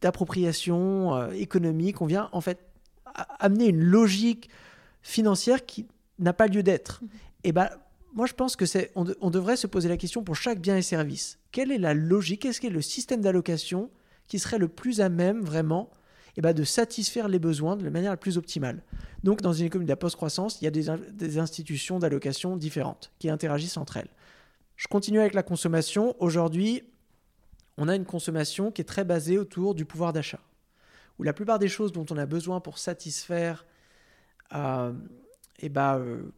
d'appropriation 0.00 1.14
euh, 1.14 1.30
économique. 1.32 2.00
On 2.00 2.06
vient 2.06 2.30
en 2.32 2.40
fait 2.40 2.66
amener 3.38 3.66
une 3.66 3.82
logique 3.82 4.48
financière 5.02 5.66
qui 5.66 5.86
n'a 6.18 6.32
pas 6.32 6.46
lieu 6.46 6.62
d'être. 6.62 7.02
Mmh. 7.02 7.08
Et 7.44 7.52
ben 7.52 7.68
moi, 8.12 8.26
je 8.26 8.34
pense 8.34 8.56
que 8.56 8.66
c'est, 8.66 8.90
on, 8.96 9.30
devrait 9.30 9.56
se 9.56 9.66
poser 9.66 9.88
la 9.88 9.96
question 9.96 10.24
pour 10.24 10.34
chaque 10.34 10.60
bien 10.60 10.76
et 10.76 10.82
service. 10.82 11.38
Quelle 11.52 11.70
est 11.70 11.78
la 11.78 11.94
logique? 11.94 12.42
Qu'est-ce 12.42 12.60
qu'est 12.60 12.70
le 12.70 12.82
système 12.82 13.20
d'allocation 13.20 13.90
qui 14.26 14.38
serait 14.38 14.58
le 14.58 14.68
plus 14.68 15.00
à 15.00 15.08
même 15.08 15.42
vraiment 15.42 15.90
eh 16.36 16.40
ben, 16.40 16.52
de 16.52 16.64
satisfaire 16.64 17.28
les 17.28 17.38
besoins 17.38 17.76
de 17.76 17.84
la 17.84 17.90
manière 17.90 18.10
la 18.10 18.16
plus 18.16 18.36
optimale? 18.36 18.82
Donc, 19.22 19.42
dans 19.42 19.52
une 19.52 19.66
économie 19.66 19.86
de 19.86 19.92
la 19.92 19.96
post-croissance, 19.96 20.60
il 20.60 20.64
y 20.64 20.68
a 20.68 20.70
des, 20.70 21.38
institutions 21.38 21.98
d'allocation 21.98 22.56
différentes 22.56 23.12
qui 23.18 23.30
interagissent 23.30 23.76
entre 23.76 23.96
elles. 23.96 24.10
Je 24.76 24.88
continue 24.88 25.20
avec 25.20 25.34
la 25.34 25.42
consommation. 25.42 26.16
Aujourd'hui, 26.18 26.82
on 27.76 27.86
a 27.86 27.94
une 27.94 28.06
consommation 28.06 28.72
qui 28.72 28.80
est 28.80 28.84
très 28.84 29.04
basée 29.04 29.38
autour 29.38 29.74
du 29.74 29.84
pouvoir 29.84 30.12
d'achat, 30.12 30.40
où 31.18 31.22
la 31.22 31.32
plupart 31.32 31.60
des 31.60 31.68
choses 31.68 31.92
dont 31.92 32.06
on 32.10 32.16
a 32.16 32.26
besoin 32.26 32.60
pour 32.60 32.78
satisfaire 32.78 33.66
euh, 34.52 34.92
eh 35.60 35.68
ben, 35.68 35.98
euh, 35.98 36.32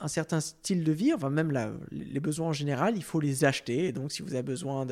un 0.00 0.08
certain 0.08 0.40
style 0.40 0.84
de 0.84 0.92
vie, 0.92 1.12
enfin 1.12 1.30
même 1.30 1.78
les 1.90 2.20
besoins 2.20 2.48
en 2.48 2.52
général, 2.52 2.96
il 2.96 3.02
faut 3.02 3.20
les 3.20 3.44
acheter. 3.44 3.86
Et 3.86 3.92
donc 3.92 4.12
si 4.12 4.22
vous 4.22 4.34
avez 4.34 4.42
besoin 4.42 4.86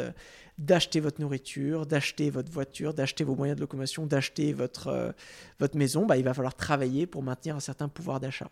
d'acheter 0.59 1.01
votre 1.01 1.21
nourriture, 1.21 1.87
d'acheter 1.87 2.31
votre 2.31 2.51
voiture, 2.51 2.95
d'acheter 2.95 3.25
vos 3.25 3.35
moyens 3.35 3.57
de 3.57 3.61
locomotion, 3.61 4.07
d'acheter 4.07 4.53
votre, 4.53 4.89
euh, 4.89 5.13
votre 5.59 5.77
maison, 5.77 6.07
bah, 6.07 6.17
il 6.17 6.25
va 6.25 6.35
falloir 6.35 6.55
travailler 6.55 7.07
pour 7.07 7.23
maintenir 7.23 7.57
un 7.57 7.61
certain 7.61 7.89
pouvoir 7.89 8.21
d'achat. 8.21 8.51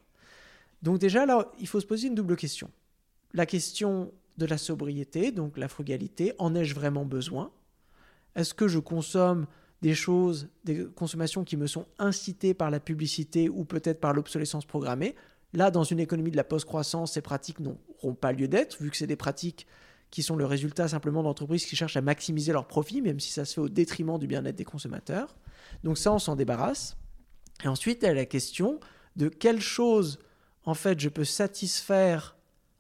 Donc 0.83 0.99
déjà 0.99 1.27
là, 1.27 1.51
il 1.59 1.67
faut 1.67 1.81
se 1.81 1.87
poser 1.87 2.09
une 2.09 2.15
double 2.15 2.37
question. 2.37 2.71
La 3.33 3.47
question 3.47 4.13
de 4.37 4.47
la 4.47 4.59
sobriété, 4.59 5.33
donc 5.33 5.57
la 5.57 5.69
frugalité, 5.69 6.33
en 6.39 6.55
ai-je 6.55 6.75
vraiment 6.75 7.05
besoin? 7.05 7.51
Est-ce 8.37 8.55
que 8.55 8.69
je 8.69 8.79
consomme 8.79 9.47
des 9.81 9.95
choses, 9.95 10.49
des 10.65 10.87
consommations 10.95 11.45
qui 11.45 11.57
me 11.57 11.67
sont 11.67 11.87
incitées 11.99 12.55
par 12.55 12.71
la 12.71 12.81
publicité 12.81 13.49
ou 13.49 13.65
peut-être 13.65 14.01
par 14.01 14.13
l'obsolescence 14.13 14.65
programmée? 14.65 15.15
Là, 15.55 15.71
dans 15.71 15.85
une 15.85 16.01
économie 16.01 16.33
de 16.33 16.37
la 16.37 16.45
post-croissance, 16.45 17.13
ces 17.13 17.23
pratiques 17.23 17.61
n'auront 17.61 18.15
pas 18.15 18.33
lieu 18.33 18.49
d'être, 18.49 18.83
vu 18.83 18.91
que 18.91 18.97
c'est 18.97 19.07
des 19.07 19.17
pratiques 19.17 19.67
qui 20.11 20.23
sont 20.23 20.37
le 20.37 20.45
résultat 20.45 20.89
simplement 20.89 21.23
d'entreprises 21.23 21.65
qui 21.65 21.77
cherchent 21.77 21.97
à 21.97 22.01
maximiser 22.01 22.53
leurs 22.53 22.67
profits, 22.67 23.01
même 23.01 23.21
si 23.21 23.31
ça 23.31 23.45
se 23.45 23.55
fait 23.55 23.61
au 23.61 23.69
détriment 23.69 24.19
du 24.19 24.27
bien-être 24.27 24.57
des 24.57 24.65
consommateurs. 24.65 25.37
Donc 25.85 25.97
ça, 25.97 26.13
on 26.13 26.19
s'en 26.19 26.37
débarrasse. 26.37 26.97
Et 27.63 27.69
ensuite, 27.69 28.03
il 28.03 28.07
y 28.07 28.09
a 28.09 28.15
la 28.15 28.27
question 28.27 28.81
de 29.15 29.29
quelle 29.29 29.61
chose, 29.61 30.19
en 30.65 30.75
fait, 30.75 30.99
je 30.99 31.09
peux 31.09 31.25
satisfaire 31.25 32.37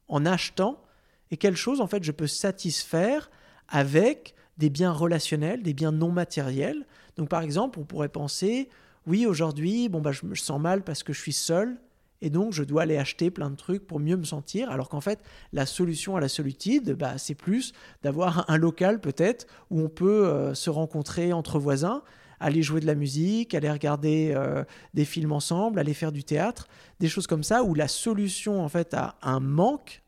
en 0.08 0.26
achetant 0.26 0.82
et 1.30 1.36
quelle 1.36 1.56
chose, 1.56 1.80
en 1.80 1.86
fait, 1.86 2.02
je 2.02 2.12
peux 2.12 2.26
satisfaire 2.26 3.30
avec 3.68 4.34
des 4.58 4.70
biens 4.70 4.92
relationnels, 4.92 5.62
des 5.62 5.74
biens 5.74 5.92
non 5.92 6.10
matériels. 6.10 6.86
Donc, 7.16 7.28
par 7.28 7.42
exemple, 7.42 7.78
on 7.78 7.84
pourrait 7.84 8.08
penser, 8.08 8.68
oui, 9.06 9.26
aujourd'hui, 9.26 9.88
bon, 9.88 10.00
bah, 10.00 10.12
je 10.12 10.26
me 10.26 10.34
sens 10.34 10.60
mal 10.60 10.82
parce 10.82 11.02
que 11.02 11.12
je 11.12 11.20
suis 11.20 11.32
seul, 11.32 11.78
et 12.24 12.30
donc 12.30 12.54
je 12.54 12.64
dois 12.64 12.82
aller 12.82 12.96
acheter 12.96 13.30
plein 13.30 13.50
de 13.50 13.54
trucs 13.54 13.86
pour 13.86 14.00
mieux 14.00 14.16
me 14.16 14.24
sentir, 14.24 14.70
alors 14.70 14.88
qu'en 14.88 15.02
fait, 15.02 15.20
la 15.52 15.66
solution 15.66 16.16
à 16.16 16.20
la 16.20 16.28
solitude, 16.28 16.92
bah, 16.92 17.18
c'est 17.18 17.34
plus 17.34 17.74
d'avoir 18.02 18.50
un 18.50 18.56
local 18.56 18.98
peut-être 18.98 19.46
où 19.70 19.80
on 19.82 19.90
peut 19.90 20.26
euh, 20.26 20.54
se 20.54 20.70
rencontrer 20.70 21.34
entre 21.34 21.58
voisins, 21.58 22.02
aller 22.40 22.62
jouer 22.62 22.80
de 22.80 22.86
la 22.86 22.94
musique, 22.94 23.54
aller 23.54 23.70
regarder 23.70 24.32
euh, 24.34 24.64
des 24.94 25.04
films 25.04 25.32
ensemble, 25.32 25.78
aller 25.78 25.92
faire 25.92 26.12
du 26.12 26.24
théâtre, 26.24 26.66
des 26.98 27.08
choses 27.08 27.26
comme 27.26 27.44
ça, 27.44 27.62
où 27.62 27.74
la 27.74 27.88
solution 27.88 28.64
en 28.64 28.68
fait 28.70 28.94
à 28.94 29.16
un 29.20 29.40
manque 29.40 30.02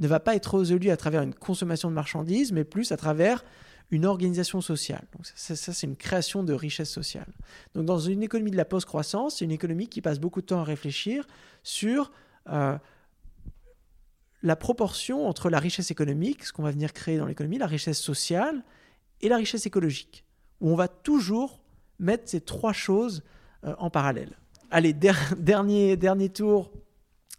ne 0.00 0.08
va 0.08 0.18
pas 0.18 0.34
être 0.34 0.58
résolue 0.58 0.90
à 0.90 0.96
travers 0.96 1.22
une 1.22 1.34
consommation 1.34 1.88
de 1.90 1.94
marchandises, 1.94 2.50
mais 2.50 2.64
plus 2.64 2.90
à 2.90 2.96
travers 2.96 3.44
une 3.92 4.06
organisation 4.06 4.62
sociale. 4.62 5.04
Donc 5.12 5.26
ça, 5.26 5.54
c'est 5.54 5.86
une 5.86 5.96
création 5.96 6.42
de 6.42 6.54
richesse 6.54 6.90
sociale. 6.90 7.28
Donc 7.74 7.84
dans 7.84 7.98
une 7.98 8.22
économie 8.22 8.50
de 8.50 8.56
la 8.56 8.64
post-croissance, 8.64 9.36
c'est 9.36 9.44
une 9.44 9.52
économie 9.52 9.86
qui 9.86 10.00
passe 10.00 10.18
beaucoup 10.18 10.40
de 10.40 10.46
temps 10.46 10.60
à 10.60 10.64
réfléchir 10.64 11.26
sur 11.62 12.10
euh, 12.48 12.76
la 14.42 14.56
proportion 14.56 15.28
entre 15.28 15.50
la 15.50 15.58
richesse 15.58 15.90
économique, 15.90 16.44
ce 16.44 16.54
qu'on 16.54 16.62
va 16.62 16.70
venir 16.70 16.94
créer 16.94 17.18
dans 17.18 17.26
l'économie, 17.26 17.58
la 17.58 17.66
richesse 17.66 18.00
sociale 18.00 18.64
et 19.20 19.28
la 19.28 19.36
richesse 19.36 19.66
écologique, 19.66 20.24
où 20.62 20.70
on 20.70 20.74
va 20.74 20.88
toujours 20.88 21.60
mettre 21.98 22.28
ces 22.30 22.40
trois 22.40 22.72
choses 22.72 23.22
euh, 23.64 23.74
en 23.78 23.90
parallèle. 23.90 24.38
Allez, 24.70 24.94
dernier, 25.38 25.98
dernier 25.98 26.30
tour 26.30 26.72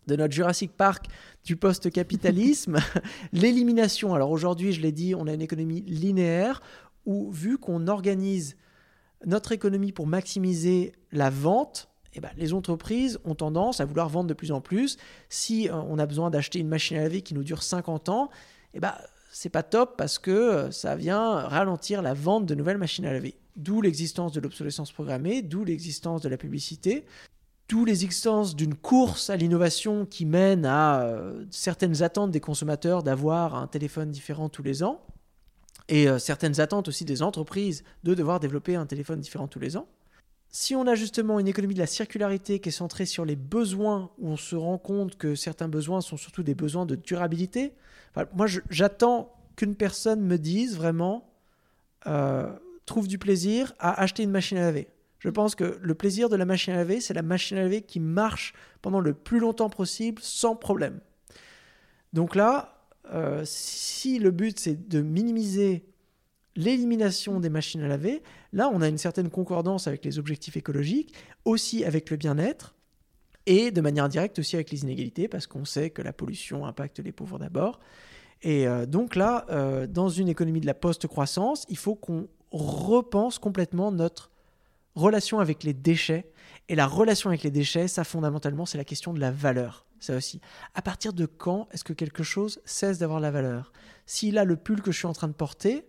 de 0.08 0.16
notre 0.16 0.34
Jurassic 0.34 0.72
Park 0.72 1.06
du 1.46 1.56
post-capitalisme, 1.56 2.78
l'élimination. 3.34 4.14
Alors 4.14 4.32
aujourd'hui, 4.32 4.74
je 4.74 4.82
l'ai 4.82 4.92
dit, 4.92 5.16
on 5.16 5.28
a 5.28 5.34
une 5.34 5.42
économie 5.42 5.82
linéaire 5.82 6.62
où, 7.06 7.32
vu 7.32 7.58
qu'on 7.58 7.88
organise 7.88 8.56
notre 9.26 9.52
économie 9.52 9.92
pour 9.92 10.08
maximiser 10.08 10.94
la 11.12 11.30
vente, 11.30 11.90
eh 12.16 12.20
ben, 12.20 12.30
les 12.38 12.54
entreprises 12.54 13.20
ont 13.26 13.36
tendance 13.36 13.80
à 13.80 13.86
vouloir 13.86 14.10
vendre 14.10 14.28
de 14.28 14.34
plus 14.34 14.52
en 14.52 14.62
plus. 14.62 14.98
Si 15.30 15.70
euh, 15.70 15.76
on 15.76 15.98
a 16.00 16.06
besoin 16.06 16.30
d'acheter 16.30 16.60
une 16.60 16.68
machine 16.68 16.98
à 16.98 17.02
laver 17.02 17.22
qui 17.22 17.34
nous 17.34 17.44
dure 17.44 17.64
50 17.64 18.10
ans, 18.10 18.30
eh 18.74 18.80
ben, 18.80 18.94
c'est 19.32 19.50
pas 19.50 19.64
top 19.64 19.98
parce 19.98 20.20
que 20.20 20.32
euh, 20.32 20.72
ça 20.72 20.96
vient 20.96 21.34
ralentir 21.48 22.02
la 22.02 22.14
vente 22.14 22.46
de 22.46 22.56
nouvelles 22.56 22.78
machines 22.78 23.06
à 23.06 23.14
laver. 23.14 23.36
D'où 23.56 23.82
l'existence 23.82 24.32
de 24.32 24.40
l'obsolescence 24.40 24.92
programmée, 24.92 25.42
d'où 25.42 25.64
l'existence 25.64 26.22
de 26.22 26.30
la 26.30 26.38
publicité 26.38 27.06
d'où 27.74 27.86
l'existence 27.86 28.56
d'une 28.56 28.76
course 28.76 29.32
à 29.32 29.36
l'innovation 29.36 30.06
qui 30.06 30.28
mène 30.28 30.64
à 30.64 31.02
euh, 31.02 31.44
certaines 31.50 32.04
attentes 32.04 32.30
des 32.30 32.40
consommateurs 32.40 33.02
d'avoir 33.02 33.56
un 33.56 33.66
téléphone 33.66 34.12
différent 34.12 34.48
tous 34.48 34.62
les 34.62 34.84
ans, 34.84 35.02
et 35.90 36.08
euh, 36.08 36.20
certaines 36.20 36.60
attentes 36.62 36.88
aussi 36.88 37.04
des 37.04 37.24
entreprises 37.24 37.84
de 38.04 38.14
devoir 38.14 38.40
développer 38.40 38.76
un 38.76 38.86
téléphone 38.86 39.20
différent 39.22 39.48
tous 39.48 39.58
les 39.58 39.76
ans. 39.76 39.88
Si 40.50 40.76
on 40.76 40.86
a 40.86 40.94
justement 40.94 41.40
une 41.40 41.48
économie 41.48 41.74
de 41.74 41.80
la 41.80 41.88
circularité 41.88 42.60
qui 42.60 42.70
est 42.70 42.72
centrée 42.72 43.08
sur 43.08 43.26
les 43.26 43.36
besoins, 43.36 44.12
où 44.20 44.30
on 44.30 44.38
se 44.38 44.56
rend 44.56 44.78
compte 44.78 45.18
que 45.18 45.34
certains 45.34 45.68
besoins 45.68 46.02
sont 46.02 46.16
surtout 46.16 46.44
des 46.44 46.54
besoins 46.54 46.86
de 46.86 46.94
durabilité, 46.94 47.74
moi 48.36 48.46
j'attends 48.70 49.34
qu'une 49.56 49.74
personne 49.74 50.22
me 50.22 50.38
dise 50.38 50.78
vraiment, 50.78 51.28
euh, 52.06 52.54
trouve 52.86 53.08
du 53.08 53.18
plaisir 53.18 53.74
à 53.80 54.00
acheter 54.00 54.22
une 54.22 54.30
machine 54.30 54.60
à 54.60 54.62
laver. 54.62 54.90
Je 55.24 55.30
pense 55.30 55.56
que 55.56 55.80
le 55.82 55.96
plaisir 55.96 56.28
de 56.28 56.36
la 56.36 56.44
machine 56.44 56.74
à 56.74 56.78
laver, 56.78 57.00
c'est 57.00 57.14
la 57.14 57.22
machine 57.22 57.58
à 57.58 57.62
laver 57.62 57.82
qui 57.82 58.02
marche 58.02 58.54
pendant 58.82 59.00
le 59.00 59.14
plus 59.14 59.40
longtemps 59.40 59.70
possible 59.70 60.22
sans 60.22 60.54
problème. 60.54 61.00
Donc 62.12 62.36
là, 62.36 62.90
euh, 63.14 63.42
si 63.46 64.20
le 64.20 64.32
but 64.32 64.60
c'est 64.60 64.90
de 64.90 65.02
minimiser 65.02 65.86
l'élimination 66.58 67.40
des 67.40 67.50
machines 67.50 67.82
à 67.84 67.88
laver, 67.88 68.22
là 68.52 68.70
on 68.74 68.82
a 68.82 68.90
une 68.90 68.98
certaine 68.98 69.30
concordance 69.30 69.88
avec 69.88 70.04
les 70.04 70.20
objectifs 70.20 70.58
écologiques, 70.58 71.14
aussi 71.46 71.86
avec 71.86 72.10
le 72.10 72.18
bien-être, 72.18 72.76
et 73.46 73.72
de 73.72 73.80
manière 73.80 74.04
indirecte 74.04 74.40
aussi 74.40 74.58
avec 74.58 74.72
les 74.72 74.84
inégalités, 74.84 75.30
parce 75.30 75.48
qu'on 75.48 75.64
sait 75.64 75.90
que 75.90 76.02
la 76.02 76.12
pollution 76.12 76.66
impacte 76.66 77.00
les 77.00 77.14
pauvres 77.14 77.40
d'abord. 77.40 77.80
Et 78.42 78.68
euh, 78.68 78.86
donc 78.86 79.16
là, 79.16 79.46
euh, 79.52 79.88
dans 79.88 80.10
une 80.10 80.28
économie 80.28 80.60
de 80.60 80.66
la 80.66 80.74
post-croissance, 80.74 81.66
il 81.70 81.78
faut 81.78 81.96
qu'on 81.96 82.28
repense 82.52 83.40
complètement 83.40 83.90
notre 83.94 84.33
relation 84.96 85.40
avec 85.40 85.64
les 85.64 85.74
déchets. 85.74 86.32
Et 86.70 86.76
la 86.76 86.88
relation 86.88 87.30
avec 87.30 87.44
les 87.44 87.52
déchets, 87.52 87.88
ça 87.88 88.04
fondamentalement, 88.04 88.66
c'est 88.66 88.78
la 88.78 88.86
question 88.86 89.14
de 89.14 89.20
la 89.20 89.32
valeur. 89.32 89.86
Ça 90.00 90.16
aussi. 90.16 90.42
À 90.74 90.82
partir 90.82 91.14
de 91.14 91.26
quand 91.26 91.68
est-ce 91.72 91.84
que 91.84 91.94
quelque 91.94 92.24
chose 92.24 92.62
cesse 92.66 93.00
d'avoir 93.00 93.20
la 93.20 93.32
valeur? 93.32 93.72
S'il 94.06 94.38
a 94.38 94.44
le 94.44 94.58
pull 94.58 94.82
que 94.82 94.92
je 94.92 94.98
suis 94.98 95.08
en 95.08 95.14
train 95.14 95.28
de 95.28 95.34
porter, 95.34 95.86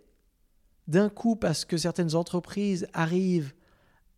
d'un 0.87 1.09
coup, 1.09 1.35
parce 1.35 1.65
que 1.65 1.77
certaines 1.77 2.15
entreprises 2.15 2.87
arrivent 2.93 3.53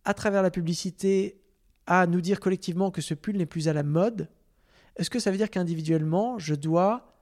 à 0.04 0.14
travers 0.14 0.42
la 0.42 0.50
publicité 0.50 1.40
à 1.86 2.06
nous 2.06 2.20
dire 2.20 2.40
collectivement 2.40 2.90
que 2.90 3.00
ce 3.00 3.14
pull 3.14 3.36
n'est 3.36 3.46
plus 3.46 3.68
à 3.68 3.72
la 3.72 3.82
mode, 3.82 4.28
est-ce 4.96 5.10
que 5.10 5.18
ça 5.18 5.30
veut 5.30 5.36
dire 5.36 5.50
qu'individuellement, 5.50 6.38
je 6.38 6.54
dois 6.54 7.14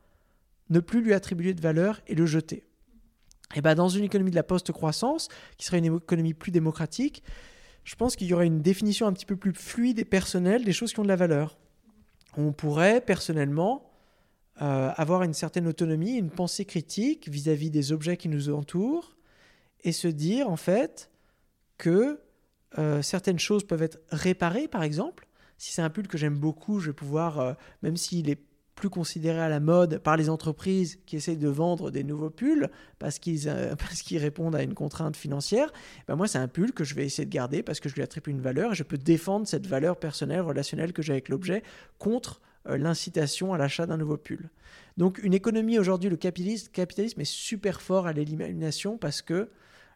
ne 0.71 0.81
plus 0.81 1.01
lui 1.01 1.14
attribuer 1.14 1.55
de 1.55 1.61
valeur 1.61 2.01
et 2.07 2.14
le 2.14 2.27
jeter? 2.27 2.64
Et 3.55 3.59
eh 3.59 3.61
ben 3.61 3.77
dans 3.77 3.89
une 3.89 4.03
économie 4.03 4.33
de 4.33 4.37
la 4.37 4.43
post-croissance, 4.43 5.29
qui 5.57 5.67
serait 5.67 5.79
une 5.79 5.97
économie 5.97 6.35
plus 6.35 6.51
démocratique, 6.51 7.23
je 7.87 7.95
pense 7.95 8.16
qu'il 8.16 8.26
y 8.26 8.34
aurait 8.34 8.49
une 8.49 8.62
définition 8.62 9.07
un 9.07 9.12
petit 9.12 9.24
peu 9.24 9.37
plus 9.37 9.55
fluide 9.55 10.01
et 10.01 10.05
personnelle 10.05 10.64
des 10.64 10.72
choses 10.72 10.93
qui 10.93 10.99
ont 10.99 11.05
de 11.05 11.09
la 11.09 11.16
valeur. 11.16 11.57
On 12.37 12.53
pourrait 12.53 13.01
personnellement 13.01 13.89
euh, 14.61 14.91
avoir 14.97 15.22
une 15.22 15.32
certaine 15.32 15.68
autonomie, 15.68 16.16
une 16.16 16.30
pensée 16.30 16.64
critique 16.64 17.28
vis-à-vis 17.28 17.70
des 17.70 17.93
objets 17.93 18.16
qui 18.16 18.28
nous 18.28 18.51
entourent 18.51 19.16
et 19.84 19.93
se 19.93 20.09
dire 20.09 20.51
en 20.51 20.57
fait 20.57 21.12
que 21.78 22.20
euh, 22.76 23.03
certaines 23.03 23.39
choses 23.39 23.64
peuvent 23.64 23.82
être 23.82 24.01
réparées 24.11 24.66
par 24.66 24.82
exemple. 24.82 25.28
Si 25.57 25.72
c'est 25.72 25.82
un 25.82 25.89
pull 25.89 26.09
que 26.09 26.18
j'aime 26.18 26.37
beaucoup, 26.37 26.80
je 26.80 26.89
vais 26.89 26.93
pouvoir, 26.93 27.39
euh, 27.39 27.55
même 27.82 27.97
s'il 27.97 28.28
est 28.28 28.43
plus 28.77 28.91
considéré 28.91 29.41
à 29.41 29.49
la 29.49 29.59
mode 29.59 29.99
par 29.99 30.16
les 30.16 30.29
entreprises 30.29 31.01
qui 31.07 31.16
essayent 31.16 31.39
de 31.39 31.49
vendre 31.49 31.91
des 31.91 32.05
nouveaux 32.05 32.31
pulls 32.31 32.70
parce 33.01 33.18
qu'ils 33.18 33.49
euh, 33.49 33.74
qu'ils 34.05 34.18
répondent 34.18 34.55
à 34.55 34.62
une 34.62 34.74
contrainte 34.74 35.16
financière, 35.16 35.72
ben 36.07 36.14
moi 36.14 36.29
c'est 36.29 36.39
un 36.39 36.47
pull 36.47 36.72
que 36.72 36.85
je 36.85 36.95
vais 36.95 37.05
essayer 37.05 37.24
de 37.27 37.33
garder 37.33 37.62
parce 37.62 37.81
que 37.81 37.89
je 37.89 37.94
lui 37.94 38.03
attribue 38.03 38.31
une 38.31 38.40
valeur 38.40 38.73
et 38.73 38.74
je 38.77 38.85
peux 38.85 38.98
défendre 38.98 39.48
cette 39.48 39.66
valeur 39.66 39.97
personnelle, 39.97 40.43
relationnelle 40.43 40.93
que 40.93 41.03
j'ai 41.03 41.12
avec 41.12 41.28
l'objet 41.28 41.65
contre 41.98 42.40
euh, 42.69 42.77
l'incitation 42.77 43.53
à 43.55 43.59
l'achat 43.59 43.86
d'un 43.86 43.97
nouveau 43.97 44.19
pull. 44.19 44.51
Donc 44.98 45.19
une 45.23 45.35
économie 45.35 45.78
aujourd'hui, 45.78 46.11
le 46.11 46.16
capitalisme 46.16 47.20
est 47.20 47.24
super 47.24 47.81
fort 47.81 48.07
à 48.07 48.12
l'élimination 48.12 48.98
parce 48.98 49.23
que 49.23 49.48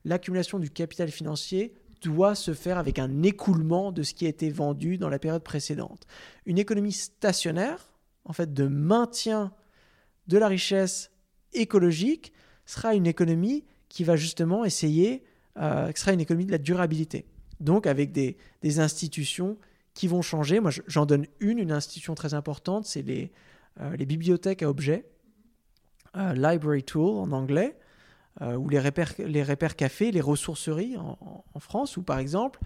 l'accumulation 0.07 0.59
du 0.59 0.71
capital 0.71 1.11
financier 1.11 1.75
doit 2.03 2.35
se 2.35 2.55
faire 2.55 2.79
avec 2.79 2.99
un 2.99 3.23
écoulement 3.23 3.93
de 3.93 4.03
ce 4.03 4.15
qui 4.15 4.25
a 4.25 4.29
été 4.29 4.51
vendu 4.51 4.97
dans 4.97 5.11
la 5.11 5.19
période 5.19 5.43
précédente. 5.43 6.07
Une 6.47 6.59
économie 6.59 6.93
stationnaire, 6.93 7.90
en 8.25 8.33
fait 8.33 8.53
de 8.53 8.67
maintien 8.67 9.53
de 10.27 10.39
la 10.39 10.49
richesse 10.49 11.11
écologique 11.53 12.33
sera 12.65 12.95
une 12.95 13.07
économie 13.07 13.65
qui 13.89 14.05
va 14.05 14.17
justement 14.17 14.65
essayer, 14.65 15.25
euh, 15.59 15.91
sera 15.95 16.13
une 16.13 16.21
économie 16.21 16.47
de 16.47 16.53
la 16.53 16.59
durabilité. 16.59 17.27
Donc 17.59 17.87
avec 17.87 18.13
des, 18.13 18.37
institutions 18.79 19.59
qui 19.93 20.07
vont 20.07 20.23
changer. 20.23 20.61
Moi, 20.61 20.71
j'en 20.87 21.05
donne 21.05 21.27
une, 21.41 21.59
une 21.59 21.73
institution 21.73 22.15
très 22.15 22.33
importante, 22.33 22.87
c'est 22.87 23.03
les, 23.03 23.33
euh, 23.81 23.97
les 23.97 24.07
bibliothèques 24.07 24.63
à 24.63 24.71
objets, 24.71 25.05
euh, 26.17 26.33
Library 26.35 26.85
Tool 26.85 27.19
en 27.19 27.33
anglais, 27.33 27.77
ou 28.57 28.71
les 28.71 28.79
repères, 28.79 29.13
les 29.19 29.43
repères 29.43 29.77
cafés, 29.77 30.13
les 30.13 30.23
ressourceries 30.23 30.97
en, 30.97 31.45
en, 31.53 31.61
France, 31.61 31.99
où 31.99 32.03
par 32.03 32.19
exemple, 32.19 32.59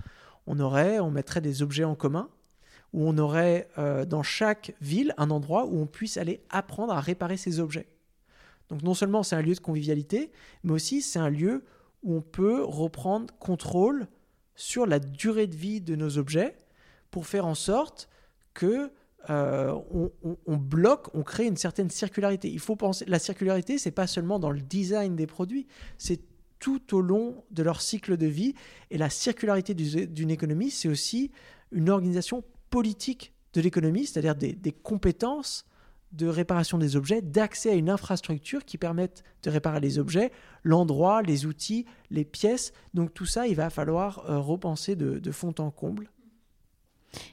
on 0.47 0.60
aurait, 0.60 1.01
on 1.01 1.10
mettrait 1.10 1.40
des 1.40 1.62
objets 1.62 1.82
en 1.82 1.97
commun 1.97 2.28
où 2.95 3.09
on 3.09 3.19
aurait 3.19 3.69
euh, 3.77 4.05
dans 4.05 4.23
chaque 4.23 4.73
ville 4.81 5.15
un 5.19 5.31
endroit 5.31 5.66
où 5.66 5.81
on 5.81 5.87
puisse 5.87 6.16
aller 6.16 6.41
apprendre 6.49 6.93
à 6.93 7.01
réparer 7.01 7.37
ses 7.37 7.59
objets. 7.59 7.89
Donc 8.69 8.83
non 8.83 8.95
seulement 8.95 9.25
c'est 9.25 9.35
un 9.35 9.43
lieu 9.43 9.55
de 9.55 9.61
convivialité, 9.61 10.31
mais 10.62 10.73
aussi 10.73 11.03
c'est 11.03 11.19
un 11.19 11.29
lieu 11.29 11.65
où 12.05 12.15
on 12.15 12.21
peut 12.23 12.62
reprendre 12.62 13.35
contrôle 13.41 14.07
sur 14.55 14.87
la 14.87 15.01
durée 15.01 15.49
de 15.49 15.57
vie 15.57 15.81
de 15.81 15.97
nos 15.97 16.19
objets 16.19 16.57
pour 17.11 17.27
faire 17.27 17.47
en 17.47 17.57
sorte 17.57 18.09
que 18.55 18.93
euh, 19.29 19.75
on, 20.47 20.57
bloque, 20.57 21.09
on 21.15 21.23
crée 21.23 21.47
une 21.47 21.57
certaine 21.57 21.91
circularité. 21.91 22.49
Il 22.49 22.61
faut 22.61 22.77
penser, 22.77 23.05
la 23.09 23.19
circularité, 23.19 23.77
c'est 23.77 23.91
pas 23.91 24.07
seulement 24.07 24.39
dans 24.39 24.51
le 24.51 24.61
design 24.61 25.16
des 25.16 25.27
produits, 25.27 25.66
c'est 25.99 26.21
tout 26.61 26.95
au 26.95 27.01
long 27.01 27.43
de 27.51 27.62
leur 27.65 27.81
cycle 27.81 28.16
de 28.16 28.27
vie. 28.27 28.55
Et 28.91 28.99
la 28.99 29.11
circularité 29.11 29.75
d'une 29.75 30.31
économie, 30.31 30.71
c'est 30.71 30.89
aussi 30.89 31.33
une 31.73 31.91
organisation 31.91 32.45
politique 32.75 33.33
de 33.53 33.61
l'économie, 33.61 34.05
c'est-à-dire 34.05 34.35
des, 34.35 34.73
compétences 34.73 35.65
de 36.11 36.27
réparation 36.27 36.77
des 36.77 36.97
objets, 36.97 37.23
d'accès 37.23 37.71
à 37.71 37.75
une 37.75 37.89
infrastructure 37.89 38.65
qui 38.65 38.79
permette 38.79 39.23
de 39.45 39.51
réparer 39.51 39.79
les 39.79 40.01
objets, 40.01 40.33
l'endroit, 40.65 41.23
les 41.23 41.47
outils, 41.47 41.87
les 42.11 42.25
pièces. 42.25 42.73
Donc 42.93 43.15
tout 43.15 43.27
ça, 43.27 43.47
il 43.47 43.55
va 43.55 43.71
falloir 43.71 44.29
euh, 44.29 44.41
repenser 44.41 44.97
de, 44.97 45.31
fond 45.31 45.55
en 45.59 45.71
comble. 45.71 46.11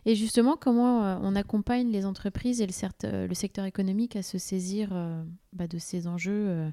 Et 0.06 0.14
justement, 0.14 0.58
comment 0.58 1.04
euh, 1.04 1.18
on 1.24 1.36
accompagne 1.36 1.90
les 1.90 2.06
entreprises 2.06 2.62
et 2.62 2.68
le, 2.68 2.74
euh, 3.06 3.34
secteur 3.34 3.66
économique 3.66 4.16
à 4.16 4.22
se 4.22 4.38
saisir 4.38 4.90
bah, 5.54 5.66
de 5.66 5.80
ces 5.80 6.06
enjeux 6.06 6.72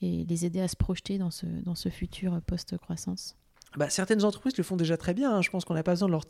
et 0.00 0.24
les 0.24 0.44
aider 0.44 0.60
à 0.60 0.66
se 0.66 0.74
projeter 0.74 1.18
dans 1.18 1.30
ce 1.30 1.88
futur 1.88 2.40
post-croissance? 2.48 3.36
Bah, 3.76 3.88
certaines 3.90 4.24
entreprises 4.24 4.56
le 4.56 4.64
font 4.64 4.76
déjà 4.76 4.96
très 4.96 5.14
bien. 5.14 5.36
Hein. 5.36 5.42
Je 5.42 5.50
pense 5.50 5.64
qu'on 5.64 5.74
n'a 5.74 5.82
pas 5.82 5.92
besoin 5.92 6.08
de 6.08 6.12
leur 6.12 6.24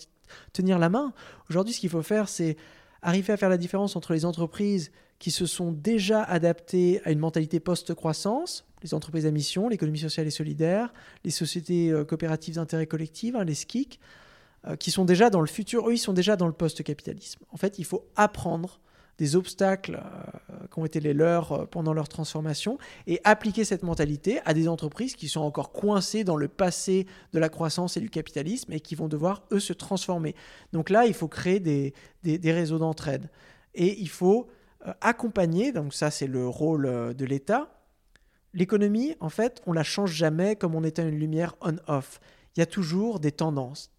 tenir 0.53 0.79
la 0.79 0.89
main. 0.89 1.13
Aujourd'hui, 1.51 1.75
ce 1.75 1.81
qu'il 1.81 1.91
faut 1.91 2.03
faire, 2.03 2.29
c'est 2.29 2.57
arriver 3.03 3.33
à 3.33 3.37
faire 3.37 3.49
la 3.49 3.57
différence 3.57 3.97
entre 3.97 4.13
les 4.13 4.25
entreprises 4.25 4.93
qui 5.19 5.31
se 5.31 5.47
sont 5.47 5.73
déjà 5.73 6.23
adaptées 6.23 7.01
à 7.05 7.13
une 7.13 7.19
mentalité 7.19 7.61
post-croissance, 7.61 8.67
les 8.83 8.95
entreprises 8.95 9.27
à 9.27 9.31
mission, 9.31 9.69
l'économie 9.69 9.99
sociale 9.99 10.27
et 10.27 10.31
solidaire, 10.31 10.93
les 11.25 11.31
sociétés 11.31 11.91
euh, 11.91 12.05
coopératives 12.05 12.57
d'intérêt 12.57 12.87
collectif, 12.87 13.37
hein, 13.37 13.45
les 13.45 13.55
SKIC, 13.55 14.01
euh, 14.67 14.75
qui 14.77 14.91
sont 14.91 15.05
déjà 15.05 15.31
dans 15.31 15.41
le 15.41 15.47
futur, 15.47 15.89
eux, 15.89 15.95
ils 15.95 15.99
sont 15.99 16.13
déjà 16.13 16.37
dans 16.37 16.47
le 16.47 16.53
post-capitalisme. 16.53 17.41
En 17.53 17.57
fait, 17.57 17.79
il 17.79 17.85
faut 17.85 18.05
apprendre 18.17 18.81
des 19.19 19.37
obstacles 19.37 20.01
euh, 20.03 20.67
qui 20.73 20.79
ont 20.79 20.85
été 20.85 21.01
les 21.01 21.15
leurs 21.15 21.53
euh, 21.53 21.67
pendant 21.67 21.93
leur 21.93 22.09
transformation 22.09 22.79
et 23.07 23.21
appliquer 23.25 23.65
cette 23.65 23.83
mentalité 23.83 24.41
à 24.45 24.55
des 24.55 24.69
entreprises 24.69 25.17
qui 25.17 25.29
sont 25.29 25.41
encore 25.41 25.73
coincées 25.73 26.25
dans 26.25 26.37
le 26.37 26.49
passé 26.49 27.07
de 27.33 27.39
la 27.39 27.49
croissance 27.49 27.97
et 27.97 28.01
du 28.01 28.11
capitalisme 28.11 28.73
et 28.73 28.81
qui 28.81 28.95
vont 28.95 29.09
devoir, 29.09 29.43
eux, 29.53 29.61
se 29.61 29.73
transformer. 29.73 30.35
Donc 30.73 30.91
là, 30.91 31.07
il 31.07 31.15
faut 31.15 31.29
créer 31.29 31.61
des, 31.61 31.95
des, 32.23 32.53
réseaux 32.53 32.79
d'entraide 32.79 33.31
et 33.75 34.01
il 34.01 34.09
faut 34.09 34.49
euh, 34.87 34.93
accompagner, 35.01 35.73
donc 35.73 35.95
ça 35.95 36.11
c'est 36.11 36.27
le 36.27 36.49
rôle 36.49 37.15
de 37.15 37.25
l'État. 37.25 37.69
L'économie, 38.55 39.15
en 39.21 39.31
fait, 39.31 39.63
on 39.67 39.73
la 39.73 39.83
change 39.83 40.13
jamais 40.13 40.57
comme 40.57 40.75
on 40.75 40.85
éteint 40.85 41.09
une 41.09 41.19
lumière 41.19 41.55
on-off. 41.61 42.21
Il 42.57 42.61
y 42.61 42.63
a 42.63 42.67
toujours 42.67 43.21
des 43.21 43.33
tendances. 43.33 43.91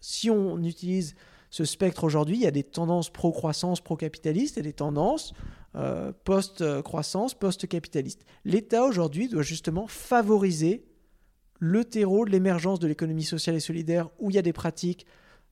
Si 0.00 0.30
on 0.30 0.62
utilise 0.62 1.14
ce 1.50 1.64
spectre 1.64 2.04
aujourd'hui, 2.04 2.36
il 2.36 2.42
y 2.42 2.46
a 2.46 2.52
des 2.52 2.62
tendances 2.62 3.10
pro-croissance, 3.10 3.80
pro-capitaliste 3.80 4.56
et 4.56 4.62
des 4.62 4.72
tendances 4.72 5.34
euh, 5.74 6.12
post-croissance, 6.24 7.34
post-capitaliste. 7.34 8.24
L'État 8.44 8.84
aujourd'hui 8.84 9.28
doit 9.28 9.42
justement 9.42 9.86
favoriser 9.86 10.84
le 11.58 11.84
terreau 11.84 12.24
de 12.24 12.30
l'émergence 12.30 12.78
de 12.78 12.88
l'économie 12.88 13.24
sociale 13.24 13.56
et 13.56 13.60
solidaire 13.60 14.08
où 14.18 14.30
il 14.30 14.36
y 14.36 14.38
a 14.38 14.42
des 14.42 14.52
pratiques 14.52 15.06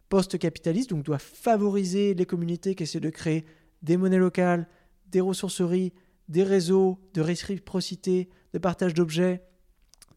post-capitalistes, 0.08 0.90
donc 0.90 1.04
doit 1.04 1.18
favoriser 1.18 2.14
les 2.14 2.26
communautés 2.26 2.74
qui 2.74 2.84
essaient 2.84 3.00
de 3.00 3.10
créer 3.10 3.44
des 3.82 3.96
monnaies 3.96 4.18
locales, 4.18 4.66
des 5.10 5.20
ressourceries, 5.20 5.92
des 6.28 6.44
réseaux 6.44 6.98
de 7.14 7.20
réciprocité, 7.20 8.28
de 8.52 8.58
partage 8.58 8.94
d'objets, 8.94 9.42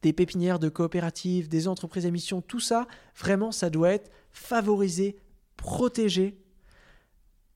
des 0.01 0.13
pépinières 0.13 0.59
de 0.59 0.69
coopératives, 0.69 1.47
des 1.47 1.67
entreprises 1.67 2.05
à 2.05 2.11
mission, 2.11 2.41
tout 2.41 2.59
ça, 2.59 2.87
vraiment, 3.15 3.51
ça 3.51 3.69
doit 3.69 3.91
être 3.91 4.09
favorisé 4.31 5.17
protéger. 5.61 6.35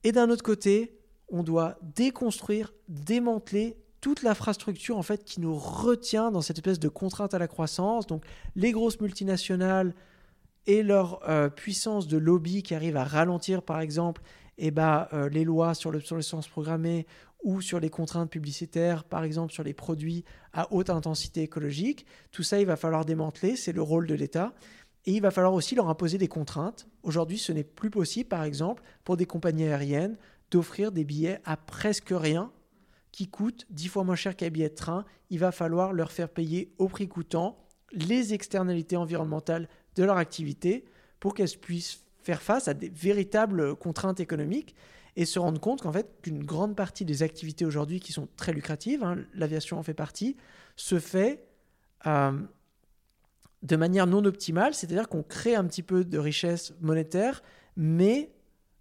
Et 0.04 0.12
d'un 0.12 0.30
autre 0.30 0.44
côté, 0.44 0.96
on 1.28 1.42
doit 1.42 1.76
déconstruire, 1.82 2.72
démanteler 2.88 3.76
toute 4.00 4.22
l'infrastructure 4.22 4.96
en 4.96 5.02
fait 5.02 5.24
qui 5.24 5.40
nous 5.40 5.56
retient 5.56 6.30
dans 6.30 6.40
cette 6.40 6.58
espèce 6.58 6.78
de 6.78 6.88
contrainte 6.88 7.34
à 7.34 7.38
la 7.38 7.48
croissance. 7.48 8.06
Donc 8.06 8.24
les 8.54 8.70
grosses 8.70 9.00
multinationales 9.00 9.94
et 10.66 10.82
leur 10.82 11.28
euh, 11.28 11.48
puissance 11.48 12.06
de 12.06 12.16
lobby 12.16 12.62
qui 12.62 12.74
arrive 12.74 12.96
à 12.96 13.04
ralentir 13.04 13.62
par 13.62 13.80
exemple 13.80 14.22
eh 14.58 14.70
ben, 14.70 15.08
euh, 15.12 15.28
les 15.28 15.44
lois 15.44 15.74
sur 15.74 15.90
l'obsolescence 15.90 16.48
programmée 16.48 17.06
ou 17.42 17.60
sur 17.60 17.80
les 17.80 17.90
contraintes 17.90 18.30
publicitaires, 18.30 19.04
par 19.04 19.24
exemple 19.24 19.52
sur 19.52 19.62
les 19.62 19.74
produits 19.74 20.24
à 20.52 20.72
haute 20.72 20.90
intensité 20.90 21.42
écologique. 21.42 22.06
Tout 22.32 22.42
ça, 22.42 22.60
il 22.60 22.66
va 22.66 22.76
falloir 22.76 23.04
démanteler, 23.04 23.56
c'est 23.56 23.72
le 23.72 23.82
rôle 23.82 24.06
de 24.06 24.14
l'État. 24.14 24.54
Et 25.06 25.12
il 25.12 25.22
va 25.22 25.30
falloir 25.30 25.54
aussi 25.54 25.74
leur 25.74 25.88
imposer 25.88 26.18
des 26.18 26.28
contraintes. 26.28 26.88
Aujourd'hui, 27.02 27.38
ce 27.38 27.52
n'est 27.52 27.64
plus 27.64 27.90
possible, 27.90 28.28
par 28.28 28.42
exemple, 28.42 28.82
pour 29.04 29.16
des 29.16 29.26
compagnies 29.26 29.64
aériennes 29.64 30.16
d'offrir 30.50 30.92
des 30.92 31.04
billets 31.04 31.40
à 31.44 31.56
presque 31.56 32.10
rien 32.10 32.50
qui 33.12 33.28
coûtent 33.28 33.66
dix 33.70 33.88
fois 33.88 34.04
moins 34.04 34.16
cher 34.16 34.36
qu'un 34.36 34.50
billet 34.50 34.68
de 34.68 34.74
train. 34.74 35.04
Il 35.30 35.38
va 35.38 35.52
falloir 35.52 35.92
leur 35.92 36.12
faire 36.12 36.28
payer 36.28 36.72
au 36.78 36.88
prix 36.88 37.08
coûtant 37.08 37.56
les 37.92 38.34
externalités 38.34 38.96
environnementales 38.96 39.68
de 39.94 40.04
leur 40.04 40.16
activité 40.16 40.84
pour 41.20 41.34
qu'elles 41.34 41.56
puissent 41.60 42.04
faire 42.20 42.42
face 42.42 42.68
à 42.68 42.74
des 42.74 42.88
véritables 42.88 43.76
contraintes 43.76 44.20
économiques 44.20 44.74
et 45.14 45.24
se 45.24 45.38
rendre 45.38 45.60
compte 45.60 45.82
qu'en 45.82 45.92
fait 45.92 46.20
qu'une 46.20 46.44
grande 46.44 46.76
partie 46.76 47.04
des 47.04 47.22
activités 47.22 47.64
aujourd'hui 47.64 48.00
qui 48.00 48.12
sont 48.12 48.28
très 48.36 48.52
lucratives, 48.52 49.02
hein, 49.02 49.16
l'aviation 49.34 49.78
en 49.78 49.82
fait 49.82 49.94
partie, 49.94 50.36
se 50.76 50.98
fait 50.98 51.46
euh, 52.06 52.38
de 53.62 53.76
manière 53.76 54.06
non 54.06 54.24
optimale, 54.24 54.74
c'est-à-dire 54.74 55.08
qu'on 55.08 55.22
crée 55.22 55.54
un 55.54 55.64
petit 55.64 55.82
peu 55.82 56.04
de 56.04 56.18
richesse 56.18 56.74
monétaire, 56.80 57.42
mais 57.76 58.30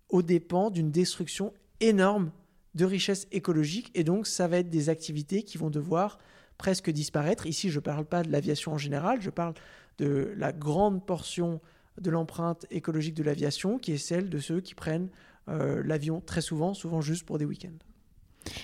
au 0.09 0.21
dépens 0.21 0.69
d'une 0.69 0.91
destruction 0.91 1.53
énorme 1.79 2.31
de 2.75 2.85
richesse 2.85 3.27
écologique, 3.31 3.91
et 3.95 4.03
donc 4.03 4.27
ça 4.27 4.47
va 4.47 4.57
être 4.57 4.69
des 4.69 4.89
activités 4.89 5.43
qui 5.43 5.57
vont 5.57 5.69
devoir 5.69 6.19
presque 6.57 6.89
disparaître. 6.89 7.45
Ici, 7.45 7.69
je 7.69 7.79
ne 7.79 7.83
parle 7.83 8.05
pas 8.05 8.23
de 8.23 8.31
l'aviation 8.31 8.73
en 8.73 8.77
général, 8.77 9.21
je 9.21 9.29
parle 9.29 9.53
de 9.97 10.33
la 10.37 10.51
grande 10.51 11.05
portion 11.05 11.61
de 11.99 12.09
l'empreinte 12.09 12.65
écologique 12.71 13.13
de 13.13 13.23
l'aviation, 13.23 13.79
qui 13.79 13.93
est 13.93 13.97
celle 13.97 14.29
de 14.29 14.39
ceux 14.39 14.59
qui 14.59 14.75
prennent 14.75 15.09
euh, 15.47 15.81
l'avion 15.85 16.21
très 16.21 16.41
souvent, 16.41 16.73
souvent 16.73 17.01
juste 17.01 17.25
pour 17.25 17.37
des 17.37 17.45
week-ends. 17.45 17.77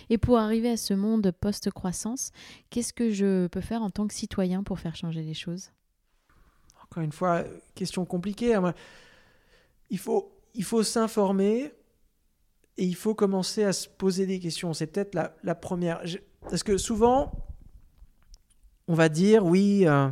Et 0.10 0.18
pour 0.18 0.38
arriver 0.38 0.70
à 0.70 0.78
ce 0.78 0.94
monde 0.94 1.32
post-croissance, 1.40 2.32
qu'est-ce 2.70 2.94
que 2.94 3.12
je 3.12 3.48
peux 3.48 3.62
faire 3.62 3.82
en 3.82 3.90
tant 3.90 4.08
que 4.08 4.14
citoyen 4.14 4.64
pour 4.64 4.80
faire 4.80 4.96
changer 4.96 5.22
les 5.22 5.34
choses? 5.34 5.72
Encore 6.92 7.04
une 7.04 7.14
fois, 7.14 7.46
question 7.74 8.04
compliquée. 8.04 8.54
Hein, 8.54 8.74
il 9.90 9.98
faut, 9.98 10.38
il 10.54 10.66
faut 10.66 10.84
s'informer 10.84 11.72
et 12.78 12.86
il 12.86 12.96
faut 12.96 13.16
commencer 13.16 13.64
à 13.64 13.72
se 13.72 13.88
poser 13.88 14.26
des 14.26 14.40
questions. 14.40 14.74
C'est 14.74 14.88
peut-être 14.88 15.18
la, 15.42 15.56
première. 15.56 16.02
Parce 16.42 16.64
que 16.64 16.78
souvent, 16.78 17.32
on 18.90 18.94
va 18.94 19.08
dire, 19.08 19.46
oui, 19.46 19.88
euh, 19.88 20.10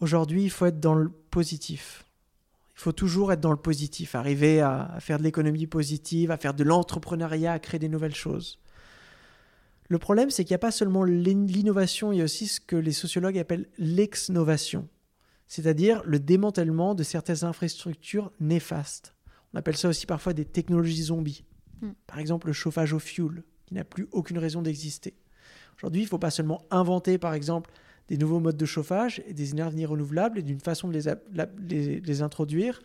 aujourd'hui, 0.00 0.44
il 0.44 0.50
faut 0.50 0.64
être 0.64 0.80
dans 0.80 0.94
le 0.94 1.10
positif. 1.10 2.06
Il 2.74 2.80
faut 2.80 2.92
toujours 2.92 3.30
être 3.30 3.40
dans 3.40 3.50
le 3.50 3.58
positif, 3.58 4.14
arriver 4.14 4.62
à 4.62 4.96
faire 5.00 5.18
de 5.18 5.22
l'économie 5.22 5.66
positive, 5.66 6.30
à 6.30 6.38
faire 6.38 6.54
de 6.54 6.64
l'entrepreneuriat, 6.64 7.52
à 7.52 7.58
créer 7.58 7.78
des 7.78 7.90
nouvelles 7.90 8.14
choses. 8.14 8.58
Le 9.88 9.98
problème, 9.98 10.30
c'est 10.30 10.44
qu'il 10.44 10.52
n'y 10.52 10.56
a 10.56 10.58
pas 10.58 10.70
seulement 10.70 11.04
l'innovation, 11.04 12.10
il 12.10 12.18
y 12.18 12.20
a 12.22 12.24
aussi 12.24 12.46
ce 12.46 12.58
que 12.58 12.76
les 12.76 12.92
sociologues 12.92 13.38
appellent 13.38 13.68
l'exnovation 13.76 14.88
c'est-à-dire 15.52 16.00
le 16.06 16.18
démantèlement 16.18 16.94
de 16.94 17.02
certaines 17.02 17.44
infrastructures 17.44 18.32
néfastes. 18.40 19.14
On 19.52 19.58
appelle 19.58 19.76
ça 19.76 19.86
aussi 19.86 20.06
parfois 20.06 20.32
des 20.32 20.46
technologies 20.46 21.02
zombies. 21.02 21.44
Hmm. 21.82 21.90
Par 22.06 22.20
exemple, 22.20 22.46
le 22.46 22.54
chauffage 22.54 22.94
au 22.94 22.98
fioul, 22.98 23.44
qui 23.66 23.74
n'a 23.74 23.84
plus 23.84 24.08
aucune 24.12 24.38
raison 24.38 24.62
d'exister. 24.62 25.12
Aujourd'hui, 25.76 26.00
il 26.00 26.04
ne 26.04 26.08
faut 26.08 26.18
pas 26.18 26.30
seulement 26.30 26.64
inventer, 26.70 27.18
par 27.18 27.34
exemple, 27.34 27.70
des 28.08 28.16
nouveaux 28.16 28.40
modes 28.40 28.56
de 28.56 28.64
chauffage 28.64 29.22
et 29.26 29.34
des 29.34 29.50
énergies 29.50 29.84
renouvelables 29.84 30.38
et 30.38 30.42
d'une 30.42 30.58
façon 30.58 30.88
de 30.88 30.98
les, 31.68 32.22
introduire 32.22 32.80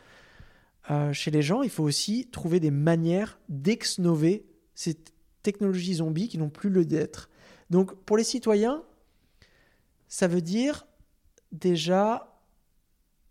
euh, 0.92 1.14
chez 1.14 1.32
les 1.32 1.42
gens, 1.42 1.62
il 1.62 1.70
faut 1.70 1.86
aussi 1.86 2.28
trouver 2.32 2.60
des 2.60 2.72
manières 2.72 3.40
d'exnover 3.48 4.46
ces 4.76 4.98
technologies 5.42 5.96
zombies 5.96 6.28
qui 6.28 6.38
n'ont 6.38 6.50
plus 6.50 6.70
le 6.70 6.84
d'être. 6.84 7.30
Donc, 7.70 7.96
pour 8.04 8.18
les 8.18 8.26
citoyens, 8.26 8.84
ça 10.10 10.28
veut 10.28 10.42
dire 10.42 10.86
déjà 11.54 12.34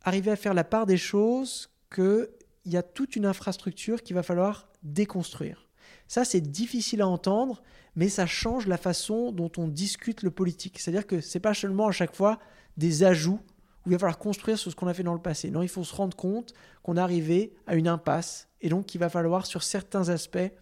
arriver 0.06 0.30
à 0.30 0.36
faire 0.36 0.54
la 0.54 0.64
part 0.64 0.86
des 0.86 0.96
choses 0.96 1.68
qu'il 1.94 2.28
y 2.64 2.76
a 2.76 2.82
toute 2.82 3.16
une 3.16 3.26
infrastructure 3.26 4.02
qu'il 4.02 4.14
va 4.14 4.22
falloir 4.22 4.68
déconstruire. 4.82 5.68
Ça, 6.08 6.24
c'est 6.24 6.40
difficile 6.40 7.02
à 7.02 7.08
entendre, 7.08 7.62
mais 7.96 8.08
ça 8.08 8.24
change 8.24 8.68
la 8.68 8.76
façon 8.76 9.32
dont 9.32 9.50
on 9.58 9.66
discute 9.66 10.22
le 10.22 10.30
politique. 10.30 10.78
C'est-à-dire 10.78 11.06
que 11.06 11.20
ce 11.20 11.36
n'est 11.36 11.42
pas 11.42 11.54
seulement 11.54 11.88
à 11.88 11.92
chaque 11.92 12.14
fois 12.14 12.38
des 12.76 13.02
ajouts 13.02 13.40
où 13.84 13.90
il 13.90 13.92
va 13.92 13.98
falloir 13.98 14.18
construire 14.18 14.58
sur 14.58 14.70
ce 14.70 14.76
qu'on 14.76 14.86
a 14.86 14.94
fait 14.94 15.02
dans 15.02 15.14
le 15.14 15.20
passé. 15.20 15.50
Non, 15.50 15.62
il 15.62 15.68
faut 15.68 15.84
se 15.84 15.94
rendre 15.94 16.16
compte 16.16 16.54
qu'on 16.82 16.96
est 16.96 17.00
arrivé 17.00 17.52
à 17.66 17.74
une 17.74 17.88
impasse 17.88 18.48
et 18.60 18.68
donc 18.68 18.86
qu'il 18.86 19.00
va 19.00 19.08
falloir, 19.08 19.44
sur 19.44 19.64
certains 19.64 20.08
aspects, 20.08 20.52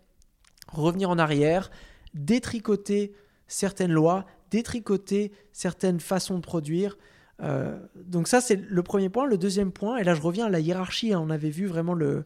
revenir 0.68 1.10
en 1.10 1.18
arrière, 1.18 1.70
détricoter 2.14 3.12
certaines 3.46 3.92
lois, 3.92 4.24
détricoter 4.50 5.32
certaines 5.52 6.00
façons 6.00 6.36
de 6.36 6.42
produire, 6.42 6.96
euh, 7.42 7.78
donc 7.96 8.28
ça, 8.28 8.40
c'est 8.40 8.56
le 8.56 8.82
premier 8.82 9.08
point. 9.08 9.26
Le 9.26 9.38
deuxième 9.38 9.72
point, 9.72 9.96
et 9.96 10.04
là 10.04 10.14
je 10.14 10.22
reviens 10.22 10.46
à 10.46 10.50
la 10.50 10.60
hiérarchie, 10.60 11.12
hein. 11.12 11.20
on 11.20 11.30
avait 11.30 11.50
vu 11.50 11.66
vraiment 11.66 11.94
le, 11.94 12.24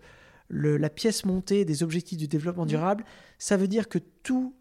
la 0.51 0.91
pièce 0.91 1.25
montée 1.25 1.65
des 1.65 1.83
objectifs 1.83 2.19
du 2.19 2.29
développement 2.29 2.65
mmh. 2.65 2.69
durable, 2.69 3.05
ça 3.39 3.57
veut 3.57 3.69
dire 3.69 3.89
que 3.89 3.99
tout 4.23 4.55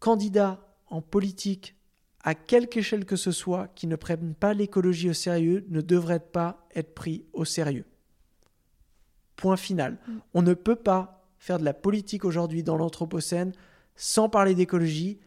candidat 0.00 0.60
en 0.88 1.00
politique 1.00 1.76
à 2.22 2.34
quelque 2.34 2.78
échelle 2.78 3.04
que 3.04 3.16
ce 3.16 3.32
soit, 3.32 3.68
qui 3.74 3.86
ne 3.86 3.96
prennent 3.96 4.34
pas 4.34 4.54
l'écologie 4.54 5.10
au 5.10 5.12
sérieux 5.12 5.66
ne 5.68 5.82
devraient 5.82 6.20
pas 6.20 6.66
être 6.74 6.94
pris 6.94 7.26
au 7.34 7.44
sérieux. 7.44 7.84
Point 9.36 9.58
final. 9.58 9.98
Mm. 10.06 10.12
On 10.32 10.42
ne 10.42 10.54
peut 10.54 10.76
pas 10.76 11.28
faire 11.38 11.58
de 11.58 11.64
la 11.64 11.74
politique 11.74 12.24
aujourd'hui 12.24 12.62
dans 12.62 12.76
l'Anthropocène 12.76 13.52
sans 13.94 14.30
parler 14.30 14.54
d'écologie 14.54 15.20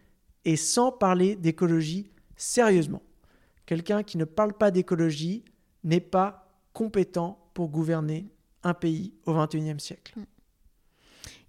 et 0.44 0.56
sans 0.56 0.92
parler 0.92 1.36
d'écologie 1.36 2.10
sérieusement. 2.36 3.04
Quelqu'un 3.68 4.02
qui 4.02 4.18
ne 4.18 4.26
parle 4.26 4.54
pas 4.54 4.72
d'écologie 4.72 5.46
n'est 5.84 6.00
pas 6.00 6.50
compétent 6.74 7.38
pour 7.54 7.70
gouverner 7.70 8.32
un 8.64 8.74
pays 8.74 9.14
au 9.26 9.34
XXIe 9.34 9.80
siècle. 9.80 10.14
Mm. 10.18 10.24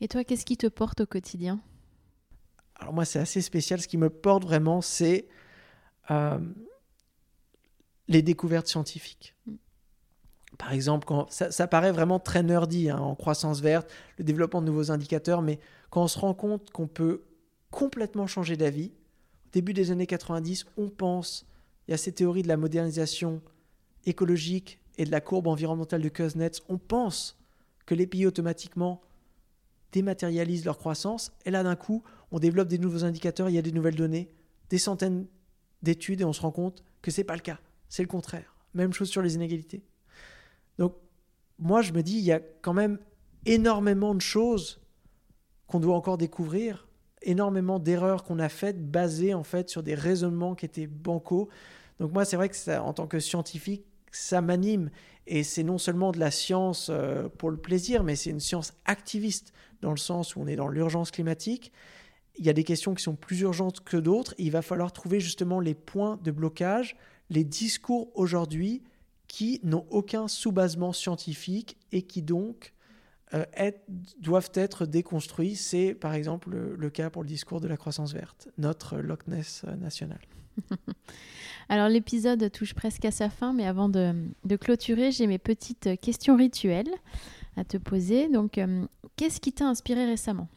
Et 0.03 0.09
toi, 0.09 0.24
qu'est-ce 0.24 0.45
qui 0.45 0.57
te 0.57 0.66
porte 0.66 1.01
au 1.01 1.07
quotidien? 1.07 1.61
Alors 2.74 2.93
moi, 2.93 3.05
c'est 3.05 3.19
assez 3.19 3.40
spécial. 3.40 3.81
Ce 3.81 3.89
qui 3.89 3.97
me 3.97 4.11
porte 4.11 4.45
vraiment, 4.45 4.81
c'est 4.82 5.28
euh, 6.11 6.39
les 8.09 8.23
découvertes 8.23 8.66
scientifiques. 8.66 9.35
Mm. 9.47 9.55
Par 10.59 10.73
exemple, 10.73 11.07
quand, 11.07 11.31
ça, 11.31 11.66
paraît 11.69 11.93
vraiment 11.93 12.19
très 12.19 12.43
nerdy 12.43 12.90
hein, 12.90 12.99
en 12.99 13.15
croissance 13.15 13.61
verte, 13.61 13.89
le 14.16 14.24
développement 14.24 14.61
de 14.61 14.66
nouveaux 14.66 14.90
indicateurs, 14.90 15.40
mais 15.40 15.61
quand 15.90 16.03
on 16.03 16.09
se 16.09 16.19
rend 16.19 16.35
compte 16.35 16.70
qu'on 16.70 16.89
peut 16.89 17.23
complètement 17.70 18.27
changer 18.27 18.57
d'avis, 18.57 18.90
au 19.47 19.51
début 19.53 19.73
des 19.73 19.93
années 19.93 20.07
90, 20.07 20.66
on 20.77 20.89
pense, 20.89 21.47
il 21.89 21.93
y 21.93 21.94
a 21.94 21.97
ces 21.97 22.12
théories 22.12 22.43
de 22.43 22.48
la 22.48 22.59
modernisation 22.59 23.40
écologique 24.05 24.78
et 24.98 25.05
de 25.06 25.10
la 25.10 25.23
courbe 25.23 25.47
environnementale 25.47 26.02
de 26.02 26.09
Kuznets, 26.10 26.60
on 26.69 26.77
pense 26.77 27.39
que 27.86 27.94
les 27.94 28.06
pays 28.06 28.27
automatiquement 28.27 29.01
dématérialisent 29.93 30.66
leur 30.66 30.77
croissance, 30.77 31.32
et 31.47 31.51
là 31.51 31.62
d'un 31.62 31.77
coup, 31.77 32.02
on 32.31 32.39
développe 32.39 32.69
des 32.69 32.78
nouveaux 32.78 33.05
indicateurs, 33.05 33.48
il 33.48 33.55
y 33.55 33.59
a 33.59 33.62
des 33.62 33.73
nouvelles 33.73 33.94
données, 33.94 34.28
des 34.69 34.77
centaines 34.77 35.27
d'études, 35.82 36.20
et 36.20 36.24
on 36.24 36.35
se 36.35 36.43
rend 36.43 36.51
compte 36.51 36.85
que 37.01 37.10
ce 37.10 37.20
n'est 37.20 37.24
pas 37.24 37.36
le 37.36 37.40
cas, 37.40 37.59
c'est 37.89 38.02
le 38.02 38.09
contraire. 38.09 38.55
Même 38.74 38.93
chose 38.93 39.09
sur 39.09 39.23
les 39.23 39.35
inégalités. 39.35 39.82
Donc, 40.78 40.94
moi, 41.59 41.81
je 41.81 41.93
me 41.93 42.02
dis, 42.02 42.19
il 42.19 42.24
y 42.24 42.32
a 42.32 42.40
quand 42.60 42.74
même 42.74 42.98
énormément 43.47 44.15
de 44.15 44.20
choses 44.20 44.81
qu'on 45.66 45.81
doit 45.81 45.97
encore 45.97 46.19
découvrir, 46.19 46.88
énormément 47.23 47.78
d'erreurs 47.78 48.24
qu'on 48.24 48.39
a 48.39 48.49
faites 48.49 48.90
basées 48.90 49.35
en 49.35 49.45
fait 49.45 49.69
sur 49.69 49.82
des 49.82 49.95
raisonnements 49.95 50.55
qui 50.55 50.66
étaient 50.66 50.86
bancaux. 50.86 51.49
Donc 52.01 52.12
moi, 52.12 52.24
c'est 52.24 52.36
vrai 52.36 52.49
que 52.49 52.57
ça, 52.57 52.82
en 52.82 52.93
tant 52.93 53.07
que 53.07 53.20
scientifique, 53.20 53.85
ça 54.11 54.40
m'anime. 54.40 54.90
Et 55.27 55.43
c'est 55.43 55.62
non 55.62 55.78
seulement 55.78 56.12
de 56.12 56.19
la 56.19 56.31
science 56.31 56.89
euh, 56.90 57.28
pour 57.28 57.51
le 57.51 57.57
plaisir, 57.57 58.03
mais 58.03 58.16
c'est 58.16 58.31
une 58.31 58.40
science 58.40 58.73
activiste, 58.86 59.53
dans 59.82 59.90
le 59.90 59.99
sens 59.99 60.36
où 60.36 60.40
on 60.40 60.47
est 60.47 60.57
dans 60.57 60.69
l'urgence 60.69 61.11
climatique. 61.11 61.73
Il 62.39 62.47
y 62.47 62.49
a 62.49 62.53
des 62.53 62.65
questions 62.65 62.95
qui 62.95 63.03
sont 63.03 63.16
plus 63.16 63.40
urgentes 63.40 63.81
que 63.81 63.97
d'autres. 63.97 64.35
Il 64.39 64.53
va 64.53 64.62
falloir 64.62 64.93
trouver 64.93 65.20
justement 65.20 65.61
les 65.61 65.74
points 65.74 66.19
de 66.23 66.31
blocage, 66.31 66.97
les 67.31 67.45
discours 67.45 68.11
aujourd'hui 68.15 68.82
qui 69.27 69.61
n'ont 69.62 69.86
aucun 69.90 70.28
sous-basement 70.28 70.93
scientifique 70.93 71.77
et 71.93 72.03
qui 72.03 72.23
donc 72.23 72.73
euh, 73.34 73.44
doivent 74.20 74.50
être 74.55 74.86
déconstruits. 74.86 75.55
C'est 75.55 75.94
par 75.94 76.14
exemple 76.14 76.50
le, 76.50 76.90
cas 76.90 77.10
pour 77.10 77.22
le 77.22 77.28
discours 77.28 77.60
de 77.60 77.68
la 77.68 77.76
croissance 77.76 78.14
verte, 78.14 78.48
notre 78.56 78.96
Loch 78.98 79.26
Ness 79.26 79.64
euh, 79.66 79.76
national. 79.76 80.18
Alors 81.68 81.88
l'épisode 81.88 82.50
touche 82.50 82.72
presque 82.74 83.05
à 83.05 83.10
sa 83.10 83.28
fin, 83.28 83.52
mais 83.52 83.66
avant 83.66 83.90
de, 83.90 84.32
clôturer, 84.59 85.12
j'ai 85.12 85.26
mes 85.26 85.38
petites 85.38 86.00
questions 86.00 86.36
rituelles 86.36 86.90
à 87.59 87.64
te 87.64 87.76
poser. 87.76 88.30
Donc, 88.30 88.56
euh, 88.56 88.86
qu'est-ce 89.16 89.40
qui 89.40 89.52
t'a 89.52 89.66
inspiré 89.66 90.06
récemment? 90.06 90.48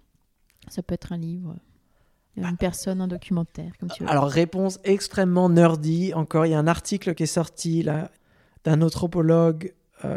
Ça 0.70 0.82
peut 0.82 0.94
être 0.94 1.12
un 1.12 1.18
livre, 1.18 1.56
une 2.38 2.44
bah, 2.44 2.50
personne, 2.58 3.02
un 3.02 3.08
documentaire, 3.08 3.74
comme 3.80 3.90
tu 3.90 4.04
veux. 4.04 4.10
Alors, 4.10 4.30
réponse 4.30 4.80
extrêmement 4.86 5.50
nerdy. 5.50 6.14
Encore, 6.14 6.46
il 6.46 6.52
y 6.52 6.56
a 6.56 6.60
un 6.60 6.68
article 6.68 7.16
qui 7.16 7.24
est 7.24 7.26
sorti 7.26 7.84
là 7.84 8.12
d'un 8.64 8.82
anthropologue 8.82 9.74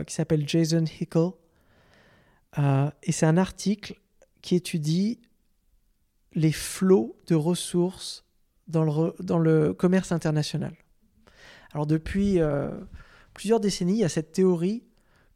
qui 0.06 0.14
s'appelle 0.14 0.48
Jason 0.48 0.84
Hickel, 0.84 1.32
euh, 2.58 2.90
et 3.02 3.12
c'est 3.12 3.26
un 3.26 3.36
article 3.36 4.00
qui 4.42 4.54
étudie 4.54 5.20
les 6.32 6.52
flots 6.52 7.16
de 7.26 7.34
ressources 7.34 8.24
dans 8.66 8.84
le, 8.84 9.72
commerce 9.72 10.12
international. 10.12 10.74
Alors 11.72 11.86
depuis 11.86 12.40
euh, 12.40 12.70
plusieurs 13.34 13.60
décennies, 13.60 13.94
il 13.94 14.00
y 14.00 14.04
a 14.04 14.08
cette 14.08 14.32
théorie 14.32 14.84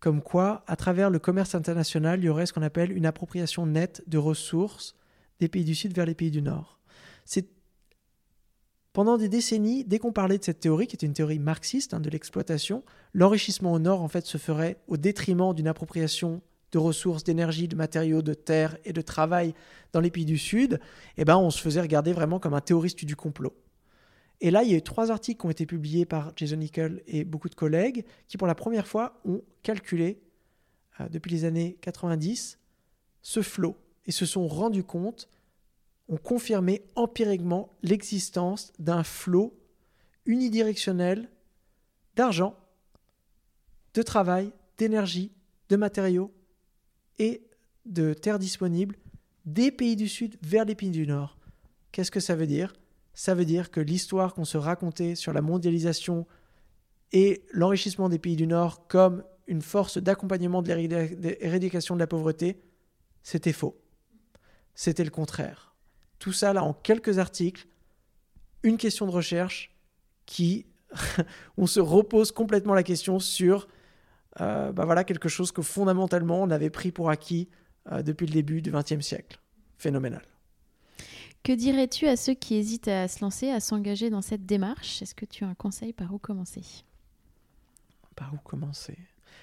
comme 0.01 0.23
quoi, 0.23 0.63
à 0.69 0.77
travers 0.77 1.11
le 1.11 1.19
commerce 1.19 1.57
international, 1.57 2.21
il 2.21 2.27
y 2.27 2.29
aurait 2.29 2.47
ce 2.47 2.53
qu'on 2.53 2.63
appelle 2.63 2.97
une 2.97 3.07
appropriation 3.07 3.67
nette 3.67 4.03
de 4.07 4.17
ressources 4.17 4.95
des 5.41 5.49
pays 5.49 5.65
du 5.65 5.75
Sud 5.75 5.93
vers 5.93 6.07
les 6.07 6.15
pays 6.15 6.31
du 6.31 6.41
Nord. 6.41 6.79
Pendant 8.99 9.17
des 9.17 9.29
décennies, 9.29 9.85
dès 9.85 10.01
qu'on 10.01 10.11
parlait 10.11 10.39
de 10.39 10.45
cette 10.45 10.59
théorie, 10.59 10.89
qui 10.89 10.97
était 10.97 11.07
une 11.07 11.13
théorie 11.13 11.39
marxiste 11.39 11.95
hein, 11.95 12.01
de 12.01 12.11
l'exploitation, 12.11 12.83
l'enrichissement 13.15 13.73
au 13.73 13.79
Nord 13.79 14.03
en 14.03 14.09
fait 14.09 14.27
se 14.27 14.39
ferait 14.39 14.77
au 14.89 14.97
détriment 14.97 15.55
d'une 15.55 15.69
appropriation 15.69 16.43
de 16.73 16.79
ressources, 16.79 17.25
d'énergie, 17.25 17.69
de 17.69 17.77
matériaux, 17.77 18.23
de 18.23 18.35
terre 18.35 18.77
et 18.85 18.93
de 18.93 19.01
travail 19.01 19.55
dans 19.93 20.01
les 20.01 20.11
pays 20.11 20.25
du 20.25 20.39
Sud, 20.39 20.81
eh 21.17 21.25
ben, 21.25 21.37
on 21.37 21.51
se 21.51 21.61
faisait 21.61 21.81
regarder 21.81 22.13
vraiment 22.13 22.39
comme 22.39 22.55
un 22.55 22.61
théoriste 22.61 23.05
du 23.05 23.17
complot. 23.17 23.55
Et 24.41 24.51
là, 24.51 24.63
il 24.63 24.71
y 24.71 24.75
a 24.75 24.77
eu 24.77 24.83
trois 24.83 25.11
articles 25.11 25.41
qui 25.41 25.47
ont 25.47 25.51
été 25.51 25.67
publiés 25.67 26.05
par 26.07 26.33
Jason 26.37 26.57
Nickel 26.57 27.03
et 27.07 27.25
beaucoup 27.25 27.49
de 27.49 27.55
collègues 27.55 28.05
qui, 28.29 28.37
pour 28.37 28.47
la 28.47 28.55
première 28.55 28.87
fois, 28.87 29.21
ont 29.25 29.43
calculé, 29.63 30.21
euh, 31.01 31.09
depuis 31.09 31.31
les 31.31 31.45
années 31.45 31.77
90, 31.81 32.59
ce 33.23 33.43
flot 33.43 33.77
et 34.07 34.13
se 34.13 34.27
sont 34.27 34.47
rendus 34.47 34.85
compte, 34.85 35.29
ont 36.09 36.17
confirmé 36.17 36.83
empiriquement 36.95 37.71
l'existence 37.83 38.73
d'un 38.79 39.03
flot 39.03 39.59
unidirectionnel 40.25 41.29
d'argent, 42.15 42.57
de 43.95 44.03
travail, 44.03 44.53
d'énergie, 44.77 45.33
de 45.69 45.77
matériaux 45.77 46.33
et 47.19 47.43
de 47.87 48.15
terres 48.15 48.39
disponibles 48.39 48.97
des 49.45 49.71
pays 49.71 49.97
du 49.97 50.09
Sud 50.09 50.37
vers 50.43 50.65
les 50.65 50.75
pays 50.75 50.91
du 50.91 51.07
Nord. 51.07 51.39
Qu'est-ce 51.93 52.11
que 52.11 52.21
ça 52.21 52.37
veut 52.37 52.47
dire? 52.47 52.75
Ça 53.15 53.35
veut 53.35 53.45
dire 53.45 53.71
que 53.71 53.81
l'histoire 53.81 54.35
qu'on 54.35 54.45
se 54.45 54.59
racontait 54.59 55.15
sur 55.15 55.33
la 55.33 55.41
mondialisation 55.41 56.27
et 57.13 57.43
l'enrichissement 57.53 58.09
des 58.09 58.19
pays 58.19 58.37
du 58.37 58.47
Nord 58.47 58.87
comme 58.87 59.25
une 59.47 59.63
force 59.63 59.99
d'accompagnement 59.99 60.63
de 60.63 60.73
l'éradication 60.73 61.95
de 61.95 62.01
la 62.01 62.07
pauvreté, 62.07 62.61
c'était 63.23 63.53
faux. 63.53 63.81
C'était 64.75 65.05
le 65.05 65.11
contraire. 65.11 65.75
Tout 66.19 66.33
ça, 66.33 66.53
là, 66.53 66.63
en 66.63 66.75
quelques 66.75 67.19
articles, 67.19 67.67
une 68.63 68.77
question 68.77 69.07
de 69.07 69.11
recherche 69.11 69.75
qui, 70.27 70.67
on 71.57 71.67
se 71.67 71.81
repose 71.81 72.33
complètement 72.33 72.75
la 72.75 72.83
question 72.83 73.19
sur 73.19 73.69
euh, 74.41 74.73
bah 74.73 74.85
voilà 74.85 75.05
quelque 75.05 75.29
chose 75.29 75.53
que 75.53 75.63
fondamentalement 75.63 76.43
on 76.43 76.51
avait 76.51 76.71
pris 76.71 76.93
pour 76.93 77.11
acquis 77.11 77.49
euh, 77.91 78.03
depuis 78.03 78.27
le 78.27 78.33
début 78.33 78.63
du 78.63 78.71
XXe 78.71 79.01
siècle. 79.01 79.39
Phénoménal. 79.79 80.23
Que 81.43 81.53
dirais-tu 81.53 82.07
à 82.07 82.17
ceux 82.17 82.35
qui 82.35 82.57
hésitent 82.57 82.89
à 82.89 83.09
se 83.09 83.21
lancer, 83.21 83.51
à 83.51 83.61
s'engager 83.61 84.11
dans 84.11 84.23
cette 84.23 84.45
démarche? 84.45 85.03
Est-ce 85.03 85.15
que 85.15 85.25
tu 85.25 85.45
as 85.45 85.49
un 85.49 85.55
conseil 85.55 85.93
par 85.93 86.13
où 86.13 86.19
commencer? 86.19 86.63
Par 88.17 88.35
où 88.35 88.39
commencer? 88.39 88.99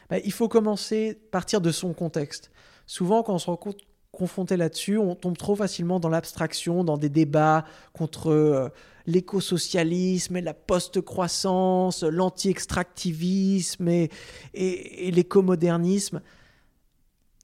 Bah, 0.10 0.20
Il 0.20 0.34
faut 0.34 0.50
commencer 0.50 1.18
partir 1.32 1.62
de 1.62 1.72
son 1.72 1.94
contexte. 1.94 2.52
Souvent, 2.86 3.24
quand 3.24 3.34
on 3.34 3.40
se 3.40 3.48
rend 3.48 3.58
compte 3.58 3.80
confronté 4.16 4.58
là-dessus, 4.58 4.98
on 4.98 5.14
tombe 5.16 5.38
trop 5.38 5.56
facilement 5.56 6.00
dans 6.00 6.10
l'abstraction, 6.10 6.84
dans 6.84 6.98
des 6.98 7.10
débats 7.10 7.66
contre 7.94 8.32
euh, 8.32 8.70
l'écosocialisme 9.06 10.38
et 10.38 10.42
la 10.42 10.54
post-croissance, 10.54 12.04
l'anti-extractivisme 12.04 13.88
et, 13.88 14.10
et, 14.54 15.08
et 15.08 15.12
l'écomodernisme. 15.12 16.22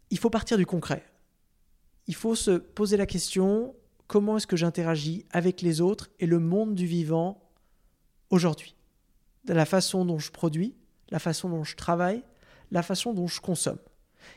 Il 0.09 0.17
faut 0.17 0.31
partir 0.31 0.57
du 0.57 0.65
concret. 0.65 1.03
Il 2.07 2.15
faut 2.15 2.35
se 2.35 2.51
poser 2.51 2.97
la 2.97 3.05
question, 3.05 3.75
comment 4.07 4.37
est-ce 4.37 4.47
que 4.47 4.57
j'interagis 4.57 5.25
avec 5.29 5.61
les 5.61 5.81
autres 5.81 6.09
et 6.19 6.25
le 6.25 6.39
monde 6.39 6.73
du 6.73 6.85
vivant 6.85 7.41
aujourd'hui? 8.29 8.75
De 9.45 9.53
la 9.53 9.65
façon 9.65 10.05
dont 10.05 10.19
je 10.19 10.31
produis, 10.31 10.73
la 11.09 11.19
façon 11.19 11.49
dont 11.49 11.63
je 11.63 11.75
travaille, 11.75 12.23
la 12.71 12.81
façon 12.81 13.13
dont 13.13 13.27
je 13.27 13.41
consomme. 13.41 13.79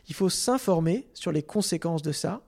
Il 0.08 0.14
faut 0.14 0.28
s'informer 0.28 1.08
sur 1.14 1.32
les 1.32 1.42
conséquences 1.42 2.02
de 2.02 2.12
ça. 2.12 2.42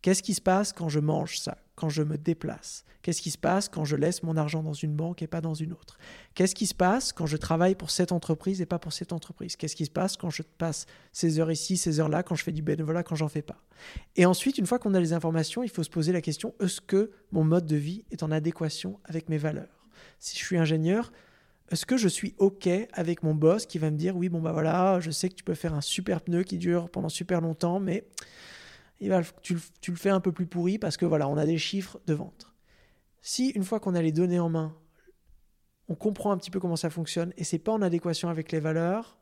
Qu'est-ce 0.00 0.22
qui 0.22 0.34
se 0.34 0.40
passe 0.40 0.72
quand 0.72 0.88
je 0.88 0.98
mange 0.98 1.38
ça, 1.38 1.58
quand 1.76 1.88
je 1.88 2.02
me 2.02 2.18
déplace? 2.18 2.84
Qu'est-ce 3.02 3.20
qui 3.20 3.32
se 3.32 3.38
passe 3.38 3.68
quand 3.68 3.84
je 3.84 3.96
laisse 3.96 4.22
mon 4.22 4.36
argent 4.36 4.62
dans 4.62 4.72
une 4.72 4.94
banque 4.94 5.22
et 5.22 5.26
pas 5.26 5.40
dans 5.40 5.54
une 5.54 5.72
autre? 5.72 5.98
Qu'est-ce 6.34 6.54
qui 6.54 6.66
se 6.66 6.74
passe 6.74 7.12
quand 7.12 7.26
je 7.26 7.36
travaille 7.36 7.74
pour 7.74 7.90
cette 7.90 8.12
entreprise 8.12 8.60
et 8.60 8.66
pas 8.66 8.78
pour 8.78 8.92
cette 8.92 9.12
entreprise? 9.12 9.56
Qu'est-ce 9.56 9.74
qui 9.74 9.86
se 9.86 9.90
passe 9.90 10.16
quand 10.16 10.30
je 10.30 10.42
passe 10.42 10.86
ces 11.12 11.40
heures 11.40 11.50
ici, 11.50 11.76
ces 11.76 11.98
heures 11.98 12.08
là, 12.08 12.22
quand 12.22 12.36
je 12.36 12.44
fais 12.44 12.52
du 12.52 12.62
bénévolat, 12.62 13.02
quand 13.02 13.16
j'en 13.16 13.28
fais 13.28 13.42
pas? 13.42 13.60
Et 14.14 14.24
ensuite, 14.24 14.58
une 14.58 14.66
fois 14.66 14.78
qu'on 14.78 14.94
a 14.94 15.00
les 15.00 15.12
informations, 15.12 15.64
il 15.64 15.70
faut 15.70 15.82
se 15.82 15.90
poser 15.90 16.12
la 16.12 16.20
question 16.20 16.54
est-ce 16.60 16.80
que 16.80 17.10
mon 17.32 17.42
mode 17.42 17.66
de 17.66 17.76
vie 17.76 18.04
est 18.12 18.22
en 18.22 18.30
adéquation 18.30 19.00
avec 19.04 19.28
mes 19.28 19.38
valeurs? 19.38 19.88
Si 20.20 20.38
je 20.38 20.44
suis 20.44 20.58
ingénieur, 20.58 21.12
est-ce 21.72 21.86
que 21.86 21.96
je 21.96 22.08
suis 22.08 22.34
OK 22.38 22.68
avec 22.92 23.22
mon 23.22 23.34
boss 23.34 23.64
qui 23.64 23.78
va 23.78 23.90
me 23.90 23.96
dire 23.96 24.16
oui, 24.16 24.28
bon, 24.28 24.40
bah 24.40 24.52
voilà, 24.52 25.00
je 25.00 25.10
sais 25.10 25.28
que 25.28 25.34
tu 25.34 25.44
peux 25.44 25.54
faire 25.54 25.74
un 25.74 25.80
super 25.80 26.20
pneu 26.20 26.42
qui 26.42 26.58
dure 26.58 26.90
pendant 26.90 27.08
super 27.08 27.40
longtemps, 27.40 27.80
mais 27.80 28.06
il 29.00 29.08
va, 29.08 29.22
tu, 29.40 29.56
tu, 29.80 29.90
le 29.90 29.96
fais 29.96 30.10
un 30.10 30.20
peu 30.20 30.32
plus 30.32 30.46
pourri 30.46 30.78
parce 30.78 30.96
que 30.96 31.06
voilà, 31.06 31.28
on 31.28 31.36
a 31.36 31.46
des 31.46 31.58
chiffres 31.58 31.98
de 32.06 32.14
vente. 32.14 32.52
Si 33.22 33.48
une 33.50 33.64
fois 33.64 33.80
qu'on 33.80 33.94
a 33.94 34.02
les 34.02 34.12
données 34.12 34.38
en 34.38 34.50
main, 34.50 34.76
on 35.88 35.94
comprend 35.94 36.30
un 36.30 36.36
petit 36.36 36.50
peu 36.50 36.60
comment 36.60 36.76
ça 36.76 36.90
fonctionne 36.90 37.32
et 37.36 37.44
c'est 37.44 37.58
pas 37.58 37.72
en 37.72 37.82
adéquation 37.82 38.28
avec 38.28 38.52
les 38.52 38.60
valeurs, 38.60 39.18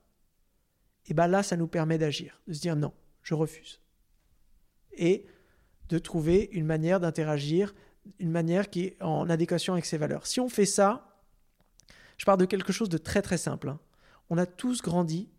et 1.06 1.14
bien 1.14 1.28
là, 1.28 1.42
ça 1.42 1.56
nous 1.56 1.68
permet 1.68 1.98
d'agir, 1.98 2.42
de 2.46 2.52
se 2.52 2.60
dire 2.60 2.76
non, 2.76 2.92
je 3.22 3.34
refuse. 3.34 3.80
Et 4.92 5.26
de 5.88 5.98
trouver 5.98 6.48
une 6.52 6.66
manière 6.66 7.00
d'interagir, 7.00 7.74
une 8.18 8.30
manière 8.30 8.70
qui 8.70 8.84
est 8.86 9.02
en 9.02 9.30
adéquation 9.30 9.72
avec 9.72 9.86
ses 9.86 9.98
valeurs. 9.98 10.26
Si 10.26 10.40
on 10.40 10.48
fait 10.48 10.66
ça, 10.66 11.09
je 12.20 12.26
pars 12.26 12.36
de 12.36 12.44
quelque 12.44 12.70
chose 12.70 12.90
de 12.90 12.98
très 12.98 13.22
très 13.22 13.38
simple. 13.38 13.70
Hein. 13.70 13.80
On 14.28 14.36
a 14.36 14.44
tous 14.44 14.82
grandi 14.82 15.30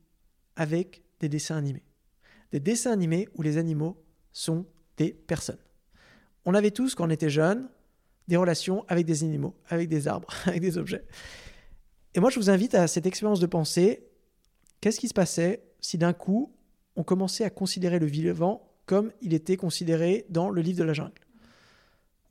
avec 0.56 1.04
des 1.20 1.30
dessins 1.30 1.56
animés. 1.56 1.84
Des 2.52 2.60
dessins 2.60 2.92
animés 2.92 3.30
où 3.36 3.44
les 3.44 3.58
animaux 3.60 4.04
sont 4.34 4.66
des 4.98 5.14
personnes. 5.14 5.60
On 6.44 6.56
avait 6.56 6.72
tous, 6.72 6.96
quand 6.96 7.06
on 7.06 7.12
était 7.12 7.30
jeunes, 7.30 7.70
des 8.28 8.36
relations 8.36 8.84
avec 8.88 9.06
des 9.06 9.24
animaux, 9.24 9.56
avec 9.70 9.90
des 9.90 10.08
arbres, 10.08 10.30
avec 10.48 10.60
des 10.60 10.80
objets. 10.80 11.06
Et 12.16 12.20
moi, 12.20 12.32
je 12.32 12.40
vous 12.40 12.50
invite 12.50 12.74
à 12.74 12.88
cette 12.88 13.06
expérience 13.06 13.40
de 13.40 13.46
pensée. 13.46 14.04
Qu'est-ce 14.82 15.00
qui 15.00 15.08
se 15.08 15.14
passait 15.14 15.62
si 15.82 16.00
d'un 16.00 16.14
coup, 16.14 16.52
on 16.96 17.04
commençait 17.04 17.44
à 17.44 17.52
considérer 17.52 18.00
le 18.00 18.08
vivant 18.08 18.68
comme 18.88 19.12
il 19.22 19.36
était 19.36 19.56
considéré 19.56 20.26
dans 20.30 20.50
le 20.50 20.64
livre 20.64 20.80
de 20.80 20.84
la 20.86 20.94
jungle? 20.94 21.22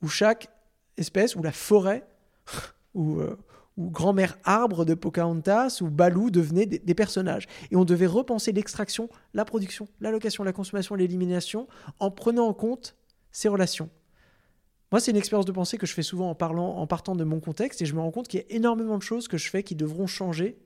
Où 0.01 0.09
chaque 0.09 0.49
espèce, 0.97 1.37
ou 1.37 1.41
la 1.41 1.53
forêt, 1.53 2.05
euh, 2.97 3.37
ou 3.77 3.89
grand-mère 3.89 4.37
arbre 4.43 4.85
de 4.85 4.93
Pocahontas, 4.93 5.79
ou 5.81 5.89
Balou 5.89 6.29
devenaient 6.29 6.65
des, 6.65 6.93
personnages. 6.93 7.47
Et 7.71 7.75
on 7.75 7.85
devait 7.85 8.07
repenser 8.07 8.51
l'extraction, 8.51 9.09
la 9.33 9.45
production, 9.45 9.87
l'allocation, 10.01 10.43
la 10.43 10.53
consommation, 10.53 10.95
l'élimination, 10.95 11.67
en 11.99 12.11
prenant 12.11 12.47
en 12.47 12.53
compte 12.53 12.95
ces 13.31 13.47
relations. 13.47 13.89
Moi, 14.91 14.99
c'est 14.99 15.11
une 15.11 15.17
expérience 15.17 15.45
de 15.45 15.53
pensée 15.53 15.77
que 15.77 15.85
je 15.85 15.93
fais 15.93 16.03
souvent 16.03 16.29
en 16.29 16.35
parlant, 16.35 16.75
en 16.75 16.85
partant 16.85 17.15
de 17.15 17.23
mon 17.23 17.39
contexte, 17.39 17.81
et 17.81 17.85
je 17.85 17.95
me 17.95 18.01
rends 18.01 18.11
compte 18.11 18.27
qu'il 18.27 18.41
y 18.41 18.43
a 18.43 18.55
énormément 18.55 18.97
de 18.97 19.03
choses 19.03 19.29
que 19.29 19.37
je 19.37 19.49
fais 19.49 19.63
qui 19.63 19.75
devront 19.75 20.07
changer 20.07 20.59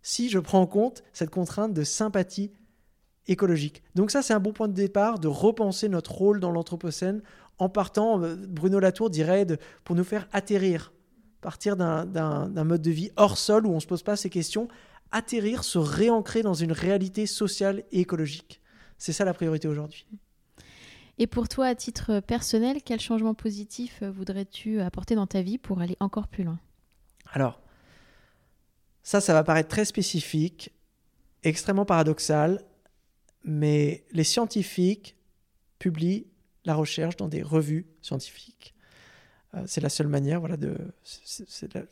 si 0.00 0.28
je 0.28 0.38
prends 0.38 0.60
en 0.60 0.66
compte 0.66 1.02
cette 1.12 1.30
contrainte 1.30 1.74
de 1.74 1.82
sympathie 1.82 2.52
écologique. 3.26 3.82
Donc 3.96 4.12
ça, 4.12 4.22
c'est 4.22 4.32
un 4.32 4.40
bon 4.40 4.52
point 4.52 4.68
de 4.68 4.72
départ 4.74 5.18
de 5.18 5.26
repenser 5.26 5.88
notre 5.88 6.12
rôle 6.12 6.38
dans 6.38 6.52
l'Anthropocène 6.52 7.20
en 7.58 7.68
partant, 7.68 8.22
euh, 8.22 8.36
Bruno 8.36 8.78
Latour 8.78 9.10
dirait, 9.10 9.46
pour 9.84 9.96
nous 9.96 10.04
faire 10.04 10.28
atterrir, 10.32 10.92
partir 11.40 11.76
d'un 11.76 12.64
mode 12.64 12.82
de 12.82 12.90
vie 12.90 13.10
hors 13.16 13.38
sol 13.38 13.66
où 13.66 13.70
on 13.70 13.76
ne 13.76 13.80
se 13.80 13.86
pose 13.86 14.02
pas 14.02 14.16
ces 14.16 14.30
questions, 14.30 14.68
atterrir, 15.10 15.64
se 15.64 15.78
réancrer 15.78 16.42
dans 16.42 16.54
une 16.54 16.72
réalité 16.72 17.26
sociale 17.26 17.84
et 17.92 18.00
écologique. 18.00 18.60
C'est 18.98 19.12
ça 19.12 19.24
la 19.24 19.34
priorité 19.34 19.68
aujourd'hui. 19.68 20.06
Et 21.18 21.26
pour 21.26 21.48
toi, 21.48 21.66
à 21.66 21.74
titre 21.74 22.20
personnel, 22.20 22.78
quel 22.84 23.00
changement 23.00 23.34
positif 23.34 24.02
voudrais-tu 24.02 24.80
apporter 24.80 25.14
dans 25.14 25.26
ta 25.26 25.42
vie 25.42 25.58
pour 25.58 25.80
aller 25.80 25.96
encore 26.00 26.28
plus 26.28 26.44
loin? 26.44 26.60
Alors, 27.32 27.60
ça, 29.02 29.20
ça 29.20 29.32
va 29.32 29.42
paraître 29.42 29.68
très 29.68 29.84
spécifique, 29.84 30.70
extrêmement 31.42 31.84
paradoxal, 31.84 32.64
mais 33.44 34.04
les 34.12 34.24
scientifiques 34.24 35.16
publient 35.78 36.26
la 36.64 36.74
recherche 36.74 37.16
dans 37.16 37.28
des 37.28 37.42
revues 37.42 37.86
scientifiques. 38.02 38.74
Euh, 39.54 39.62
c'est 39.66 39.80
la 39.80 39.88
seule 39.88 40.08
manière, 40.08 40.40
voilà, 40.40 40.56
de, 40.56 40.76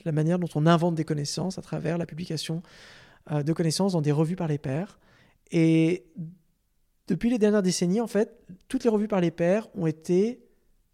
la, 0.04 0.12
manière 0.12 0.38
dont 0.38 0.48
on 0.54 0.66
invente 0.66 0.94
des 0.94 1.04
connaissances 1.04 1.58
à 1.58 1.62
travers 1.62 1.96
la 1.98 2.06
publication 2.06 2.62
euh, 3.32 3.42
de 3.42 3.52
connaissances 3.52 3.92
dans 3.92 4.02
des 4.02 4.12
revues 4.12 4.36
par 4.36 4.48
les 4.48 4.58
pairs. 4.58 4.98
Et 5.50 6.04
depuis 7.06 7.30
les 7.30 7.38
dernières 7.38 7.62
décennies, 7.62 8.00
en 8.00 8.06
fait, 8.06 8.38
toutes 8.68 8.84
les 8.84 8.90
revues 8.90 9.08
par 9.08 9.20
les 9.20 9.30
pairs 9.30 9.68
ont 9.74 9.86
été 9.86 10.42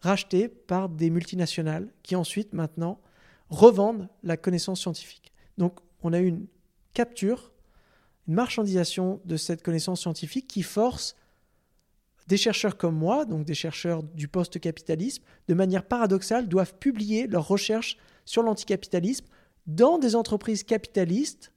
rachetées 0.01 0.49
par 0.49 0.89
des 0.89 1.11
multinationales 1.11 1.93
qui 2.03 2.17
ensuite, 2.17 2.53
maintenant, 2.53 3.01
revendent 3.49 4.09
la 4.23 4.37
connaissance 4.37 4.81
scientifique. 4.81 5.33
Donc, 5.59 5.79
on 6.03 6.13
a 6.13 6.19
une 6.19 6.47
capture, 6.95 7.53
une 8.29 8.35
marchandisation 8.35 9.21
de 9.25 9.37
cette 9.37 9.63
connaissance 9.63 10.01
scientifique 10.01 10.49
qui 10.49 10.63
force 10.63 11.17
des 12.33 12.39
chercheurs 12.39 12.79
comme 12.79 12.97
moi, 12.97 13.27
donc 13.27 13.45
des 13.45 13.53
chercheurs 13.53 14.03
du 14.03 14.27
post-capitalisme, 14.27 15.23
de 15.49 15.53
manière 15.53 15.85
paradoxale, 15.85 16.49
doivent 16.49 16.73
publier 16.79 17.27
leurs 17.27 17.47
recherches 17.47 17.99
sur 18.25 18.43
l'anticapitalisme 18.43 19.27
dans 19.67 19.99
des 19.99 20.17
entreprises 20.17 20.63
capitalistes 20.63 21.53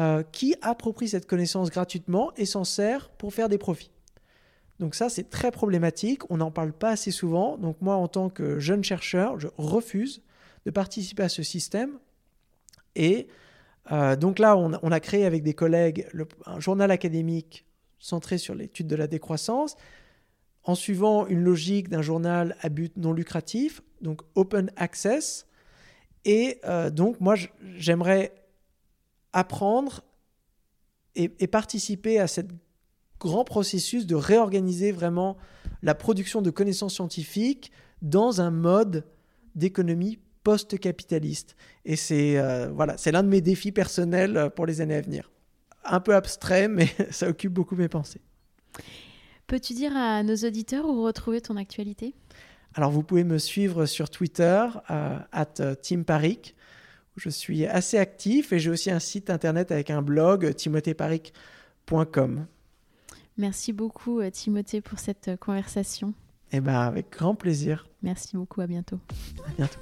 euh, 0.00 0.24
qui 0.32 0.56
approprient 0.62 1.10
cette 1.10 1.28
connaissance 1.28 1.70
gratuitement 1.70 2.32
et 2.36 2.44
s'en 2.44 2.64
sert 2.64 3.10
pour 3.10 3.32
faire 3.32 3.48
des 3.48 3.56
profits. 3.56 3.92
Donc 4.80 4.96
ça, 4.96 5.08
c'est 5.08 5.30
très 5.30 5.52
problématique, 5.52 6.28
on 6.28 6.38
n'en 6.38 6.50
parle 6.50 6.72
pas 6.72 6.90
assez 6.90 7.12
souvent. 7.12 7.56
Donc 7.56 7.76
moi, 7.80 7.94
en 7.94 8.08
tant 8.08 8.30
que 8.30 8.58
jeune 8.58 8.82
chercheur, 8.82 9.38
je 9.38 9.46
refuse 9.58 10.22
de 10.66 10.72
participer 10.72 11.22
à 11.22 11.28
ce 11.28 11.44
système. 11.44 12.00
Et 12.96 13.28
euh, 13.92 14.16
donc 14.16 14.40
là, 14.40 14.56
on, 14.56 14.90
a 14.90 14.98
créé 14.98 15.24
avec 15.24 15.44
des 15.44 15.54
collègues 15.54 16.08
un 16.46 16.58
journal 16.58 16.90
académique 16.90 17.64
centré 18.02 18.36
sur 18.36 18.54
l'étude 18.54 18.88
de 18.88 18.96
la 18.96 19.06
décroissance, 19.06 19.76
en 20.64 20.74
suivant 20.74 21.26
une 21.26 21.42
logique 21.42 21.88
d'un 21.88 22.02
journal 22.02 22.56
à 22.60 22.68
but 22.68 22.96
non 22.96 23.12
lucratif, 23.12 23.80
donc 24.02 24.22
open 24.34 24.70
access. 24.76 25.46
Et 26.24 26.60
euh, 26.64 26.90
donc 26.90 27.20
moi, 27.20 27.36
j'aimerais 27.76 28.34
apprendre 29.32 30.02
et, 31.14 31.28
participer 31.46 32.18
à 32.18 32.26
ce 32.26 32.40
grand 33.20 33.44
processus 33.44 34.06
de 34.06 34.14
réorganiser 34.14 34.92
vraiment 34.92 35.36
la 35.82 35.94
production 35.94 36.42
de 36.42 36.50
connaissances 36.50 36.94
scientifiques 36.94 37.70
dans 38.02 38.40
un 38.40 38.50
mode 38.50 39.04
d'économie 39.54 40.18
post-capitaliste. 40.42 41.54
Et 41.84 41.96
c'est 41.96 42.36
euh, 42.36 42.70
voilà, 42.72 42.96
c'est 42.98 43.12
l'un 43.12 43.22
de 43.22 43.28
mes 43.28 43.40
défis 43.40 43.72
personnels 43.72 44.50
pour 44.56 44.66
les 44.66 44.80
années 44.80 44.96
à 44.96 45.00
venir. 45.00 45.30
Un 45.84 46.00
peu 46.00 46.14
abstrait, 46.14 46.68
mais 46.68 46.88
ça 47.10 47.28
occupe 47.28 47.52
beaucoup 47.52 47.76
mes 47.76 47.88
pensées. 47.88 48.20
Peux-tu 49.46 49.74
dire 49.74 49.96
à 49.96 50.22
nos 50.22 50.36
auditeurs 50.36 50.86
où 50.86 51.02
retrouver 51.02 51.40
ton 51.40 51.56
actualité? 51.56 52.14
Alors, 52.74 52.90
vous 52.90 53.02
pouvez 53.02 53.24
me 53.24 53.38
suivre 53.38 53.84
sur 53.86 54.08
Twitter, 54.08 54.66
euh, 54.90 55.18
at 55.32 55.54
Parik 56.06 56.54
je 57.16 57.28
suis 57.28 57.66
assez 57.66 57.98
actif 57.98 58.52
et 58.52 58.58
j'ai 58.58 58.70
aussi 58.70 58.90
un 58.90 58.98
site 58.98 59.30
internet 59.30 59.70
avec 59.70 59.90
un 59.90 60.02
blog, 60.02 60.54
timothéparic.com. 60.54 62.46
Merci 63.38 63.72
beaucoup 63.72 64.20
euh, 64.20 64.30
Timothée 64.30 64.80
pour 64.80 64.98
cette 64.98 65.28
euh, 65.28 65.36
conversation. 65.36 66.12
Eh 66.52 66.60
ben 66.60 66.80
avec 66.80 67.10
grand 67.10 67.34
plaisir. 67.34 67.88
Merci 68.02 68.36
beaucoup, 68.36 68.60
à 68.60 68.66
bientôt. 68.66 68.98
À 69.46 69.50
bientôt. 69.56 69.80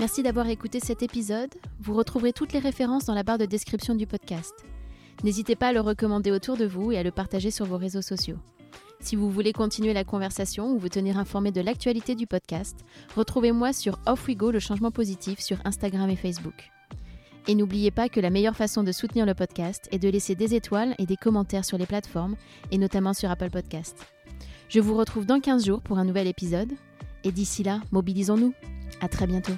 Merci 0.00 0.22
d'avoir 0.22 0.48
écouté 0.48 0.80
cet 0.80 1.02
épisode. 1.02 1.50
Vous 1.78 1.92
retrouverez 1.92 2.32
toutes 2.32 2.54
les 2.54 2.58
références 2.58 3.04
dans 3.04 3.12
la 3.12 3.22
barre 3.22 3.36
de 3.36 3.44
description 3.44 3.94
du 3.94 4.06
podcast. 4.06 4.54
N'hésitez 5.24 5.56
pas 5.56 5.68
à 5.68 5.72
le 5.74 5.82
recommander 5.82 6.30
autour 6.30 6.56
de 6.56 6.64
vous 6.64 6.90
et 6.90 6.96
à 6.96 7.02
le 7.02 7.10
partager 7.10 7.50
sur 7.50 7.66
vos 7.66 7.76
réseaux 7.76 8.00
sociaux. 8.00 8.38
Si 9.00 9.14
vous 9.14 9.30
voulez 9.30 9.52
continuer 9.52 9.92
la 9.92 10.04
conversation 10.04 10.72
ou 10.72 10.78
vous 10.78 10.88
tenir 10.88 11.18
informé 11.18 11.52
de 11.52 11.60
l'actualité 11.60 12.14
du 12.14 12.26
podcast, 12.26 12.78
retrouvez-moi 13.14 13.74
sur 13.74 13.98
Off 14.06 14.26
We 14.26 14.38
Go 14.38 14.50
le 14.50 14.58
changement 14.58 14.90
positif 14.90 15.38
sur 15.38 15.58
Instagram 15.66 16.08
et 16.08 16.16
Facebook. 16.16 16.70
Et 17.46 17.54
n'oubliez 17.54 17.90
pas 17.90 18.08
que 18.08 18.20
la 18.20 18.30
meilleure 18.30 18.56
façon 18.56 18.82
de 18.82 18.92
soutenir 18.92 19.26
le 19.26 19.34
podcast 19.34 19.86
est 19.92 19.98
de 19.98 20.08
laisser 20.08 20.34
des 20.34 20.54
étoiles 20.54 20.94
et 20.98 21.04
des 21.04 21.16
commentaires 21.16 21.66
sur 21.66 21.76
les 21.76 21.84
plateformes, 21.84 22.36
et 22.70 22.78
notamment 22.78 23.12
sur 23.12 23.30
Apple 23.30 23.50
Podcast. 23.50 23.98
Je 24.70 24.80
vous 24.80 24.96
retrouve 24.96 25.26
dans 25.26 25.40
15 25.40 25.66
jours 25.66 25.82
pour 25.82 25.98
un 25.98 26.06
nouvel 26.06 26.26
épisode, 26.26 26.72
et 27.22 27.32
d'ici 27.32 27.62
là, 27.62 27.82
mobilisons-nous. 27.92 28.54
À 29.02 29.08
très 29.08 29.26
bientôt. 29.26 29.52